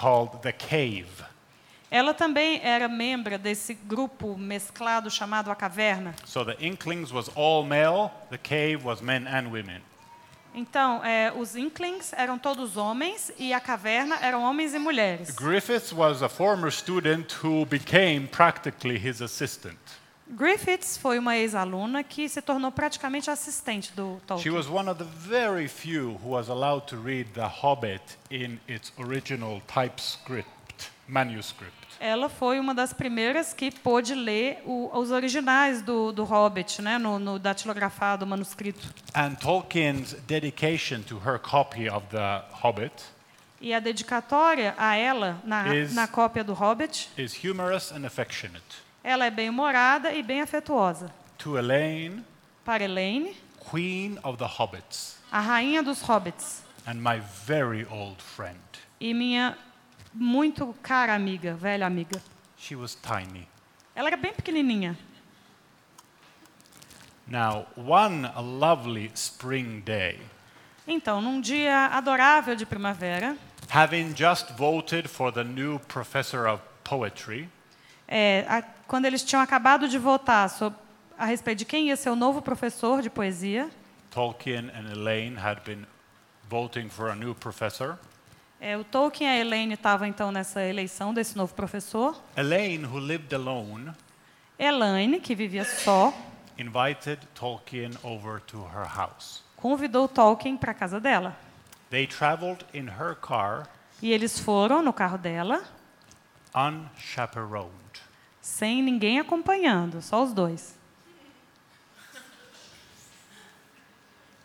called 0.00 0.40
the 0.42 0.52
Cave. 0.52 1.28
Ela 1.90 2.14
também 2.14 2.60
era 2.62 2.88
membro 2.88 3.36
desse 3.36 3.74
grupo 3.74 4.38
mesclado 4.38 5.10
chamado 5.10 5.50
a 5.50 5.54
Caverna. 5.56 6.14
So 6.24 6.44
the 6.44 6.56
Inklings 6.64 7.12
was 7.12 7.28
all 7.34 7.64
male, 7.64 8.10
the 8.30 8.38
Cave 8.38 8.84
was 8.84 9.00
men 9.02 9.26
and 9.26 9.50
women. 9.50 9.82
Então, 10.54 11.04
é, 11.04 11.32
os 11.36 11.54
Inklings 11.54 12.12
eram 12.12 12.38
todos 12.38 12.76
homens 12.76 13.30
e 13.38 13.52
a 13.52 13.60
Caverna 13.60 14.16
eram 14.20 14.42
homens 14.42 14.74
e 14.74 14.78
mulheres. 14.78 15.30
Griffiths 15.30 15.92
was 15.92 16.22
a 16.22 16.28
former 16.28 16.72
student 16.72 17.32
who 17.44 17.64
became 17.66 18.26
practically 18.26 18.96
his 18.96 19.20
assistant. 19.20 19.78
Griffiths 20.30 20.96
foi 20.96 21.18
uma 21.18 21.36
ex-aluna 21.36 22.04
que 22.04 22.28
se 22.28 22.40
tornou 22.40 22.70
praticamente 22.70 23.30
assistente 23.30 23.92
do 23.94 24.16
She 24.20 24.26
Tolkien. 24.26 24.52
was 24.54 24.68
one 24.68 24.88
of 24.88 24.98
the 24.98 25.04
very 25.28 25.66
few 25.68 26.18
who 26.22 26.30
was 26.30 26.48
allowed 26.48 26.86
to 26.86 26.96
read 26.96 27.28
The 27.34 27.46
Hobbit 27.48 28.02
in 28.30 28.58
its 28.68 28.92
original 28.98 29.60
typescript 29.66 30.48
manuscript. 31.08 31.74
Ela 31.98 32.28
foi 32.30 32.58
uma 32.58 32.74
das 32.74 32.92
primeiras 32.94 33.52
que 33.52 33.70
pôde 33.70 34.14
ler 34.14 34.62
o- 34.64 34.88
os 34.98 35.10
originais 35.10 35.82
do, 35.82 36.12
do 36.12 36.24
Hobbit, 36.24 36.80
né, 36.80 36.96
no, 36.96 37.18
no 37.18 37.38
datilografado 37.38 38.26
manuscrito. 38.26 38.88
And 39.14 39.34
Tolkien's 39.34 40.14
dedication 40.26 41.02
to 41.02 41.18
her 41.18 41.38
copy 41.38 41.90
of 41.90 42.06
The 42.10 42.44
Hobbit 42.62 42.94
E 43.60 43.74
a 43.74 43.80
dedicatória 43.80 44.74
a 44.78 44.96
ela, 44.96 45.38
na, 45.44 45.74
Is- 45.74 45.92
na 45.92 46.06
cópia 46.08 46.42
do 46.42 46.54
Hobbit, 46.54 47.10
is 47.18 47.34
humorous 47.34 47.92
and 47.92 48.06
affectionate. 48.06 48.64
Ela 49.02 49.26
é 49.26 49.30
bem-humorada 49.30 50.12
e 50.12 50.22
bem 50.22 50.40
afetuosa. 50.40 51.12
To 51.38 51.56
Elaine, 51.58 52.24
Para 52.64 52.84
Elaine, 52.84 53.34
Queen 53.70 54.18
of 54.22 54.36
the 54.38 54.44
Hobbits, 54.46 55.16
a 55.32 55.40
rainha 55.40 55.82
dos 55.82 56.02
Hobbits, 56.02 56.62
and 56.86 56.94
my 56.96 57.20
very 57.46 57.86
old 57.90 58.20
friend. 58.22 58.58
e 59.00 59.14
minha 59.14 59.56
muito 60.12 60.74
cara 60.82 61.14
amiga, 61.14 61.54
velha 61.54 61.86
amiga. 61.86 62.20
She 62.58 62.74
was 62.76 62.94
tiny. 62.94 63.48
Ela 63.94 64.08
era 64.08 64.16
bem 64.16 64.32
pequenininha. 64.32 64.96
Now, 67.26 67.66
one 67.76 68.28
lovely 68.36 69.10
spring 69.14 69.80
day, 69.80 70.18
Então, 70.86 71.20
num 71.22 71.40
dia 71.40 71.86
adorável 71.92 72.56
de 72.56 72.66
primavera, 72.66 73.36
having 73.68 74.12
just 74.16 74.50
voted 74.56 75.08
for 75.08 75.30
the 75.32 75.44
new 75.44 75.78
professor 75.80 76.46
of 76.48 76.60
poetry, 76.82 77.48
é, 78.10 78.44
a- 78.48 78.62
quando 78.88 79.04
eles 79.06 79.22
tinham 79.22 79.40
acabado 79.40 79.88
de 79.88 79.96
votar 79.98 80.50
sobre, 80.50 80.78
a 81.16 81.24
respeito 81.24 81.58
de 81.60 81.64
quem 81.64 81.86
ia 81.88 81.96
ser 81.96 82.10
o 82.10 82.16
novo 82.16 82.42
professor 82.42 83.00
de 83.02 83.08
poesia, 83.08 83.70
Tolkien 84.10 84.68
and 84.74 84.90
Elaine 84.92 85.36
had 85.38 85.60
been 85.64 85.86
voting 86.48 86.88
for 86.88 87.08
a 87.10 87.14
new 87.14 87.32
professor. 87.34 87.96
é, 88.60 88.76
o 88.76 88.82
Tolkien 88.84 89.28
e 89.30 89.32
a 89.32 89.38
Elaine 89.38 89.74
estavam 89.74 90.06
então 90.08 90.32
nessa 90.32 90.60
eleição 90.62 91.14
desse 91.14 91.36
novo 91.36 91.54
professor. 91.54 92.20
Elaine, 92.36 92.84
who 92.84 92.98
lived 92.98 93.32
alone, 93.34 93.92
Elaine, 94.58 95.20
que 95.20 95.34
vivia 95.34 95.64
só, 95.64 96.12
invited 96.58 97.18
Tolkien 97.34 97.92
over 98.02 98.40
to 98.40 98.58
her 98.74 98.84
house. 98.86 99.42
convidou 99.56 100.08
Tolkien 100.08 100.56
para 100.56 100.72
a 100.72 100.74
casa 100.74 100.98
dela. 101.00 101.36
They 101.90 102.06
traveled 102.06 102.64
in 102.74 102.88
her 102.88 103.14
car, 103.14 103.66
E 104.02 104.10
eles 104.12 104.38
foram 104.40 104.82
no 104.82 104.92
carro 104.92 105.16
dela, 105.18 105.62
unchaperoned. 106.54 107.70
Sem 108.50 108.82
ninguém 108.82 109.20
acompanhando, 109.20 110.02
só 110.02 110.22
os 110.22 110.32
dois. 110.32 110.76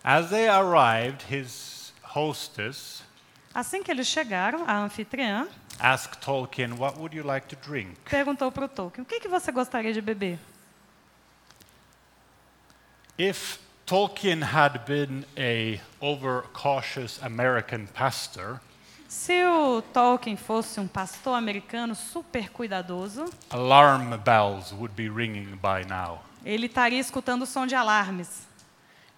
As 0.03 0.29
they 0.29 0.47
arrived, 0.47 1.25
his 1.33 1.91
hostess 2.03 3.03
Assim 3.53 3.81
que 3.81 3.89
eles 3.89 4.07
chegaram, 4.07 4.63
a 4.67 4.73
anfitriã 4.83 5.47
asked 5.79 6.21
Tolkien, 6.21 6.77
What 6.77 6.99
would 6.99 7.15
you 7.15 7.25
like 7.25 7.47
to 7.47 7.55
drink? 7.55 7.97
perguntou 8.09 8.51
para 8.51 8.65
o 8.65 8.67
Tolkien: 8.67 9.03
O 9.03 9.05
que, 9.05 9.19
que 9.19 9.27
você 9.27 9.51
gostaria 9.51 9.91
de 9.91 10.01
beber? 10.01 10.37
If 13.17 13.57
Tolkien 13.85 14.41
had 14.43 14.85
been 14.85 15.25
a 15.37 15.79
overcautious 15.99 17.19
American 17.23 17.87
pastor, 17.87 18.61
Se 19.07 19.43
o 19.45 19.81
Tolkien 19.81 20.35
fosse 20.35 20.79
um 20.79 20.87
pastor 20.87 21.35
americano 21.35 21.95
super 21.95 22.49
cuidadoso, 22.49 23.25
alarm 23.49 24.17
bells 24.17 24.71
would 24.73 24.93
be 24.95 25.07
ringing 25.09 25.55
by 25.57 25.85
now. 25.87 26.21
ele 26.43 26.65
estaria 26.67 26.99
escutando 26.99 27.43
o 27.43 27.45
som 27.45 27.65
de 27.65 27.75
alarmes. 27.75 28.47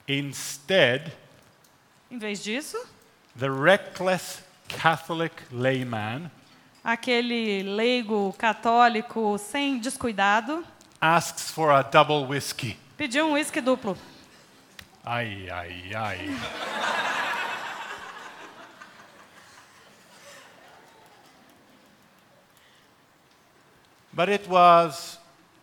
Instead, 0.08 1.12
Em 2.10 2.18
vez 2.18 2.42
disso, 2.44 2.78
the 3.38 3.50
reckless 3.50 4.42
Catholic 4.70 5.34
layman 5.52 6.32
aquele 6.84 7.64
leigo 7.64 8.34
católico 8.38 9.38
sem 9.38 9.78
descuidado 9.80 10.64
asks 11.02 11.52
for 11.52 11.70
a 11.72 11.82
double 11.82 12.26
whiskey. 12.28 12.78
pediu 12.98 13.28
um 13.28 13.34
uísque 13.34 13.60
duplo. 13.62 13.98
Ai, 15.04 15.50
ai, 15.50 15.96
ai. 15.96 16.30
But 24.18 24.28
it 24.30 24.48
was 24.50 25.20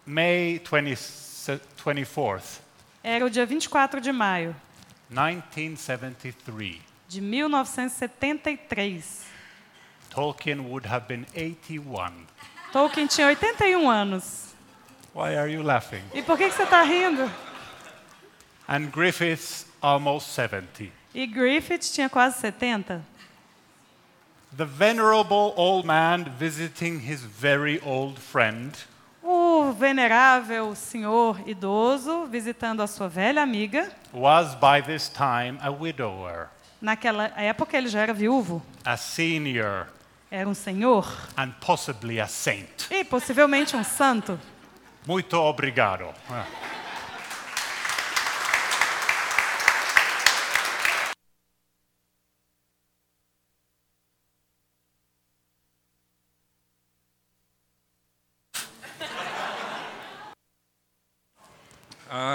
May 0.07 0.59
20, 0.61 0.95
24th, 0.95 2.61
Era 3.03 3.27
o 3.27 3.29
dia 3.29 3.45
24 3.45 4.01
de 4.01 4.13
maio 4.13 4.55
1973. 5.11 6.81
de 7.09 7.21
1973. 7.21 9.25
Tolkien 10.09 10.71
would 10.71 10.87
have 10.87 11.09
been 11.09 11.27
81. 11.35 12.13
Tolkien 12.73 13.09
tinha 13.09 13.27
81 13.27 13.91
anos. 13.91 14.55
Why 15.13 15.37
are 15.37 15.53
you 15.53 15.63
laughing? 15.63 16.03
E 16.15 16.23
por 16.23 16.39
que, 16.39 16.49
que 16.49 16.55
você 16.55 16.63
está 16.63 16.85
rindo? 16.85 17.29
And 18.69 18.93
Griffiths 18.93 19.67
almost 19.83 20.33
70. 20.33 20.93
E 21.13 21.27
Griffith 21.27 21.93
tinha 21.93 22.09
quase 22.09 22.39
70. 22.39 23.03
The 24.57 24.65
venerable 24.65 25.53
old 25.57 25.85
man 25.85 26.33
visiting 26.39 27.01
his 27.01 27.21
very 27.23 27.81
old 27.85 28.21
friend 28.21 28.73
O 29.23 29.73
venerável 29.73 30.75
senhor 30.77 31.41
idoso, 31.49 32.27
visitando 32.27 32.83
a 32.83 32.87
sua 32.87 33.09
velha 33.09 33.43
amiga, 33.43 33.91
was 34.13 34.55
by 34.55 34.81
this 34.81 35.09
time 35.09 35.59
a 35.63 35.71
widower, 35.71 36.49
naquela 36.81 37.33
época 37.37 37.77
ele 37.77 37.89
já 37.89 38.01
era 38.03 38.13
viúvo, 38.13 38.63
a 38.85 38.97
senior, 38.99 39.89
era 40.31 40.49
um 40.49 40.55
senhor 40.55 41.11
and 41.39 41.53
possibly 41.61 42.21
a 42.21 42.27
saint. 42.27 42.87
e 42.91 43.03
possivelmente 43.03 43.75
um 43.75 43.83
santo. 43.83 44.39
Muito 45.07 45.37
obrigado. 45.39 46.13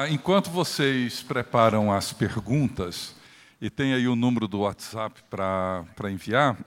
Enquanto 0.10 0.50
vocês 0.50 1.22
preparam 1.22 1.92
as 1.92 2.12
perguntas, 2.12 3.16
e 3.62 3.70
tem 3.70 3.94
aí 3.94 4.08
o 4.08 4.16
número 4.16 4.48
do 4.48 4.60
WhatsApp 4.60 5.22
para 5.30 6.12
enviar, 6.12 6.58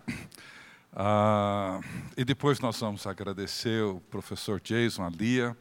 ah, 0.93 1.81
e 2.16 2.24
depois 2.24 2.60
nós 2.60 2.78
vamos 2.78 3.05
agradecer 3.05 3.82
o 3.82 4.01
professor 4.10 4.60
Jason, 4.60 5.05
a 5.05 5.10
Lia, 5.10 5.56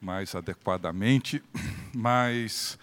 mais 0.00 0.34
adequadamente, 0.36 1.42
mas 1.92 2.78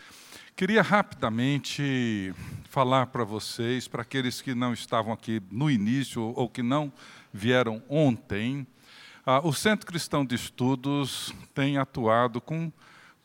queria 0.53 0.81
rapidamente 0.81 2.33
falar 2.69 3.07
para 3.07 3.23
vocês, 3.23 3.87
para 3.87 4.01
aqueles 4.01 4.41
que 4.41 4.53
não 4.53 4.73
estavam 4.73 5.13
aqui 5.13 5.41
no 5.49 5.71
início 5.71 6.21
ou 6.35 6.49
que 6.49 6.61
não 6.61 6.91
vieram 7.33 7.81
ontem, 7.87 8.67
ah, 9.25 9.39
o 9.47 9.53
Centro 9.53 9.87
Cristão 9.87 10.25
de 10.25 10.35
Estudos 10.35 11.33
tem 11.53 11.77
atuado 11.77 12.41
com 12.41 12.71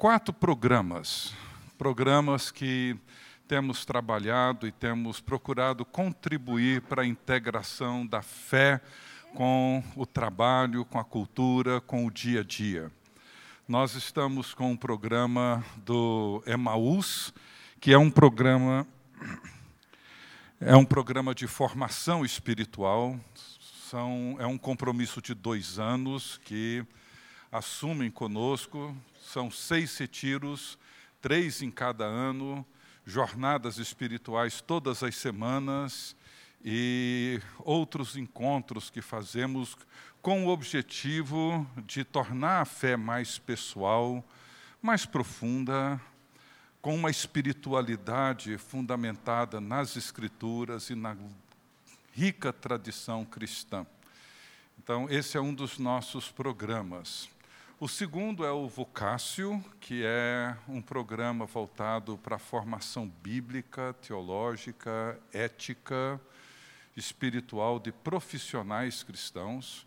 quatro 0.01 0.33
programas, 0.33 1.35
programas 1.77 2.51
que 2.51 2.97
temos 3.47 3.85
trabalhado 3.85 4.67
e 4.67 4.73
temos 4.73 5.21
procurado 5.21 5.85
contribuir 5.85 6.81
para 6.81 7.03
a 7.03 7.07
integração 7.07 8.07
da 8.07 8.23
fé 8.23 8.81
com 9.35 9.85
o 9.95 10.07
trabalho, 10.07 10.87
com 10.87 10.99
a 10.99 11.05
cultura, 11.05 11.83
com 11.83 12.07
o 12.07 12.11
dia 12.11 12.41
a 12.41 12.43
dia. 12.43 12.91
Nós 13.69 13.95
estamos 13.95 14.55
com 14.55 14.71
um 14.71 14.77
programa 14.77 15.63
do 15.85 16.43
Emaús, 16.47 17.31
que 17.79 17.93
é 17.93 17.99
um 17.99 18.11
programa 18.11 18.87
é 20.59 20.75
um 20.75 20.85
programa 20.85 21.35
de 21.35 21.47
formação 21.47 22.25
espiritual. 22.25 23.21
São, 23.91 24.39
é 24.39 24.47
um 24.47 24.57
compromisso 24.57 25.21
de 25.21 25.35
dois 25.35 25.79
anos 25.79 26.41
que 26.43 26.87
assumem 27.53 28.11
conosco. 28.11 28.97
São 29.33 29.49
seis 29.49 29.97
retiros, 29.97 30.77
três 31.23 31.63
em 31.63 31.71
cada 31.71 32.05
ano, 32.05 32.67
jornadas 33.07 33.79
espirituais 33.79 34.61
todas 34.61 35.05
as 35.05 35.15
semanas 35.15 36.17
e 36.65 37.41
outros 37.61 38.17
encontros 38.17 38.91
que 38.91 39.01
fazemos 39.01 39.77
com 40.21 40.45
o 40.45 40.49
objetivo 40.49 41.65
de 41.87 42.03
tornar 42.03 42.63
a 42.63 42.65
fé 42.65 42.97
mais 42.97 43.39
pessoal, 43.39 44.25
mais 44.83 45.07
profunda, 45.07 46.01
com 46.83 46.97
uma 46.97 47.09
espiritualidade 47.09 48.59
fundamentada 48.59 49.61
nas 49.61 49.97
Escrituras 49.97 50.91
e 50.91 50.97
na 50.97 51.17
rica 52.13 52.53
tradição 52.53 53.25
cristã. 53.25 53.87
Então, 54.77 55.09
esse 55.09 55.37
é 55.37 55.41
um 55.41 55.55
dos 55.55 55.79
nossos 55.79 56.33
programas. 56.33 57.29
O 57.83 57.89
segundo 57.89 58.45
é 58.45 58.53
o 58.53 58.69
Vocácio, 58.69 59.65
que 59.81 60.03
é 60.05 60.55
um 60.69 60.83
programa 60.83 61.47
voltado 61.47 62.19
para 62.19 62.37
a 62.37 62.39
formação 62.39 63.09
bíblica, 63.09 63.95
teológica, 64.03 65.19
ética, 65.33 66.21
espiritual 66.95 67.79
de 67.81 67.91
profissionais 67.91 69.03
cristãos. 69.03 69.87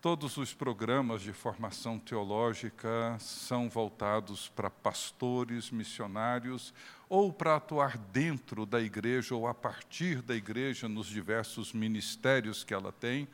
Todos 0.00 0.36
os 0.36 0.54
programas 0.54 1.22
de 1.22 1.32
formação 1.32 1.98
teológica 1.98 3.16
são 3.18 3.68
voltados 3.68 4.48
para 4.54 4.70
pastores, 4.70 5.72
missionários, 5.72 6.72
ou 7.08 7.32
para 7.32 7.56
atuar 7.56 7.98
dentro 7.98 8.64
da 8.64 8.80
igreja 8.80 9.34
ou 9.34 9.48
a 9.48 9.54
partir 9.54 10.22
da 10.22 10.36
igreja 10.36 10.88
nos 10.88 11.08
diversos 11.08 11.72
ministérios 11.72 12.62
que 12.62 12.72
ela 12.72 12.92
tem. 12.92 13.26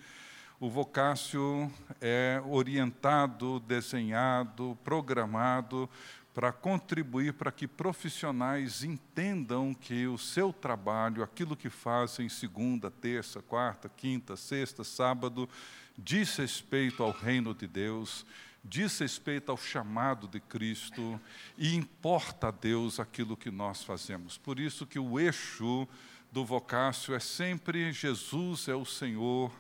O 0.63 0.69
Vocácio 0.69 1.73
é 2.03 2.39
orientado, 2.45 3.61
desenhado, 3.61 4.77
programado 4.85 5.89
para 6.35 6.53
contribuir 6.53 7.33
para 7.33 7.51
que 7.51 7.67
profissionais 7.67 8.85
entendam 8.85 9.73
que 9.73 10.07
o 10.07 10.19
seu 10.19 10.53
trabalho, 10.53 11.23
aquilo 11.23 11.57
que 11.57 11.71
fazem 11.71 12.29
segunda, 12.29 12.91
terça, 12.91 13.41
quarta, 13.41 13.89
quinta, 13.89 14.37
sexta, 14.37 14.85
sábado, 14.85 15.49
diz 15.97 16.37
respeito 16.37 17.03
ao 17.03 17.11
reino 17.11 17.55
de 17.55 17.67
Deus, 17.67 18.27
diz 18.63 18.99
respeito 18.99 19.51
ao 19.51 19.57
chamado 19.57 20.29
de 20.29 20.41
Cristo 20.41 21.19
e 21.57 21.75
importa 21.75 22.49
a 22.49 22.51
Deus 22.51 23.01
aquilo 23.01 23.35
que 23.35 23.51
nós 23.51 23.83
fazemos. 23.83 24.37
Por 24.37 24.61
isso 24.61 24.87
que 24.87 24.99
o 24.99 25.19
eixo 25.19 25.89
do 26.31 26.45
Vocácio 26.45 27.15
é 27.15 27.19
sempre 27.19 27.95
Jesus 27.95 28.69
é 28.69 28.75
o 28.75 28.85
Senhor 28.85 29.51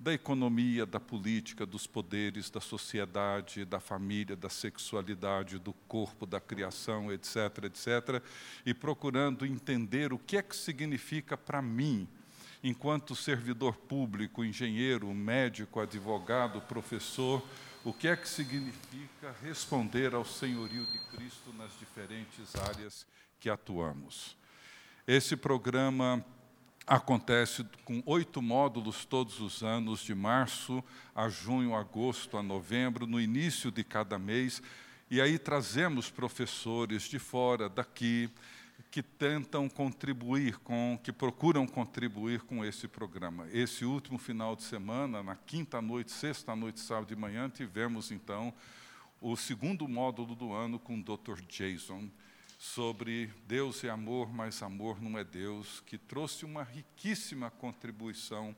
da 0.00 0.14
economia, 0.14 0.86
da 0.86 0.98
política, 0.98 1.66
dos 1.66 1.86
poderes, 1.86 2.48
da 2.48 2.58
sociedade, 2.58 3.66
da 3.66 3.78
família, 3.78 4.34
da 4.34 4.48
sexualidade, 4.48 5.58
do 5.58 5.74
corpo, 5.74 6.24
da 6.24 6.40
criação, 6.40 7.12
etc., 7.12 7.64
etc., 7.64 8.22
e 8.64 8.72
procurando 8.72 9.44
entender 9.44 10.10
o 10.10 10.18
que 10.18 10.38
é 10.38 10.42
que 10.42 10.56
significa 10.56 11.36
para 11.36 11.60
mim, 11.60 12.08
enquanto 12.64 13.14
servidor 13.14 13.76
público, 13.76 14.42
engenheiro, 14.42 15.12
médico, 15.12 15.80
advogado, 15.80 16.62
professor, 16.62 17.46
o 17.84 17.92
que 17.92 18.08
é 18.08 18.16
que 18.16 18.28
significa 18.28 19.34
responder 19.42 20.14
ao 20.14 20.24
senhorio 20.24 20.86
de 20.86 20.98
Cristo 21.14 21.52
nas 21.58 21.78
diferentes 21.78 22.56
áreas 22.56 23.06
que 23.38 23.50
atuamos. 23.50 24.34
Esse 25.06 25.36
programa 25.36 26.24
acontece 26.90 27.64
com 27.84 28.02
oito 28.04 28.42
módulos 28.42 29.04
todos 29.04 29.38
os 29.38 29.62
anos, 29.62 30.00
de 30.00 30.12
março 30.12 30.82
a 31.14 31.28
junho, 31.28 31.72
agosto 31.72 32.36
a 32.36 32.42
novembro, 32.42 33.06
no 33.06 33.20
início 33.20 33.70
de 33.70 33.84
cada 33.84 34.18
mês. 34.18 34.60
E 35.08 35.20
aí 35.20 35.38
trazemos 35.38 36.10
professores 36.10 37.04
de 37.04 37.20
fora, 37.20 37.68
daqui, 37.68 38.28
que 38.90 39.04
tentam 39.04 39.68
contribuir 39.68 40.58
com, 40.58 40.98
que 41.00 41.12
procuram 41.12 41.64
contribuir 41.64 42.40
com 42.40 42.64
esse 42.64 42.88
programa. 42.88 43.46
Esse 43.52 43.84
último 43.84 44.18
final 44.18 44.56
de 44.56 44.64
semana, 44.64 45.22
na 45.22 45.36
quinta 45.36 45.80
noite, 45.80 46.10
sexta 46.10 46.56
noite, 46.56 46.80
sábado 46.80 47.06
de 47.06 47.14
manhã, 47.14 47.48
tivemos 47.48 48.10
então 48.10 48.52
o 49.20 49.36
segundo 49.36 49.86
módulo 49.86 50.34
do 50.34 50.52
ano 50.52 50.76
com 50.76 50.98
o 50.98 51.02
Dr. 51.04 51.40
Jason 51.48 52.10
sobre 52.60 53.32
Deus 53.46 53.82
é 53.84 53.88
amor, 53.88 54.30
mas 54.30 54.62
amor 54.62 55.00
não 55.00 55.18
é 55.18 55.24
Deus, 55.24 55.82
que 55.86 55.96
trouxe 55.96 56.44
uma 56.44 56.62
riquíssima 56.62 57.50
contribuição 57.50 58.54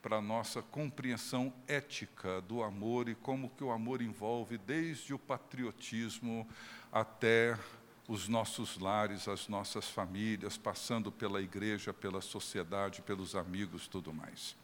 para 0.00 0.18
a 0.18 0.22
nossa 0.22 0.62
compreensão 0.62 1.52
ética 1.66 2.40
do 2.42 2.62
amor 2.62 3.08
e 3.08 3.14
como 3.16 3.50
que 3.50 3.64
o 3.64 3.72
amor 3.72 4.00
envolve 4.02 4.56
desde 4.56 5.12
o 5.12 5.18
patriotismo 5.18 6.48
até 6.92 7.58
os 8.06 8.28
nossos 8.28 8.78
lares, 8.78 9.26
as 9.26 9.48
nossas 9.48 9.90
famílias, 9.90 10.56
passando 10.56 11.10
pela 11.10 11.42
igreja, 11.42 11.92
pela 11.92 12.20
sociedade, 12.20 13.02
pelos 13.02 13.34
amigos, 13.34 13.88
tudo 13.88 14.12
mais. 14.14 14.56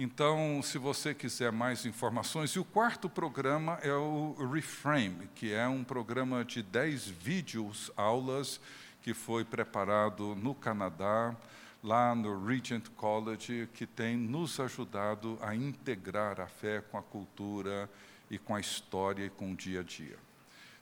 Então, 0.00 0.60
se 0.62 0.78
você 0.78 1.12
quiser 1.12 1.50
mais 1.50 1.84
informações, 1.84 2.52
e 2.52 2.60
o 2.60 2.64
quarto 2.64 3.10
programa 3.10 3.80
é 3.82 3.92
o 3.92 4.48
Reframe, 4.52 5.28
que 5.34 5.52
é 5.52 5.66
um 5.66 5.82
programa 5.82 6.44
de 6.44 6.62
10 6.62 7.08
vídeos, 7.08 7.90
aulas, 7.96 8.60
que 9.02 9.12
foi 9.12 9.44
preparado 9.44 10.36
no 10.36 10.54
Canadá, 10.54 11.34
lá 11.82 12.14
no 12.14 12.46
Regent 12.46 12.88
College, 12.90 13.68
que 13.74 13.88
tem 13.88 14.16
nos 14.16 14.60
ajudado 14.60 15.36
a 15.42 15.52
integrar 15.52 16.40
a 16.40 16.46
fé 16.46 16.80
com 16.80 16.96
a 16.96 17.02
cultura 17.02 17.90
e 18.30 18.38
com 18.38 18.54
a 18.54 18.60
história 18.60 19.24
e 19.24 19.30
com 19.30 19.50
o 19.50 19.56
dia 19.56 19.80
a 19.80 19.82
dia. 19.82 20.16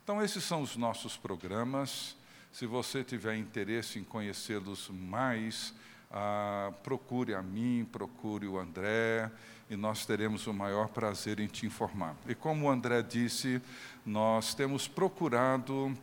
Então, 0.04 0.22
esses 0.22 0.44
são 0.44 0.60
os 0.60 0.76
nossos 0.76 1.16
programas. 1.16 2.14
Se 2.52 2.66
você 2.66 3.02
tiver 3.02 3.36
interesse 3.36 3.98
em 3.98 4.04
conhecê-los 4.04 4.90
mais, 4.90 5.72
ah, 6.10 6.72
procure 6.82 7.34
a 7.34 7.42
mim, 7.42 7.86
procure 7.90 8.46
o 8.46 8.58
André, 8.58 9.30
e 9.68 9.76
nós 9.76 10.06
teremos 10.06 10.46
o 10.46 10.54
maior 10.54 10.88
prazer 10.88 11.40
em 11.40 11.46
te 11.46 11.66
informar. 11.66 12.14
E 12.26 12.34
como 12.34 12.66
o 12.66 12.70
André 12.70 13.02
disse, 13.02 13.60
nós 14.04 14.54
temos 14.54 14.86
procurado 14.86 15.96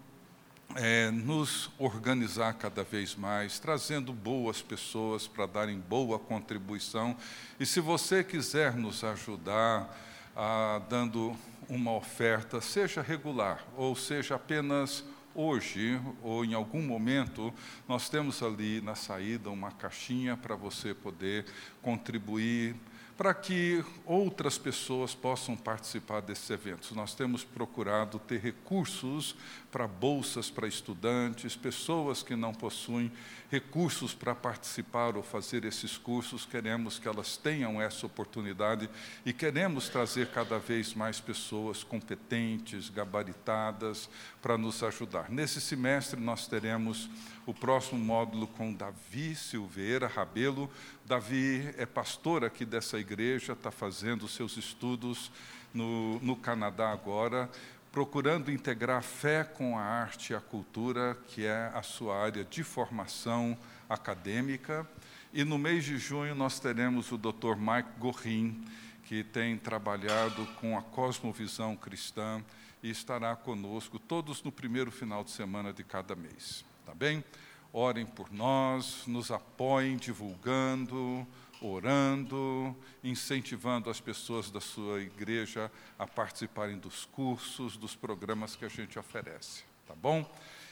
é, 0.75 1.11
nos 1.11 1.69
organizar 1.77 2.53
cada 2.53 2.83
vez 2.83 3.15
mais, 3.15 3.59
trazendo 3.59 4.11
boas 4.11 4.61
pessoas 4.61 5.27
para 5.27 5.45
darem 5.45 5.79
boa 5.79 6.19
contribuição. 6.19 7.15
E 7.59 7.65
se 7.65 7.79
você 7.79 8.23
quiser 8.23 8.75
nos 8.75 9.03
ajudar, 9.03 9.97
ah, 10.35 10.81
dando 10.89 11.35
uma 11.69 11.93
oferta, 11.93 12.59
seja 12.59 13.01
regular 13.01 13.63
ou 13.77 13.95
seja 13.95 14.35
apenas 14.35 15.03
hoje 15.35 15.99
ou 16.21 16.45
em 16.45 16.53
algum 16.53 16.81
momento, 16.81 17.53
nós 17.87 18.09
temos 18.09 18.41
ali 18.43 18.81
na 18.81 18.95
saída 18.95 19.49
uma 19.49 19.71
caixinha 19.71 20.37
para 20.37 20.55
você 20.55 20.93
poder 20.93 21.45
contribuir 21.81 22.75
para 23.17 23.33
que 23.33 23.83
outras 24.05 24.57
pessoas 24.57 25.13
possam 25.13 25.55
participar 25.55 26.21
desses 26.21 26.49
eventos. 26.49 26.91
Nós 26.91 27.13
temos 27.13 27.43
procurado 27.43 28.17
ter 28.19 28.39
recursos 28.39 29.35
para 29.71 29.87
bolsas 29.87 30.49
para 30.49 30.67
estudantes, 30.67 31.55
pessoas 31.55 32.23
que 32.23 32.35
não 32.35 32.53
possuem 32.53 33.11
recursos 33.51 34.15
para 34.15 34.33
participar 34.33 35.15
ou 35.15 35.21
fazer 35.21 35.63
esses 35.63 35.95
cursos, 35.95 36.43
queremos 36.43 36.97
que 36.97 37.07
elas 37.07 37.37
tenham 37.37 37.79
essa 37.79 38.05
oportunidade 38.05 38.89
e 39.23 39.31
queremos 39.31 39.89
trazer 39.89 40.29
cada 40.29 40.57
vez 40.57 40.95
mais 40.95 41.19
pessoas 41.19 41.83
competentes, 41.83 42.89
gabaritadas, 42.89 44.09
para 44.41 44.57
nos 44.57 44.81
ajudar. 44.81 45.29
Nesse 45.29 45.61
semestre, 45.61 46.19
nós 46.19 46.47
teremos 46.47 47.07
o 47.45 47.53
próximo 47.53 47.99
módulo 48.03 48.47
com 48.47 48.73
Davi 48.73 49.35
Silveira 49.35 50.07
Rabelo. 50.07 50.69
Davi 51.05 51.73
é 51.77 51.85
pastor 51.85 52.43
aqui 52.43 52.65
dessa 52.65 52.97
igreja, 52.97 53.53
está 53.53 53.71
fazendo 53.71 54.27
seus 54.27 54.55
estudos 54.55 55.31
no, 55.73 56.19
no 56.19 56.35
Canadá 56.35 56.91
agora, 56.91 57.49
procurando 57.91 58.51
integrar 58.51 58.99
a 58.99 59.01
fé 59.01 59.43
com 59.43 59.77
a 59.77 59.81
arte 59.81 60.31
e 60.31 60.35
a 60.35 60.39
cultura, 60.39 61.17
que 61.27 61.45
é 61.45 61.71
a 61.73 61.81
sua 61.81 62.17
área 62.17 62.43
de 62.43 62.63
formação 62.63 63.57
acadêmica. 63.89 64.87
E 65.33 65.43
no 65.43 65.57
mês 65.57 65.83
de 65.83 65.97
junho 65.97 66.33
nós 66.33 66.59
teremos 66.59 67.11
o 67.11 67.17
Dr. 67.17 67.55
Mike 67.57 67.99
Gorin, 67.99 68.63
que 69.05 69.23
tem 69.23 69.57
trabalhado 69.57 70.45
com 70.61 70.77
a 70.77 70.81
cosmovisão 70.81 71.75
cristã 71.75 72.43
e 72.81 72.89
estará 72.89 73.35
conosco 73.35 73.99
todos 73.99 74.43
no 74.43 74.51
primeiro 74.51 74.91
final 74.91 75.23
de 75.23 75.31
semana 75.31 75.73
de 75.73 75.83
cada 75.83 76.15
mês. 76.15 76.63
Tá 76.85 76.93
bem? 76.93 77.23
Orem 77.71 78.05
por 78.05 78.31
nós, 78.31 79.07
nos 79.07 79.31
apoiem 79.31 79.97
divulgando, 79.97 81.25
orando, 81.59 82.75
incentivando 83.03 83.89
as 83.89 83.99
pessoas 83.99 84.51
da 84.51 84.61
sua 84.61 85.01
igreja 85.01 85.71
a 85.97 86.05
participarem 86.05 86.77
dos 86.77 87.05
cursos, 87.05 87.75
dos 87.77 87.95
programas 87.95 88.55
que 88.55 88.65
a 88.65 88.69
gente 88.69 88.99
oferece. 88.99 89.63
Tá 89.87 89.95
bom? 89.95 90.29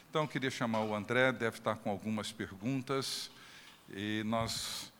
Então, 0.09 0.27
queria 0.27 0.51
chamar 0.51 0.81
o 0.81 0.93
André, 0.93 1.31
deve 1.31 1.57
estar 1.57 1.75
com 1.77 1.89
algumas 1.89 2.31
perguntas, 2.31 3.31
e 3.89 4.21
nós 4.25 4.91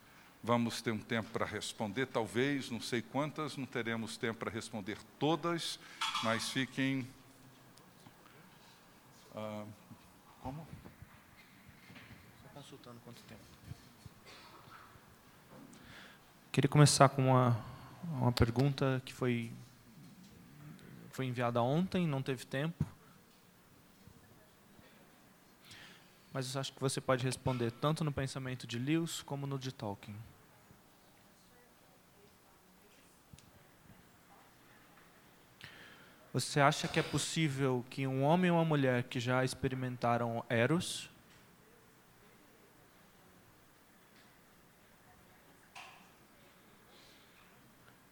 vamos 0.41 0.81
ter 0.81 0.91
um 0.91 0.97
tempo 0.97 1.29
para 1.29 1.45
responder, 1.45 2.07
talvez, 2.07 2.71
não 2.71 2.81
sei 2.81 3.01
quantas, 3.01 3.57
não 3.57 3.65
teremos 3.65 4.17
tempo 4.17 4.39
para 4.39 4.49
responder 4.49 4.97
todas, 5.19 5.77
mas 6.23 6.49
fiquem. 6.49 7.07
Uh, 9.35 9.67
como? 10.41 10.65
consultando 12.71 12.99
quanto 13.03 13.21
tempo. 13.23 13.41
Queria 16.51 16.67
começar 16.67 17.07
com 17.07 17.27
uma, 17.27 17.57
uma 18.19 18.31
pergunta 18.33 19.01
que 19.05 19.13
foi, 19.13 19.53
foi 21.09 21.25
enviada 21.25 21.61
ontem, 21.61 22.05
não 22.05 22.21
teve 22.21 22.45
tempo. 22.45 22.85
Mas 26.33 26.57
acho 26.57 26.73
que 26.73 26.81
você 26.81 26.99
pode 26.99 27.23
responder 27.23 27.71
tanto 27.71 28.03
no 28.03 28.11
pensamento 28.11 28.67
de 28.67 28.77
Lewis 28.77 29.21
como 29.21 29.47
no 29.47 29.57
de 29.57 29.71
Tolkien. 29.71 30.17
Você 36.33 36.59
acha 36.59 36.85
que 36.85 36.99
é 36.99 37.03
possível 37.03 37.85
que 37.89 38.05
um 38.05 38.23
homem 38.23 38.51
ou 38.51 38.57
uma 38.57 38.65
mulher 38.65 39.03
que 39.03 39.21
já 39.21 39.45
experimentaram 39.45 40.43
Eros 40.49 41.10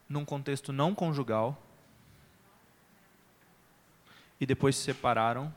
num 0.09 0.25
contexto 0.25 0.73
não 0.73 0.95
conjugal 0.95 1.55
e 4.39 4.45
depois 4.45 4.75
se 4.75 4.83
separaram, 4.83 5.53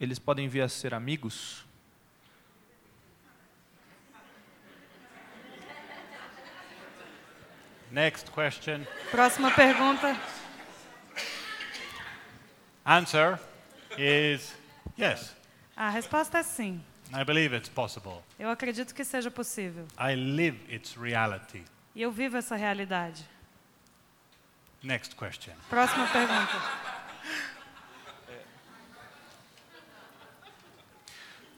eles 0.00 0.18
podem 0.18 0.48
vir 0.48 0.62
a 0.62 0.68
ser 0.68 0.94
amigos? 0.94 1.64
Next 7.90 8.30
question. 8.30 8.84
Próxima 9.10 9.50
pergunta. 9.52 10.16
Answer 12.84 13.38
is 13.96 14.54
yes. 14.98 15.34
A 15.76 15.90
resposta 15.90 16.38
é 16.38 16.42
sim. 16.42 16.82
I 17.12 17.24
believe 17.24 17.54
it's 17.54 17.68
possible. 17.68 18.22
Eu 18.38 18.50
acredito 18.50 18.94
que 18.94 19.04
seja 19.04 19.30
possível. 19.30 19.86
I 19.98 20.14
live 20.16 20.58
its 20.68 20.96
reality. 20.96 21.64
E 21.94 22.02
eu 22.02 22.10
vivo 22.10 22.36
essa 22.36 22.56
realidade. 22.56 23.24
Next 24.82 25.14
question. 25.14 25.54
Próxima 25.70 26.06
pergunta. 26.08 26.84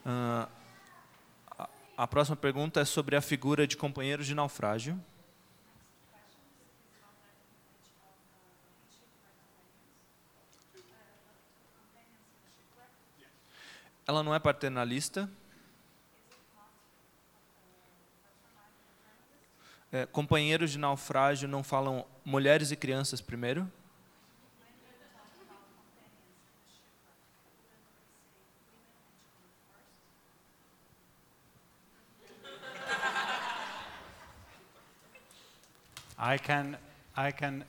Uh, 0.05 0.47
a, 1.57 1.69
a 1.97 2.07
próxima 2.07 2.37
pergunta 2.37 2.79
é 2.79 2.85
sobre 2.85 3.15
a 3.15 3.21
figura 3.21 3.67
de 3.67 3.75
companheiros 3.75 4.27
de 4.27 4.35
naufrágio. 4.35 4.97
Ela 14.05 14.23
não 14.23 14.33
é 14.33 14.39
paternalista. 14.39 15.29
É, 19.91 20.05
companheiros 20.05 20.71
de 20.71 20.77
naufrágio 20.77 21.47
não 21.47 21.63
falam 21.63 22.05
mulheres 22.25 22.71
e 22.71 22.75
crianças 22.75 23.21
primeiro? 23.21 23.71
I 36.19 36.37
can, 36.39 36.77
I 37.15 37.31
can 37.31 37.63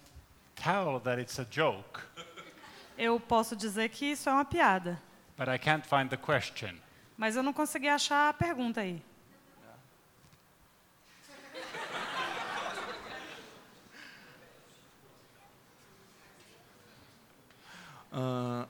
tell 0.57 0.99
that 1.01 1.21
it's 1.21 1.39
a 1.39 1.45
joke. 1.49 2.01
Eu 2.97 3.21
posso 3.21 3.55
dizer 3.55 3.91
que 3.91 4.07
isso 4.07 4.29
é 4.29 4.33
uma 4.33 4.45
piada. 4.45 5.01
But 5.37 5.49
I 5.49 5.59
can't 5.59 5.87
find 5.87 6.09
the 6.09 6.17
question. 6.17 6.75
Mas 7.17 7.37
eu 7.37 7.43
não 7.43 7.53
consegui 7.53 7.89
achar 7.89 8.31
a 8.31 8.33
pergunta 8.33 8.81
aí. 8.81 9.03
Ah, 18.21 18.67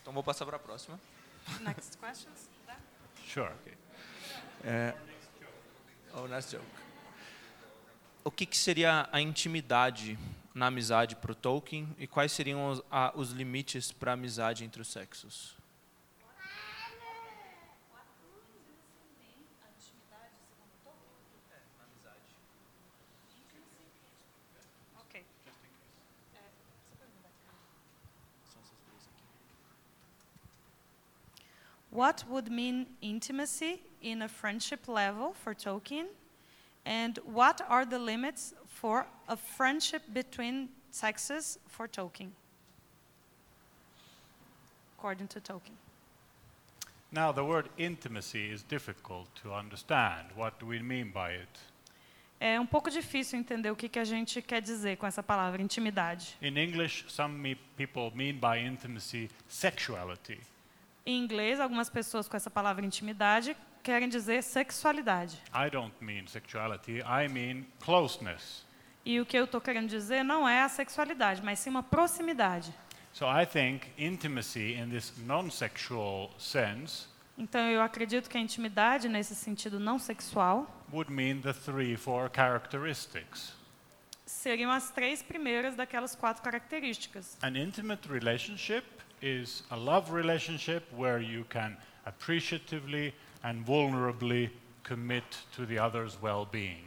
então 0.00 0.12
vou 0.12 0.22
passar 0.24 0.44
para 0.46 0.56
a 0.56 0.58
próxima. 0.58 0.98
Next 1.60 1.96
questions? 1.98 2.48
Sure. 3.26 3.52
Oh, 6.14 6.26
nice 6.26 6.50
joke. 6.50 6.64
O 8.24 8.30
que, 8.30 8.46
que 8.46 8.56
seria 8.56 9.08
a 9.12 9.20
intimidade 9.20 10.18
na 10.54 10.66
amizade 10.66 11.14
para 11.16 11.32
o 11.32 11.34
Tolkien 11.34 11.94
e 11.98 12.06
quais 12.06 12.32
seriam 12.32 12.70
os, 12.70 12.82
a- 12.90 13.12
os 13.14 13.30
limites 13.32 13.92
para 13.92 14.12
a 14.12 14.14
amizade 14.14 14.64
entre 14.64 14.80
os 14.80 14.88
sexos? 14.88 15.54
What 31.94 32.24
would 32.28 32.50
mean 32.50 32.86
intimacy 33.02 33.80
in 34.02 34.22
a 34.22 34.28
friendship 34.28 34.88
level 34.88 35.32
for 35.32 35.54
Tolkien? 35.54 36.06
And 36.84 37.20
what 37.24 37.60
are 37.68 37.84
the 37.84 38.00
limits 38.00 38.52
for 38.66 39.06
a 39.28 39.36
friendship 39.36 40.02
between 40.12 40.70
sexes 40.90 41.56
for 41.68 41.86
Tolkien? 41.86 42.30
According 44.98 45.28
to 45.28 45.40
Tolkien. 45.40 45.76
Now, 47.12 47.30
the 47.30 47.44
word 47.44 47.68
intimacy 47.78 48.50
is 48.50 48.64
difficult 48.64 49.28
to 49.44 49.54
understand. 49.54 50.26
What 50.34 50.58
do 50.58 50.66
we 50.66 50.80
mean 50.80 51.12
by 51.12 51.30
it? 51.30 51.60
É 52.40 52.58
um 52.58 52.66
pouco 52.66 52.90
difícil 52.90 53.38
entender 53.38 53.70
o 53.70 53.76
que, 53.76 53.88
que 53.88 54.00
a 54.00 54.04
gente 54.04 54.42
quer 54.42 54.60
dizer 54.60 54.96
com 54.96 55.06
essa 55.06 55.22
palavra, 55.22 55.62
intimidade. 55.62 56.36
In 56.42 56.58
English, 56.58 57.04
some 57.08 57.56
people 57.76 58.10
mean 58.16 58.40
by 58.40 58.58
intimacy 58.58 59.30
sexuality. 59.48 60.40
Em 61.06 61.22
inglês, 61.22 61.60
algumas 61.60 61.90
pessoas 61.90 62.26
com 62.26 62.34
essa 62.34 62.48
palavra 62.48 62.84
intimidade 62.84 63.54
querem 63.82 64.08
dizer 64.08 64.42
sexualidade. 64.42 65.38
I 65.54 65.68
don't 65.68 65.94
mean 66.00 66.26
sexuality, 66.26 67.00
I 67.00 67.28
mean 67.30 67.66
closeness. 67.84 68.64
E 69.04 69.20
o 69.20 69.26
que 69.26 69.36
eu 69.36 69.44
estou 69.44 69.60
querendo 69.60 69.86
dizer 69.86 70.22
não 70.22 70.48
é 70.48 70.62
a 70.62 70.68
sexualidade, 70.70 71.42
mas 71.44 71.58
sim 71.58 71.68
uma 71.68 71.82
proximidade. 71.82 72.72
So 73.12 73.26
I 73.26 73.44
think 73.44 73.86
intimacy 73.98 74.78
in 74.78 74.88
this 74.88 75.12
non 75.26 75.50
sexual 75.50 76.30
sense 76.38 77.06
Então, 77.36 77.68
eu 77.68 77.82
acredito 77.82 78.30
que 78.30 78.38
a 78.38 78.40
intimidade, 78.40 79.08
nesse 79.08 79.34
sentido 79.34 79.78
não 79.78 79.98
sexual, 79.98 80.66
would 80.90 81.12
mean 81.12 81.40
the 81.42 81.52
three, 81.52 81.96
four 81.96 82.30
characteristics. 82.34 83.52
seriam 84.24 84.70
as 84.70 84.90
três 84.90 85.22
primeiras 85.22 85.74
daquelas 85.74 86.14
quatro 86.14 86.42
características. 86.42 87.36
An 87.42 87.58
intimate 87.58 88.08
relationship 88.08 88.84
is 89.24 89.62
a 89.70 89.76
love 89.76 90.12
relationship 90.12 90.82
where 90.94 91.22
you 91.22 91.44
can 91.48 91.76
appreciatively 92.04 93.14
and 93.42 93.64
vulnerably 93.64 94.50
commit 94.82 95.24
to 95.56 95.64
the 95.64 95.78
other's 95.78 96.20
well 96.20 96.46
being. 96.50 96.84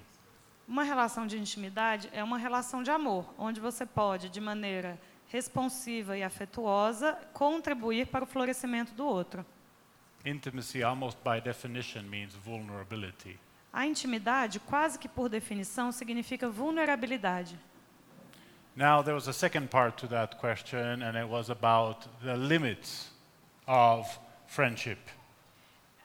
Uma 0.68 0.84
relação 0.84 1.26
de 1.26 1.38
intimidade 1.38 2.09
é 2.11 2.23
uma 2.23 2.38
relação 2.38 2.84
de 2.84 2.91
amor, 2.91 3.26
onde 3.38 3.59
você 3.59 3.85
pode, 3.85 4.30
de 4.30 4.39
maneira 4.39 4.99
responsiva 5.30 6.18
e 6.18 6.23
afetuosa, 6.23 7.18
contribuir 7.34 8.07
para 8.07 8.23
o 8.23 8.27
florescimento 8.27 8.93
do 8.93 9.05
outro. 9.05 9.45
Intimacy, 10.26 10.84
almost 10.84 11.18
by 11.23 11.41
definition, 11.41 12.03
means 12.03 12.35
vulnerability. 12.35 13.39
A 13.72 13.85
intimidade, 13.85 14.59
quase 14.59 14.99
que 14.99 15.07
por 15.07 15.30
definição, 15.30 15.91
significa 15.91 16.49
vulnerabilidade. 16.49 17.57
Now, 18.77 19.01
there 19.01 19.15
was 19.15 19.27
a 19.27 19.33
second 19.33 19.71
part 19.71 19.97
to 19.97 20.07
that 20.09 20.37
question, 20.37 21.01
and 21.01 21.17
it 21.17 21.27
was 21.27 21.49
about 21.49 22.05
the 22.23 22.37
limits 22.37 23.09
of 23.67 24.05
friendship. 24.45 24.99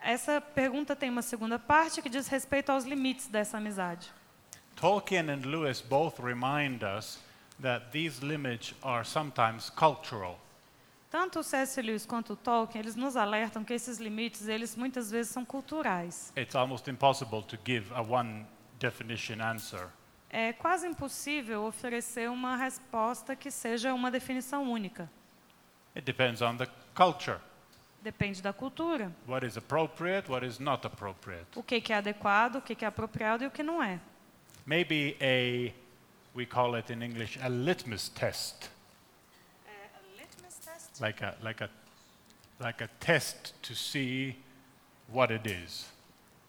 Essa 0.02 0.40
pergunta 0.40 0.96
tem 0.96 1.10
uma 1.10 1.20
segunda 1.20 1.58
parte 1.58 2.00
que 2.00 2.08
diz 2.08 2.28
respeito 2.28 2.72
aos 2.72 2.86
limites 2.86 3.26
dessa 3.26 3.58
amizade. 3.58 4.10
Tolkien 4.74 5.28
and 5.28 5.44
Lewis 5.44 5.82
both 5.82 6.18
remind 6.18 6.82
us 6.82 7.18
that 7.60 7.92
these 7.92 8.24
limits 8.24 8.72
are 8.82 9.04
sometimes 9.04 9.68
cultural. 9.68 10.38
Tanto 11.10 11.42
C.S. 11.42 11.76
Lewis 11.82 12.06
quanto 12.06 12.34
Tolkien, 12.34 12.80
eles 12.80 12.96
nos 12.96 13.16
alertam 13.16 13.66
que 13.66 13.74
esses 13.74 13.98
limites, 13.98 14.48
eles 14.48 14.74
muitas 14.76 15.10
vezes 15.10 15.30
são 15.30 15.44
culturais. 15.44 16.32
It's 16.34 16.54
almost 16.54 16.88
impossible 16.88 17.42
to 17.42 17.58
give 17.66 17.92
a 17.94 18.00
one 18.00 18.46
definition 18.78 19.42
answer. 19.42 19.90
É 20.32 20.50
quase 20.54 20.88
impossível 20.88 21.62
oferecer 21.64 22.30
uma 22.30 22.56
resposta 22.56 23.36
que 23.36 23.50
seja 23.50 23.92
uma 23.92 24.10
definição 24.10 24.64
única. 24.64 25.10
It 25.94 26.06
depends 26.06 26.40
on 26.40 26.56
the 26.56 26.66
culture. 26.94 27.38
Depende 28.00 28.40
da 28.40 28.50
cultura. 28.52 29.12
What 29.28 29.46
is 29.46 29.58
appropriate, 29.58 30.30
what 30.30 30.44
is 30.46 30.58
not 30.58 30.86
appropriate. 30.86 31.46
O 31.54 31.62
que 31.62 31.92
é 31.92 31.96
adequado, 31.96 32.56
o 32.56 32.62
que 32.62 32.74
que 32.74 32.84
é 32.84 32.88
apropriado 32.88 33.44
e 33.44 33.46
o 33.46 33.50
que 33.50 33.62
não 33.62 33.82
é. 33.82 34.00
Maybe 34.64 35.18
a, 35.20 35.72
we 36.34 36.46
call 36.46 36.76
it 36.76 36.90
in 36.90 37.02
English, 37.02 37.38
a 37.42 37.48
litmus 37.48 38.08
test, 38.08 38.70
like 40.98 41.22
a, 41.22 41.36
like 41.42 41.62
a, 41.62 41.68
like 42.58 42.82
a 42.82 42.88
test 43.00 43.54
to 43.62 43.74
see 43.74 44.36
what 45.08 45.30
it 45.30 45.46
is. 45.46 45.91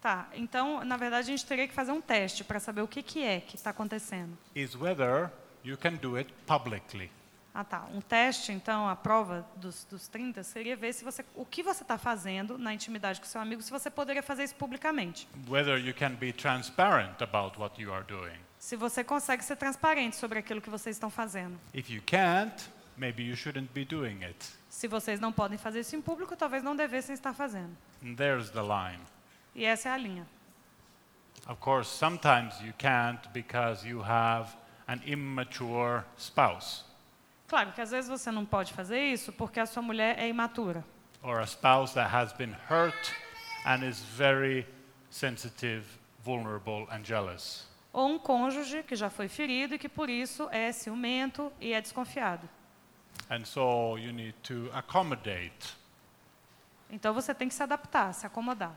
Tá, 0.04 0.28
então, 0.34 0.84
na 0.84 0.98
verdade, 0.98 1.30
a 1.30 1.32
gente 1.32 1.46
teria 1.46 1.66
que 1.66 1.74
fazer 1.74 1.94
um 1.94 2.02
teste 2.02 2.44
para 2.44 2.60
saber 2.60 2.82
o 2.82 2.88
que, 2.90 3.02
que 3.02 3.24
é 3.24 3.40
que 3.40 3.56
está 3.56 3.70
acontecendo. 3.70 4.38
Is 4.54 4.76
whether 4.76 5.32
you 5.64 5.78
can 5.78 5.94
do 5.94 6.18
it 6.18 6.30
publicly. 6.46 7.10
Ah, 7.54 7.64
tá. 7.64 7.86
Um 7.94 8.02
teste, 8.02 8.52
então, 8.52 8.90
a 8.90 8.98
prova 8.98 9.48
dos, 9.56 9.86
dos 9.86 10.10
30 10.10 10.44
seria 10.44 10.76
ver 10.76 10.92
se 10.92 11.06
você, 11.06 11.24
o 11.34 11.46
que 11.46 11.64
você 11.64 11.84
está 11.84 11.98
fazendo 11.98 12.58
na 12.58 12.74
intimidade 12.74 13.22
com 13.22 13.26
seu 13.26 13.40
amigo, 13.40 13.62
se 13.62 13.72
você 13.72 13.90
poderia 13.90 14.22
fazer 14.22 14.44
isso 14.44 14.56
publicamente. 14.56 15.26
Whether 15.48 15.78
you 15.78 15.94
can 15.94 16.16
be 16.16 16.34
transparent 16.34 17.22
about 17.22 17.58
what 17.58 17.82
you 17.82 17.94
are 17.94 18.04
doing. 18.04 18.38
Se 18.60 18.76
você 18.76 19.06
consegue 19.06 19.42
ser 19.42 19.56
transparente 19.56 20.18
sobre 20.18 20.38
aquilo 20.38 20.60
que 20.60 20.70
vocês 20.70 20.98
estão 20.98 21.10
fazendo. 21.10 21.58
If 21.74 21.90
you 21.90 22.02
can't, 22.06 22.70
maybe 22.98 23.24
you 23.24 23.38
shouldn't 23.38 23.72
be 23.74 23.86
doing 23.86 24.22
it. 24.26 24.46
Se 24.68 24.86
vocês 24.86 25.22
não 25.22 25.32
podem 25.32 25.58
fazer 25.58 25.80
isso 25.80 25.96
em 25.96 26.02
público, 26.02 26.36
talvez 26.36 26.62
não 26.62 26.76
devessem 26.76 27.14
estar 27.14 27.34
fazendo. 27.34 27.78
And 28.04 28.16
there's 28.16 28.50
the 28.50 28.62
line. 28.62 29.00
E 29.56 29.66
essa 29.66 29.90
é 29.90 29.92
a 29.92 29.98
linha. 29.98 30.28
Of 31.48 31.60
course, 31.60 31.90
sometimes 31.90 32.60
you 32.62 32.74
can't 32.78 33.28
because 33.34 33.86
you 33.88 34.02
have 34.02 34.50
an 34.88 35.00
immature 35.06 36.04
spouse 36.18 36.86
Claro 37.48 37.72
que 37.74 37.82
às 37.82 37.92
vezes 37.92 38.10
você 38.10 38.32
não 38.32 38.46
pode 38.46 38.74
fazer 38.74 39.00
isso 39.00 39.32
porque 39.34 39.60
a 39.60 39.66
sua 39.66 39.82
mulher 39.84 40.18
é 40.18 40.28
imatura. 40.28 40.84
or 41.22 41.40
a 41.40 41.46
spouse 41.46 41.94
that 41.94 42.14
has 42.14 42.34
been 42.34 42.54
hurt 42.70 43.14
and 43.66 43.84
is 43.84 44.00
very 44.02 44.66
sensitive, 45.10 45.86
vulnerable, 46.24 46.88
and 46.92 47.04
jealous. 47.06 47.68
Ou 47.94 48.08
um 48.10 48.18
cônjuge 48.20 48.82
que 48.84 48.96
já 48.96 49.10
foi 49.10 49.28
ferido 49.28 49.76
e 49.76 49.78
que 49.80 49.88
por 49.88 50.10
isso 50.10 50.50
é 50.52 50.72
ciumento 50.72 51.52
e 51.62 51.74
é 51.74 51.80
desconfiado. 51.82 52.50
And 53.30 53.46
so 53.46 53.98
you 53.98 54.12
need 54.12 54.34
to 54.44 54.70
accommodate. 54.74 55.78
Então 56.90 57.14
você 57.14 57.34
tem 57.36 57.48
que 57.48 57.54
se 57.54 57.62
adaptar, 57.64 58.14
se 58.14 58.26
acomodar. 58.26 58.76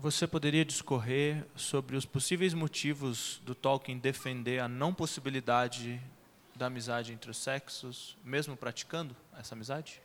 Você 0.00 0.28
poderia 0.28 0.64
discorrer 0.64 1.44
sobre 1.56 1.96
os 1.96 2.06
possíveis 2.06 2.54
motivos 2.54 3.42
do 3.44 3.52
Tolkien 3.52 3.98
defender 3.98 4.60
a 4.60 4.68
não 4.68 4.94
possibilidade 4.94 6.00
da 6.54 6.66
amizade 6.66 7.12
entre 7.12 7.32
os 7.32 7.36
sexos, 7.36 8.16
mesmo 8.22 8.56
praticando 8.56 9.16
essa 9.36 9.56
amizade? 9.56 10.00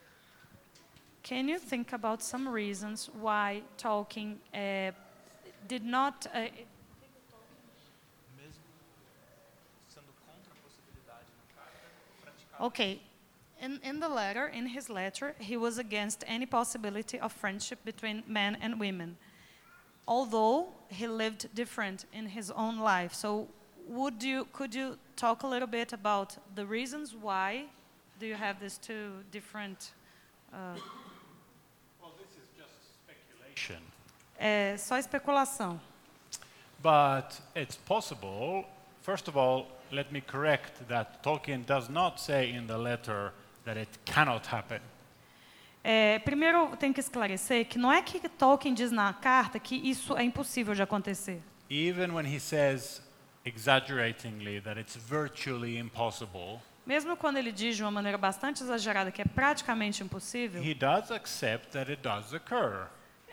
Can 1.21 1.47
you 1.47 1.59
think 1.59 1.93
about 1.93 2.23
some 2.23 2.49
reasons 2.49 3.07
why 3.21 3.63
Tolkien 3.77 4.39
uh, 4.51 4.95
did 5.67 5.85
not 5.85 6.25
uh, 6.25 6.49
Okay. 12.59 12.99
In, 13.61 13.79
in 13.83 13.99
the 13.99 14.09
letter, 14.09 14.47
in 14.47 14.65
his 14.65 14.89
letter, 14.89 15.35
he 15.39 15.55
was 15.55 15.77
against 15.77 16.23
any 16.27 16.47
possibility 16.47 17.19
of 17.19 17.31
friendship 17.31 17.79
between 17.85 18.23
men 18.27 18.57
and 18.59 18.79
women, 18.79 19.17
although 20.07 20.67
he 20.89 21.07
lived 21.07 21.47
different 21.55 22.05
in 22.13 22.27
his 22.27 22.51
own 22.51 22.79
life. 22.79 23.13
So, 23.13 23.47
would 23.87 24.23
you, 24.23 24.47
could 24.53 24.73
you 24.73 24.97
talk 25.15 25.43
a 25.43 25.47
little 25.47 25.67
bit 25.67 25.93
about 25.93 26.37
the 26.55 26.65
reasons 26.65 27.13
why 27.15 27.65
do 28.19 28.25
you 28.25 28.35
have 28.35 28.59
these 28.59 28.77
two 28.77 29.11
different? 29.31 29.91
Uh, 30.53 30.75
Well, 32.01 32.11
this 32.17 32.31
is 32.37 32.49
just 32.55 32.71
speculation. 33.03 33.81
é 34.39 34.77
só 34.77 34.97
especulação. 34.97 35.79
But 36.81 37.39
it's 37.55 37.77
possible. 37.77 38.65
First 39.01 39.27
of 39.27 39.37
all, 39.37 39.67
let 39.91 40.11
me 40.11 40.21
correct 40.21 40.87
that 40.87 41.23
Tolkien 41.23 41.65
does 41.65 41.89
not 41.89 42.19
say 42.19 42.51
in 42.51 42.67
the 42.67 42.77
letter 42.77 43.31
that 43.65 43.77
it 43.77 43.89
cannot 44.05 44.47
happen. 44.47 44.81
É, 45.83 46.19
primeiro, 46.19 46.75
tem 46.77 46.93
que 46.93 46.99
esclarecer 47.01 47.65
que 47.67 47.77
não 47.77 47.91
é 47.91 48.01
que 48.01 48.17
Tolkien 48.29 48.73
diz 48.73 48.89
na 48.91 49.11
carta 49.13 49.59
que 49.59 49.75
isso 49.75 50.15
é 50.15 50.23
impossível 50.23 50.73
de 50.73 50.81
acontecer. 50.81 51.41
Even 51.69 52.11
when 52.11 52.25
he 52.25 52.39
says 52.39 53.01
exaggeratingly 53.45 54.61
that 54.61 54.79
it's 54.79 54.95
virtually 54.95 55.77
impossible, 55.77 56.59
Mesmo 56.85 57.15
quando 57.15 57.37
ele 57.37 57.51
diz 57.51 57.77
de 57.77 57.83
uma 57.83 57.91
maneira 57.91 58.17
bastante 58.17 58.61
exagerada 58.61 59.09
que 59.11 59.21
é 59.21 59.25
praticamente 59.25 60.03
impossível, 60.03 60.61
he 60.63 60.73
does 60.73 61.11
accept 61.11 61.69
that 61.69 61.89
it 61.89 62.01
does 62.01 62.33
occur. 62.33 62.87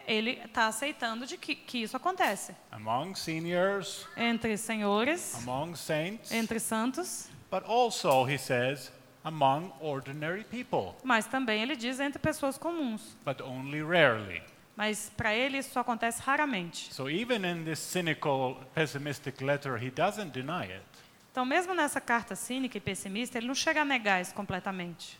ele 0.06 0.40
está 0.44 0.66
aceitando 0.66 1.26
de 1.26 1.36
que, 1.36 1.54
que 1.54 1.82
isso 1.82 1.96
acontece. 1.96 2.54
Among 2.72 3.14
seniors, 3.16 4.06
Entre 4.16 4.56
senhores, 4.56 5.34
among 5.42 5.76
saints, 5.76 6.30
entre 6.32 6.58
santos, 6.60 7.28
but 7.50 7.64
also, 7.66 8.24
he 8.24 8.38
says, 8.38 8.90
among 9.24 9.70
ordinary 9.80 10.44
people, 10.44 10.94
mas 11.04 11.26
também 11.26 11.62
ele 11.62 11.76
diz 11.76 12.00
entre 12.00 12.18
pessoas 12.18 12.56
comuns. 12.58 13.16
but 13.24 13.40
only 13.40 13.82
rarely. 13.82 14.42
Mas 14.76 15.10
para 15.14 15.34
ele 15.34 15.58
isso 15.58 15.72
só 15.72 15.80
acontece 15.80 16.22
raramente. 16.22 16.92
So 16.94 17.10
even 17.10 17.44
in 17.44 17.64
this 17.64 17.78
cynical, 17.78 18.56
pessimistic 18.74 19.42
letter, 19.42 19.76
he 19.76 19.90
doesn't 19.90 20.30
deny 20.32 20.64
it. 20.64 20.84
Então, 21.30 21.44
mesmo 21.44 21.74
nessa 21.74 22.00
carta 22.00 22.34
cínica 22.34 22.78
e 22.78 22.80
pessimista, 22.80 23.38
ele 23.38 23.46
não 23.46 23.54
chega 23.54 23.82
a 23.82 23.84
negar 23.84 24.20
isso 24.20 24.34
completamente. 24.34 25.18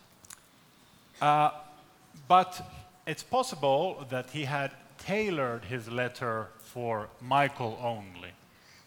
Uh, 1.21 1.51
but 2.27 2.61
it's 3.07 3.23
possible 3.23 4.03
that 4.09 4.29
he 4.35 4.43
had 4.43 4.71
tailored 5.05 5.63
his 5.71 5.87
letter 5.87 6.47
for 6.73 7.07
Michael 7.21 7.77
only. 7.81 8.33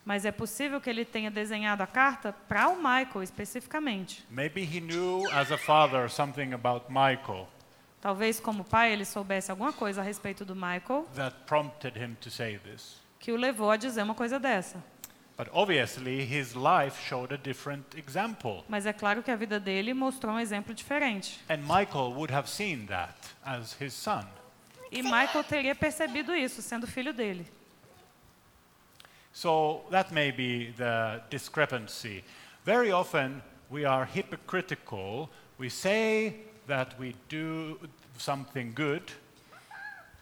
Mas 0.04 0.24
é 0.24 0.32
possível 0.32 0.80
que 0.80 0.90
ele 0.90 1.04
tenha 1.04 1.30
desenhado 1.30 1.82
a 1.82 1.86
carta 1.86 2.34
para 2.46 2.68
o 2.68 2.76
Michael 2.76 3.22
especificamente. 3.22 4.24
Maybe 4.30 4.62
he 4.62 4.80
knew 4.80 5.26
as 5.32 5.50
a 5.50 5.56
father 5.58 6.10
something 6.10 6.52
about 6.52 6.86
Michael 6.90 7.48
Talvez, 8.04 8.38
como 8.38 8.64
pai, 8.64 8.92
ele 8.92 9.06
soubesse 9.06 9.50
alguma 9.50 9.72
coisa 9.72 10.02
a 10.02 10.04
respeito 10.04 10.44
do 10.44 10.54
Michael 10.54 11.06
that 11.14 11.34
prompted 11.46 11.96
him 11.96 12.14
to 12.20 12.30
say 12.30 12.58
this. 12.58 13.00
que 13.18 13.32
o 13.32 13.36
levou 13.36 13.70
a 13.70 13.78
dizer 13.78 14.02
uma 14.02 14.14
coisa 14.14 14.38
dessa. 14.38 14.76
But 15.38 15.48
obviously, 15.54 16.22
his 16.22 16.52
life 16.54 17.00
showed 17.08 17.32
a 17.32 17.38
different 17.38 17.96
example. 17.96 18.62
Mas 18.68 18.84
é 18.84 18.92
claro 18.92 19.22
que 19.22 19.30
a 19.30 19.36
vida 19.36 19.58
dele 19.58 19.94
mostrou 19.94 20.34
um 20.34 20.38
exemplo 20.38 20.74
diferente. 20.74 21.40
And 21.48 21.62
Michael 21.62 22.12
would 22.12 22.30
have 22.30 22.46
seen 22.46 22.84
that 22.88 23.14
as 23.42 23.74
his 23.80 23.94
son. 23.94 24.26
E 24.92 25.02
Michael 25.02 25.42
teria 25.42 25.74
percebido 25.74 26.36
isso, 26.36 26.60
sendo 26.60 26.86
filho 26.86 27.14
dele. 27.14 27.50
So 29.34 29.84
that 29.90 30.12
may 30.12 30.30
be 30.30 30.72
the 30.76 31.20
discrepancy. 31.28 32.22
Very 32.64 32.92
often, 32.92 33.42
we 33.68 33.84
are 33.84 34.06
hypocritical. 34.06 35.28
We 35.58 35.68
say 35.68 36.36
that 36.68 36.94
we 36.98 37.14
do 37.28 37.78
something 38.16 38.72
good, 38.74 39.12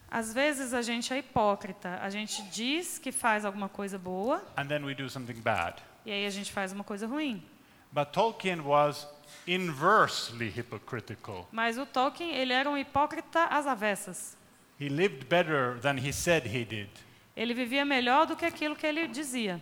Às 0.09 0.31
vezes 0.31 0.73
a 0.75 0.81
gente 0.83 1.11
é 1.11 1.17
hipócrita. 1.17 1.99
A 2.01 2.09
gente 2.09 2.43
diz 2.51 2.99
que 2.99 3.11
faz 3.11 3.45
alguma 3.45 3.67
coisa 3.67 3.97
boa 3.97 4.43
and 4.55 4.67
then 4.67 4.83
we 4.85 4.93
do 4.93 5.09
something 5.09 5.41
bad. 5.41 5.81
e 6.05 6.11
aí 6.11 6.25
a 6.25 6.29
gente 6.29 6.51
faz 6.51 6.71
uma 6.71 6.83
coisa 6.83 7.07
ruim. 7.07 7.43
But 7.91 8.11
Tolkien 8.11 8.61
was 8.61 9.07
inversely 9.47 10.49
hypocritical. 10.49 11.47
Mas 11.51 11.77
o 11.77 11.85
Tolkien, 11.85 12.35
ele 12.35 12.53
era 12.53 12.69
um 12.69 12.77
hipócrita 12.77 13.45
às 13.45 13.65
avessas. 13.65 14.37
He 14.79 14.89
lived 14.89 15.25
better 15.25 15.79
than 15.79 15.97
he 15.97 16.11
said 16.11 16.45
he 16.45 16.63
did. 16.65 16.89
Ele 17.35 17.53
vivia 17.53 17.83
melhor 17.83 18.25
do 18.25 18.35
que 18.35 18.45
aquilo 18.45 18.75
que 18.75 18.85
ele 18.85 19.07
dizia. 19.07 19.61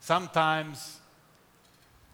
Sometimes 0.00 1.00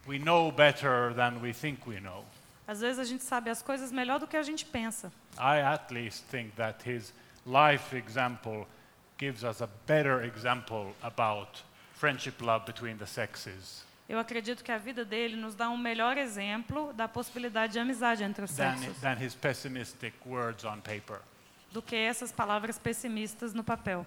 we 0.06 0.18
know 0.18 0.52
better 0.52 1.14
than 1.14 1.40
we 1.40 1.52
think 1.52 1.88
we 1.88 1.98
know. 2.00 2.24
Às 2.66 2.80
vezes 2.80 2.98
a 2.98 3.04
gente 3.04 3.24
sabe 3.24 3.50
as 3.50 3.62
coisas 3.62 3.90
melhor 3.90 4.20
do 4.20 4.26
que 4.26 4.36
a 4.36 4.42
gente 4.42 4.64
pensa. 4.64 5.12
I 5.36 5.60
at 5.60 5.90
least 5.90 6.24
think 6.30 6.54
that 6.56 6.88
his 6.88 7.12
life 7.44 7.96
example 7.96 8.66
gives 9.18 9.42
us 9.42 9.60
a 9.60 9.68
better 9.86 10.24
example 10.24 10.94
about 11.02 11.64
friendship 11.94 12.40
love 12.40 12.64
between 12.64 12.96
the 12.96 13.06
sexes 13.06 13.84
Eu 14.10 14.18
acredito 14.18 14.64
que 14.64 14.72
a 14.72 14.76
vida 14.76 15.04
dele 15.04 15.36
nos 15.36 15.54
dá 15.54 15.70
um 15.70 15.76
melhor 15.76 16.18
exemplo 16.18 16.92
da 16.94 17.06
possibilidade 17.06 17.74
de 17.74 17.78
amizade 17.78 18.24
entre 18.24 18.44
os 18.44 18.50
than, 18.50 18.76
sexos 18.76 19.00
than 19.00 19.14
his 19.24 19.36
pessimistic 19.36 20.14
words 20.26 20.64
on 20.64 20.80
paper. 20.80 21.20
Do 21.72 21.80
que 21.80 21.96
essas 21.96 22.32
palavras 22.32 22.78
pessimistas 22.78 23.54
no 23.54 23.62
papel. 23.62 24.06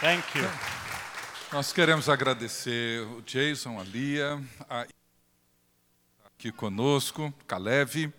Thank 0.00 0.38
you. 0.38 0.44
Nós 1.52 1.72
queremos 1.72 2.08
agradecer 2.08 3.00
o 3.02 3.22
Jason, 3.22 3.80
a 3.80 3.82
Lia, 3.82 4.40
a 4.68 4.86
aqui 6.46 6.52
conosco, 6.52 7.32
Caleb. 7.48 8.12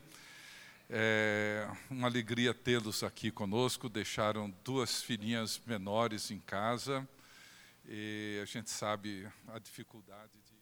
É 0.89 1.68
uma 1.89 2.07
alegria 2.07 2.53
tê-los 2.53 3.03
aqui 3.03 3.30
conosco. 3.30 3.89
Deixaram 3.89 4.53
duas 4.64 5.01
filhinhas 5.01 5.61
menores 5.65 6.31
em 6.31 6.39
casa 6.39 7.07
e 7.85 8.39
a 8.41 8.45
gente 8.45 8.69
sabe 8.69 9.27
a 9.47 9.59
dificuldade 9.59 10.31
de. 10.45 10.57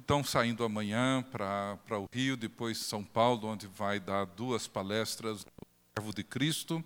Estão 0.00 0.22
saindo 0.22 0.62
amanhã 0.64 1.22
para 1.22 1.98
o 1.98 2.08
Rio, 2.12 2.36
depois 2.36 2.78
São 2.78 3.02
Paulo, 3.02 3.48
onde 3.48 3.66
vai 3.66 3.98
dar 3.98 4.24
duas 4.24 4.68
palestras 4.68 5.44
no 5.44 5.66
Servo 5.96 6.14
de 6.14 6.22
Cristo. 6.22 6.84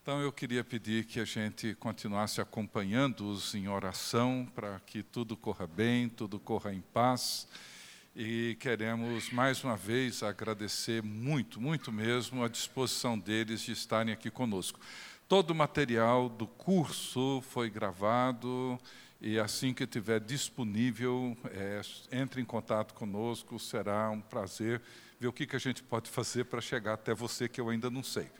Então 0.00 0.20
eu 0.20 0.30
queria 0.30 0.62
pedir 0.62 1.04
que 1.04 1.18
a 1.18 1.24
gente 1.24 1.74
continuasse 1.74 2.40
acompanhando-os 2.40 3.54
em 3.54 3.66
oração 3.66 4.46
para 4.54 4.78
que 4.80 5.02
tudo 5.02 5.36
corra 5.36 5.66
bem, 5.66 6.08
tudo 6.08 6.38
corra 6.38 6.72
em 6.72 6.80
paz. 6.80 7.48
E 8.18 8.56
queremos 8.60 9.28
mais 9.28 9.62
uma 9.62 9.76
vez 9.76 10.22
agradecer 10.22 11.02
muito, 11.02 11.60
muito 11.60 11.92
mesmo 11.92 12.42
a 12.42 12.48
disposição 12.48 13.18
deles 13.18 13.60
de 13.60 13.72
estarem 13.72 14.10
aqui 14.10 14.30
conosco. 14.30 14.80
Todo 15.28 15.50
o 15.50 15.54
material 15.54 16.30
do 16.30 16.46
curso 16.46 17.44
foi 17.50 17.68
gravado 17.68 18.80
e 19.20 19.38
assim 19.38 19.74
que 19.74 19.84
estiver 19.84 20.18
disponível, 20.18 21.36
é, 21.50 21.82
entre 22.10 22.40
em 22.40 22.44
contato 22.46 22.94
conosco, 22.94 23.58
será 23.58 24.08
um 24.08 24.22
prazer 24.22 24.80
ver 25.20 25.26
o 25.26 25.32
que, 25.32 25.46
que 25.46 25.56
a 25.56 25.58
gente 25.58 25.82
pode 25.82 26.08
fazer 26.08 26.44
para 26.44 26.62
chegar 26.62 26.94
até 26.94 27.12
você, 27.12 27.50
que 27.50 27.60
eu 27.60 27.68
ainda 27.68 27.90
não 27.90 28.02
sei 28.02 28.30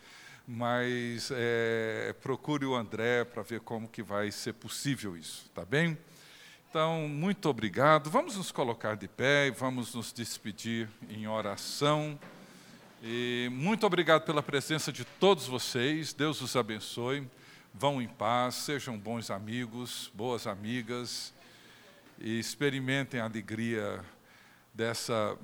mas 0.49 1.33
é, 1.33 2.15
procure 2.23 2.65
o 2.65 2.77
André 2.77 3.25
para 3.25 3.43
ver 3.43 3.61
como 3.61 3.89
que 3.89 4.01
vai 4.01 4.31
ser 4.31 4.53
possível 4.53 5.17
isso, 5.17 5.51
tá 5.53 5.65
bem? 5.65 5.99
Então, 6.77 7.09
muito 7.09 7.49
obrigado. 7.49 8.11
Vamos 8.11 8.37
nos 8.37 8.53
colocar 8.53 8.97
de 8.97 9.09
pé 9.09 9.47
e 9.47 9.51
vamos 9.51 9.95
nos 9.95 10.13
despedir 10.13 10.91
em 11.09 11.27
oração. 11.27 12.21
E 13.03 13.49
muito 13.51 13.87
obrigado 13.87 14.27
pela 14.27 14.43
presença 14.43 14.93
de 14.93 15.03
todos 15.03 15.47
vocês. 15.47 16.13
Deus 16.13 16.43
os 16.43 16.55
abençoe. 16.55 17.27
Vão 17.73 18.03
em 18.03 18.07
paz, 18.07 18.57
sejam 18.57 18.99
bons 18.99 19.31
amigos, 19.31 20.13
boas 20.13 20.47
amigas 20.47 21.33
e 22.19 22.39
experimentem 22.39 23.21
a 23.21 23.25
alegria 23.25 24.05
dessa 24.75 25.35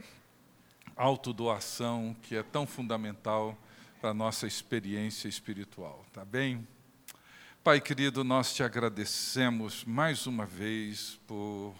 autodoação 0.94 2.14
que 2.20 2.36
é 2.36 2.42
tão 2.42 2.66
fundamental 2.66 3.56
para 4.02 4.10
a 4.10 4.14
nossa 4.14 4.46
experiência 4.46 5.28
espiritual, 5.28 6.04
tá 6.12 6.26
bem? 6.26 6.68
Pai 7.64 7.80
querido, 7.80 8.24
nós 8.24 8.52
te 8.52 8.64
agradecemos 8.64 9.84
mais 9.84 10.26
uma 10.26 10.44
vez 10.44 11.20
por, 11.28 11.72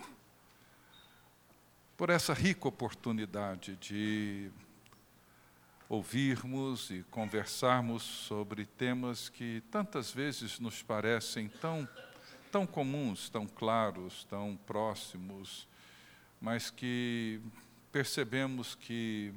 por 1.97 2.09
essa 2.09 2.33
rica 2.33 2.69
oportunidade 2.69 3.75
de 3.79 4.49
ouvirmos 5.89 6.89
e 6.91 7.05
conversarmos 7.11 8.05
sobre 8.05 8.65
temas 8.65 9.29
que 9.29 9.61
tantas 9.73 10.13
vezes 10.13 10.61
nos 10.61 10.85
parecem 10.85 11.49
tão, 11.49 11.89
tão 12.53 12.65
comuns, 12.65 13.29
tão 13.29 13.45
claros, 13.45 14.23
tão 14.31 14.57
próximos, 14.65 15.67
mas 16.41 16.71
que 16.71 17.41
percebemos 17.91 18.77
que 18.77 19.35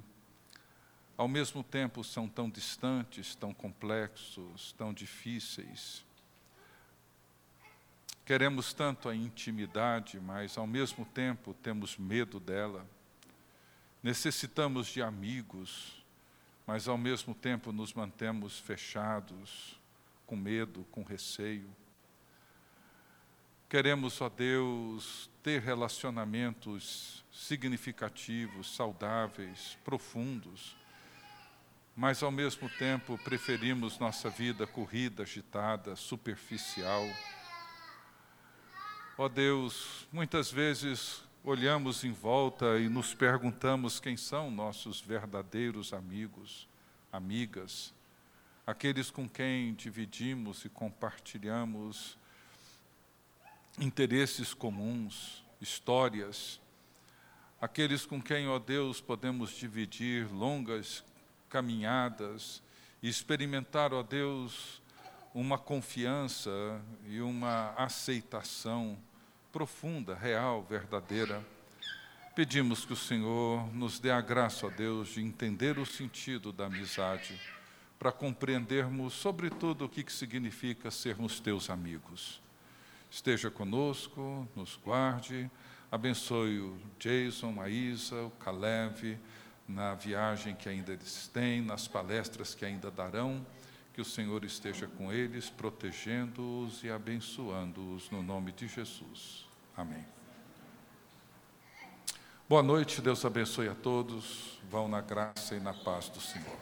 ao 1.18 1.28
mesmo 1.28 1.64
tempo 1.64 2.04
são 2.04 2.30
tão 2.30 2.48
distantes, 2.52 3.34
tão 3.34 3.52
complexos, 3.52 4.74
tão 4.78 4.94
difíceis. 4.94 6.06
Queremos 8.26 8.74
tanto 8.74 9.08
a 9.08 9.16
intimidade, 9.16 10.20
mas 10.20 10.58
ao 10.58 10.66
mesmo 10.66 11.06
tempo 11.06 11.54
temos 11.54 11.96
medo 11.96 12.40
dela. 12.40 12.84
Necessitamos 14.02 14.88
de 14.88 15.00
amigos, 15.00 16.04
mas 16.66 16.88
ao 16.88 16.98
mesmo 16.98 17.36
tempo 17.36 17.72
nos 17.72 17.94
mantemos 17.94 18.58
fechados, 18.58 19.80
com 20.26 20.36
medo, 20.36 20.84
com 20.92 21.04
receio. 21.04 21.70
Queremos, 23.70 24.20
ó 24.22 24.28
Deus, 24.28 25.30
ter 25.44 25.62
relacionamentos 25.62 27.24
significativos, 27.32 28.76
saudáveis, 28.76 29.78
profundos, 29.86 30.76
mas 31.96 32.24
ao 32.24 32.32
mesmo 32.32 32.68
tempo 32.70 33.20
preferimos 33.20 34.00
nossa 34.00 34.32
vida 34.32 34.66
corrida, 34.66 35.22
agitada, 35.22 35.96
superficial. 35.96 37.04
Ó 39.18 39.30
Deus, 39.30 40.06
muitas 40.12 40.52
vezes 40.52 41.24
olhamos 41.42 42.04
em 42.04 42.12
volta 42.12 42.78
e 42.78 42.90
nos 42.90 43.14
perguntamos 43.14 43.98
quem 43.98 44.18
são 44.18 44.52
nossos 44.52 45.00
verdadeiros 45.00 45.94
amigos, 45.94 46.68
amigas, 47.14 47.94
aqueles 48.68 49.10
com 49.10 49.26
quem 49.30 49.74
dividimos 49.74 50.66
e 50.66 50.70
compartilhamos 50.70 52.18
interesses 53.80 54.54
comuns, 54.54 55.46
histórias, 55.62 56.60
aqueles 57.62 58.06
com 58.06 58.22
quem, 58.22 58.50
ó 58.50 58.60
Deus, 58.60 59.00
podemos 59.00 59.52
dividir 59.52 60.30
longas 60.30 61.06
caminhadas 61.48 62.62
e 63.02 63.08
experimentar, 63.08 63.94
ó 63.94 64.04
Deus, 64.04 64.82
uma 65.36 65.58
confiança 65.58 66.82
e 67.06 67.20
uma 67.20 67.74
aceitação 67.76 68.98
profunda, 69.52 70.16
real, 70.16 70.64
verdadeira. 70.64 71.46
Pedimos 72.34 72.86
que 72.86 72.94
o 72.94 72.96
Senhor 72.96 73.68
nos 73.76 74.00
dê 74.00 74.12
a 74.12 74.22
graça, 74.22 74.66
ó 74.66 74.70
Deus, 74.70 75.10
de 75.10 75.22
entender 75.22 75.78
o 75.78 75.86
sentido 75.86 76.54
da 76.54 76.68
amizade, 76.68 77.38
para 78.00 78.14
compreendermos, 78.14 79.14
sobretudo, 79.14 79.84
o 79.84 79.90
que 79.90 80.10
significa 80.10 80.90
sermos 80.90 81.42
teus 81.42 81.70
amigos. 81.70 82.42
Esteja 83.12 83.52
conosco, 83.52 84.48
nos 84.56 84.78
guarde, 84.78 85.52
abençoe 85.92 86.60
o 86.60 86.78
Jason, 86.98 87.62
a 87.62 87.68
Isa, 87.68 88.24
o 88.24 88.32
Caleb, 88.32 89.20
na 89.68 89.96
viagem 89.96 90.56
que 90.56 90.70
ainda 90.70 90.94
eles 90.94 91.28
têm, 91.28 91.62
nas 91.62 91.90
palestras 91.90 92.56
que 92.56 92.64
ainda 92.64 92.90
darão, 92.90 93.46
que 93.96 94.02
o 94.02 94.06
Senhor 94.06 94.44
esteja 94.44 94.88
com 94.88 95.14
eles, 95.14 95.50
protegendo-os 95.50 96.84
e 96.84 96.92
abençoando-os 96.92 98.12
no 98.12 98.22
nome 98.22 98.52
de 98.52 98.68
Jesus. 98.68 99.46
Amém. 99.76 100.06
Boa 102.48 102.62
noite, 102.62 103.02
Deus 103.02 103.24
abençoe 103.24 103.70
a 103.70 103.74
todos. 103.74 104.60
Vão 104.70 104.90
na 104.90 105.00
graça 105.00 105.56
e 105.56 105.62
na 105.62 105.74
paz 105.74 106.10
do 106.10 106.20
Senhor. 106.20 106.60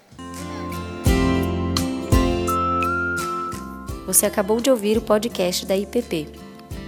Você 4.05 4.27
acabou 4.27 4.61
de 4.61 4.69
ouvir 4.69 4.99
o 4.99 5.01
podcast 5.01 5.65
da 5.65 5.75
IPP. 5.75 6.29